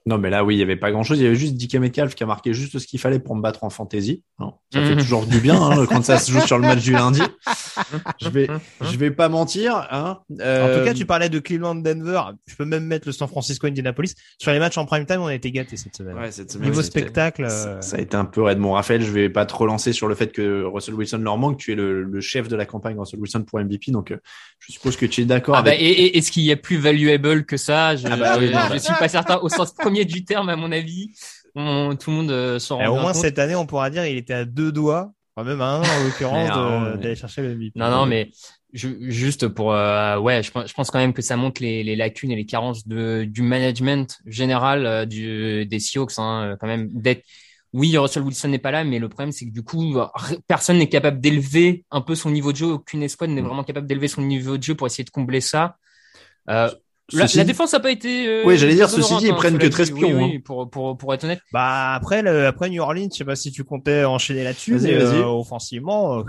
Non, 0.07 0.19
mais 0.19 0.31
là, 0.31 0.45
oui, 0.45 0.55
il 0.55 0.59
n'y 0.59 0.63
avait 0.63 0.77
pas 0.77 0.93
grand-chose. 0.93 1.19
Il 1.19 1.25
y 1.25 1.27
avait 1.27 1.35
juste 1.35 1.57
DK 1.57 1.75
Metcalf 1.81 2.15
qui 2.15 2.23
a 2.23 2.27
marqué 2.27 2.55
juste 2.55 2.79
ce 2.79 2.87
qu'il 2.87 3.01
fallait 3.01 3.19
pour 3.19 3.35
me 3.35 3.43
battre 3.43 3.65
en 3.65 3.71
fantasy. 3.71 4.23
ça 4.39 4.81
fait 4.81 4.95
mhm. 4.95 5.01
toujours 5.01 5.27
du 5.27 5.41
bien 5.41 5.61
hein, 5.61 5.85
quand 5.87 6.05
ça 6.05 6.19
se 6.19 6.31
joue 6.31 6.41
sur 6.41 6.59
le 6.59 6.63
match 6.63 6.83
du 6.83 6.93
lundi. 6.93 7.23
Je 8.21 8.29
vais, 8.31 8.49
je 8.81 8.97
vais 8.97 9.11
pas 9.11 9.29
mentir. 9.29 9.87
Hein. 9.91 10.19
En 10.31 10.35
tout 10.35 10.37
cas, 10.39 10.45
euh, 10.45 10.95
tu 10.95 11.05
parlais 11.05 11.29
de 11.29 11.39
Cleveland-Denver. 11.39 12.21
Je 12.47 12.57
peux 12.57 12.65
même 12.65 12.85
mettre 12.85 13.07
le 13.07 13.13
San 13.13 13.29
Francisco-Indianapolis. 13.29 14.15
Sur 14.39 14.53
les 14.53 14.59
matchs 14.59 14.79
en 14.79 14.87
prime 14.87 15.05
time, 15.05 15.21
on 15.21 15.27
a 15.27 15.35
été 15.35 15.51
gâtés 15.53 15.77
cette 15.77 15.95
semaine. 15.95 16.17
Ouais, 16.17 16.31
cette 16.31 16.51
semaine 16.51 16.71
Niveau 16.71 16.83
spectacle. 16.83 17.45
Euh, 17.45 17.81
ça, 17.83 17.99
a 17.99 18.01
été 18.01 18.17
un 18.17 18.25
peu 18.25 18.43
raide. 18.43 18.59
Mon 18.59 18.73
Raphaël, 18.73 19.03
je 19.03 19.11
vais 19.11 19.29
pas 19.29 19.45
te 19.45 19.55
relancer 19.55 19.93
sur 19.93 20.09
le 20.09 20.15
fait 20.15 20.33
que 20.33 20.65
Russell 20.65 20.95
Wilson 20.95 21.19
leur 21.19 21.37
manque. 21.37 21.59
Tu 21.59 21.73
es 21.73 21.75
le, 21.75 22.21
chef 22.21 22.49
de 22.49 22.57
la 22.57 22.65
campagne 22.65 22.99
Russell 22.99 23.21
Wilson 23.21 23.43
pour 23.43 23.61
MVP. 23.61 23.93
Donc, 23.93 24.11
euh, 24.11 24.17
je 24.61 24.73
suppose 24.73 24.97
que 24.97 25.07
tu 25.07 25.21
es 25.21 25.25
d'accord. 25.27 25.57
Ah 25.57 25.63
bah, 25.63 25.75
et, 25.75 26.17
est-ce 26.17 26.31
qu'il 26.33 26.45
y 26.45 26.53
a 26.53 26.57
plus 26.57 26.79
valuable 26.79 27.45
que 27.45 27.57
ça 27.57 27.95
Je, 27.95 28.07
ah 28.07 28.17
bah 28.17 28.39
je 28.73 28.79
suis 28.79 28.95
pas 28.95 29.09
certain 29.09 29.37
au 29.39 29.49
sens 29.49 29.75
premier 29.75 29.96
du 30.05 30.25
terme, 30.25 30.49
à 30.49 30.57
mon 30.57 30.73
avis 30.73 30.77
avis. 30.77 31.11
tout 31.55 32.11
le 32.11 32.17
monde 32.17 32.31
euh, 32.31 32.59
s'en 32.59 32.79
rend 32.79 32.99
Au 32.99 33.01
moins 33.01 33.15
cette 33.15 33.39
année, 33.39 33.55
on 33.55 33.67
pourra 33.67 33.91
dire 33.91 34.07
il 34.07 34.17
était 34.17 34.35
à 34.35 34.45
deux 34.45 34.73
doigts, 34.73 35.13
enfin 35.35 35.49
même 35.49 35.61
à 35.61 35.77
un 35.77 35.81
en 35.81 36.05
l'occurrence, 36.05 36.99
d'aller 37.01 37.17
chercher 37.17 37.43
le 37.43 37.55
MVP. 37.55 37.79
Non, 37.79 37.91
non, 37.91 38.07
mais 38.07 38.31
juste 38.73 39.49
pour 39.49 39.73
euh, 39.73 40.19
ouais, 40.19 40.43
je, 40.43 40.51
je, 40.51 40.73
pense 40.75 40.91
quand 40.91 40.99
même 40.99 41.15
que 41.15 41.23
ça 41.23 41.37
montre 41.37 41.63
les, 41.63 41.83
les 41.83 41.97
lacunes 41.97 42.31
et 42.31 42.37
les 42.37 42.47
carences 42.47 42.87
de, 42.87 43.25
du 43.25 43.43
management 43.43 44.19
général 44.27 44.87
euh, 44.87 45.07
du, 45.07 45.67
des 45.67 45.79
Seahawks, 45.79 46.19
hein, 46.19 46.57
quand 46.61 46.67
même 46.67 46.89
d'être. 46.93 47.25
Oui, 47.73 47.97
Russell 47.99 48.23
Wilson 48.23 48.49
n'est 48.49 48.59
pas 48.59 48.71
là, 48.71 48.85
mais 48.85 48.99
le 48.99 49.09
problème 49.09 49.33
c'est 49.33 49.45
que 49.45 49.51
du 49.51 49.63
coup, 49.63 49.99
personne 50.47 50.79
n'est 50.79 50.89
capable 50.89 51.21
d'élever 51.21 51.85
un 51.91 52.01
peu 52.01 52.15
son 52.15 52.31
niveau 52.31 52.53
de 52.53 52.57
jeu. 52.57 52.67
Aucune 52.67 53.03
escouade 53.03 53.31
n'est 53.31 53.43
mm. 53.43 53.47
vraiment 53.47 53.65
capable 53.65 53.87
d'élever 53.87 54.09
son 54.09 54.23
niveau 54.23 54.57
de 54.57 54.63
jeu 54.63 54.75
pour 54.75 54.87
essayer 54.87 55.05
de 55.05 55.11
combler 55.11 55.43
ça. 55.43 55.77
Euh, 56.49 56.71
la, 57.13 57.45
défense 57.45 57.73
n'a 57.73 57.81
pas 57.81 57.91
été. 57.91 58.27
Euh, 58.27 58.43
oui, 58.45 58.59
j'allais 58.59 58.75
dire, 58.75 58.89
ceci 58.89 59.17
dit, 59.19 59.27
ils 59.27 59.31
hein, 59.31 59.35
prennent 59.35 59.59
que 59.59 59.67
13 59.67 59.93
pions. 59.93 60.17
Oui, 60.17 60.37
hein. 60.37 60.41
pour, 60.45 60.69
pour, 60.71 60.97
pour 60.97 61.15
être 61.15 61.25
honnête. 61.25 61.41
Bah, 61.53 61.95
après, 61.95 62.23
le, 62.23 62.47
après 62.47 62.69
New 62.69 62.83
Orleans, 62.83 63.09
je 63.13 63.19
sais 63.19 63.25
pas 63.25 63.37
si 63.37 63.53
tu 63.53 63.65
comptais 63.65 64.05
enchaîner 64.05 64.45
là-dessus. 64.45 64.77
Vas-y. 64.77 64.93
Euh, 64.93 65.25
offensivement. 65.25 66.19
Euh... 66.19 66.23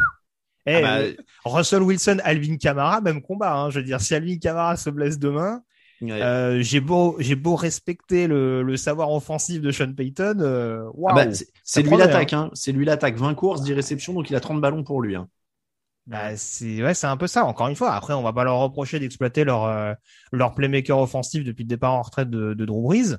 Ah 0.65 0.71
eh, 0.71 0.81
bah, 0.81 0.99
Russell 1.45 1.81
Wilson, 1.81 2.17
Alvin 2.23 2.57
Kamara, 2.57 3.01
même 3.01 3.21
combat. 3.21 3.53
Hein. 3.53 3.69
Je 3.69 3.79
veux 3.79 3.85
dire, 3.85 4.01
si 4.01 4.13
Alvin 4.13 4.37
Kamara 4.37 4.75
se 4.75 4.89
blesse 4.89 5.17
demain, 5.17 5.61
euh, 6.03 6.61
j'ai 6.61 6.79
beau, 6.79 7.15
j'ai 7.19 7.35
beau 7.35 7.55
respecter 7.55 8.27
le, 8.27 8.61
le, 8.61 8.77
savoir 8.77 9.11
offensif 9.11 9.61
de 9.61 9.71
Sean 9.71 9.93
Payton. 9.93 10.37
Euh, 10.41 10.89
ah 11.07 11.13
bah, 11.13 11.25
c'est 11.63 11.81
lui 11.81 11.97
l'attaque. 11.97 12.33
Hein. 12.33 12.51
C'est 12.53 12.71
lui 12.71 12.85
l'attaque. 12.85 13.15
20 13.15 13.33
courses, 13.33 13.61
10 13.63 13.73
réceptions, 13.73 14.13
donc 14.13 14.29
il 14.29 14.35
a 14.35 14.39
30 14.39 14.61
ballons 14.61 14.83
pour 14.83 15.01
lui. 15.01 15.15
Hein. 15.15 15.27
Bah, 16.07 16.37
c'est 16.37 16.81
ouais, 16.81 16.93
c'est 16.93 17.07
un 17.07 17.17
peu 17.17 17.27
ça. 17.27 17.43
Encore 17.45 17.67
une 17.67 17.75
fois, 17.75 17.91
après, 17.93 18.13
on 18.13 18.23
va 18.23 18.31
pas 18.33 18.45
leur 18.45 18.59
reprocher 18.59 18.99
d'exploiter 18.99 19.43
leur 19.43 19.65
euh, 19.65 19.93
leur 20.31 20.55
playmaker 20.55 20.97
offensif 20.99 21.43
depuis 21.43 21.63
le 21.63 21.67
départ 21.67 21.93
en 21.93 22.01
retraite 22.01 22.29
de, 22.29 22.53
de 22.53 22.65
Drew 22.65 22.81
Brees. 22.81 23.17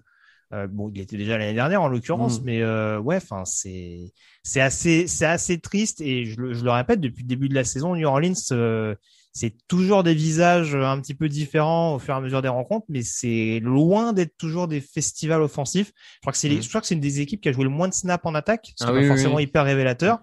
Euh, 0.55 0.67
bon, 0.67 0.91
il 0.95 1.01
était 1.03 1.19
déjà 1.19 1.37
l'année 1.37 1.53
dernière 1.53 1.83
en 1.83 1.89
l'occurrence, 1.89 2.41
Mm. 2.41 2.45
mais 2.45 2.63
euh, 2.63 2.99
ouais, 2.99 3.17
enfin, 3.17 3.45
c'est 3.45 4.13
c'est 4.43 4.63
assez 4.63 5.07
c'est 5.07 5.27
assez 5.27 5.59
triste 5.61 6.01
et 6.01 6.25
je 6.25 6.41
le, 6.41 6.55
je 6.55 6.65
le 6.65 6.71
répète 6.71 7.01
depuis 7.01 7.23
le 7.25 7.29
début 7.29 7.51
de 7.51 7.55
la 7.55 7.65
saison, 7.65 7.95
New 7.95 8.07
Orleans, 8.09 8.33
euh, 8.53 8.95
c'est 9.35 9.55
toujours 9.69 10.03
des 10.03 10.15
visages 10.15 10.75
un 10.75 10.99
petit 11.03 11.15
peu 11.15 11.29
différents 11.29 11.95
au 11.97 11.99
fur 11.99 12.15
et 12.15 12.17
à 12.17 12.21
mesure 12.23 12.41
des 12.41 12.49
rencontres, 12.49 12.87
mais 12.89 13.03
c'est 13.03 13.61
loin 13.63 14.15
d'être 14.15 14.35
toujours 14.39 14.67
des 14.67 14.81
festivals 14.81 15.43
offensifs. 15.43 15.93
Je 16.15 16.21
crois 16.23 16.33
que 16.33 16.39
c'est 16.39 16.49
Mm. 16.49 16.63
je 16.63 16.69
crois 16.71 16.81
que 16.81 16.87
c'est 16.87 16.95
une 16.95 17.01
des 17.03 17.21
équipes 17.21 17.43
qui 17.43 17.51
a 17.51 17.53
joué 17.53 17.65
le 17.65 17.71
moins 17.71 17.89
de 17.89 17.93
snaps 17.95 18.25
en 18.25 18.35
attaque, 18.35 18.73
ce 18.77 18.87
qui 18.87 18.91
Ah 18.91 18.95
oui, 18.95 19.01
pas 19.01 19.01
oui, 19.03 19.09
forcément 19.09 19.37
oui. 19.37 19.43
hyper 19.43 19.65
révélateur. 19.65 20.21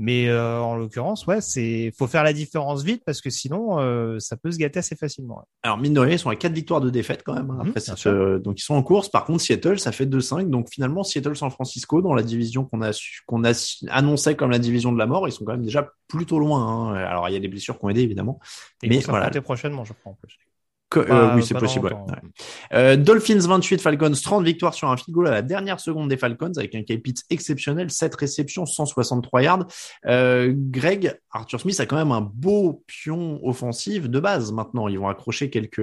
Mais 0.00 0.28
euh, 0.28 0.60
en 0.60 0.76
l'occurrence, 0.76 1.26
ouais, 1.26 1.40
c'est 1.40 1.92
faut 1.98 2.06
faire 2.06 2.22
la 2.22 2.32
différence 2.32 2.84
vite 2.84 3.02
parce 3.04 3.20
que 3.20 3.30
sinon 3.30 3.80
euh, 3.80 4.20
ça 4.20 4.36
peut 4.36 4.52
se 4.52 4.56
gâter 4.56 4.78
assez 4.78 4.94
facilement. 4.94 5.42
Alors, 5.64 5.76
mine 5.76 5.92
de 5.92 5.98
rien, 5.98 6.12
ils 6.14 6.18
sont 6.20 6.30
à 6.30 6.36
4 6.36 6.52
victoires 6.52 6.80
de 6.80 6.88
défaite 6.88 7.22
quand 7.24 7.34
même. 7.34 7.50
hein, 7.50 7.64
Mhm, 7.64 7.70
après 7.76 8.06
euh, 8.06 8.38
donc, 8.38 8.60
ils 8.60 8.62
sont 8.62 8.74
en 8.76 8.82
course. 8.84 9.08
Par 9.08 9.24
contre, 9.24 9.40
Seattle, 9.40 9.80
ça 9.80 9.90
fait 9.90 10.06
2-5. 10.06 10.48
Donc, 10.50 10.68
finalement, 10.70 11.02
Seattle-San 11.02 11.50
Francisco, 11.50 12.00
dans 12.00 12.14
la 12.14 12.22
division 12.22 12.64
qu'on 12.64 12.80
a, 12.80 12.92
qu'on 13.26 13.42
a 13.44 13.52
annoncé 13.90 14.36
comme 14.36 14.50
la 14.50 14.60
division 14.60 14.92
de 14.92 14.98
la 14.98 15.06
mort, 15.06 15.26
ils 15.26 15.32
sont 15.32 15.44
quand 15.44 15.52
même 15.52 15.64
déjà 15.64 15.90
plutôt 16.06 16.38
loin. 16.38 16.60
hein. 16.60 16.94
Alors, 16.94 17.28
il 17.28 17.32
y 17.32 17.36
a 17.36 17.40
des 17.40 17.48
blessures 17.48 17.78
qui 17.78 17.84
ont 17.84 17.88
aidé, 17.88 18.02
évidemment. 18.02 18.38
Et 18.84 18.88
Mais 18.88 19.00
voilà. 19.00 19.30
prochainement, 19.40 19.84
je 19.84 19.94
crois 19.94 20.12
en 20.12 20.14
plus. 20.14 20.38
Que- 20.90 21.00
Pas- 21.00 21.32
euh, 21.32 21.36
oui, 21.36 21.42
c'est 21.44 21.54
possible. 21.54 21.84
ouais. 21.86 21.90
longtemps. 21.90 22.12
Ouais. 22.14 22.30
Euh, 22.72 22.96
Dolphins 22.96 23.38
28, 23.40 23.80
Falcons 23.82 24.10
30 24.12 24.44
victoires 24.44 24.72
sur 24.72 24.88
un 24.88 24.96
field 24.96 25.14
goal 25.14 25.26
à 25.28 25.30
la 25.30 25.42
dernière 25.42 25.80
seconde 25.80 26.08
des 26.08 26.16
Falcons 26.16 26.52
avec 26.56 26.74
un 26.74 26.82
Pitts 26.82 27.24
exceptionnel, 27.28 27.90
7 27.90 28.14
réceptions, 28.14 28.64
163 28.64 29.42
yards. 29.42 29.66
Euh, 30.06 30.52
Greg, 30.56 31.18
Arthur 31.30 31.60
Smith 31.60 31.78
a 31.80 31.84
quand 31.86 31.96
même 31.96 32.12
un 32.12 32.22
beau 32.22 32.84
pion 32.86 33.38
offensif 33.46 34.08
de 34.08 34.18
base 34.20 34.50
maintenant. 34.52 34.88
Ils 34.88 34.98
vont 34.98 35.08
accrocher 35.08 35.50
quelques. 35.50 35.78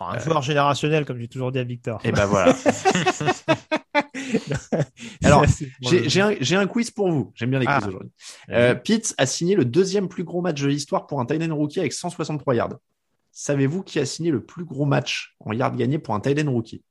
Un 0.00 0.18
joueur 0.20 0.42
générationnel, 0.42 1.04
comme 1.04 1.18
j'ai 1.18 1.26
toujours 1.26 1.50
dit 1.50 1.58
à 1.58 1.64
Victor. 1.64 2.00
Et 2.04 2.12
ben 2.12 2.24
voilà. 2.24 2.54
Alors, 5.24 5.44
J'ai 5.80 6.20
un, 6.20 6.34
j'ai 6.40 6.56
un 6.56 6.66
quiz 6.66 6.90
pour 6.90 7.10
vous. 7.10 7.32
J'aime 7.34 7.50
bien 7.50 7.58
les 7.58 7.66
quiz 7.66 7.74
Ah. 7.82 7.88
aujourd'hui. 7.88 8.10
Euh, 8.50 8.74
Pitts 8.74 9.14
a 9.18 9.26
signé 9.26 9.54
le 9.56 9.64
deuxième 9.64 10.08
plus 10.08 10.24
gros 10.24 10.40
match 10.40 10.60
de 10.62 10.68
l'histoire 10.68 11.06
pour 11.06 11.20
un 11.20 11.26
tight 11.26 11.42
end 11.42 11.54
rookie 11.54 11.80
avec 11.80 11.92
163 11.92 12.54
yards. 12.54 12.74
Savez-vous 13.40 13.84
qui 13.84 14.00
a 14.00 14.04
signé 14.04 14.32
le 14.32 14.44
plus 14.44 14.64
gros 14.64 14.84
match 14.84 15.36
en 15.38 15.52
yards 15.52 15.76
gagnés 15.76 16.00
pour 16.00 16.12
un 16.12 16.18
tight 16.18 16.40
end 16.40 16.50
rookie? 16.50 16.82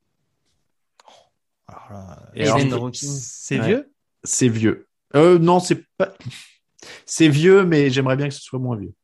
C'est 3.06 3.58
Ouais. 3.58 3.66
vieux? 3.66 3.92
C'est 4.24 4.48
vieux. 4.48 4.88
Euh, 5.14 5.38
non, 5.38 5.60
c'est 5.60 5.84
pas. 5.98 6.14
C'est 7.04 7.28
vieux, 7.28 7.66
mais 7.66 7.90
j'aimerais 7.90 8.16
bien 8.16 8.28
que 8.28 8.34
ce 8.34 8.40
soit 8.40 8.58
moins 8.58 8.76
vieux. 8.78 8.94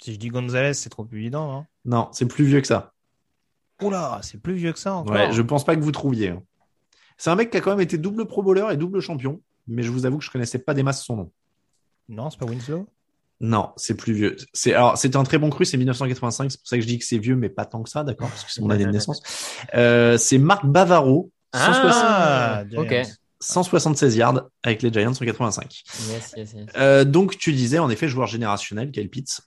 Si 0.00 0.14
je 0.14 0.18
dis 0.18 0.28
Gonzalez, 0.28 0.74
c'est 0.74 0.88
trop 0.88 1.06
évident. 1.12 1.52
Hein. 1.56 1.66
Non, 1.84 2.08
c'est 2.12 2.26
plus 2.26 2.44
vieux 2.46 2.60
que 2.60 2.66
ça. 2.66 2.92
Oula, 3.80 4.18
c'est 4.24 4.38
plus 4.42 4.54
vieux 4.54 4.72
que 4.72 4.78
ça 4.80 4.94
encore. 4.94 5.14
Ouais, 5.14 5.30
je 5.32 5.40
pense 5.42 5.64
pas 5.64 5.76
que 5.76 5.80
vous 5.82 5.92
trouviez. 5.92 6.30
hein. 6.30 6.42
C'est 7.16 7.30
un 7.30 7.36
mec 7.36 7.50
qui 7.50 7.58
a 7.58 7.60
quand 7.60 7.70
même 7.70 7.80
été 7.80 7.96
double 7.98 8.26
pro 8.26 8.42
bowler 8.42 8.66
et 8.72 8.76
double 8.76 8.98
champion, 9.00 9.40
mais 9.68 9.84
je 9.84 9.90
vous 9.92 10.04
avoue 10.04 10.18
que 10.18 10.24
je 10.24 10.30
connaissais 10.32 10.58
pas 10.58 10.74
des 10.74 10.82
masses 10.82 11.04
son 11.04 11.16
nom. 11.16 11.32
Non, 12.08 12.28
c'est 12.30 12.40
pas 12.40 12.46
Winslow? 12.46 12.88
Non, 13.44 13.72
c'est 13.76 13.96
plus 13.96 14.12
vieux. 14.12 14.36
C'est 14.54 14.72
alors 14.72 14.96
c'était 14.96 15.16
un 15.16 15.24
très 15.24 15.36
bon 15.36 15.50
cru, 15.50 15.64
c'est 15.64 15.76
1985, 15.76 16.50
c'est 16.50 16.58
pour 16.60 16.68
ça 16.68 16.76
que 16.76 16.82
je 16.82 16.86
dis 16.86 16.98
que 16.98 17.04
c'est 17.04 17.18
vieux, 17.18 17.34
mais 17.36 17.48
pas 17.48 17.64
tant 17.66 17.82
que 17.82 17.90
ça, 17.90 18.04
d'accord, 18.04 18.28
parce 18.28 18.44
que 18.44 18.52
c'est 18.52 18.60
mon 18.62 18.70
année 18.70 18.84
de 18.86 18.90
naissance. 18.92 19.20
Euh, 19.74 20.16
c'est 20.16 20.38
Marc 20.38 20.64
Bavaro, 20.64 21.30
160 21.54 21.92
Ah, 21.92 22.62
ok. 22.76 22.88
Giants. 22.88 23.02
176 23.40 24.14
yards 24.16 24.42
avec 24.62 24.82
les 24.82 24.92
Giants 24.92 25.10
en 25.10 25.14
85. 25.14 25.82
Yes, 26.08 26.34
yes, 26.36 26.52
yes. 26.54 26.66
Euh, 26.76 27.04
donc 27.04 27.36
tu 27.36 27.52
disais 27.52 27.80
en 27.80 27.90
effet 27.90 28.06
joueur 28.06 28.28
générationnel, 28.28 28.92
Kyle 28.92 29.10
Pitts. 29.10 29.40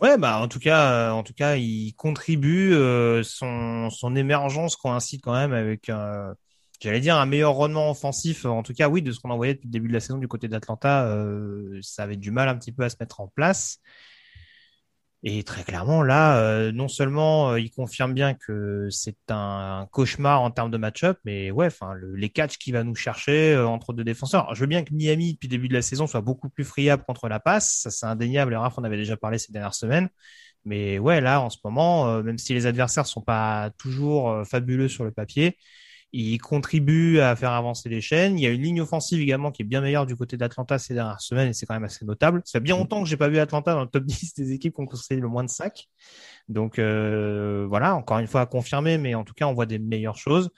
Ouais, 0.00 0.16
bah 0.16 0.38
en 0.38 0.48
tout 0.48 0.60
cas, 0.60 0.92
euh, 0.92 1.10
en 1.10 1.22
tout 1.22 1.34
cas, 1.34 1.56
il 1.56 1.92
contribue. 1.94 2.72
euh, 2.72 3.22
son 3.24 3.90
son 3.90 4.14
émergence 4.16 4.76
coïncide 4.76 5.20
quand 5.22 5.34
même 5.34 5.52
avec, 5.52 5.88
euh, 5.90 6.32
j'allais 6.80 7.00
dire, 7.00 7.16
un 7.16 7.26
meilleur 7.26 7.54
rendement 7.54 7.90
offensif. 7.90 8.44
En 8.46 8.62
tout 8.62 8.74
cas, 8.74 8.88
oui, 8.88 9.02
de 9.02 9.12
ce 9.12 9.20
qu'on 9.20 9.30
en 9.30 9.36
voyait 9.36 9.54
depuis 9.54 9.68
le 9.68 9.72
début 9.72 9.88
de 9.88 9.92
la 9.92 10.00
saison 10.00 10.18
du 10.18 10.28
côté 10.28 10.48
d'Atlanta, 10.48 11.06
euh, 11.06 11.78
ça 11.82 12.04
avait 12.04 12.16
du 12.16 12.30
mal 12.30 12.48
un 12.48 12.56
petit 12.56 12.72
peu 12.72 12.84
à 12.84 12.88
se 12.90 12.96
mettre 13.00 13.20
en 13.20 13.28
place. 13.28 13.80
Et 15.22 15.42
très 15.44 15.64
clairement, 15.64 16.02
là, 16.02 16.38
euh, 16.38 16.72
non 16.72 16.88
seulement 16.88 17.50
euh, 17.50 17.60
il 17.60 17.70
confirme 17.70 18.14
bien 18.14 18.32
que 18.32 18.88
c'est 18.90 19.18
un, 19.28 19.86
cauchemar 19.92 20.40
en 20.40 20.50
termes 20.50 20.70
de 20.70 20.78
match-up, 20.78 21.18
mais 21.26 21.50
ouais, 21.50 21.66
enfin, 21.66 21.92
le- 21.92 22.14
les 22.14 22.30
catchs 22.30 22.56
qu'il 22.56 22.72
va 22.72 22.84
nous 22.84 22.94
chercher 22.94 23.52
euh, 23.52 23.68
entre 23.68 23.92
deux 23.92 24.02
défenseurs. 24.02 24.44
Alors, 24.44 24.54
je 24.54 24.60
veux 24.60 24.66
bien 24.66 24.82
que 24.82 24.94
Miami, 24.94 25.34
depuis 25.34 25.48
le 25.48 25.50
début 25.50 25.68
de 25.68 25.74
la 25.74 25.82
saison, 25.82 26.06
soit 26.06 26.22
beaucoup 26.22 26.48
plus 26.48 26.64
friable 26.64 27.04
contre 27.04 27.28
la 27.28 27.38
passe. 27.38 27.80
Ça, 27.82 27.90
c'est 27.90 28.06
indéniable. 28.06 28.54
Et 28.54 28.56
Raph, 28.56 28.78
on 28.78 28.84
avait 28.84 28.96
déjà 28.96 29.18
parlé 29.18 29.36
ces 29.36 29.52
dernières 29.52 29.74
semaines. 29.74 30.08
Mais 30.64 30.98
ouais, 30.98 31.20
là, 31.20 31.40
en 31.42 31.50
ce 31.50 31.58
moment, 31.64 32.08
euh, 32.08 32.22
même 32.22 32.38
si 32.38 32.54
les 32.54 32.66
adversaires 32.66 33.06
sont 33.06 33.22
pas 33.22 33.70
toujours 33.78 34.30
euh, 34.30 34.44
fabuleux 34.44 34.88
sur 34.88 35.04
le 35.04 35.10
papier, 35.12 35.58
ils 36.12 36.38
contribuent 36.38 37.20
à 37.20 37.36
faire 37.36 37.52
avancer 37.52 37.88
les 37.88 38.00
chaînes. 38.00 38.38
Il 38.38 38.42
y 38.42 38.46
a 38.46 38.50
une 38.50 38.62
ligne 38.62 38.80
offensive 38.80 39.20
également 39.20 39.50
qui 39.52 39.62
est 39.62 39.64
bien 39.64 39.80
meilleure 39.80 40.06
du 40.06 40.16
côté 40.16 40.36
d'Atlanta 40.36 40.78
ces 40.78 40.94
dernières 40.94 41.20
semaines 41.20 41.48
et 41.48 41.52
c'est 41.52 41.66
quand 41.66 41.74
même 41.74 41.84
assez 41.84 42.04
notable. 42.04 42.42
Ça 42.44 42.58
fait 42.58 42.64
bien 42.64 42.76
longtemps 42.76 43.02
que 43.02 43.08
j'ai 43.08 43.16
pas 43.16 43.28
vu 43.28 43.38
Atlanta 43.38 43.74
dans 43.74 43.82
le 43.82 43.86
top 43.88 44.04
10 44.06 44.34
des 44.34 44.52
équipes 44.52 44.74
qui 44.74 44.80
ont 44.80 44.86
concédé 44.86 45.20
le 45.20 45.28
moins 45.28 45.44
de 45.44 45.50
sacs. 45.50 45.88
Donc 46.48 46.78
euh, 46.78 47.66
voilà, 47.68 47.94
encore 47.94 48.18
une 48.18 48.26
fois 48.26 48.40
à 48.40 48.46
confirmer, 48.46 48.98
mais 48.98 49.14
en 49.14 49.24
tout 49.24 49.34
cas, 49.34 49.46
on 49.46 49.54
voit 49.54 49.66
des 49.66 49.78
meilleures 49.78 50.16
choses. 50.18 50.50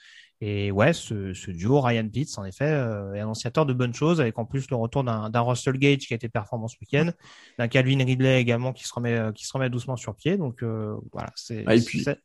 Et 0.45 0.71
ouais, 0.71 0.91
ce, 0.91 1.33
ce 1.33 1.51
duo 1.51 1.79
Ryan 1.79 2.09
Pitts, 2.09 2.37
en 2.37 2.43
effet, 2.43 2.65
euh, 2.65 3.13
est 3.13 3.19
annonciateur 3.21 3.65
de 3.65 3.71
bonnes 3.71 3.93
choses, 3.93 4.19
avec 4.19 4.37
en 4.39 4.45
plus 4.45 4.69
le 4.69 4.75
retour 4.75 5.05
d'un 5.05 5.39
Russell 5.41 5.77
Gage 5.77 5.99
qui 5.99 6.13
a 6.13 6.15
été 6.17 6.27
performant 6.27 6.67
ce 6.67 6.75
week-end, 6.81 7.11
d'un 7.57 7.69
Calvin 7.69 8.03
Ridley 8.03 8.41
également 8.41 8.73
qui 8.73 8.83
se 8.85 8.93
remet 8.93 9.13
euh, 9.13 9.31
qui 9.31 9.45
se 9.45 9.53
remet 9.53 9.69
doucement 9.69 9.95
sur 9.95 10.15
pied. 10.15 10.35
Donc 10.37 10.61
euh, 10.61 10.95
voilà, 11.13 11.29
c'est. 11.35 11.63
Ah, 11.65 11.75
et 11.75 11.81
puis- 11.81 12.03
c'est- 12.03 12.19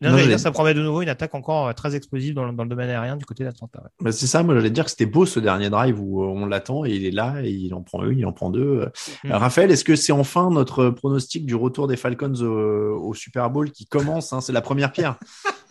Non, 0.00 0.16
dire, 0.16 0.38
ça 0.38 0.50
promet 0.52 0.74
de 0.74 0.80
nouveau 0.82 1.02
une 1.02 1.08
attaque 1.08 1.34
encore 1.34 1.66
euh, 1.68 1.72
très 1.72 1.96
explosive 1.96 2.34
dans 2.34 2.44
le, 2.44 2.52
dans 2.52 2.62
le 2.62 2.68
domaine 2.68 2.88
aérien 2.88 3.16
du 3.16 3.24
côté 3.24 3.42
d'Atlanta. 3.42 3.80
ouais. 3.82 3.90
Bah, 4.00 4.12
c'est 4.12 4.26
ça, 4.28 4.42
moi 4.44 4.54
j'allais 4.54 4.70
dire 4.70 4.84
que 4.84 4.90
c'était 4.90 5.06
beau 5.06 5.26
ce 5.26 5.40
dernier 5.40 5.70
drive 5.70 6.00
où 6.00 6.22
euh, 6.22 6.26
on 6.26 6.46
l'attend 6.46 6.84
et 6.84 6.90
il 6.90 7.04
est 7.04 7.10
là 7.10 7.40
et 7.42 7.50
il 7.50 7.74
en 7.74 7.82
prend 7.82 8.04
une, 8.04 8.18
il 8.18 8.26
en 8.26 8.32
prend 8.32 8.50
deux. 8.50 8.60
Euh, 8.82 8.86
Mhm. 9.24 9.32
Raphaël, 9.32 9.70
est-ce 9.70 9.84
que 9.84 9.96
c'est 9.96 10.12
enfin 10.12 10.50
notre 10.50 10.90
pronostic 10.90 11.44
du 11.46 11.54
retour 11.56 11.88
des 11.88 11.96
Falcons 11.96 12.34
au, 12.42 13.08
au 13.08 13.14
Super 13.14 13.50
Bowl 13.50 13.70
qui 13.72 13.86
commence 13.86 14.32
hein, 14.32 14.40
C'est 14.40 14.52
la 14.52 14.60
première 14.60 14.92
pierre. 14.92 15.16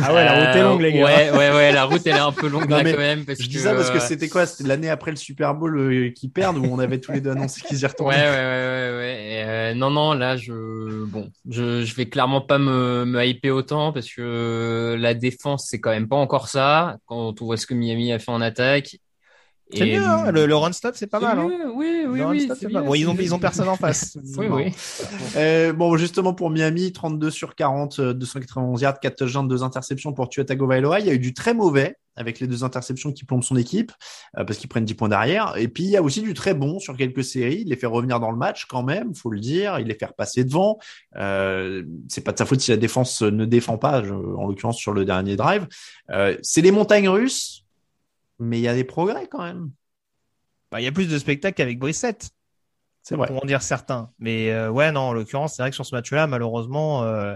Ah 0.00 0.12
ouais, 0.14 0.24
la 0.24 0.34
route 0.34 0.54
est 0.54 0.62
Euh, 0.62 0.62
longue, 0.62 0.80
les 0.80 0.92
gars. 0.92 1.04
Ouais, 1.04 1.30
ouais, 1.30 1.50
ouais, 1.52 1.72
la 1.72 1.84
route 1.84 2.06
elle 2.06 2.16
est 2.16 2.18
un 2.20 2.32
peu 2.32 2.48
longue 2.48 2.68
Non, 2.68 2.76
là 2.76 2.84
quand 2.84 2.96
même. 2.98 3.24
Parce 3.24 3.38
Je 3.38 3.48
dis 3.48 3.58
que, 3.58 3.60
ça 3.60 3.74
parce 3.74 3.90
que 3.90 3.98
euh, 3.98 4.00
c'était 4.00 4.28
quoi? 4.28 4.46
C'était 4.46 4.64
l'année 4.68 4.90
après 4.90 5.10
le 5.12 5.16
Super 5.16 5.54
Bowl 5.54 5.78
euh, 5.78 6.10
qu'ils 6.10 6.32
perdent 6.32 6.58
où 6.58 6.64
on 6.64 6.78
avait 6.78 7.00
tous 7.00 7.12
les 7.12 7.20
deux 7.20 7.30
annoncé 7.30 7.62
qu'ils 7.62 7.80
y 7.80 7.86
Ouais, 7.98 8.14
retournaient? 8.14 8.16
ouais, 8.16 8.30
ouais, 8.30 8.90
ouais, 8.90 8.96
ouais. 8.98 9.26
Et, 9.30 9.44
euh, 9.44 9.74
non, 9.74 9.90
non, 9.90 10.14
là, 10.14 10.36
je, 10.36 11.04
bon, 11.04 11.30
je, 11.48 11.84
je 11.84 11.94
vais 11.96 12.08
clairement 12.08 12.40
pas 12.40 12.58
me, 12.58 13.04
me 13.04 13.22
hyper 13.26 13.54
autant 13.54 13.92
parce 13.92 14.10
que 14.10 14.96
la 14.98 15.12
défense, 15.12 15.66
c'est 15.68 15.80
quand 15.80 15.90
même 15.90 16.08
pas 16.08 16.16
encore 16.16 16.48
ça. 16.48 16.96
Quand 17.04 17.40
on 17.42 17.44
voit 17.44 17.58
ce 17.58 17.66
que 17.66 17.74
Miami 17.74 18.10
a 18.12 18.18
fait 18.18 18.30
en 18.30 18.40
attaque. 18.40 18.96
C'est 19.72 19.86
mieux, 19.86 20.02
hein, 20.04 20.30
le, 20.32 20.46
le 20.46 20.54
run 20.56 20.72
stop, 20.72 20.94
c'est 20.96 21.06
pas 21.06 21.20
mal. 21.20 21.38
Hein. 21.38 21.48
Oui, 21.74 22.04
oui, 22.08 22.18
Le 22.18 22.24
run 22.24 22.30
oui. 22.32 22.40
stop, 22.42 22.58
pas- 22.60 22.68
bien, 22.68 22.82
Bon, 22.82 22.94
ils 22.94 23.06
ont, 23.08 23.16
ils 23.18 23.32
ont 23.32 23.36
bien. 23.36 23.42
personne 23.42 23.68
en 23.68 23.76
face. 23.76 24.16
Oui, 24.38 24.48
Bon. 24.48 24.56
oui. 24.56 24.72
Euh, 25.36 25.72
bon, 25.72 25.96
justement 25.96 26.34
pour 26.34 26.50
Miami, 26.50 26.92
32 26.92 27.30
sur 27.30 27.54
40, 27.54 27.98
euh, 28.00 28.12
291 28.14 28.80
yards, 28.80 29.00
4 29.00 29.16
touchdowns, 29.16 29.48
2 29.48 29.62
interceptions 29.62 30.12
pour 30.12 30.28
Tua 30.28 30.44
Tagovailoa. 30.44 31.00
Il 31.00 31.06
y 31.06 31.10
a 31.10 31.14
eu 31.14 31.18
du 31.18 31.34
très 31.34 31.54
mauvais 31.54 31.96
avec 32.16 32.38
les 32.40 32.46
deux 32.46 32.64
interceptions 32.64 33.12
qui 33.12 33.24
plombent 33.24 33.44
son 33.44 33.56
équipe 33.56 33.92
euh, 34.36 34.44
parce 34.44 34.58
qu'ils 34.58 34.68
prennent 34.68 34.84
10 34.84 34.94
points 34.94 35.08
derrière. 35.08 35.54
Et 35.56 35.68
puis 35.68 35.84
il 35.84 35.90
y 35.90 35.96
a 35.96 36.02
aussi 36.02 36.20
du 36.20 36.34
très 36.34 36.52
bon 36.54 36.78
sur 36.78 36.96
quelques 36.96 37.24
séries. 37.24 37.62
Il 37.64 37.68
les 37.68 37.76
fait 37.76 37.86
revenir 37.86 38.20
dans 38.20 38.30
le 38.30 38.36
match 38.36 38.66
quand 38.66 38.82
même, 38.82 39.14
faut 39.14 39.30
le 39.30 39.40
dire. 39.40 39.78
Il 39.78 39.86
les 39.86 39.94
fait 39.94 40.06
repasser 40.06 40.44
devant. 40.44 40.78
Euh, 41.16 41.84
c'est 42.08 42.22
pas 42.22 42.32
de 42.32 42.38
sa 42.38 42.44
faute 42.46 42.60
si 42.60 42.70
la 42.72 42.76
défense 42.76 43.22
ne 43.22 43.44
défend 43.44 43.78
pas, 43.78 44.02
je- 44.02 44.12
en 44.12 44.46
l'occurrence 44.48 44.76
sur 44.76 44.92
le 44.92 45.04
dernier 45.04 45.36
drive. 45.36 45.66
Euh, 46.10 46.36
c'est 46.42 46.60
les 46.60 46.72
montagnes 46.72 47.08
russes, 47.08 47.64
mais 48.40 48.58
il 48.58 48.62
y 48.62 48.68
a 48.68 48.74
des 48.74 48.84
progrès 48.84 49.26
quand 49.28 49.42
même. 49.42 49.70
Bah, 50.70 50.80
il 50.80 50.84
y 50.84 50.88
a 50.88 50.92
plus 50.92 51.08
de 51.08 51.18
spectacles 51.18 51.56
qu'avec 51.56 51.78
Brissette. 51.78 52.30
C'est 53.02 53.16
vrai. 53.16 53.28
Pour 53.28 53.42
en 53.42 53.46
dire 53.46 53.62
certains. 53.62 54.10
Mais 54.18 54.50
euh, 54.50 54.70
ouais, 54.70 54.92
non, 54.92 55.00
en 55.00 55.12
l'occurrence, 55.12 55.54
c'est 55.54 55.62
vrai 55.62 55.70
que 55.70 55.74
sur 55.74 55.86
ce 55.86 55.94
match-là, 55.94 56.26
malheureusement, 56.26 57.02
euh, 57.04 57.34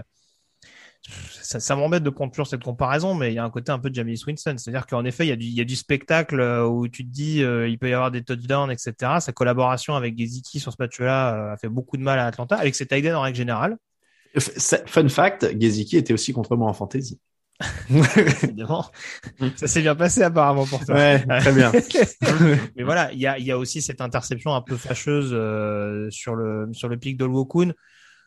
ça, 1.41 1.59
ça 1.59 1.75
m'embête 1.75 2.03
de 2.03 2.09
prendre 2.09 2.31
toujours 2.31 2.47
cette 2.47 2.63
comparaison, 2.63 3.13
mais 3.13 3.31
il 3.31 3.35
y 3.35 3.39
a 3.39 3.43
un 3.43 3.49
côté 3.49 3.71
un 3.71 3.79
peu 3.79 3.89
de 3.89 3.95
Jameis 3.95 4.23
Winston. 4.25 4.55
C'est-à-dire 4.57 4.87
qu'en 4.87 5.05
effet, 5.05 5.25
il 5.25 5.29
y, 5.29 5.31
a 5.31 5.35
du, 5.35 5.45
il 5.45 5.53
y 5.53 5.61
a 5.61 5.65
du 5.65 5.75
spectacle 5.75 6.39
euh, 6.39 6.65
où 6.65 6.87
tu 6.87 7.05
te 7.05 7.11
dis 7.11 7.43
euh, 7.43 7.67
il 7.67 7.77
peut 7.77 7.89
y 7.89 7.93
avoir 7.93 8.11
des 8.11 8.23
touchdowns, 8.23 8.71
etc. 8.71 9.19
Sa 9.19 9.31
collaboration 9.31 9.95
avec 9.95 10.17
Gesicki 10.17 10.59
sur 10.59 10.71
ce 10.71 10.77
match-là 10.79 11.35
euh, 11.35 11.53
a 11.53 11.57
fait 11.57 11.69
beaucoup 11.69 11.97
de 11.97 12.01
mal 12.01 12.19
à 12.19 12.25
Atlanta, 12.25 12.55
avec 12.55 12.75
ses 12.75 12.87
tight 12.87 13.05
en 13.07 13.21
règle 13.21 13.37
générale. 13.37 13.77
Fun 14.37 15.07
fact, 15.07 15.57
Geziki 15.59 15.97
était 15.97 16.13
aussi 16.13 16.33
contre 16.33 16.55
moi 16.57 16.69
en 16.69 16.73
fantasy. 16.73 17.19
Évidemment. 18.43 18.85
ça 19.55 19.67
s'est 19.67 19.81
bien 19.81 19.95
passé 19.95 20.23
apparemment 20.23 20.65
pour 20.65 20.85
toi. 20.85 20.95
Ouais, 20.95 21.25
très 21.25 21.53
bien. 21.53 21.71
Mais 22.75 22.83
voilà, 22.83 23.11
il 23.13 23.19
y 23.19 23.27
a, 23.27 23.37
il 23.37 23.45
y 23.45 23.51
a 23.51 23.57
aussi 23.57 23.81
cette 23.81 24.01
interception 24.01 24.53
un 24.53 24.61
peu 24.61 24.75
fâcheuse 24.75 25.31
euh, 25.31 26.09
sur 26.09 26.35
le 26.35 26.67
sur 26.73 26.89
le 26.89 26.97
pic 26.97 27.17
de 27.17 27.25
Wokun. 27.25 27.73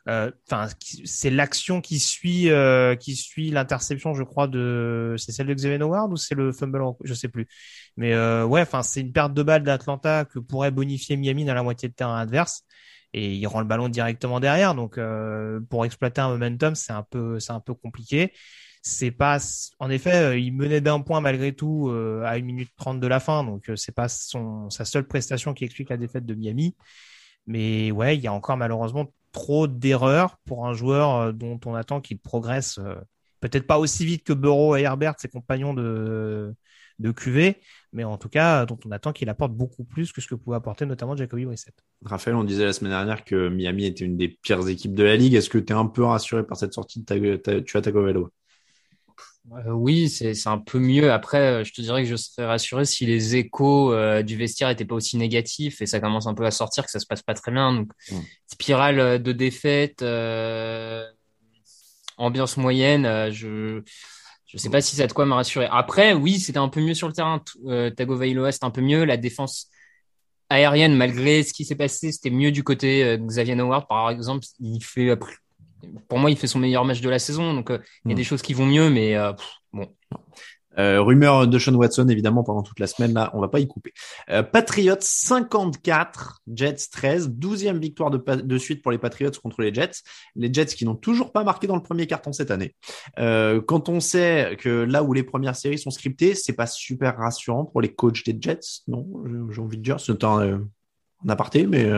Euh, 0.09 0.31
enfin, 0.51 0.69
c'est 1.05 1.29
l'action 1.29 1.83
qui 1.83 1.99
suit 1.99 2.51
euh, 2.51 2.97
qui 2.97 3.15
suit 3.15 3.51
l'interception, 3.51 4.15
je 4.15 4.23
crois 4.23 4.49
de 4.49 5.15
c'est 5.19 5.33
celle 5.33 5.49
de 5.49 5.55
Xavier 5.55 5.79
Howard 5.83 6.11
ou 6.11 6.17
c'est 6.17 6.35
le 6.35 6.51
fumble, 6.53 6.83
je 7.05 7.13
sais 7.13 7.29
plus. 7.29 7.47
Mais 7.99 8.15
euh, 8.15 8.47
ouais, 8.47 8.63
enfin 8.63 8.83
c'est 8.83 9.03
une 9.03 9.13
perte 9.13 9.35
de 9.35 9.43
balle 9.43 9.65
d'Atlanta 9.65 10.25
que 10.25 10.39
pourrait 10.39 10.71
bonifier 10.71 11.17
Miami 11.19 11.45
dans 11.45 11.53
la 11.55 11.63
moitié 11.63 11.91
de 11.91 11.95
terrain 11.95 12.19
adverse 12.19 12.63
et 13.13 13.35
il 13.35 13.47
rend 13.47 13.61
le 13.61 13.67
ballon 13.67 13.91
directement 13.91 14.41
derrière. 14.41 14.75
Donc 14.75 14.99
pour 15.69 15.85
exploiter 15.85 16.23
un 16.23 16.31
momentum, 16.31 16.75
c'est 16.75 16.93
un 16.93 17.03
peu 17.03 17.39
c'est 17.39 17.53
un 17.53 17.61
peu 17.61 17.75
compliqué. 17.75 18.33
C'est 18.89 19.11
pas 19.11 19.39
en 19.79 19.91
effet, 19.91 20.41
il 20.41 20.53
menait 20.53 20.81
d'un 20.81 21.01
point 21.01 21.21
malgré 21.21 21.53
tout 21.55 21.91
à 22.25 22.39
une 22.39 22.47
minute 22.47 22.71
trente 22.77 23.01
de 23.01 23.07
la 23.07 23.21
fin, 23.21 23.45
donc 23.45 23.71
c'est 23.77 23.95
pas 23.95 24.09
son 24.09 24.71
sa 24.71 24.85
seule 24.85 25.07
prestation 25.07 25.53
qui 25.55 25.65
explique 25.65 25.91
la 25.91 25.97
défaite 25.97 26.25
de 26.25 26.35
Miami. 26.35 26.75
Mais 27.47 27.91
ouais, 27.91 28.17
il 28.17 28.23
y 28.23 28.27
a 28.27 28.33
encore 28.33 28.57
malheureusement 28.57 29.13
trop 29.33 29.67
d'erreurs 29.67 30.39
pour 30.45 30.67
un 30.67 30.75
joueur 30.75 31.15
euh, 31.17 31.33
dont 31.33 31.59
on 31.67 31.75
attend 31.75 32.01
qu'il 32.01 32.19
progresse 32.19 32.79
euh, 32.79 32.95
peut-être 33.41 33.67
pas 33.67 33.79
aussi 33.79 34.05
vite 34.05 34.25
que 34.25 34.33
Burrow 34.33 34.77
et 34.77 34.83
Herbert, 34.83 35.15
ses 35.19 35.29
compagnons 35.29 35.75
de, 35.75 36.55
de 36.99 37.11
QV, 37.13 37.57
mais 37.93 38.05
en 38.05 38.19
tout 38.19 38.29
cas, 38.29 38.67
dont 38.67 38.79
on 38.85 38.91
attend 38.91 39.13
qu'il 39.13 39.29
apporte 39.29 39.53
beaucoup 39.53 39.85
plus 39.85 40.13
que 40.13 40.21
ce 40.21 40.27
que 40.27 40.35
pouvait 40.35 40.57
apporter 40.57 40.87
notamment 40.87 41.17
Jacoby 41.17 41.45
Brissett. 41.45 41.75
Raphaël, 42.05 42.37
on 42.37 42.45
disait 42.45 42.65
la 42.65 42.73
semaine 42.73 42.93
dernière 42.93 43.25
que 43.25 43.49
Miami 43.49 43.87
était 43.87 44.05
une 44.05 44.17
des 44.17 44.29
pires 44.29 44.67
équipes 44.69 44.95
de 44.95 45.05
la 45.05 45.17
ligue. 45.17 45.35
Est-ce 45.35 45.51
que 45.51 45.59
tu 45.59 45.73
es 45.73 45.77
un 45.77 45.87
peu 45.87 46.03
rassuré 46.05 46.45
par 46.45 46.57
cette 46.57 46.73
sortie 46.73 47.05
de 47.05 47.37
ta, 47.37 47.61
tu 47.61 47.77
as 47.77 47.81
Tagovailoa? 47.81 48.31
Euh, 49.53 49.71
oui, 49.71 50.09
c'est 50.09 50.47
un 50.47 50.59
peu 50.59 50.79
mieux. 50.79 51.13
Après, 51.13 51.39
euh, 51.39 51.65
je 51.65 51.73
te 51.73 51.81
dirais 51.81 52.03
que 52.03 52.09
je 52.09 52.17
serais 52.17 52.47
rassuré 52.47 52.85
si 52.85 53.07
les 53.07 53.37
échos 53.37 53.93
euh, 53.93 54.23
du 54.23 54.37
vestiaire 54.37 54.69
n'étaient 54.69 54.85
pas 54.85 54.95
aussi 54.95 55.17
négatifs 55.17 55.81
et 55.81 55.87
ça 55.87 56.01
commence 56.01 56.27
un 56.27 56.35
peu 56.35 56.45
à 56.45 56.51
sortir, 56.51 56.85
que 56.85 56.91
ça 56.91 57.01
se 57.01 57.07
passe 57.07 57.23
pas 57.23 57.35
très 57.35 57.53
bien. 57.53 57.73
Donc, 57.73 57.91
mm. 58.11 58.17
spirale 58.47 59.23
de 59.23 59.33
défaite, 59.33 60.03
ambiance 62.17 62.57
moyenne. 62.57 63.31
je 63.31 63.83
je 64.47 64.57
sais 64.57 64.71
pas 64.71 64.81
si 64.81 64.97
ça 64.97 65.03
a 65.03 65.07
de 65.07 65.13
quoi 65.13 65.27
me 65.27 65.35
rassurer. 65.35 65.69
Après, 65.71 66.15
oui, 66.15 66.41
c'était 66.41 66.59
un 66.59 66.71
peu 66.71 66.81
mieux 66.81 66.95
sur 66.95 67.07
le 67.07 67.13
terrain. 67.13 67.43
Tagovailoa, 67.97 68.51
c'était 68.51 68.65
un 68.65 68.71
peu 68.71 68.81
mieux. 68.81 69.05
La 69.05 69.19
défense 69.19 69.69
aérienne, 70.49 70.97
malgré 70.97 71.43
ce 71.43 71.53
qui 71.53 71.67
s'est 71.67 71.75
passé, 71.75 72.13
c'était 72.13 72.31
mieux 72.31 72.51
du 72.51 72.65
côté 72.65 73.19
Xavier 73.19 73.61
Howard, 73.61 73.87
par 73.87 74.09
exemple. 74.09 74.47
Il 74.59 74.83
fait 74.83 75.19
pour 76.09 76.19
moi, 76.19 76.31
il 76.31 76.37
fait 76.37 76.47
son 76.47 76.59
meilleur 76.59 76.85
match 76.85 77.01
de 77.01 77.09
la 77.09 77.19
saison. 77.19 77.55
Donc, 77.55 77.71
euh, 77.71 77.79
il 78.05 78.11
y 78.11 78.13
a 78.13 78.17
des 78.17 78.23
hmm. 78.23 78.25
choses 78.25 78.43
qui 78.43 78.55
vont 78.55 78.67
mieux, 78.67 78.91
mais 78.91 79.17
euh, 79.17 79.33
bon. 79.73 79.87
Euh, 80.79 81.03
rumeur 81.03 81.49
de 81.49 81.59
Sean 81.59 81.75
Watson, 81.75 82.07
évidemment, 82.07 82.45
pendant 82.45 82.63
toute 82.63 82.79
la 82.79 82.87
semaine, 82.87 83.13
là, 83.13 83.33
on 83.35 83.41
va 83.41 83.49
pas 83.49 83.59
y 83.59 83.67
couper. 83.67 83.93
Patriots 84.53 84.95
54, 85.01 86.43
Jets 86.47 86.87
13, 86.93 87.31
12e 87.31 87.81
victoire 87.81 88.13
de, 88.13 88.19
de, 88.19 88.59
suite 88.59 88.81
pour 88.81 88.93
les 88.93 88.99
Patriots 88.99 89.33
contre 89.43 89.61
les 89.63 89.75
Jets. 89.75 90.05
Les 90.37 90.53
Jets 90.53 90.67
qui 90.67 90.85
n'ont 90.85 90.95
toujours 90.95 91.33
pas 91.33 91.43
marqué 91.43 91.67
dans 91.67 91.75
le 91.75 91.83
premier 91.83 92.07
carton 92.07 92.33
cette 92.33 92.53
année. 92.53 92.77
Quand 93.17 93.89
on 93.89 93.99
sait 93.99 94.57
que 94.61 94.69
là 94.69 95.03
où 95.03 95.13
les 95.13 95.25
premières 95.25 95.57
séries 95.57 95.79
sont 95.79 95.91
scriptées, 95.91 96.37
c'est 96.37 96.53
pas 96.53 96.69
super 96.69 97.17
rassurant 97.17 97.65
pour 97.65 97.81
les 97.81 97.93
coachs 97.93 98.25
des 98.25 98.37
Jets, 98.41 98.85
non 98.87 99.05
J'ai 99.51 99.61
envie 99.61 99.79
de 99.79 99.83
dire, 99.83 99.99
c'est 99.99 100.23
un, 100.23 100.61
un 101.25 101.29
aparté, 101.29 101.67
mais 101.67 101.91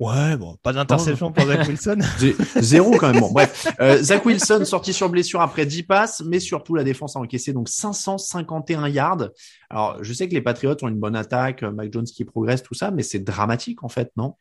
Ouais, 0.00 0.36
bon, 0.36 0.56
pas 0.62 0.72
d'interception 0.72 1.30
pour 1.30 1.46
Zach 1.46 1.68
Wilson. 1.68 1.98
Zéro 2.56 2.92
quand 2.96 3.12
même. 3.12 3.20
Bon, 3.20 3.30
bref. 3.30 3.68
Euh, 3.80 4.02
Zach 4.02 4.24
Wilson 4.24 4.64
sorti 4.64 4.92
sur 4.92 5.08
blessure 5.08 5.40
après 5.40 5.66
10 5.66 5.84
passes, 5.84 6.22
mais 6.26 6.40
surtout 6.40 6.74
la 6.74 6.84
défense 6.84 7.16
a 7.16 7.20
encaissé 7.20 7.52
donc 7.52 7.68
551 7.68 8.88
yards. 8.88 9.28
Alors, 9.70 10.02
je 10.02 10.12
sais 10.12 10.28
que 10.28 10.34
les 10.34 10.40
Patriots 10.40 10.76
ont 10.82 10.88
une 10.88 10.98
bonne 10.98 11.16
attaque, 11.16 11.62
euh, 11.62 11.70
Mike 11.70 11.92
Jones 11.92 12.04
qui 12.04 12.24
progresse, 12.24 12.62
tout 12.62 12.74
ça, 12.74 12.90
mais 12.90 13.02
c'est 13.02 13.20
dramatique 13.20 13.84
en 13.84 13.88
fait, 13.88 14.10
non? 14.16 14.34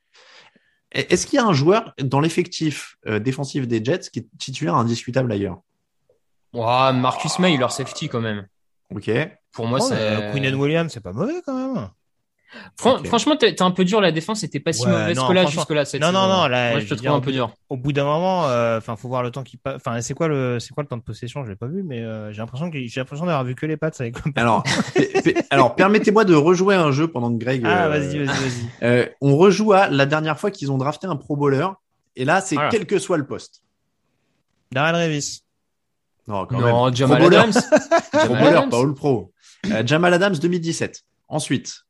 Est-ce 0.92 1.26
qu'il 1.26 1.38
y 1.38 1.40
a 1.40 1.46
un 1.46 1.54
joueur 1.54 1.94
dans 2.00 2.20
l'effectif 2.20 2.98
euh, 3.08 3.18
défensif 3.18 3.68
des 3.68 3.84
Jets 3.84 4.10
qui 4.12 4.20
est 4.20 4.28
titulaire 4.38 4.76
indiscutable 4.76 5.32
ailleurs? 5.32 5.60
Wow, 6.54 6.94
Marcus 6.94 7.40
May, 7.40 7.58
leur 7.58 7.72
safety 7.72 8.10
quand 8.10 8.22
même. 8.22 8.48
Ok. 8.94 9.10
Pour 9.52 9.66
moi, 9.66 9.80
oh, 9.82 9.86
c'est. 9.88 10.32
Queen 10.32 10.54
Williams, 10.54 10.92
c'est 10.94 11.02
pas 11.02 11.12
mauvais 11.12 11.42
quand 11.44 11.56
même. 11.56 11.90
Franchement, 12.78 13.36
t'es 13.36 13.62
un 13.62 13.72
peu 13.72 13.86
dur. 13.86 14.02
La 14.02 14.12
défense 14.12 14.44
était 14.44 14.60
pas 14.60 14.74
si 14.74 14.86
mauvaise 14.86 15.18
que 15.18 15.34
là 15.34 15.46
jusque 15.46 15.70
là. 15.70 15.84
non, 16.00 16.12
non, 16.12 16.28
non, 16.28 16.50
Moi, 16.50 16.80
je 16.80 16.88
te 16.88 16.94
trouve 16.96 17.16
un 17.16 17.20
peu 17.20 17.32
dur. 17.32 17.52
Au 17.70 17.78
bout 17.78 17.94
d'un 17.94 18.04
moment, 18.04 18.48
euh, 18.48 18.78
enfin, 18.78 18.96
faut 18.96 19.08
voir 19.08 19.24
le 19.24 19.32
temps 19.32 19.44
qui 19.44 19.58
passe. 19.58 19.76
Enfin, 19.76 20.00
c'est 20.02 20.14
quoi 20.14 20.28
le, 20.28 20.60
c'est 20.60 20.74
quoi 20.74 20.84
le 20.84 20.90
temps 20.90 20.98
de 20.98 21.02
possession? 21.02 21.44
Je 21.44 21.50
l'ai 21.50 21.56
pas 21.56 21.68
vu, 21.68 21.84
mais 21.84 22.02
euh, 22.02 22.32
j'ai 22.32 22.40
l'impression 22.40 22.70
que 22.70 22.78
j'ai 22.78 23.00
l'impression 23.00 23.26
d'avoir 23.26 23.44
vu 23.44 23.56
que 23.56 23.66
les 23.66 23.78
pattes 23.78 24.00
avec. 24.00 24.16
alors, 24.36 24.64
alors, 25.50 25.76
permettez-moi 25.76 26.26
de 26.26 26.36
rejouer 26.36 26.76
un 26.76 26.92
jeu 26.92 27.08
pendant 27.08 27.32
que 27.32 27.44
Greg. 27.44 27.64
Ah, 27.66 27.90
vas-y, 27.90 28.18
vas-y, 28.18 28.26
vas-y. 28.26 28.70
Euh, 28.84 29.08
on 29.22 29.38
rejoue 29.38 29.74
à 29.74 29.90
la 29.90 30.06
dernière 30.06 30.40
fois 30.40 30.52
qu'ils 30.52 30.72
ont 30.72 30.78
drafté 30.78 31.08
un 31.08 31.16
Pro 31.16 31.36
Bowler, 31.36 31.68
et 32.16 32.26
là, 32.26 32.42
c'est 32.42 32.58
quel 32.70 32.86
que 32.86 33.00
soit 33.00 33.18
le 33.18 33.26
poste. 33.26 33.64
Darrell 34.72 34.96
Revis. 34.96 35.44
Non, 36.28 36.46
quand 36.46 36.60
non, 36.60 36.86
même. 36.86 36.96
Jamal 36.96 37.24
Adams. 37.24 37.54
Pro 38.12 38.36
Bowler, 38.36 38.62
pas 38.70 38.80
All 38.80 38.94
Pro. 38.94 39.32
Jamal 39.86 40.14
Adams 40.14 40.38
2017. 40.38 41.04
Ensuite, 41.28 41.84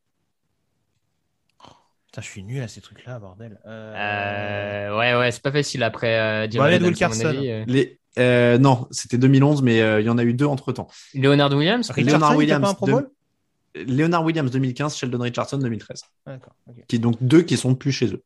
je 2.20 2.28
suis 2.28 2.42
nul 2.42 2.62
à 2.62 2.68
ces 2.68 2.80
trucs-là, 2.80 3.18
bordel. 3.18 3.58
Euh... 3.66 3.94
euh 3.94 4.98
ouais, 4.98 5.14
ouais, 5.14 5.30
c'est 5.32 5.42
pas 5.42 5.52
facile 5.52 5.82
après. 5.82 6.18
Euh, 6.18 6.78
Wilkerson. 6.80 7.34
Euh. 7.34 7.64
Les... 7.66 7.98
Euh, 8.18 8.58
non, 8.58 8.86
c'était 8.90 9.18
2011, 9.18 9.62
mais 9.62 9.78
il 10.00 10.06
y 10.06 10.08
en 10.10 10.18
a 10.18 10.24
eu 10.24 10.34
deux 10.34 10.46
entre 10.46 10.72
temps. 10.72 10.88
Leonard 11.14 11.52
Williams? 11.52 11.92
Leonard 11.96 12.36
Williams. 12.36 12.74
De... 12.82 13.10
Leonard 13.86 14.24
Williams 14.24 14.50
2015, 14.50 14.96
Sheldon 14.96 15.18
Richardson 15.18 15.58
2013. 15.58 16.02
D'accord. 16.26 16.52
Qui 16.86 16.98
donc 17.00 17.16
deux 17.20 17.42
qui 17.42 17.56
sont 17.56 17.74
plus 17.74 17.92
chez 17.92 18.06
eux. 18.06 18.22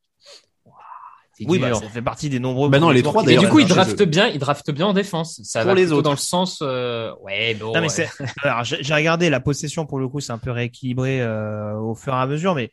Oui, 1.47 1.59
bah, 1.59 1.75
ça 1.75 1.89
fait 1.89 2.03
partie 2.03 2.29
des 2.29 2.41
nombreux. 2.41 2.69
Bah 2.69 2.81
non, 2.81 2.91
les 2.91 3.03
trois. 3.03 3.25
Et 3.29 3.37
du 3.37 3.49
coup, 3.49 3.61
ils 3.61 3.69
draftent 3.69 4.03
bien, 4.03 4.27
ils 4.29 4.39
draftent 4.39 4.71
bien 4.71 4.87
en 4.87 4.93
défense. 4.93 5.41
Ça 5.45 5.61
pour 5.61 5.69
va 5.69 5.75
les 5.75 5.93
autres. 5.93 6.03
dans 6.03 6.11
le 6.11 6.17
sens. 6.17 6.61
Euh... 6.63 7.13
Ouais, 7.23 7.55
bon. 7.55 7.73
Non, 7.73 7.81
mais 7.81 7.89
c'est. 7.89 8.09
Alors, 8.43 8.65
j'ai 8.65 8.95
regardé 8.95 9.31
la 9.31 9.41
possession 9.41 9.87
pour 9.87 9.99
le 9.99 10.09
coup, 10.09 10.21
c'est 10.21 10.33
un 10.33 10.39
peu 10.39 10.51
rééquilibré 10.51 11.21
euh, 11.21 11.75
au 11.77 11.95
fur 11.95 12.13
et 12.13 12.17
à 12.17 12.27
mesure, 12.27 12.55
mais 12.55 12.73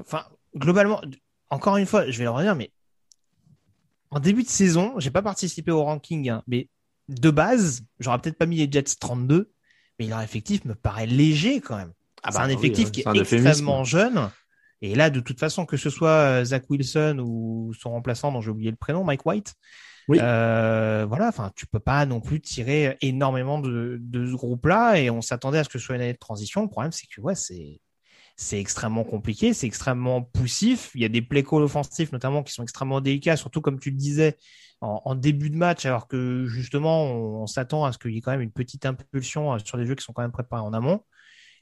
enfin, 0.00 0.24
globalement, 0.56 1.00
encore 1.50 1.76
une 1.76 1.86
fois, 1.86 2.10
je 2.10 2.18
vais 2.18 2.24
le 2.24 2.30
redire, 2.30 2.54
mais 2.54 2.70
en 4.10 4.20
début 4.20 4.42
de 4.42 4.48
saison, 4.48 4.94
j'ai 4.98 5.10
pas 5.10 5.22
participé 5.22 5.70
au 5.70 5.84
ranking, 5.84 6.28
hein, 6.28 6.42
mais 6.46 6.68
de 7.08 7.30
base, 7.30 7.84
j'aurais 8.00 8.18
peut-être 8.18 8.38
pas 8.38 8.46
mis 8.46 8.56
les 8.56 8.70
Jets 8.70 8.96
32, 8.98 9.52
mais 9.98 10.06
leur 10.06 10.20
effectif 10.20 10.64
me 10.64 10.74
paraît 10.74 11.06
léger 11.06 11.60
quand 11.60 11.76
même. 11.76 11.92
Ah 12.22 12.32
c'est 12.32 12.38
bah 12.38 12.44
un 12.44 12.48
effectif 12.48 12.90
qui 12.90 13.02
est, 13.02 13.16
extrêmement 13.16 13.84
jeune. 13.84 14.30
Et 14.80 14.94
là, 14.94 15.10
de 15.10 15.20
toute 15.20 15.38
façon, 15.38 15.66
que 15.66 15.76
ce 15.76 15.90
soit 15.90 16.08
euh, 16.08 16.44
Zach 16.44 16.68
Wilson 16.70 17.18
ou 17.22 17.72
son 17.78 17.90
remplaçant, 17.90 18.32
dont 18.32 18.40
j'ai 18.40 18.50
oublié 18.50 18.70
le 18.70 18.76
prénom, 18.76 19.04
Mike 19.04 19.26
White, 19.26 19.54
oui. 20.08 20.18
Euh, 20.20 21.06
voilà, 21.08 21.28
enfin, 21.28 21.50
tu 21.56 21.66
peux 21.66 21.80
pas 21.80 22.04
non 22.06 22.20
plus 22.20 22.40
tirer 22.40 22.96
énormément 23.00 23.58
de, 23.58 23.98
de 24.00 24.26
ce 24.26 24.32
groupe-là. 24.32 24.98
Et 24.98 25.10
on 25.10 25.22
s'attendait 25.22 25.58
à 25.58 25.64
ce 25.64 25.68
que 25.68 25.78
ce 25.78 25.86
soit 25.86 25.96
une 25.96 26.02
année 26.02 26.12
de 26.12 26.18
transition. 26.18 26.62
Le 26.62 26.68
problème, 26.68 26.92
c'est 26.92 27.06
que 27.06 27.20
ouais, 27.20 27.34
c'est 27.34 27.80
c'est 28.36 28.58
extrêmement 28.58 29.04
compliqué, 29.04 29.54
c'est 29.54 29.66
extrêmement 29.66 30.22
poussif. 30.22 30.90
Il 30.94 31.02
y 31.02 31.04
a 31.04 31.08
des 31.08 31.22
play 31.22 31.42
calls 31.42 31.62
offensifs 31.62 32.12
notamment 32.12 32.42
qui 32.42 32.52
sont 32.52 32.62
extrêmement 32.62 33.00
délicats, 33.00 33.36
surtout 33.36 33.60
comme 33.60 33.78
tu 33.78 33.90
le 33.90 33.96
disais 33.96 34.36
en, 34.80 35.14
début 35.14 35.50
de 35.50 35.56
match, 35.56 35.86
alors 35.86 36.08
que 36.08 36.44
justement 36.46 37.04
on, 37.04 37.46
s'attend 37.46 37.84
à 37.84 37.92
ce 37.92 37.98
qu'il 37.98 38.12
y 38.12 38.18
ait 38.18 38.20
quand 38.20 38.32
même 38.32 38.42
une 38.42 38.52
petite 38.52 38.84
impulsion 38.84 39.54
euh, 39.54 39.58
sur 39.64 39.78
des 39.78 39.86
jeux 39.86 39.94
qui 39.94 40.04
sont 40.04 40.12
quand 40.12 40.22
même 40.22 40.32
préparés 40.32 40.62
en 40.62 40.72
amont. 40.74 41.00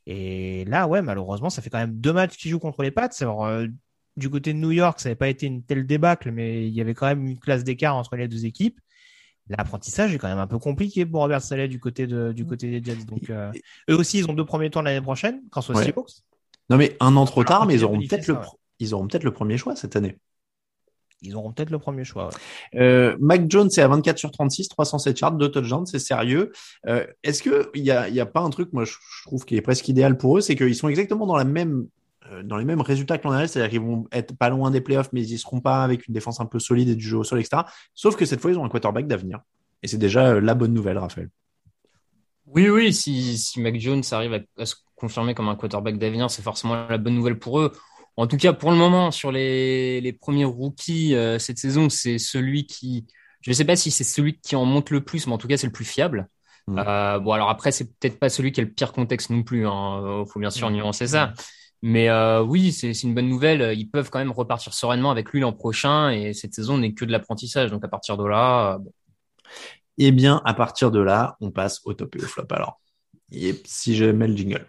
Et 0.06 0.64
là, 0.64 0.88
ouais, 0.88 1.02
malheureusement, 1.02 1.50
ça 1.50 1.62
fait 1.62 1.70
quand 1.70 1.78
même 1.78 2.00
deux 2.00 2.12
matchs 2.12 2.36
qui 2.36 2.48
jouent 2.48 2.58
contre 2.58 2.82
les 2.82 2.90
Pats. 2.90 3.10
Alors, 3.20 3.46
euh, 3.46 3.68
du 4.16 4.28
côté 4.28 4.52
de 4.52 4.58
New 4.58 4.72
York, 4.72 4.98
ça 4.98 5.08
n'avait 5.08 5.16
pas 5.16 5.28
été 5.28 5.46
une 5.46 5.62
telle 5.62 5.86
débâcle, 5.86 6.32
mais 6.32 6.66
il 6.66 6.74
y 6.74 6.80
avait 6.80 6.94
quand 6.94 7.06
même 7.06 7.26
une 7.26 7.38
classe 7.38 7.62
d'écart 7.62 7.96
entre 7.96 8.16
les 8.16 8.26
deux 8.26 8.44
équipes. 8.44 8.80
L'apprentissage 9.48 10.14
est 10.14 10.18
quand 10.18 10.28
même 10.28 10.38
un 10.38 10.46
peu 10.46 10.58
compliqué 10.58 11.06
pour 11.06 11.20
Robert 11.20 11.42
Saleh 11.42 11.68
du 11.68 11.78
côté 11.78 12.06
de, 12.06 12.32
du 12.32 12.44
côté 12.44 12.70
des 12.70 12.82
Jets. 12.82 13.04
Donc, 13.04 13.30
euh, 13.30 13.52
eux 13.90 13.96
aussi, 13.96 14.18
ils 14.18 14.28
ont 14.28 14.34
deux 14.34 14.44
premiers 14.44 14.70
tours 14.70 14.82
l'année 14.82 15.00
prochaine, 15.00 15.42
grâce 15.50 15.70
aux 15.70 15.74
Seahawks. 15.74 16.22
Non, 16.72 16.78
mais 16.78 16.96
un 17.00 17.16
an 17.16 17.26
trop 17.26 17.44
tard, 17.44 17.66
mais 17.66 17.74
ils 17.74 17.84
auront 17.84 17.98
peut-être 17.98 18.26
le, 18.28 18.36
ils 18.78 18.94
auront 18.94 19.06
peut-être 19.06 19.24
le 19.24 19.30
premier 19.30 19.58
choix 19.58 19.76
cette 19.76 19.94
année. 19.94 20.16
Ils 21.20 21.36
auront 21.36 21.52
peut-être 21.52 21.68
le 21.68 21.78
premier 21.78 22.02
choix. 22.02 22.30
Euh, 22.76 23.14
Mac 23.20 23.42
Jones, 23.50 23.68
c'est 23.68 23.82
à 23.82 23.88
24 23.88 24.16
sur 24.16 24.30
36, 24.30 24.68
307 24.68 25.20
yards, 25.20 25.32
2 25.32 25.50
touchdowns, 25.50 25.84
c'est 25.84 25.98
sérieux. 25.98 26.50
Euh, 26.86 27.06
est-ce 27.24 27.42
que 27.42 27.70
il 27.74 27.84
y 27.84 27.90
a, 27.90 28.08
y 28.08 28.20
a 28.20 28.24
pas 28.26 28.40
un 28.40 28.48
truc, 28.48 28.72
moi 28.72 28.86
je, 28.86 28.94
trouve 29.26 29.44
qui 29.44 29.54
est 29.54 29.60
presque 29.60 29.86
idéal 29.88 30.16
pour 30.16 30.38
eux, 30.38 30.40
c'est 30.40 30.56
qu'ils 30.56 30.74
sont 30.74 30.88
exactement 30.88 31.26
dans 31.26 31.36
la 31.36 31.44
même 31.44 31.88
euh, 32.30 32.42
dans 32.42 32.56
les 32.56 32.64
mêmes 32.64 32.80
résultats 32.80 33.18
que 33.18 33.24
l'an 33.24 33.32
dernier, 33.32 33.48
c'est-à-dire 33.48 33.70
qu'ils 33.70 33.86
vont 33.86 34.06
être 34.10 34.34
pas 34.34 34.48
loin 34.48 34.70
des 34.70 34.80
playoffs, 34.80 35.10
mais 35.12 35.20
ils 35.20 35.34
y 35.34 35.38
seront 35.38 35.60
pas 35.60 35.84
avec 35.84 36.08
une 36.08 36.14
défense 36.14 36.40
un 36.40 36.46
peu 36.46 36.58
solide 36.58 36.88
et 36.88 36.96
du 36.96 37.06
jeu 37.06 37.18
au 37.18 37.24
sol, 37.24 37.38
etc. 37.38 37.64
Sauf 37.94 38.16
que 38.16 38.24
cette 38.24 38.40
fois, 38.40 38.50
ils 38.50 38.58
ont 38.58 38.64
un 38.64 38.70
quarterback 38.70 39.06
d'avenir. 39.06 39.40
Et 39.82 39.88
c'est 39.88 39.98
déjà 39.98 40.40
la 40.40 40.54
bonne 40.54 40.72
nouvelle, 40.72 40.96
Raphaël. 40.96 41.28
Oui, 42.54 42.68
oui, 42.68 42.92
si, 42.92 43.38
si 43.38 43.60
Mac 43.60 43.78
Jones 43.78 44.02
arrive 44.10 44.44
à, 44.58 44.66
se 44.66 44.74
confirmer 44.96 45.34
comme 45.34 45.48
un 45.48 45.56
quarterback 45.56 45.98
d'avenir, 45.98 46.30
c'est 46.30 46.42
forcément 46.42 46.86
la 46.88 46.98
bonne 46.98 47.14
nouvelle 47.14 47.38
pour 47.38 47.60
eux. 47.60 47.72
En 48.16 48.26
tout 48.26 48.36
cas, 48.36 48.52
pour 48.52 48.70
le 48.70 48.76
moment, 48.76 49.10
sur 49.10 49.32
les, 49.32 50.00
les 50.00 50.12
premiers 50.12 50.44
rookies 50.44 51.14
euh, 51.14 51.38
cette 51.38 51.58
saison, 51.58 51.88
c'est 51.88 52.18
celui 52.18 52.66
qui, 52.66 53.06
je 53.40 53.50
ne 53.50 53.54
sais 53.54 53.64
pas 53.64 53.76
si 53.76 53.90
c'est 53.90 54.04
celui 54.04 54.38
qui 54.38 54.54
en 54.54 54.66
monte 54.66 54.90
le 54.90 55.02
plus, 55.02 55.26
mais 55.26 55.32
en 55.32 55.38
tout 55.38 55.48
cas, 55.48 55.56
c'est 55.56 55.66
le 55.66 55.72
plus 55.72 55.86
fiable. 55.86 56.28
Euh, 56.68 57.18
bon, 57.18 57.32
alors 57.32 57.48
après, 57.48 57.72
c'est 57.72 57.86
peut-être 57.98 58.18
pas 58.18 58.28
celui 58.28 58.52
qui 58.52 58.60
a 58.60 58.64
le 58.64 58.70
pire 58.70 58.92
contexte 58.92 59.30
non 59.30 59.42
plus. 59.42 59.62
Il 59.62 59.66
hein. 59.66 60.24
faut 60.28 60.38
bien 60.38 60.50
sûr 60.50 60.70
nuancer 60.70 61.08
ça. 61.08 61.32
Mais 61.82 62.08
euh, 62.08 62.42
oui, 62.42 62.70
c'est 62.72 62.94
c'est 62.94 63.08
une 63.08 63.14
bonne 63.14 63.28
nouvelle. 63.28 63.76
Ils 63.76 63.90
peuvent 63.90 64.08
quand 64.08 64.20
même 64.20 64.30
repartir 64.30 64.72
sereinement 64.72 65.10
avec 65.10 65.30
lui 65.30 65.40
l'an 65.40 65.52
prochain 65.52 66.10
et 66.10 66.32
cette 66.32 66.54
saison 66.54 66.78
n'est 66.78 66.94
que 66.94 67.04
de 67.04 67.10
l'apprentissage. 67.10 67.72
Donc 67.72 67.84
à 67.84 67.88
partir 67.88 68.16
de 68.16 68.24
là, 68.24 68.74
euh, 68.74 68.78
bon. 68.78 68.92
Eh 69.98 70.10
bien, 70.12 70.40
à 70.44 70.54
partir 70.54 70.90
de 70.90 71.00
là, 71.00 71.36
on 71.40 71.50
passe 71.50 71.80
au 71.84 71.94
top 71.94 72.16
et 72.16 72.22
au 72.22 72.26
flop 72.26 72.46
alors. 72.50 72.80
Si 73.64 73.96
je 73.96 74.04
mets 74.06 74.28
le 74.28 74.36
jingle. 74.36 74.68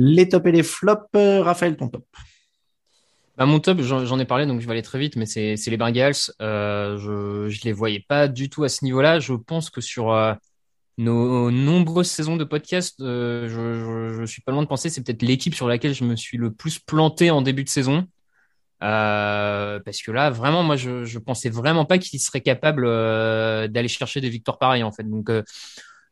Les 0.00 0.28
tops 0.28 0.46
et 0.46 0.52
les 0.52 0.62
flops, 0.62 1.08
euh, 1.16 1.42
Raphaël, 1.42 1.76
ton 1.76 1.88
top. 1.88 2.04
Bah, 3.36 3.46
mon 3.46 3.58
top, 3.60 3.80
j'en 3.80 4.18
ai 4.18 4.24
parlé, 4.24 4.46
donc 4.46 4.60
je 4.60 4.66
vais 4.66 4.72
aller 4.72 4.82
très 4.82 4.98
vite, 4.98 5.16
mais 5.16 5.26
c'est 5.26 5.56
les 5.66 5.76
Bengals. 5.76 6.14
Euh, 6.40 6.98
je 6.98 7.48
je 7.48 7.64
les 7.64 7.72
voyais 7.72 8.04
pas 8.06 8.28
du 8.28 8.48
tout 8.48 8.64
à 8.64 8.68
ce 8.68 8.84
niveau-là. 8.84 9.18
Je 9.20 9.34
pense 9.34 9.70
que 9.70 9.80
sur 9.80 10.12
euh, 10.12 10.34
nos 10.98 11.50
nombreuses 11.50 12.10
saisons 12.10 12.36
de 12.36 12.44
podcast, 12.44 13.00
euh, 13.00 13.48
je, 13.48 14.18
je, 14.20 14.24
suis 14.26 14.42
pas 14.42 14.52
loin 14.52 14.62
de 14.62 14.68
penser, 14.68 14.90
c'est 14.90 15.02
peut-être 15.02 15.22
l'équipe 15.22 15.54
sur 15.54 15.68
laquelle 15.68 15.94
je 15.94 16.04
me 16.04 16.16
suis 16.16 16.36
le 16.36 16.52
plus 16.52 16.78
planté 16.78 17.30
en 17.30 17.40
début 17.40 17.64
de 17.64 17.68
saison. 17.68 18.06
Euh, 18.82 19.80
parce 19.80 20.02
que 20.02 20.10
là, 20.10 20.30
vraiment, 20.30 20.62
moi, 20.62 20.76
je, 20.76 21.04
je 21.04 21.18
pensais 21.18 21.50
vraiment 21.50 21.84
pas 21.84 21.98
qu'ils 21.98 22.20
seraient 22.20 22.40
capables 22.40 22.84
euh, 22.86 23.68
d'aller 23.68 23.88
chercher 23.88 24.20
des 24.20 24.28
victoires 24.28 24.58
pareilles, 24.58 24.82
en 24.82 24.92
fait. 24.92 25.04
Donc, 25.04 25.30
euh, 25.30 25.42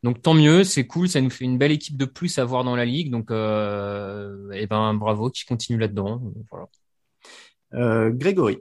donc 0.02 0.22
tant 0.22 0.34
mieux, 0.34 0.64
c'est 0.64 0.86
cool, 0.86 1.08
ça 1.08 1.20
nous 1.20 1.30
fait 1.30 1.44
une 1.44 1.58
belle 1.58 1.72
équipe 1.72 1.96
de 1.96 2.04
plus 2.04 2.38
à 2.38 2.44
voir 2.44 2.64
dans 2.64 2.76
la 2.76 2.84
ligue. 2.84 3.10
Donc, 3.10 3.30
euh, 3.30 4.50
et 4.52 4.66
ben, 4.66 4.94
bravo, 4.94 5.30
qui 5.30 5.44
continue 5.44 5.78
là-dedans. 5.78 6.22
Voilà. 6.50 6.66
Euh, 7.74 8.10
Grégory. 8.10 8.58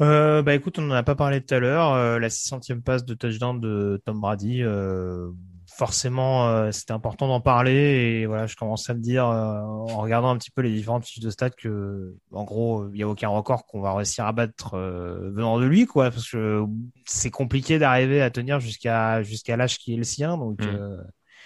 Euh, 0.00 0.42
bah 0.42 0.54
écoute, 0.54 0.78
on 0.78 0.82
n'en 0.82 0.94
a 0.94 1.02
pas 1.02 1.14
parlé 1.16 1.40
tout 1.40 1.54
à 1.54 1.58
l'heure. 1.58 1.92
Euh, 1.92 2.18
la 2.18 2.28
600e 2.30 2.82
passe 2.82 3.04
de 3.04 3.14
touchdown 3.14 3.58
de 3.60 4.00
Tom 4.04 4.20
Brady, 4.20 4.62
euh, 4.62 5.30
forcément, 5.66 6.46
euh, 6.48 6.70
c'était 6.70 6.92
important 6.92 7.26
d'en 7.26 7.40
parler. 7.40 7.72
Et 8.20 8.26
voilà, 8.26 8.46
je 8.46 8.54
commence 8.54 8.88
à 8.88 8.94
me 8.94 9.00
dire, 9.00 9.26
euh, 9.26 9.58
en 9.60 9.86
regardant 10.00 10.30
un 10.30 10.38
petit 10.38 10.52
peu 10.52 10.62
les 10.62 10.70
différentes 10.72 11.04
fiches 11.04 11.18
de 11.22 11.30
stats, 11.30 11.50
que 11.50 12.14
en 12.30 12.44
gros, 12.44 12.86
il 12.90 12.94
n'y 12.94 13.02
a 13.02 13.08
aucun 13.08 13.28
record 13.28 13.66
qu'on 13.66 13.80
va 13.80 13.92
réussir 13.92 14.24
à 14.24 14.32
battre 14.32 14.74
euh, 14.74 15.30
venant 15.32 15.58
de 15.58 15.64
lui, 15.66 15.86
quoi, 15.86 16.10
parce 16.12 16.30
que 16.30 16.62
c'est 17.04 17.30
compliqué 17.30 17.80
d'arriver 17.80 18.22
à 18.22 18.30
tenir 18.30 18.60
jusqu'à 18.60 19.22
jusqu'à 19.24 19.56
l'âge 19.56 19.78
qui 19.78 19.94
est 19.94 19.96
le 19.96 20.04
sien. 20.04 20.36
Donc 20.36 20.60
Mm. 20.60 20.68
euh, 20.68 20.96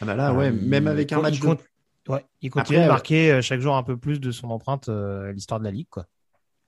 Ah 0.02 0.04
bah 0.04 0.14
là, 0.14 0.34
ouais, 0.34 0.52
même 0.52 0.84
il 0.84 0.88
avec 0.88 1.12
un 1.12 1.22
match 1.22 1.36
il 1.36 1.40
de- 1.40 1.46
compte- 1.46 1.64
ouais, 2.08 2.24
il 2.42 2.50
continue 2.50 2.76
Après, 2.76 2.86
de 2.86 2.92
marquer 2.92 3.40
chaque 3.40 3.60
jour 3.60 3.76
un 3.76 3.82
peu 3.82 3.96
plus 3.96 4.20
de 4.20 4.30
son 4.30 4.50
empreinte 4.50 4.90
euh, 4.90 5.30
à 5.30 5.32
l'histoire 5.32 5.58
de 5.58 5.64
la 5.64 5.70
ligue, 5.70 5.88
quoi. 5.88 6.04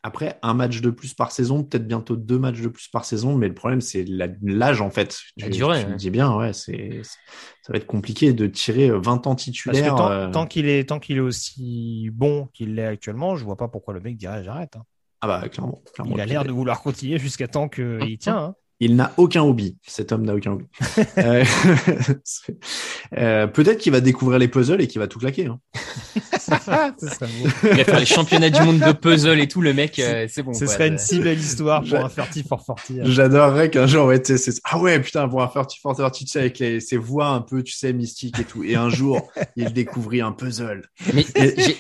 Après, 0.06 0.39
un 0.43 0.52
match 0.52 0.82
de 0.82 0.90
plus 0.90 1.14
par 1.14 1.32
saison, 1.32 1.64
peut-être 1.64 1.86
bientôt 1.89 2.14
deux 2.14 2.39
matchs 2.39 2.60
de 2.60 2.68
plus 2.68 2.89
par 2.89 3.06
saison, 3.06 3.36
mais 3.36 3.48
le 3.48 3.55
problème, 3.55 3.81
c'est 3.81 4.05
l'âge, 4.43 4.82
en 4.82 4.90
fait. 4.90 5.18
La 5.39 5.47
Tu- 5.47 5.52
durée, 5.52 5.81
Tu, 5.81 5.86
me 5.86 5.90
ouais. 5.93 5.97
dis 5.97 6.10
bien, 6.10 6.36
ouais, 6.36 6.52
c'est, 6.52 7.01
ça 7.62 7.72
va 7.72 7.78
être 7.78 7.86
compliqué 7.86 8.35
de 8.35 8.47
tirer 8.47 8.90
20 8.90 9.26
ans 9.26 9.35
Parce 9.35 9.44
que 9.47 9.51
titulaire. 9.51 9.94
tant, 9.94 10.10
euh, 10.10 10.31
tant 10.31 10.47
qu'il 10.47 10.68
est 10.68 10.89
tant 10.89 11.01
qu'il 11.01 11.16
est 11.16 11.20
aussi 11.20 12.10
bon 12.12 12.48
qu'il 12.52 12.74
l'est 12.74 12.85
actuellement, 12.86 13.35
je 13.36 13.44
vois 13.44 13.56
pas 13.56 13.68
pourquoi 13.68 13.94
le 13.94 14.01
mec 14.01 14.16
dirait 14.18 14.44
j'arrête. 14.44 14.76
hein. 14.76 14.85
Ah 15.22 15.26
bah, 15.26 15.48
clairement. 15.48 15.81
clairement 15.94 16.14
Il 16.14 16.20
a 16.20 16.26
l'air 16.26 16.44
de 16.44 16.52
vouloir 16.52 16.82
continuer 16.82 17.18
jusqu'à 17.18 17.48
temps 17.48 17.68
qu'il 17.70 18.18
tient. 18.20 18.36
Hein. 18.39 18.55
Il 18.86 18.97
n'a 18.97 19.12
aucun 19.16 19.43
hobby. 19.43 19.78
Cet 19.86 20.12
homme 20.12 20.24
n'a 20.27 20.35
aucun 20.35 20.52
hobby. 20.52 20.66
Euh, 21.19 21.44
euh, 23.16 23.47
peut-être 23.47 23.78
qu'il 23.78 23.93
va 23.93 24.01
découvrir 24.01 24.39
les 24.39 24.48
puzzles 24.48 24.81
et 24.81 24.86
qu'il 24.86 24.98
va 25.01 25.06
tout 25.06 25.19
claquer. 25.19 25.47
hein. 25.47 25.59
Beau. 26.48 27.48
Il 27.65 27.69
va 27.78 27.85
faire 27.85 28.01
les 28.01 28.05
championnats 28.06 28.51
du 28.51 28.61
monde 28.61 28.78
de 28.78 28.93
puzzle 28.93 29.40
et 29.40 29.48
tout, 29.48 29.61
le 29.62 29.73
mec, 29.73 29.98
euh, 29.98 30.27
c'est 30.31 30.43
bon. 30.43 30.52
Ce 30.52 30.65
quoi. 30.65 30.74
serait 30.74 30.89
une 30.89 30.98
si 30.98 31.19
belle 31.20 31.39
histoire 31.39 31.82
pour 31.82 31.98
un 31.98 32.09
Ferti 32.09 32.43
for 32.43 32.62
Forty. 32.65 33.01
hein. 33.01 33.05
J'adorerais 33.06 33.70
qu'un 33.70 33.86
jour, 33.86 34.06
ouais, 34.06 34.20
tu 34.20 34.36
sais, 34.36 34.39
c'est- 34.52 34.61
ah 34.65 34.78
ouais, 34.78 35.01
putain, 35.01 35.27
pour 35.28 35.43
un 35.43 35.47
30 35.47 35.73
for 35.81 35.97
30, 35.97 36.12
tu 36.15 36.27
sais, 36.27 36.40
avec 36.40 36.59
les, 36.59 36.81
ses 36.81 36.97
voix 36.97 37.28
un 37.28 37.40
peu, 37.40 37.62
tu 37.62 37.73
sais, 37.73 37.93
mystiques 37.93 38.39
et 38.40 38.44
tout. 38.44 38.62
Et 38.65 38.74
un 38.74 38.90
jour, 38.90 39.31
il 39.56 39.73
découvrit 39.73 40.20
un 40.20 40.32
puzzle. 40.32 40.82
Mais 41.15 41.24
Et- 41.35 41.55
j'ai- 41.61 41.77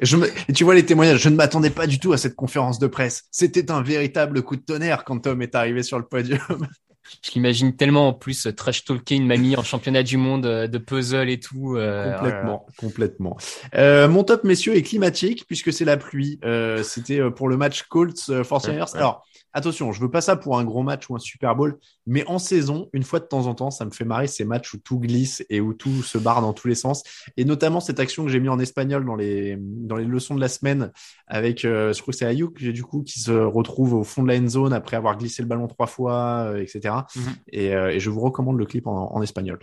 Et 0.00 0.06
Je 0.06 0.16
me- 0.16 0.28
et 0.48 0.52
tu 0.52 0.64
vois 0.64 0.74
les 0.74 0.84
témoignages, 0.86 1.18
je 1.20 1.28
ne 1.28 1.36
m'attendais 1.36 1.70
pas 1.70 1.86
du 1.86 1.98
tout 1.98 2.12
à 2.12 2.16
cette 2.18 2.34
conférence 2.36 2.78
de 2.78 2.86
presse. 2.86 3.24
C'était 3.30 3.70
un 3.70 3.82
véritable 3.82 4.42
coup 4.42 4.56
de 4.56 4.62
tonnerre 4.62 5.04
quand 5.04 5.18
Tom 5.18 5.42
est 5.42 5.54
arrivé 5.54 5.82
sur 5.82 5.89
le 5.98 6.06
podium. 6.06 6.38
je 7.24 7.32
l'imagine 7.32 7.76
tellement 7.76 8.08
en 8.08 8.12
plus 8.12 8.48
trash 8.56 8.84
talker 8.84 9.16
une 9.16 9.26
mamie 9.26 9.56
en 9.56 9.62
championnat 9.62 10.02
du 10.02 10.16
monde 10.16 10.46
euh, 10.46 10.66
de 10.66 10.78
puzzle 10.78 11.28
et 11.28 11.40
tout. 11.40 11.76
euh, 11.76 12.12
complètement, 12.12 12.66
complètement. 12.76 13.36
Euh, 13.74 14.08
mon 14.08 14.24
top, 14.24 14.44
messieurs, 14.44 14.76
est 14.76 14.82
climatique 14.82 15.44
puisque 15.46 15.72
c'est 15.72 15.84
la 15.84 15.96
pluie. 15.96 16.38
Euh, 16.44 16.82
C'était 16.82 17.30
pour 17.30 17.48
le 17.48 17.56
match 17.56 17.82
Colts 17.84 18.28
euh, 18.28 18.42
49ers. 18.42 18.92
Ouais. 18.92 18.98
Alors, 18.98 19.24
attention, 19.52 19.92
je 19.92 20.00
veux 20.00 20.10
pas 20.10 20.20
ça 20.20 20.36
pour 20.36 20.58
un 20.58 20.64
gros 20.64 20.82
match 20.82 21.08
ou 21.08 21.16
un 21.16 21.18
Super 21.18 21.54
Bowl, 21.56 21.78
mais 22.06 22.24
en 22.26 22.38
saison, 22.38 22.88
une 22.92 23.02
fois 23.02 23.20
de 23.20 23.24
temps 23.24 23.46
en 23.46 23.54
temps, 23.54 23.70
ça 23.70 23.84
me 23.84 23.90
fait 23.90 24.04
marrer 24.04 24.26
ces 24.26 24.44
matchs 24.44 24.74
où 24.74 24.78
tout 24.78 24.98
glisse 24.98 25.44
et 25.50 25.60
où 25.60 25.74
tout 25.74 26.02
se 26.02 26.18
barre 26.18 26.40
dans 26.40 26.52
tous 26.52 26.68
les 26.68 26.74
sens. 26.74 27.02
Et 27.36 27.44
notamment 27.44 27.80
cette 27.80 28.00
action 28.00 28.24
que 28.24 28.30
j'ai 28.30 28.40
mis 28.40 28.48
en 28.48 28.58
espagnol 28.58 29.04
dans 29.04 29.16
les 29.16 29.56
dans 29.58 29.96
les 29.96 30.04
leçons 30.04 30.34
de 30.34 30.40
la 30.40 30.48
semaine 30.48 30.92
avec, 31.26 31.64
euh, 31.64 31.92
je 31.92 32.00
crois 32.02 32.12
que 32.12 32.18
c'est 32.18 32.26
Ayuk, 32.26 32.62
du 32.62 32.82
coup, 32.82 33.02
qui 33.02 33.20
se 33.20 33.32
retrouve 33.32 33.94
au 33.94 34.04
fond 34.04 34.22
de 34.22 34.28
la 34.28 34.38
end 34.38 34.48
zone 34.48 34.72
après 34.72 34.96
avoir 34.96 35.16
glissé 35.16 35.42
le 35.42 35.48
ballon 35.48 35.66
trois 35.66 35.86
fois, 35.86 36.46
euh, 36.46 36.62
etc. 36.62 36.94
Mhm. 37.16 37.22
Et, 37.52 37.74
euh, 37.74 37.90
et 37.90 38.00
je 38.00 38.10
vous 38.10 38.20
recommande 38.20 38.58
le 38.58 38.66
clip 38.66 38.86
en, 38.86 39.14
en 39.14 39.22
espagnol. 39.22 39.58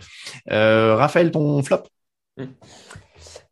Raphaël, 0.48 1.30
ton 1.30 1.62
flop? 1.62 1.82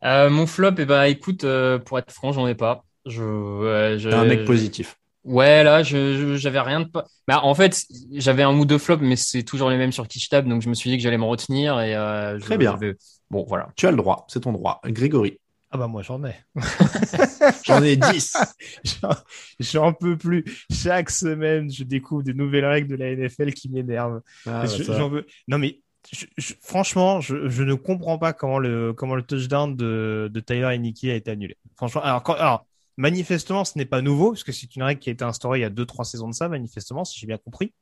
Euh, 0.05 0.31
mon 0.31 0.47
flop, 0.47 0.75
eh 0.79 0.85
ben, 0.85 1.05
écoute, 1.05 1.45
pour 1.85 1.99
être 1.99 2.13
franc, 2.13 2.33
j'en 2.33 2.47
ai 2.47 2.55
pas. 2.55 2.85
Je, 3.07 4.09
T'es 4.09 4.15
un 4.15 4.25
mec 4.25 4.45
positif. 4.45 4.99
Ouais, 5.27 5.65
là, 5.65 5.83
je, 5.83 6.37
j'avais 6.37 6.61
rien 6.61 6.81
de 6.81 6.87
pas. 6.89 7.05
Bah, 7.27 7.41
en 7.43 7.55
fait, 7.55 7.85
j'avais 8.13 8.43
un 8.45 8.57
ou 8.57 8.65
deux 8.65 8.79
flops, 8.79 9.03
mais 9.03 9.17
c'est 9.17 9.43
toujours 9.43 9.69
les 9.71 9.77
mêmes 9.77 9.93
sur 9.93 10.07
Kitchtab, 10.07 10.47
donc 10.49 10.63
je 10.63 10.69
me 10.69 10.75
suis 10.75 10.89
dit 10.89 10.97
que 10.97 11.03
j'allais 11.03 11.19
me 11.19 11.25
retenir 11.25 11.81
et 11.81 11.97
euh, 11.97 12.39
je- 12.39 12.45
Très 12.45 12.57
bien. 12.59 12.77
je 12.81 12.87
vais- 12.87 12.97
Bon, 13.31 13.45
voilà. 13.49 13.69
Tu 13.77 13.87
as 13.87 13.91
le 13.91 13.97
droit, 13.97 14.25
c'est 14.29 14.41
ton 14.41 14.53
droit. 14.53 14.81
Grégory, 14.85 15.41
Ah 15.73 15.79
bah 15.79 15.89
moi 15.89 16.03
j'en 16.03 16.23
ai. 16.25 16.35
j'en 17.65 17.83
ai 17.83 17.97
10. 17.97 18.37
J'en- 19.61 19.93
peux 19.93 20.17
plus. 20.17 20.45
Chaque 20.71 21.11
semaine, 21.11 21.71
je 21.73 21.83
découvre 21.85 22.23
des 22.23 22.35
nouvelles 22.35 22.65
règles 22.67 22.89
de 22.89 22.97
la 22.97 23.11
NFL 23.17 23.53
qui 23.53 23.69
m'énervent. 23.69 24.21
Ah, 24.47 24.65
j'en 24.67 25.09
veux. 25.09 25.27
Non 25.49 25.59
mais 25.59 25.81
je- 26.13 26.27
je- 26.39 26.55
franchement, 26.63 27.21
je, 27.21 27.49
je 27.49 27.65
ne 27.65 27.75
comprends 27.75 28.17
pas 28.19 28.33
comment 28.33 28.61
le 28.61 28.93
comment 28.93 29.17
le 29.17 29.23
touchdown 29.23 29.75
de, 29.75 30.31
de 30.33 30.41
Tyler 30.41 30.69
Heineke 30.73 31.05
a 31.05 31.15
été 31.15 31.33
annulé. 31.33 31.57
Franchement, 31.77 32.03
alors, 32.05 32.23
quand, 32.23 32.35
alors 32.35 32.65
manifestement, 32.97 33.65
ce 33.65 33.79
n'est 33.79 33.87
pas 33.87 34.03
nouveau 34.03 34.31
parce 34.33 34.45
que 34.45 34.53
c'est 34.53 34.75
une 34.77 34.83
règle 34.83 35.01
qui 35.01 35.11
a 35.11 35.13
été 35.13 35.25
instaurée 35.25 35.59
il 35.59 35.63
y 35.63 35.65
a 35.65 35.71
deux 35.71 35.87
trois 35.87 36.05
saisons 36.05 36.29
de 36.29 36.35
ça, 36.35 36.49
manifestement, 36.49 37.05
si 37.05 37.19
j'ai 37.19 37.27
bien 37.27 37.39
compris. 37.39 37.75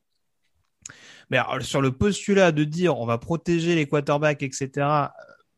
Mais 1.30 1.38
sur 1.60 1.80
le 1.80 1.92
postulat 1.92 2.52
de 2.52 2.64
dire 2.64 2.98
on 2.98 3.06
va 3.06 3.18
protéger 3.18 3.74
les 3.74 3.86
quarterbacks, 3.86 4.42
etc. 4.42 4.86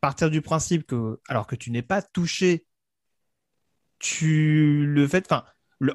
Partir 0.01 0.31
du 0.31 0.41
principe 0.43 0.87
que 0.87 1.21
alors 1.29 1.47
que 1.47 1.57
tu 1.57 1.71
n'es 1.71 1.83
pas 1.83 2.03
touché, 2.03 2.67
tu 3.99 4.87
le 4.87 5.07
fait, 5.09 5.25
enfin. 5.31 5.45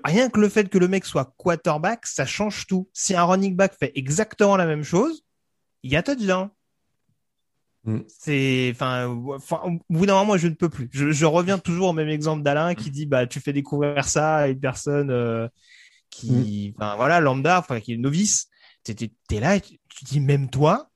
Rien 0.03 0.29
que 0.29 0.39
le 0.39 0.47
fait 0.47 0.69
que 0.69 0.77
le 0.77 0.87
mec 0.87 1.05
soit 1.05 1.33
quarterback, 1.37 2.05
ça 2.05 2.23
change 2.27 2.67
tout. 2.67 2.87
Si 2.93 3.15
un 3.15 3.23
running 3.23 3.55
back 3.55 3.73
fait 3.73 3.91
exactement 3.95 4.55
la 4.55 4.67
même 4.67 4.83
chose, 4.83 5.23
il 5.81 5.91
y 5.91 5.95
a 5.95 6.03
touchdown. 6.03 6.51
Mm. 7.83 7.99
C'est, 8.07 8.71
enfin, 8.73 9.07
enfin, 9.29 9.61
au 9.63 9.79
bout 9.93 10.05
d'un 10.05 10.13
moment, 10.13 10.25
moi, 10.25 10.37
je 10.37 10.47
ne 10.47 10.53
peux 10.53 10.69
plus. 10.69 10.89
Je, 10.91 11.11
je 11.11 11.25
reviens 11.25 11.57
toujours 11.57 11.89
au 11.89 11.93
même 11.93 12.09
exemple 12.09 12.43
d'Alain 12.43 12.75
qui 12.75 12.91
dit, 12.91 13.05
bah, 13.05 13.25
tu 13.27 13.39
fais 13.39 13.53
découvrir 13.53 14.05
ça 14.05 14.37
à 14.37 14.47
une 14.47 14.59
personne 14.59 15.09
euh, 15.09 15.47
qui, 16.09 16.73
enfin, 16.77 16.95
voilà, 16.95 17.19
lambda, 17.19 17.59
enfin, 17.59 17.79
qui 17.79 17.93
est 17.93 17.97
novice. 17.97 18.47
T'es, 18.83 18.93
t'es, 18.95 19.11
t'es 19.27 19.39
là, 19.39 19.55
et 19.57 19.61
tu, 19.61 19.77
tu 19.89 20.05
dis, 20.05 20.19
même 20.19 20.49
toi, 20.49 20.89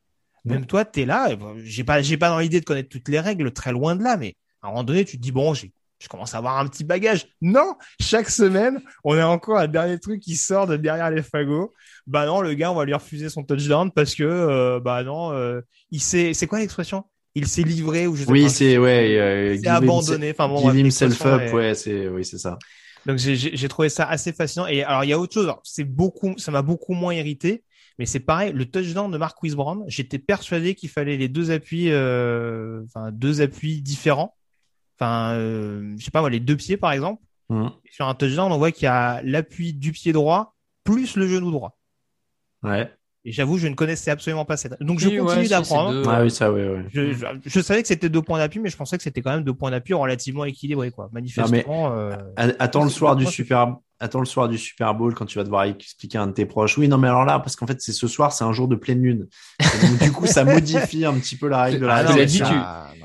même 0.43 0.65
toi, 0.65 0.85
t'es 0.85 1.05
là. 1.05 1.31
et 1.31 1.37
J'ai 1.63 1.83
pas, 1.83 2.01
j'ai 2.01 2.17
pas 2.17 2.29
dans 2.29 2.39
l'idée 2.39 2.59
de 2.59 2.65
connaître 2.65 2.89
toutes 2.89 3.09
les 3.09 3.19
règles, 3.19 3.51
très 3.51 3.71
loin 3.71 3.95
de 3.95 4.03
là, 4.03 4.17
mais 4.17 4.35
à 4.61 4.67
un 4.67 4.69
moment 4.71 4.83
donné, 4.83 5.05
tu 5.05 5.17
te 5.17 5.21
dis, 5.21 5.31
bon, 5.31 5.53
j'ai, 5.53 5.73
je 5.99 6.07
commence 6.07 6.33
à 6.35 6.39
avoir 6.39 6.57
un 6.59 6.67
petit 6.67 6.83
bagage. 6.83 7.27
Non, 7.41 7.75
chaque 8.01 8.29
semaine, 8.29 8.81
on 9.03 9.17
a 9.17 9.25
encore 9.25 9.57
un 9.57 9.67
dernier 9.67 9.99
truc 9.99 10.21
qui 10.21 10.35
sort 10.35 10.67
de 10.67 10.75
derrière 10.77 11.09
les 11.11 11.23
fagots. 11.23 11.73
Bah 12.07 12.25
non, 12.25 12.41
le 12.41 12.53
gars, 12.53 12.71
on 12.71 12.75
va 12.75 12.85
lui 12.85 12.93
refuser 12.93 13.29
son 13.29 13.43
touchdown 13.43 13.91
parce 13.91 14.13
que, 14.15 14.23
euh, 14.23 14.79
bah 14.79 15.03
non, 15.03 15.31
euh, 15.31 15.61
il 15.91 16.01
s'est, 16.01 16.33
c'est 16.33 16.47
quoi 16.47 16.59
l'expression? 16.59 17.05
Il 17.33 17.47
s'est 17.47 17.63
livré 17.63 18.07
ou 18.07 18.15
je 18.15 18.23
sais 18.25 18.31
Oui, 18.31 18.43
pas. 18.43 18.49
c'est 18.49 18.77
ouais. 18.77 19.17
euh, 19.19 19.53
Il 19.55 19.59
s'est 19.61 19.67
abandonné. 19.67 20.31
Enfin 20.31 20.47
bon, 20.47 20.59
give 20.71 20.85
himself 20.85 21.25
up, 21.25 21.53
ouais, 21.53 21.73
c'est 21.75 22.07
oui, 22.07 22.23
c'est 22.23 22.37
ça. 22.37 22.57
donc 23.05 23.17
j'ai- 23.17 23.67
trouvé 23.67 23.89
ça 23.89 24.05
assez 24.05 24.31
fascinant. 24.33 24.67
Et 24.67 24.83
alors 24.83 25.03
il 25.03 25.09
y 25.09 25.13
a 25.13 25.19
autre 25.19 25.33
chose. 25.33 25.51
C'est 25.63 25.83
beaucoup, 25.83 26.37
ça 26.37 26.51
m'a 26.51 26.61
beaucoup 26.61 26.93
moins 26.93 27.13
irrité. 27.13 27.63
Mais 27.99 28.05
c'est 28.05 28.19
pareil, 28.19 28.51
le 28.53 28.65
touchdown 28.65 29.09
de 29.09 29.17
Mark 29.17 29.37
Brown, 29.55 29.83
j'étais 29.87 30.19
persuadé 30.19 30.75
qu'il 30.75 30.89
fallait 30.89 31.15
les 31.15 31.29
deux 31.29 31.51
appuis, 31.51 31.91
euh, 31.91 32.81
enfin 32.85 33.09
deux 33.13 33.41
appuis 33.41 33.81
différents. 33.81 34.35
Enfin, 34.99 35.33
euh, 35.33 35.93
je 35.97 36.03
sais 36.05 36.11
pas 36.11 36.21
moi, 36.21 36.29
les 36.29 36.39
deux 36.39 36.55
pieds 36.57 36.77
par 36.77 36.91
exemple. 36.91 37.21
Mhm. 37.49 37.69
Sur 37.91 38.07
un 38.07 38.15
touchdown, 38.15 38.51
on 38.51 38.57
voit 38.57 38.71
qu'il 38.71 38.85
y 38.85 38.87
a 38.87 39.21
l'appui 39.23 39.73
du 39.73 39.91
pied 39.91 40.13
droit 40.13 40.55
plus 40.83 41.15
le 41.15 41.27
genou 41.27 41.51
droit. 41.51 41.77
Ouais. 42.63 42.91
Et 43.27 43.31
j'avoue, 43.31 43.57
je 43.57 43.67
ne 43.67 43.73
connaissais 43.73 44.11
absolument 44.11 44.45
pas 44.45 44.55
cette. 44.55 44.79
Donc 44.81 44.99
je 44.99 45.09
Oui, 45.09 45.17
continue 45.17 45.47
d'apprendre. 45.47 45.91
deux. 45.93 46.03
Ah 46.07 46.21
oui, 46.21 46.29
ça, 46.29 46.51
ouais, 46.51 46.67
ouais. 46.67 46.85
Je, 46.93 47.11
je, 47.13 47.25
je 47.43 47.59
savais 47.59 47.81
que 47.81 47.87
c'était 47.87 48.07
deux 48.09 48.21
points 48.21 48.37
d'appui, 48.37 48.59
mais 48.59 48.69
je 48.69 48.77
pensais 48.77 48.97
que 48.97 49.03
c'était 49.03 49.21
quand 49.23 49.31
même 49.33 49.43
deux 49.43 49.53
points 49.53 49.71
d'appui 49.71 49.95
relativement 49.95 50.45
équilibrés, 50.45 50.91
quoi. 50.91 51.09
Manifestement. 51.11 51.91
euh, 51.97 52.15
Attends 52.37 52.83
le 52.83 52.89
soir 52.91 53.15
du 53.15 53.25
Super, 53.25 53.77
Attends 53.99 54.19
le 54.19 54.25
soir 54.25 54.47
du 54.47 54.57
Super 54.59 54.93
Bowl 54.93 55.15
quand 55.15 55.25
tu 55.25 55.39
vas 55.39 55.43
devoir 55.43 55.63
expliquer 55.63 56.17
à 56.19 56.21
un 56.23 56.27
de 56.27 56.33
tes 56.33 56.45
proches. 56.45 56.77
Oui, 56.77 56.87
non, 56.87 56.97
mais 56.99 57.07
alors 57.07 57.25
là, 57.25 57.39
parce 57.39 57.55
qu'en 57.55 57.65
fait, 57.65 57.81
c'est 57.81 57.93
ce 57.93 58.07
soir, 58.07 58.31
c'est 58.31 58.43
un 58.43 58.51
jour 58.53 58.67
de 58.67 58.75
pleine 58.75 59.01
lune. 59.01 59.27
Donc, 59.59 59.99
du 60.03 60.11
coup, 60.11 60.27
ça 60.27 60.43
modifie 60.45 61.05
un 61.05 61.13
petit 61.13 61.35
peu 61.35 61.47
la 61.47 61.63
règle 61.63 61.79
de 61.79 61.85
la 61.87 61.93
Ah, 61.95 62.03
radio. 62.03 62.11
tu 62.11 62.17
l'as 62.17 62.23
mais 62.23 62.25
dit, 62.27 62.37
ça, 62.37 62.89
non. 62.99 63.04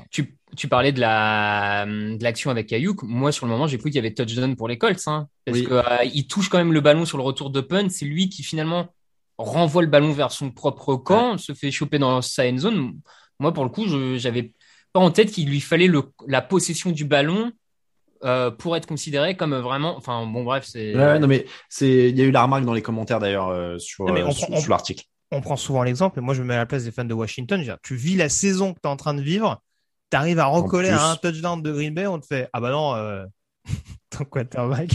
tu 0.55 0.67
parlais 0.67 0.91
de 0.91 0.99
la 0.99 1.85
de 1.85 2.23
l'action 2.23 2.51
avec 2.51 2.71
Ayuk. 2.73 3.03
Moi, 3.03 3.31
sur 3.31 3.45
le 3.45 3.51
moment, 3.51 3.67
j'ai 3.67 3.77
cru 3.77 3.89
qu'il 3.89 3.95
y 3.95 3.99
avait 3.99 4.13
touchdown 4.13 4.55
pour 4.55 4.67
les 4.67 4.77
Colts, 4.77 5.07
hein, 5.07 5.27
parce 5.45 5.57
Oui. 5.57 5.65
que 5.65 5.73
euh, 5.73 6.03
il 6.13 6.27
touche 6.27 6.49
quand 6.49 6.57
même 6.57 6.73
le 6.73 6.81
ballon 6.81 7.05
sur 7.05 7.17
le 7.17 7.23
retour 7.23 7.49
de 7.49 7.61
punt. 7.61 7.89
C'est 7.89 8.05
lui 8.05 8.29
qui 8.29 8.43
finalement 8.43 8.87
renvoie 9.37 9.81
le 9.81 9.87
ballon 9.87 10.11
vers 10.11 10.31
son 10.31 10.51
propre 10.51 10.95
camp, 10.95 11.37
se 11.37 11.53
fait 11.53 11.71
choper 11.71 11.99
dans 11.99 12.21
sa 12.21 12.47
end 12.47 12.57
zone. 12.57 12.93
Moi, 13.39 13.53
pour 13.53 13.63
le 13.63 13.69
coup, 13.69 13.87
je 13.87 14.17
j'avais 14.17 14.53
pas 14.93 14.99
en 14.99 15.11
tête 15.11 15.31
qu'il 15.31 15.49
lui 15.49 15.61
fallait 15.61 15.87
le, 15.87 16.03
la 16.27 16.41
possession 16.41 16.91
du 16.91 17.05
ballon 17.05 17.51
euh, 18.23 18.51
pour 18.51 18.75
être 18.75 18.85
considéré 18.85 19.35
comme 19.35 19.55
vraiment. 19.55 19.97
Enfin, 19.97 20.25
bon, 20.27 20.43
bref, 20.43 20.65
c'est. 20.67 20.95
Ouais, 20.95 21.03
ouais, 21.03 21.19
non, 21.19 21.27
mais 21.27 21.45
c'est, 21.69 22.09
il 22.09 22.17
y 22.17 22.21
a 22.21 22.25
eu 22.25 22.31
la 22.31 22.43
remarque 22.43 22.65
dans 22.65 22.73
les 22.73 22.81
commentaires 22.81 23.19
d'ailleurs 23.19 23.47
euh, 23.47 23.79
sur, 23.79 24.07
euh, 24.07 24.31
sur, 24.31 24.69
l'article. 24.69 25.05
on 25.31 25.41
prend 25.41 25.55
souvent 25.55 25.83
l'exemple, 25.83 26.19
et 26.19 26.21
moi 26.21 26.33
je 26.33 26.41
me 26.43 26.47
mets 26.47 26.53
à 26.53 26.57
la 26.57 26.65
place 26.65 26.83
des 26.83 26.91
fans 26.91 27.05
de 27.05 27.13
Washington. 27.13 27.61
dire, 27.61 27.77
tu 27.81 27.95
vis 27.95 28.15
la 28.15 28.29
saison 28.29 28.73
que 28.73 28.79
tu 28.79 28.87
es 28.87 28.91
en 28.91 28.97
train 28.97 29.15
de 29.15 29.21
vivre, 29.21 29.61
tu 30.11 30.17
arrives 30.17 30.39
à 30.39 30.45
recoller 30.45 30.89
plus. 30.89 30.97
à 30.97 31.11
un 31.11 31.15
touchdown 31.15 31.61
de 31.61 31.71
Green 31.71 31.93
Bay, 31.93 32.07
on 32.07 32.19
te 32.19 32.27
fait 32.27 32.49
Ah 32.53 32.59
bah 32.59 32.71
non, 32.71 32.93
euh, 32.95 33.25
ton 34.09 34.25
quarterback, 34.25 34.91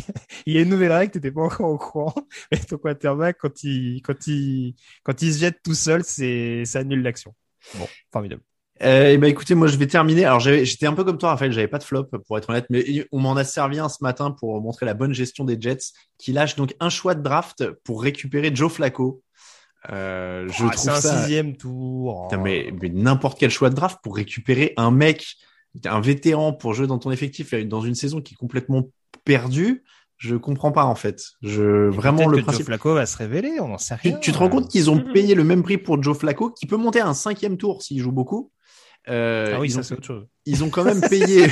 il 0.46 0.54
y 0.54 0.58
a 0.58 0.62
une 0.62 0.68
nouvelle 0.68 0.92
règle, 0.92 1.20
tu 1.20 1.32
pas 1.32 1.42
encore 1.42 1.70
au 1.70 1.78
courant, 1.78 2.14
mais 2.52 2.58
ton 2.58 2.78
quarterback, 2.78 3.38
quand 3.40 3.62
il, 3.64 4.02
quand 4.02 4.26
il, 4.26 4.76
quand 5.02 5.22
il 5.22 5.32
se 5.32 5.38
jette 5.38 5.62
tout 5.64 5.74
seul, 5.74 6.04
c'est, 6.04 6.64
ça 6.64 6.80
annule 6.80 7.02
l'action. 7.02 7.34
Bon, 7.74 7.88
formidable. 8.12 8.42
Euh, 8.82 9.12
et 9.12 9.18
ben 9.18 9.28
écoutez, 9.28 9.54
moi 9.54 9.68
je 9.68 9.76
vais 9.78 9.86
terminer. 9.86 10.26
Alors 10.26 10.40
j'étais 10.40 10.86
un 10.86 10.92
peu 10.92 11.02
comme 11.02 11.16
toi, 11.16 11.30
Raphaël, 11.30 11.52
j'avais 11.52 11.68
pas 11.68 11.78
de 11.78 11.84
flop 11.84 12.04
pour 12.26 12.36
être 12.36 12.50
honnête, 12.50 12.66
mais 12.68 13.06
on 13.10 13.20
m'en 13.20 13.34
a 13.34 13.44
servi 13.44 13.78
un 13.78 13.88
ce 13.88 13.98
matin 14.02 14.32
pour 14.32 14.60
montrer 14.60 14.84
la 14.84 14.92
bonne 14.92 15.14
gestion 15.14 15.44
des 15.44 15.58
Jets, 15.58 15.92
qui 16.18 16.32
lâchent 16.32 16.56
donc 16.56 16.74
un 16.78 16.90
choix 16.90 17.14
de 17.14 17.22
draft 17.22 17.70
pour 17.84 18.02
récupérer 18.02 18.54
Joe 18.54 18.70
Flacco. 18.70 19.22
Euh, 19.92 20.48
je 20.48 20.64
Ah, 20.64 20.70
trouve 20.70 20.82
c'est 20.84 20.90
un 20.90 21.00
ça. 21.00 21.20
sixième 21.22 21.56
tour. 21.56 22.28
Putain, 22.28 22.42
mais, 22.42 22.72
mais 22.80 22.88
n'importe 22.88 23.38
quel 23.38 23.50
choix 23.50 23.70
de 23.70 23.74
draft 23.74 23.98
pour 24.02 24.16
récupérer 24.16 24.72
un 24.76 24.90
mec, 24.90 25.36
un 25.84 26.00
vétéran 26.00 26.52
pour 26.52 26.74
jouer 26.74 26.86
dans 26.86 26.98
ton 26.98 27.10
effectif 27.10 27.54
dans 27.54 27.80
une 27.82 27.94
saison 27.94 28.20
qui 28.20 28.34
est 28.34 28.36
complètement 28.36 28.88
perdue, 29.24 29.84
je 30.16 30.34
comprends 30.34 30.72
pas 30.72 30.84
en 30.84 30.94
fait. 30.94 31.22
Je 31.42 31.88
vraiment 31.88 32.26
le 32.26 32.38
que 32.38 32.42
principe. 32.42 32.60
Joe 32.62 32.66
Flacco 32.66 32.94
va 32.94 33.06
se 33.06 33.16
révéler, 33.18 33.60
on 33.60 33.68
n'en 33.68 33.78
sait 33.78 33.96
Tu, 34.00 34.08
rien. 34.08 34.18
tu 34.18 34.32
te 34.32 34.38
rends 34.38 34.48
compte 34.48 34.70
qu'ils 34.70 34.90
ont 34.90 34.98
payé 35.12 35.34
le 35.34 35.44
même 35.44 35.62
prix 35.62 35.78
pour 35.78 36.02
Joe 36.02 36.16
Flacco, 36.16 36.50
qui 36.50 36.66
peut 36.66 36.76
monter 36.78 37.00
à 37.00 37.06
un 37.08 37.14
cinquième 37.14 37.56
tour 37.56 37.82
s'il 37.82 38.00
joue 38.00 38.12
beaucoup. 38.12 38.50
Euh, 39.08 39.52
Ah 39.54 39.60
oui, 39.60 39.68
ils, 39.68 39.70
ça 39.72 39.80
ont, 39.80 39.82
c'est 39.82 39.94
autre 39.94 40.06
chose. 40.06 40.26
ils 40.46 40.64
ont 40.64 40.70
quand 40.70 40.82
même 40.84 41.00
payé. 41.10 41.46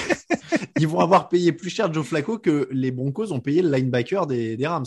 ils 0.81 0.89
vont 0.89 0.98
avoir 0.98 1.28
payé 1.28 1.52
plus 1.52 1.70
cher 1.70 1.93
Joe 1.93 2.05
Flacco 2.05 2.39
que 2.39 2.66
les 2.73 2.90
Broncos 2.90 3.32
ont 3.32 3.40
payé 3.40 3.62
le 3.62 3.70
linebacker 3.70 4.27
des, 4.27 4.56
des 4.56 4.66
Rams, 4.66 4.86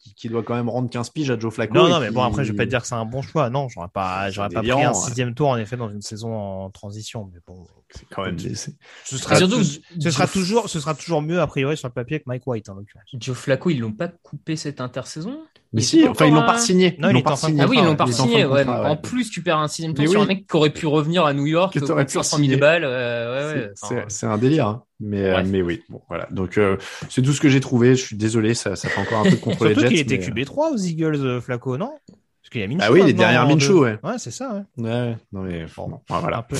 qui, 0.00 0.14
qui 0.14 0.28
doit 0.30 0.42
quand 0.42 0.54
même 0.54 0.68
rendre 0.68 0.88
15 0.88 1.10
piges 1.10 1.30
à 1.30 1.38
Joe 1.38 1.52
Flacco. 1.52 1.74
Non, 1.74 1.88
non, 1.88 2.00
mais 2.00 2.08
qui- 2.08 2.14
bon, 2.14 2.22
après, 2.22 2.44
je 2.44 2.52
vais 2.52 2.56
pas 2.56 2.64
te 2.64 2.70
dire 2.70 2.80
que 2.80 2.86
c'est 2.86 2.94
un 2.94 3.04
bon 3.04 3.20
choix. 3.22 3.50
Non, 3.50 3.68
j'aurais 3.68 3.88
pas, 3.88 4.30
j'aurais 4.30 4.48
pas 4.48 4.60
pris 4.60 4.70
un 4.72 4.88
ouais. 4.88 4.94
sixième 4.94 5.34
tour, 5.34 5.48
en 5.50 5.56
effet, 5.58 5.76
dans 5.76 5.90
une 5.90 6.00
saison 6.02 6.34
en 6.34 6.70
transition. 6.70 7.30
Mais 7.32 7.40
bon, 7.46 7.66
c'est 7.90 8.08
quand 8.08 8.24
même. 8.24 8.38
ce 8.38 9.18
sera, 9.18 9.36
surtout, 9.36 9.62
ce, 9.62 9.78
ce 10.00 10.10
sera 10.10 10.24
Joe- 10.24 10.32
toujours, 10.32 10.68
ce 10.70 10.80
sera 10.80 10.94
toujours 10.94 11.20
mieux, 11.22 11.40
a 11.40 11.46
priori, 11.46 11.76
sur 11.76 11.88
le 11.88 11.92
papier 11.92 12.18
que 12.18 12.24
Mike 12.26 12.46
White, 12.46 12.68
en 12.70 12.74
l'occurrence. 12.74 13.04
Joe 13.12 13.36
Flacco, 13.36 13.68
ils 13.70 13.78
l'ont 13.80 13.92
pas 13.92 14.08
coupé 14.08 14.56
cette 14.56 14.80
intersaison? 14.80 15.42
Mais 15.72 15.82
si, 15.82 16.06
enfin 16.08 16.26
ils 16.26 16.34
l'ont 16.34 16.44
pas 16.44 16.58
signé. 16.58 16.96
Non, 16.98 17.10
il 17.10 17.14
l'ont 17.14 17.22
pas 17.22 17.36
signé. 17.36 17.62
Ah 17.62 17.66
oui, 17.68 17.76
ils 17.78 17.84
l'ont 17.84 17.94
pas 17.94 18.04
fin 18.06 18.10
de 18.10 18.16
signé. 18.30 18.44
Ouais, 18.44 18.66
En 18.66 18.96
plus, 18.96 19.30
tu 19.30 19.40
perds 19.42 19.58
un 19.58 19.68
sixième 19.68 19.94
tour 19.94 20.08
sur 20.08 20.22
un 20.22 20.26
mec 20.26 20.46
qui 20.48 20.56
aurait 20.56 20.70
pu 20.72 20.86
revenir 20.88 21.24
à 21.24 21.32
New 21.32 21.46
York 21.46 21.78
pour 21.78 21.86
t'aurais 21.86 22.06
pu 22.06 22.14
500 22.14 22.36
signer. 22.38 22.48
000 22.50 22.60
balles. 22.60 22.82
euh, 22.84 23.54
ouais, 23.54 23.60
ouais. 23.90 24.04
C'est- 24.08 24.26
un 24.26 24.36
délire, 24.38 24.66
hein. 24.66 24.82
mais 24.98 25.22
euh, 25.24 25.42
mais 25.46 25.62
oui. 25.62 25.82
Bon, 25.88 26.00
voilà. 26.08 26.26
Donc 26.32 26.58
euh, 26.58 26.76
c'est 27.08 27.22
tout 27.22 27.32
ce 27.32 27.40
que 27.40 27.48
j'ai 27.48 27.60
trouvé. 27.60 27.94
Je 27.94 28.02
suis 28.04 28.16
désolé, 28.16 28.54
ça, 28.54 28.74
ça 28.74 28.88
fait 28.88 29.00
encore 29.00 29.24
un 29.24 29.30
peu 29.30 29.36
contre 29.36 29.64
les 29.68 29.74
Surtout 29.74 29.80
Jets. 29.88 29.88
qu'il 30.04 30.12
était 30.12 30.32
mais, 30.34 30.42
euh, 30.42 30.44
QB3 30.44 30.72
aux 30.74 30.76
Eagles, 30.76 31.14
euh, 31.24 31.40
Flacco, 31.40 31.76
non? 31.76 31.92
Parce 32.08 32.50
qu'il 32.50 32.60
y 32.62 32.64
a 32.64 32.66
Minshew. 32.66 32.80
Ah 32.82 32.90
oui, 32.92 33.00
il 33.04 33.08
est 33.08 33.12
derrière 33.12 33.46
Minshew, 33.46 33.78
ouais. 33.78 33.98
Ouais, 34.02 34.18
c'est 34.18 34.32
ça, 34.32 34.64
ouais. 34.76 34.84
Ouais, 34.84 35.16
non 35.32 35.42
mais 35.42 35.66
bon, 35.76 35.86
ouais, 35.88 35.98
Un 36.10 36.18
voilà. 36.18 36.42
peu. 36.42 36.56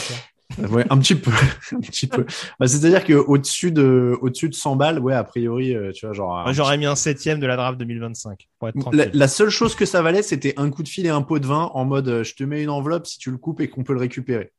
Ouais, 0.59 0.85
un 0.90 0.98
petit 0.98 1.14
peu, 1.14 1.31
un 1.72 1.81
petit 1.81 2.06
peu. 2.06 2.27
Bah, 2.59 2.66
C'est-à-dire 2.66 3.05
que 3.05 3.14
au-dessus 3.14 3.72
de, 3.72 4.16
au-dessus 4.20 4.48
de 4.48 4.55
100 4.55 4.77
balles, 4.77 4.98
ouais, 4.98 5.14
a 5.14 5.24
priori, 5.24 5.74
euh, 5.74 5.93
tu 5.93 6.06
vois, 6.06 6.14
genre. 6.14 6.43
Moi, 6.43 6.52
j'aurais 6.52 6.78
mis 6.78 6.86
un 6.86 6.97
septième 6.97 7.40
de 7.40 7.47
la 7.47 7.56
draft 7.56 7.78
2025, 7.78 8.48
pour 8.59 8.68
être 8.68 8.77
La, 8.93 9.06
la 9.12 9.28
seule 9.28 9.51
chose 9.51 9.74
que 9.74 9.86
ça 9.86 10.02
valait, 10.02 10.22
c'était 10.22 10.55
un 10.56 10.70
coup 10.70 10.82
de 10.82 10.89
fil 10.89 11.06
et 11.06 11.10
un 11.10 11.22
pot 11.22 11.39
de 11.39 11.47
vin 11.47 11.70
en 11.74 11.85
mode 11.85 12.09
euh, 12.09 12.24
je 12.24 12.35
te 12.35 12.44
mets 12.44 12.62
une 12.62 12.70
enveloppe 12.70 13.06
si 13.06 13.18
tu 13.18 13.31
le 13.31 13.39
coupes 13.39 13.60
et 13.60 13.68
qu'on 13.68 13.85
peut 13.85 13.93
le 13.93 14.01
récupérer. 14.01 14.52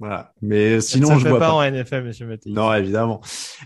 Voilà. 0.00 0.32
Mais 0.42 0.80
sinon, 0.80 1.08
ça 1.08 1.18
je 1.18 1.22
fait 1.22 1.30
vois 1.30 1.38
pas, 1.38 1.48
pas. 1.48 1.54
en 1.54 1.70
NFL, 1.70 2.02
monsieur 2.02 2.26
Mattei. 2.26 2.50
Non, 2.50 2.72
évidemment. 2.74 3.20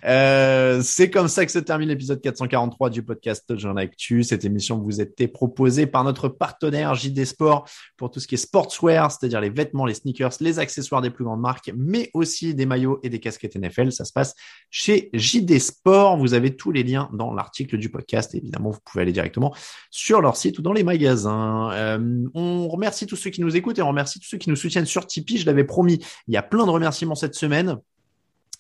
Euh, 0.05 0.81
c'est 0.83 1.09
comme 1.09 1.29
ça 1.29 1.47
que 1.47 1.51
se 1.51 1.59
termine 1.59 1.89
l'épisode 1.89 2.21
443 2.21 2.91
du 2.91 3.03
podcast 3.03 3.45
Touchdown 3.49 3.79
Actu. 3.79 4.23
Cette 4.23 4.45
émission 4.45 4.79
vous 4.79 5.01
a 5.01 5.05
été 5.05 5.27
proposée 5.27 5.87
par 5.87 6.05
notre 6.05 6.29
partenaire 6.29 6.95
JD 6.95 7.25
Sport 7.25 7.67
pour 7.97 8.11
tout 8.11 8.21
ce 8.21 8.29
qui 8.29 8.35
est 8.35 8.39
sportswear, 8.39 9.11
c'est-à-dire 9.11 9.41
les 9.41 9.49
vêtements, 9.49 9.87
les 9.87 9.95
sneakers, 9.95 10.33
les 10.41 10.59
accessoires 10.59 11.01
des 11.01 11.11
plus 11.11 11.25
grandes 11.25 11.41
marques, 11.41 11.73
mais 11.75 12.11
aussi 12.13 12.55
des 12.55 12.67
maillots 12.67 13.01
et 13.03 13.09
des 13.09 13.21
casquettes 13.21 13.57
NFL. 13.57 13.91
Ça 13.91 14.05
se 14.05 14.13
passe 14.13 14.35
chez 14.71 15.09
JD 15.15 15.59
Sport. 15.59 16.19
Vous 16.19 16.35
avez 16.35 16.55
tous 16.57 16.73
les 16.73 16.83
liens 16.83 17.09
dans 17.15 17.33
l'article 17.33 17.79
du 17.79 17.89
podcast. 17.89 18.35
Et 18.35 18.39
évidemment, 18.39 18.71
vous 18.71 18.81
pouvez 18.85 19.03
aller 19.03 19.13
directement 19.13 19.55
sur 19.91 20.21
leur 20.21 20.37
site 20.37 20.59
ou 20.59 20.63
dans 20.63 20.75
les 20.75 20.85
magasins. 20.85 21.71
Euh, 21.73 22.25
on 22.35 22.69
remercie 22.69 23.07
tous 23.07 23.17
ceux 23.17 23.31
qui 23.31 23.41
nous 23.41 23.57
écoutent 23.57 23.79
et 23.79 23.83
on 23.83 23.89
remercie 23.89 24.21
tous 24.21 24.29
ceux 24.29 24.39
qui 24.39 24.51
nous 24.51 24.57
soutiennent 24.57 24.87
sur 24.87 25.07
Tipeee. 25.07 25.39
Je 25.39 25.47
l'avais 25.47 25.65
promis. 25.65 26.01
Il 26.27 26.35
y 26.35 26.37
a 26.37 26.43
plein 26.43 26.67
de 26.67 26.71
remerciements 26.71 27.15
cette 27.15 27.35
semaine. 27.35 27.77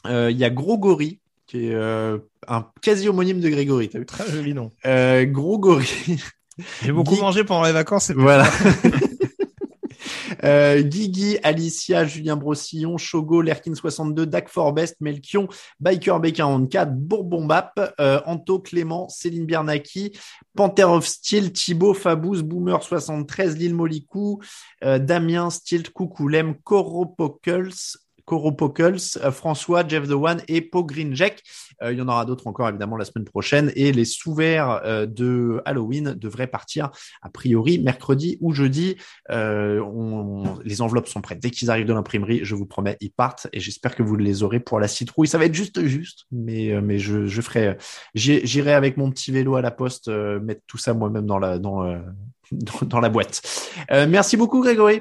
Euh, 0.06 0.30
il 0.30 0.36
y 0.38 0.44
a 0.44 0.50
Grogori, 0.50 1.18
qui 1.46 1.66
est 1.66 1.74
euh, 1.74 2.18
un 2.46 2.66
quasi 2.82 3.08
homonyme 3.08 3.40
de 3.40 3.48
Grégory. 3.48 3.88
T'as 3.88 3.98
vu 3.98 4.06
Très 4.06 4.30
joli 4.30 4.54
nom. 4.54 4.70
euh, 4.86 5.24
Grogori. 5.24 5.88
J'ai 6.82 6.92
beaucoup 6.92 7.14
Guy- 7.14 7.20
mangé 7.20 7.44
pendant 7.44 7.64
les 7.64 7.72
vacances. 7.72 8.10
Voilà. 8.16 8.46
Euh, 10.44 10.82
Guigui, 10.82 11.38
Alicia, 11.42 12.04
Julien 12.04 12.36
Brossillon, 12.36 12.96
Chogo, 12.98 13.42
Lerkin62, 13.42 14.24
Dak 14.24 14.48
Forbest, 14.48 14.96
Melchion, 15.00 15.48
Biker 15.80 16.20
B44, 16.20 16.90
Bourbon 16.90 17.46
Bap, 17.46 17.94
euh, 18.00 18.20
Anto, 18.26 18.58
Clément, 18.58 19.08
Céline 19.08 19.46
Biernacki, 19.46 20.12
Panther 20.54 20.84
of 20.84 21.06
Steel, 21.06 21.52
Thibaut, 21.52 21.94
Fabouz, 21.94 22.42
Boomer73, 22.42 23.54
Lille 23.54 23.74
Molicou, 23.74 24.40
euh, 24.84 24.98
Damien, 24.98 25.50
Stilt, 25.50 25.90
Coucoulem, 25.90 26.54
Coropokels, 26.62 27.98
Coropokels, 28.28 28.98
euh, 29.24 29.30
François, 29.32 29.86
Jeff 29.88 30.06
The 30.06 30.12
One 30.12 30.42
et 30.48 30.60
Po 30.60 30.84
Green 30.84 31.14
Jack. 31.14 31.42
Euh, 31.82 31.92
il 31.92 31.98
y 31.98 32.02
en 32.02 32.08
aura 32.08 32.24
d'autres 32.26 32.46
encore 32.46 32.68
évidemment 32.68 32.96
la 32.98 33.06
semaine 33.06 33.24
prochaine 33.24 33.72
et 33.74 33.90
les 33.92 34.04
sous-verts 34.04 34.82
euh, 34.84 35.06
de 35.06 35.62
Halloween 35.64 36.14
devraient 36.14 36.46
partir 36.46 36.90
a 37.22 37.30
priori 37.30 37.78
mercredi 37.78 38.36
ou 38.42 38.52
jeudi. 38.52 38.96
Euh, 39.30 39.80
on- 39.80 40.58
les 40.64 40.82
enveloppes 40.82 41.08
sont 41.08 41.22
prêtes. 41.22 41.40
Dès 41.40 41.50
qu'ils 41.50 41.70
arrivent 41.70 41.86
de 41.86 41.92
l'imprimerie, 41.94 42.40
je 42.42 42.54
vous 42.54 42.66
promets, 42.66 42.96
ils 43.00 43.10
partent 43.10 43.46
et 43.54 43.60
j'espère 43.60 43.94
que 43.96 44.02
vous 44.02 44.16
les 44.16 44.42
aurez 44.42 44.60
pour 44.60 44.78
la 44.78 44.88
citrouille. 44.88 45.26
Ça 45.28 45.38
va 45.38 45.46
être 45.46 45.54
juste 45.54 45.82
juste, 45.86 46.26
mais 46.30 46.72
euh, 46.72 46.80
mais 46.82 46.98
je, 46.98 47.26
je 47.26 47.40
ferai, 47.40 47.76
j'irai 48.14 48.74
avec 48.74 48.96
mon 48.98 49.10
petit 49.10 49.32
vélo 49.32 49.56
à 49.56 49.62
la 49.62 49.70
poste 49.70 50.08
euh, 50.08 50.38
mettre 50.40 50.60
tout 50.66 50.76
ça 50.78 50.92
moi-même 50.92 51.24
dans 51.26 51.38
la 51.38 51.58
dans 51.58 51.82
euh, 51.84 51.98
dans, 52.52 52.80
dans 52.86 53.00
la 53.00 53.08
boîte. 53.08 53.40
Euh, 53.90 54.06
merci 54.06 54.36
beaucoup 54.36 54.60
Grégory. 54.62 55.00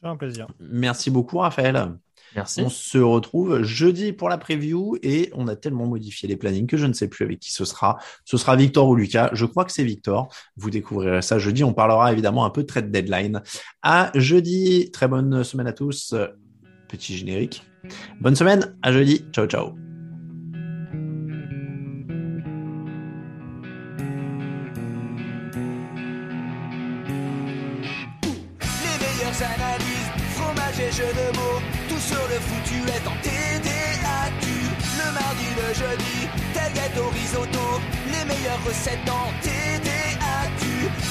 C'est 0.00 0.06
un 0.06 0.16
plaisir. 0.16 0.46
Merci 0.60 1.10
beaucoup 1.10 1.38
Raphaël. 1.38 1.96
Merci. 2.34 2.60
On 2.60 2.68
se 2.68 2.98
retrouve 2.98 3.62
jeudi 3.62 4.12
pour 4.12 4.28
la 4.28 4.38
preview 4.38 4.96
et 5.02 5.30
on 5.34 5.48
a 5.48 5.56
tellement 5.56 5.86
modifié 5.86 6.28
les 6.28 6.36
plannings 6.36 6.66
que 6.66 6.76
je 6.76 6.86
ne 6.86 6.92
sais 6.92 7.08
plus 7.08 7.24
avec 7.24 7.40
qui 7.40 7.52
ce 7.52 7.64
sera. 7.64 7.98
Ce 8.24 8.36
sera 8.36 8.56
Victor 8.56 8.88
ou 8.88 8.94
Lucas. 8.94 9.30
Je 9.32 9.46
crois 9.46 9.64
que 9.64 9.72
c'est 9.72 9.84
Victor. 9.84 10.28
Vous 10.56 10.70
découvrirez 10.70 11.22
ça 11.22 11.38
jeudi. 11.38 11.64
On 11.64 11.72
parlera 11.72 12.12
évidemment 12.12 12.44
un 12.44 12.50
peu 12.50 12.62
de 12.62 12.66
trade 12.66 12.90
deadline. 12.90 13.42
À 13.82 14.10
jeudi. 14.14 14.90
Très 14.92 15.08
bonne 15.08 15.42
semaine 15.44 15.66
à 15.66 15.72
tous. 15.72 16.14
Petit 16.88 17.16
générique. 17.16 17.64
Bonne 18.20 18.36
semaine. 18.36 18.76
À 18.82 18.92
jeudi. 18.92 19.24
Ciao, 19.32 19.46
ciao. 19.46 19.72
Les 28.82 28.98
meilleures 28.98 29.42
analyses, 29.42 30.10
fromage 30.34 30.80
et 30.80 30.92
jeux 30.92 31.12
de 31.12 31.27
foutu 32.40 32.78
est 32.88 33.06
en 33.06 33.16
TDAQ. 33.22 34.46
Le 34.98 35.12
mardi, 35.12 35.48
le 35.56 35.68
jeudi, 35.74 36.28
tel 36.54 36.72
gâteau 36.72 37.08
risotto, 37.10 37.80
les 38.06 38.24
meilleures 38.24 38.62
recettes 38.66 39.04
dans 39.06 39.28
TDAQ. 39.42 40.62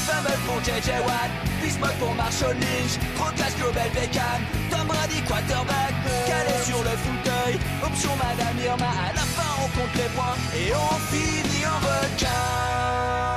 Fumble 0.05 0.37
pour 0.45 0.59
JJ 0.63 0.89
Watt, 1.05 1.31
Bismuth 1.61 1.97
pour 1.99 2.13
Marshall 2.15 2.55
Lynch, 2.55 2.95
trop 3.15 3.31
classe 3.35 3.55
Global 3.57 3.89
Beckham, 3.93 4.41
Tom 4.71 4.87
Brady 4.87 5.21
quarterback, 5.27 5.93
calé 6.27 6.55
sur 6.63 6.79
le 6.83 6.95
fauteuil, 7.05 7.59
option 7.83 8.11
Madame 8.15 8.57
Irma, 8.63 8.91
à 9.09 9.13
la 9.13 9.25
fin 9.35 9.51
on 9.63 9.67
compte 9.77 9.95
les 9.95 10.09
points 10.15 10.37
et 10.55 10.73
on 10.73 10.95
finit 11.11 11.65
en 11.65 11.79
requin. 11.79 13.36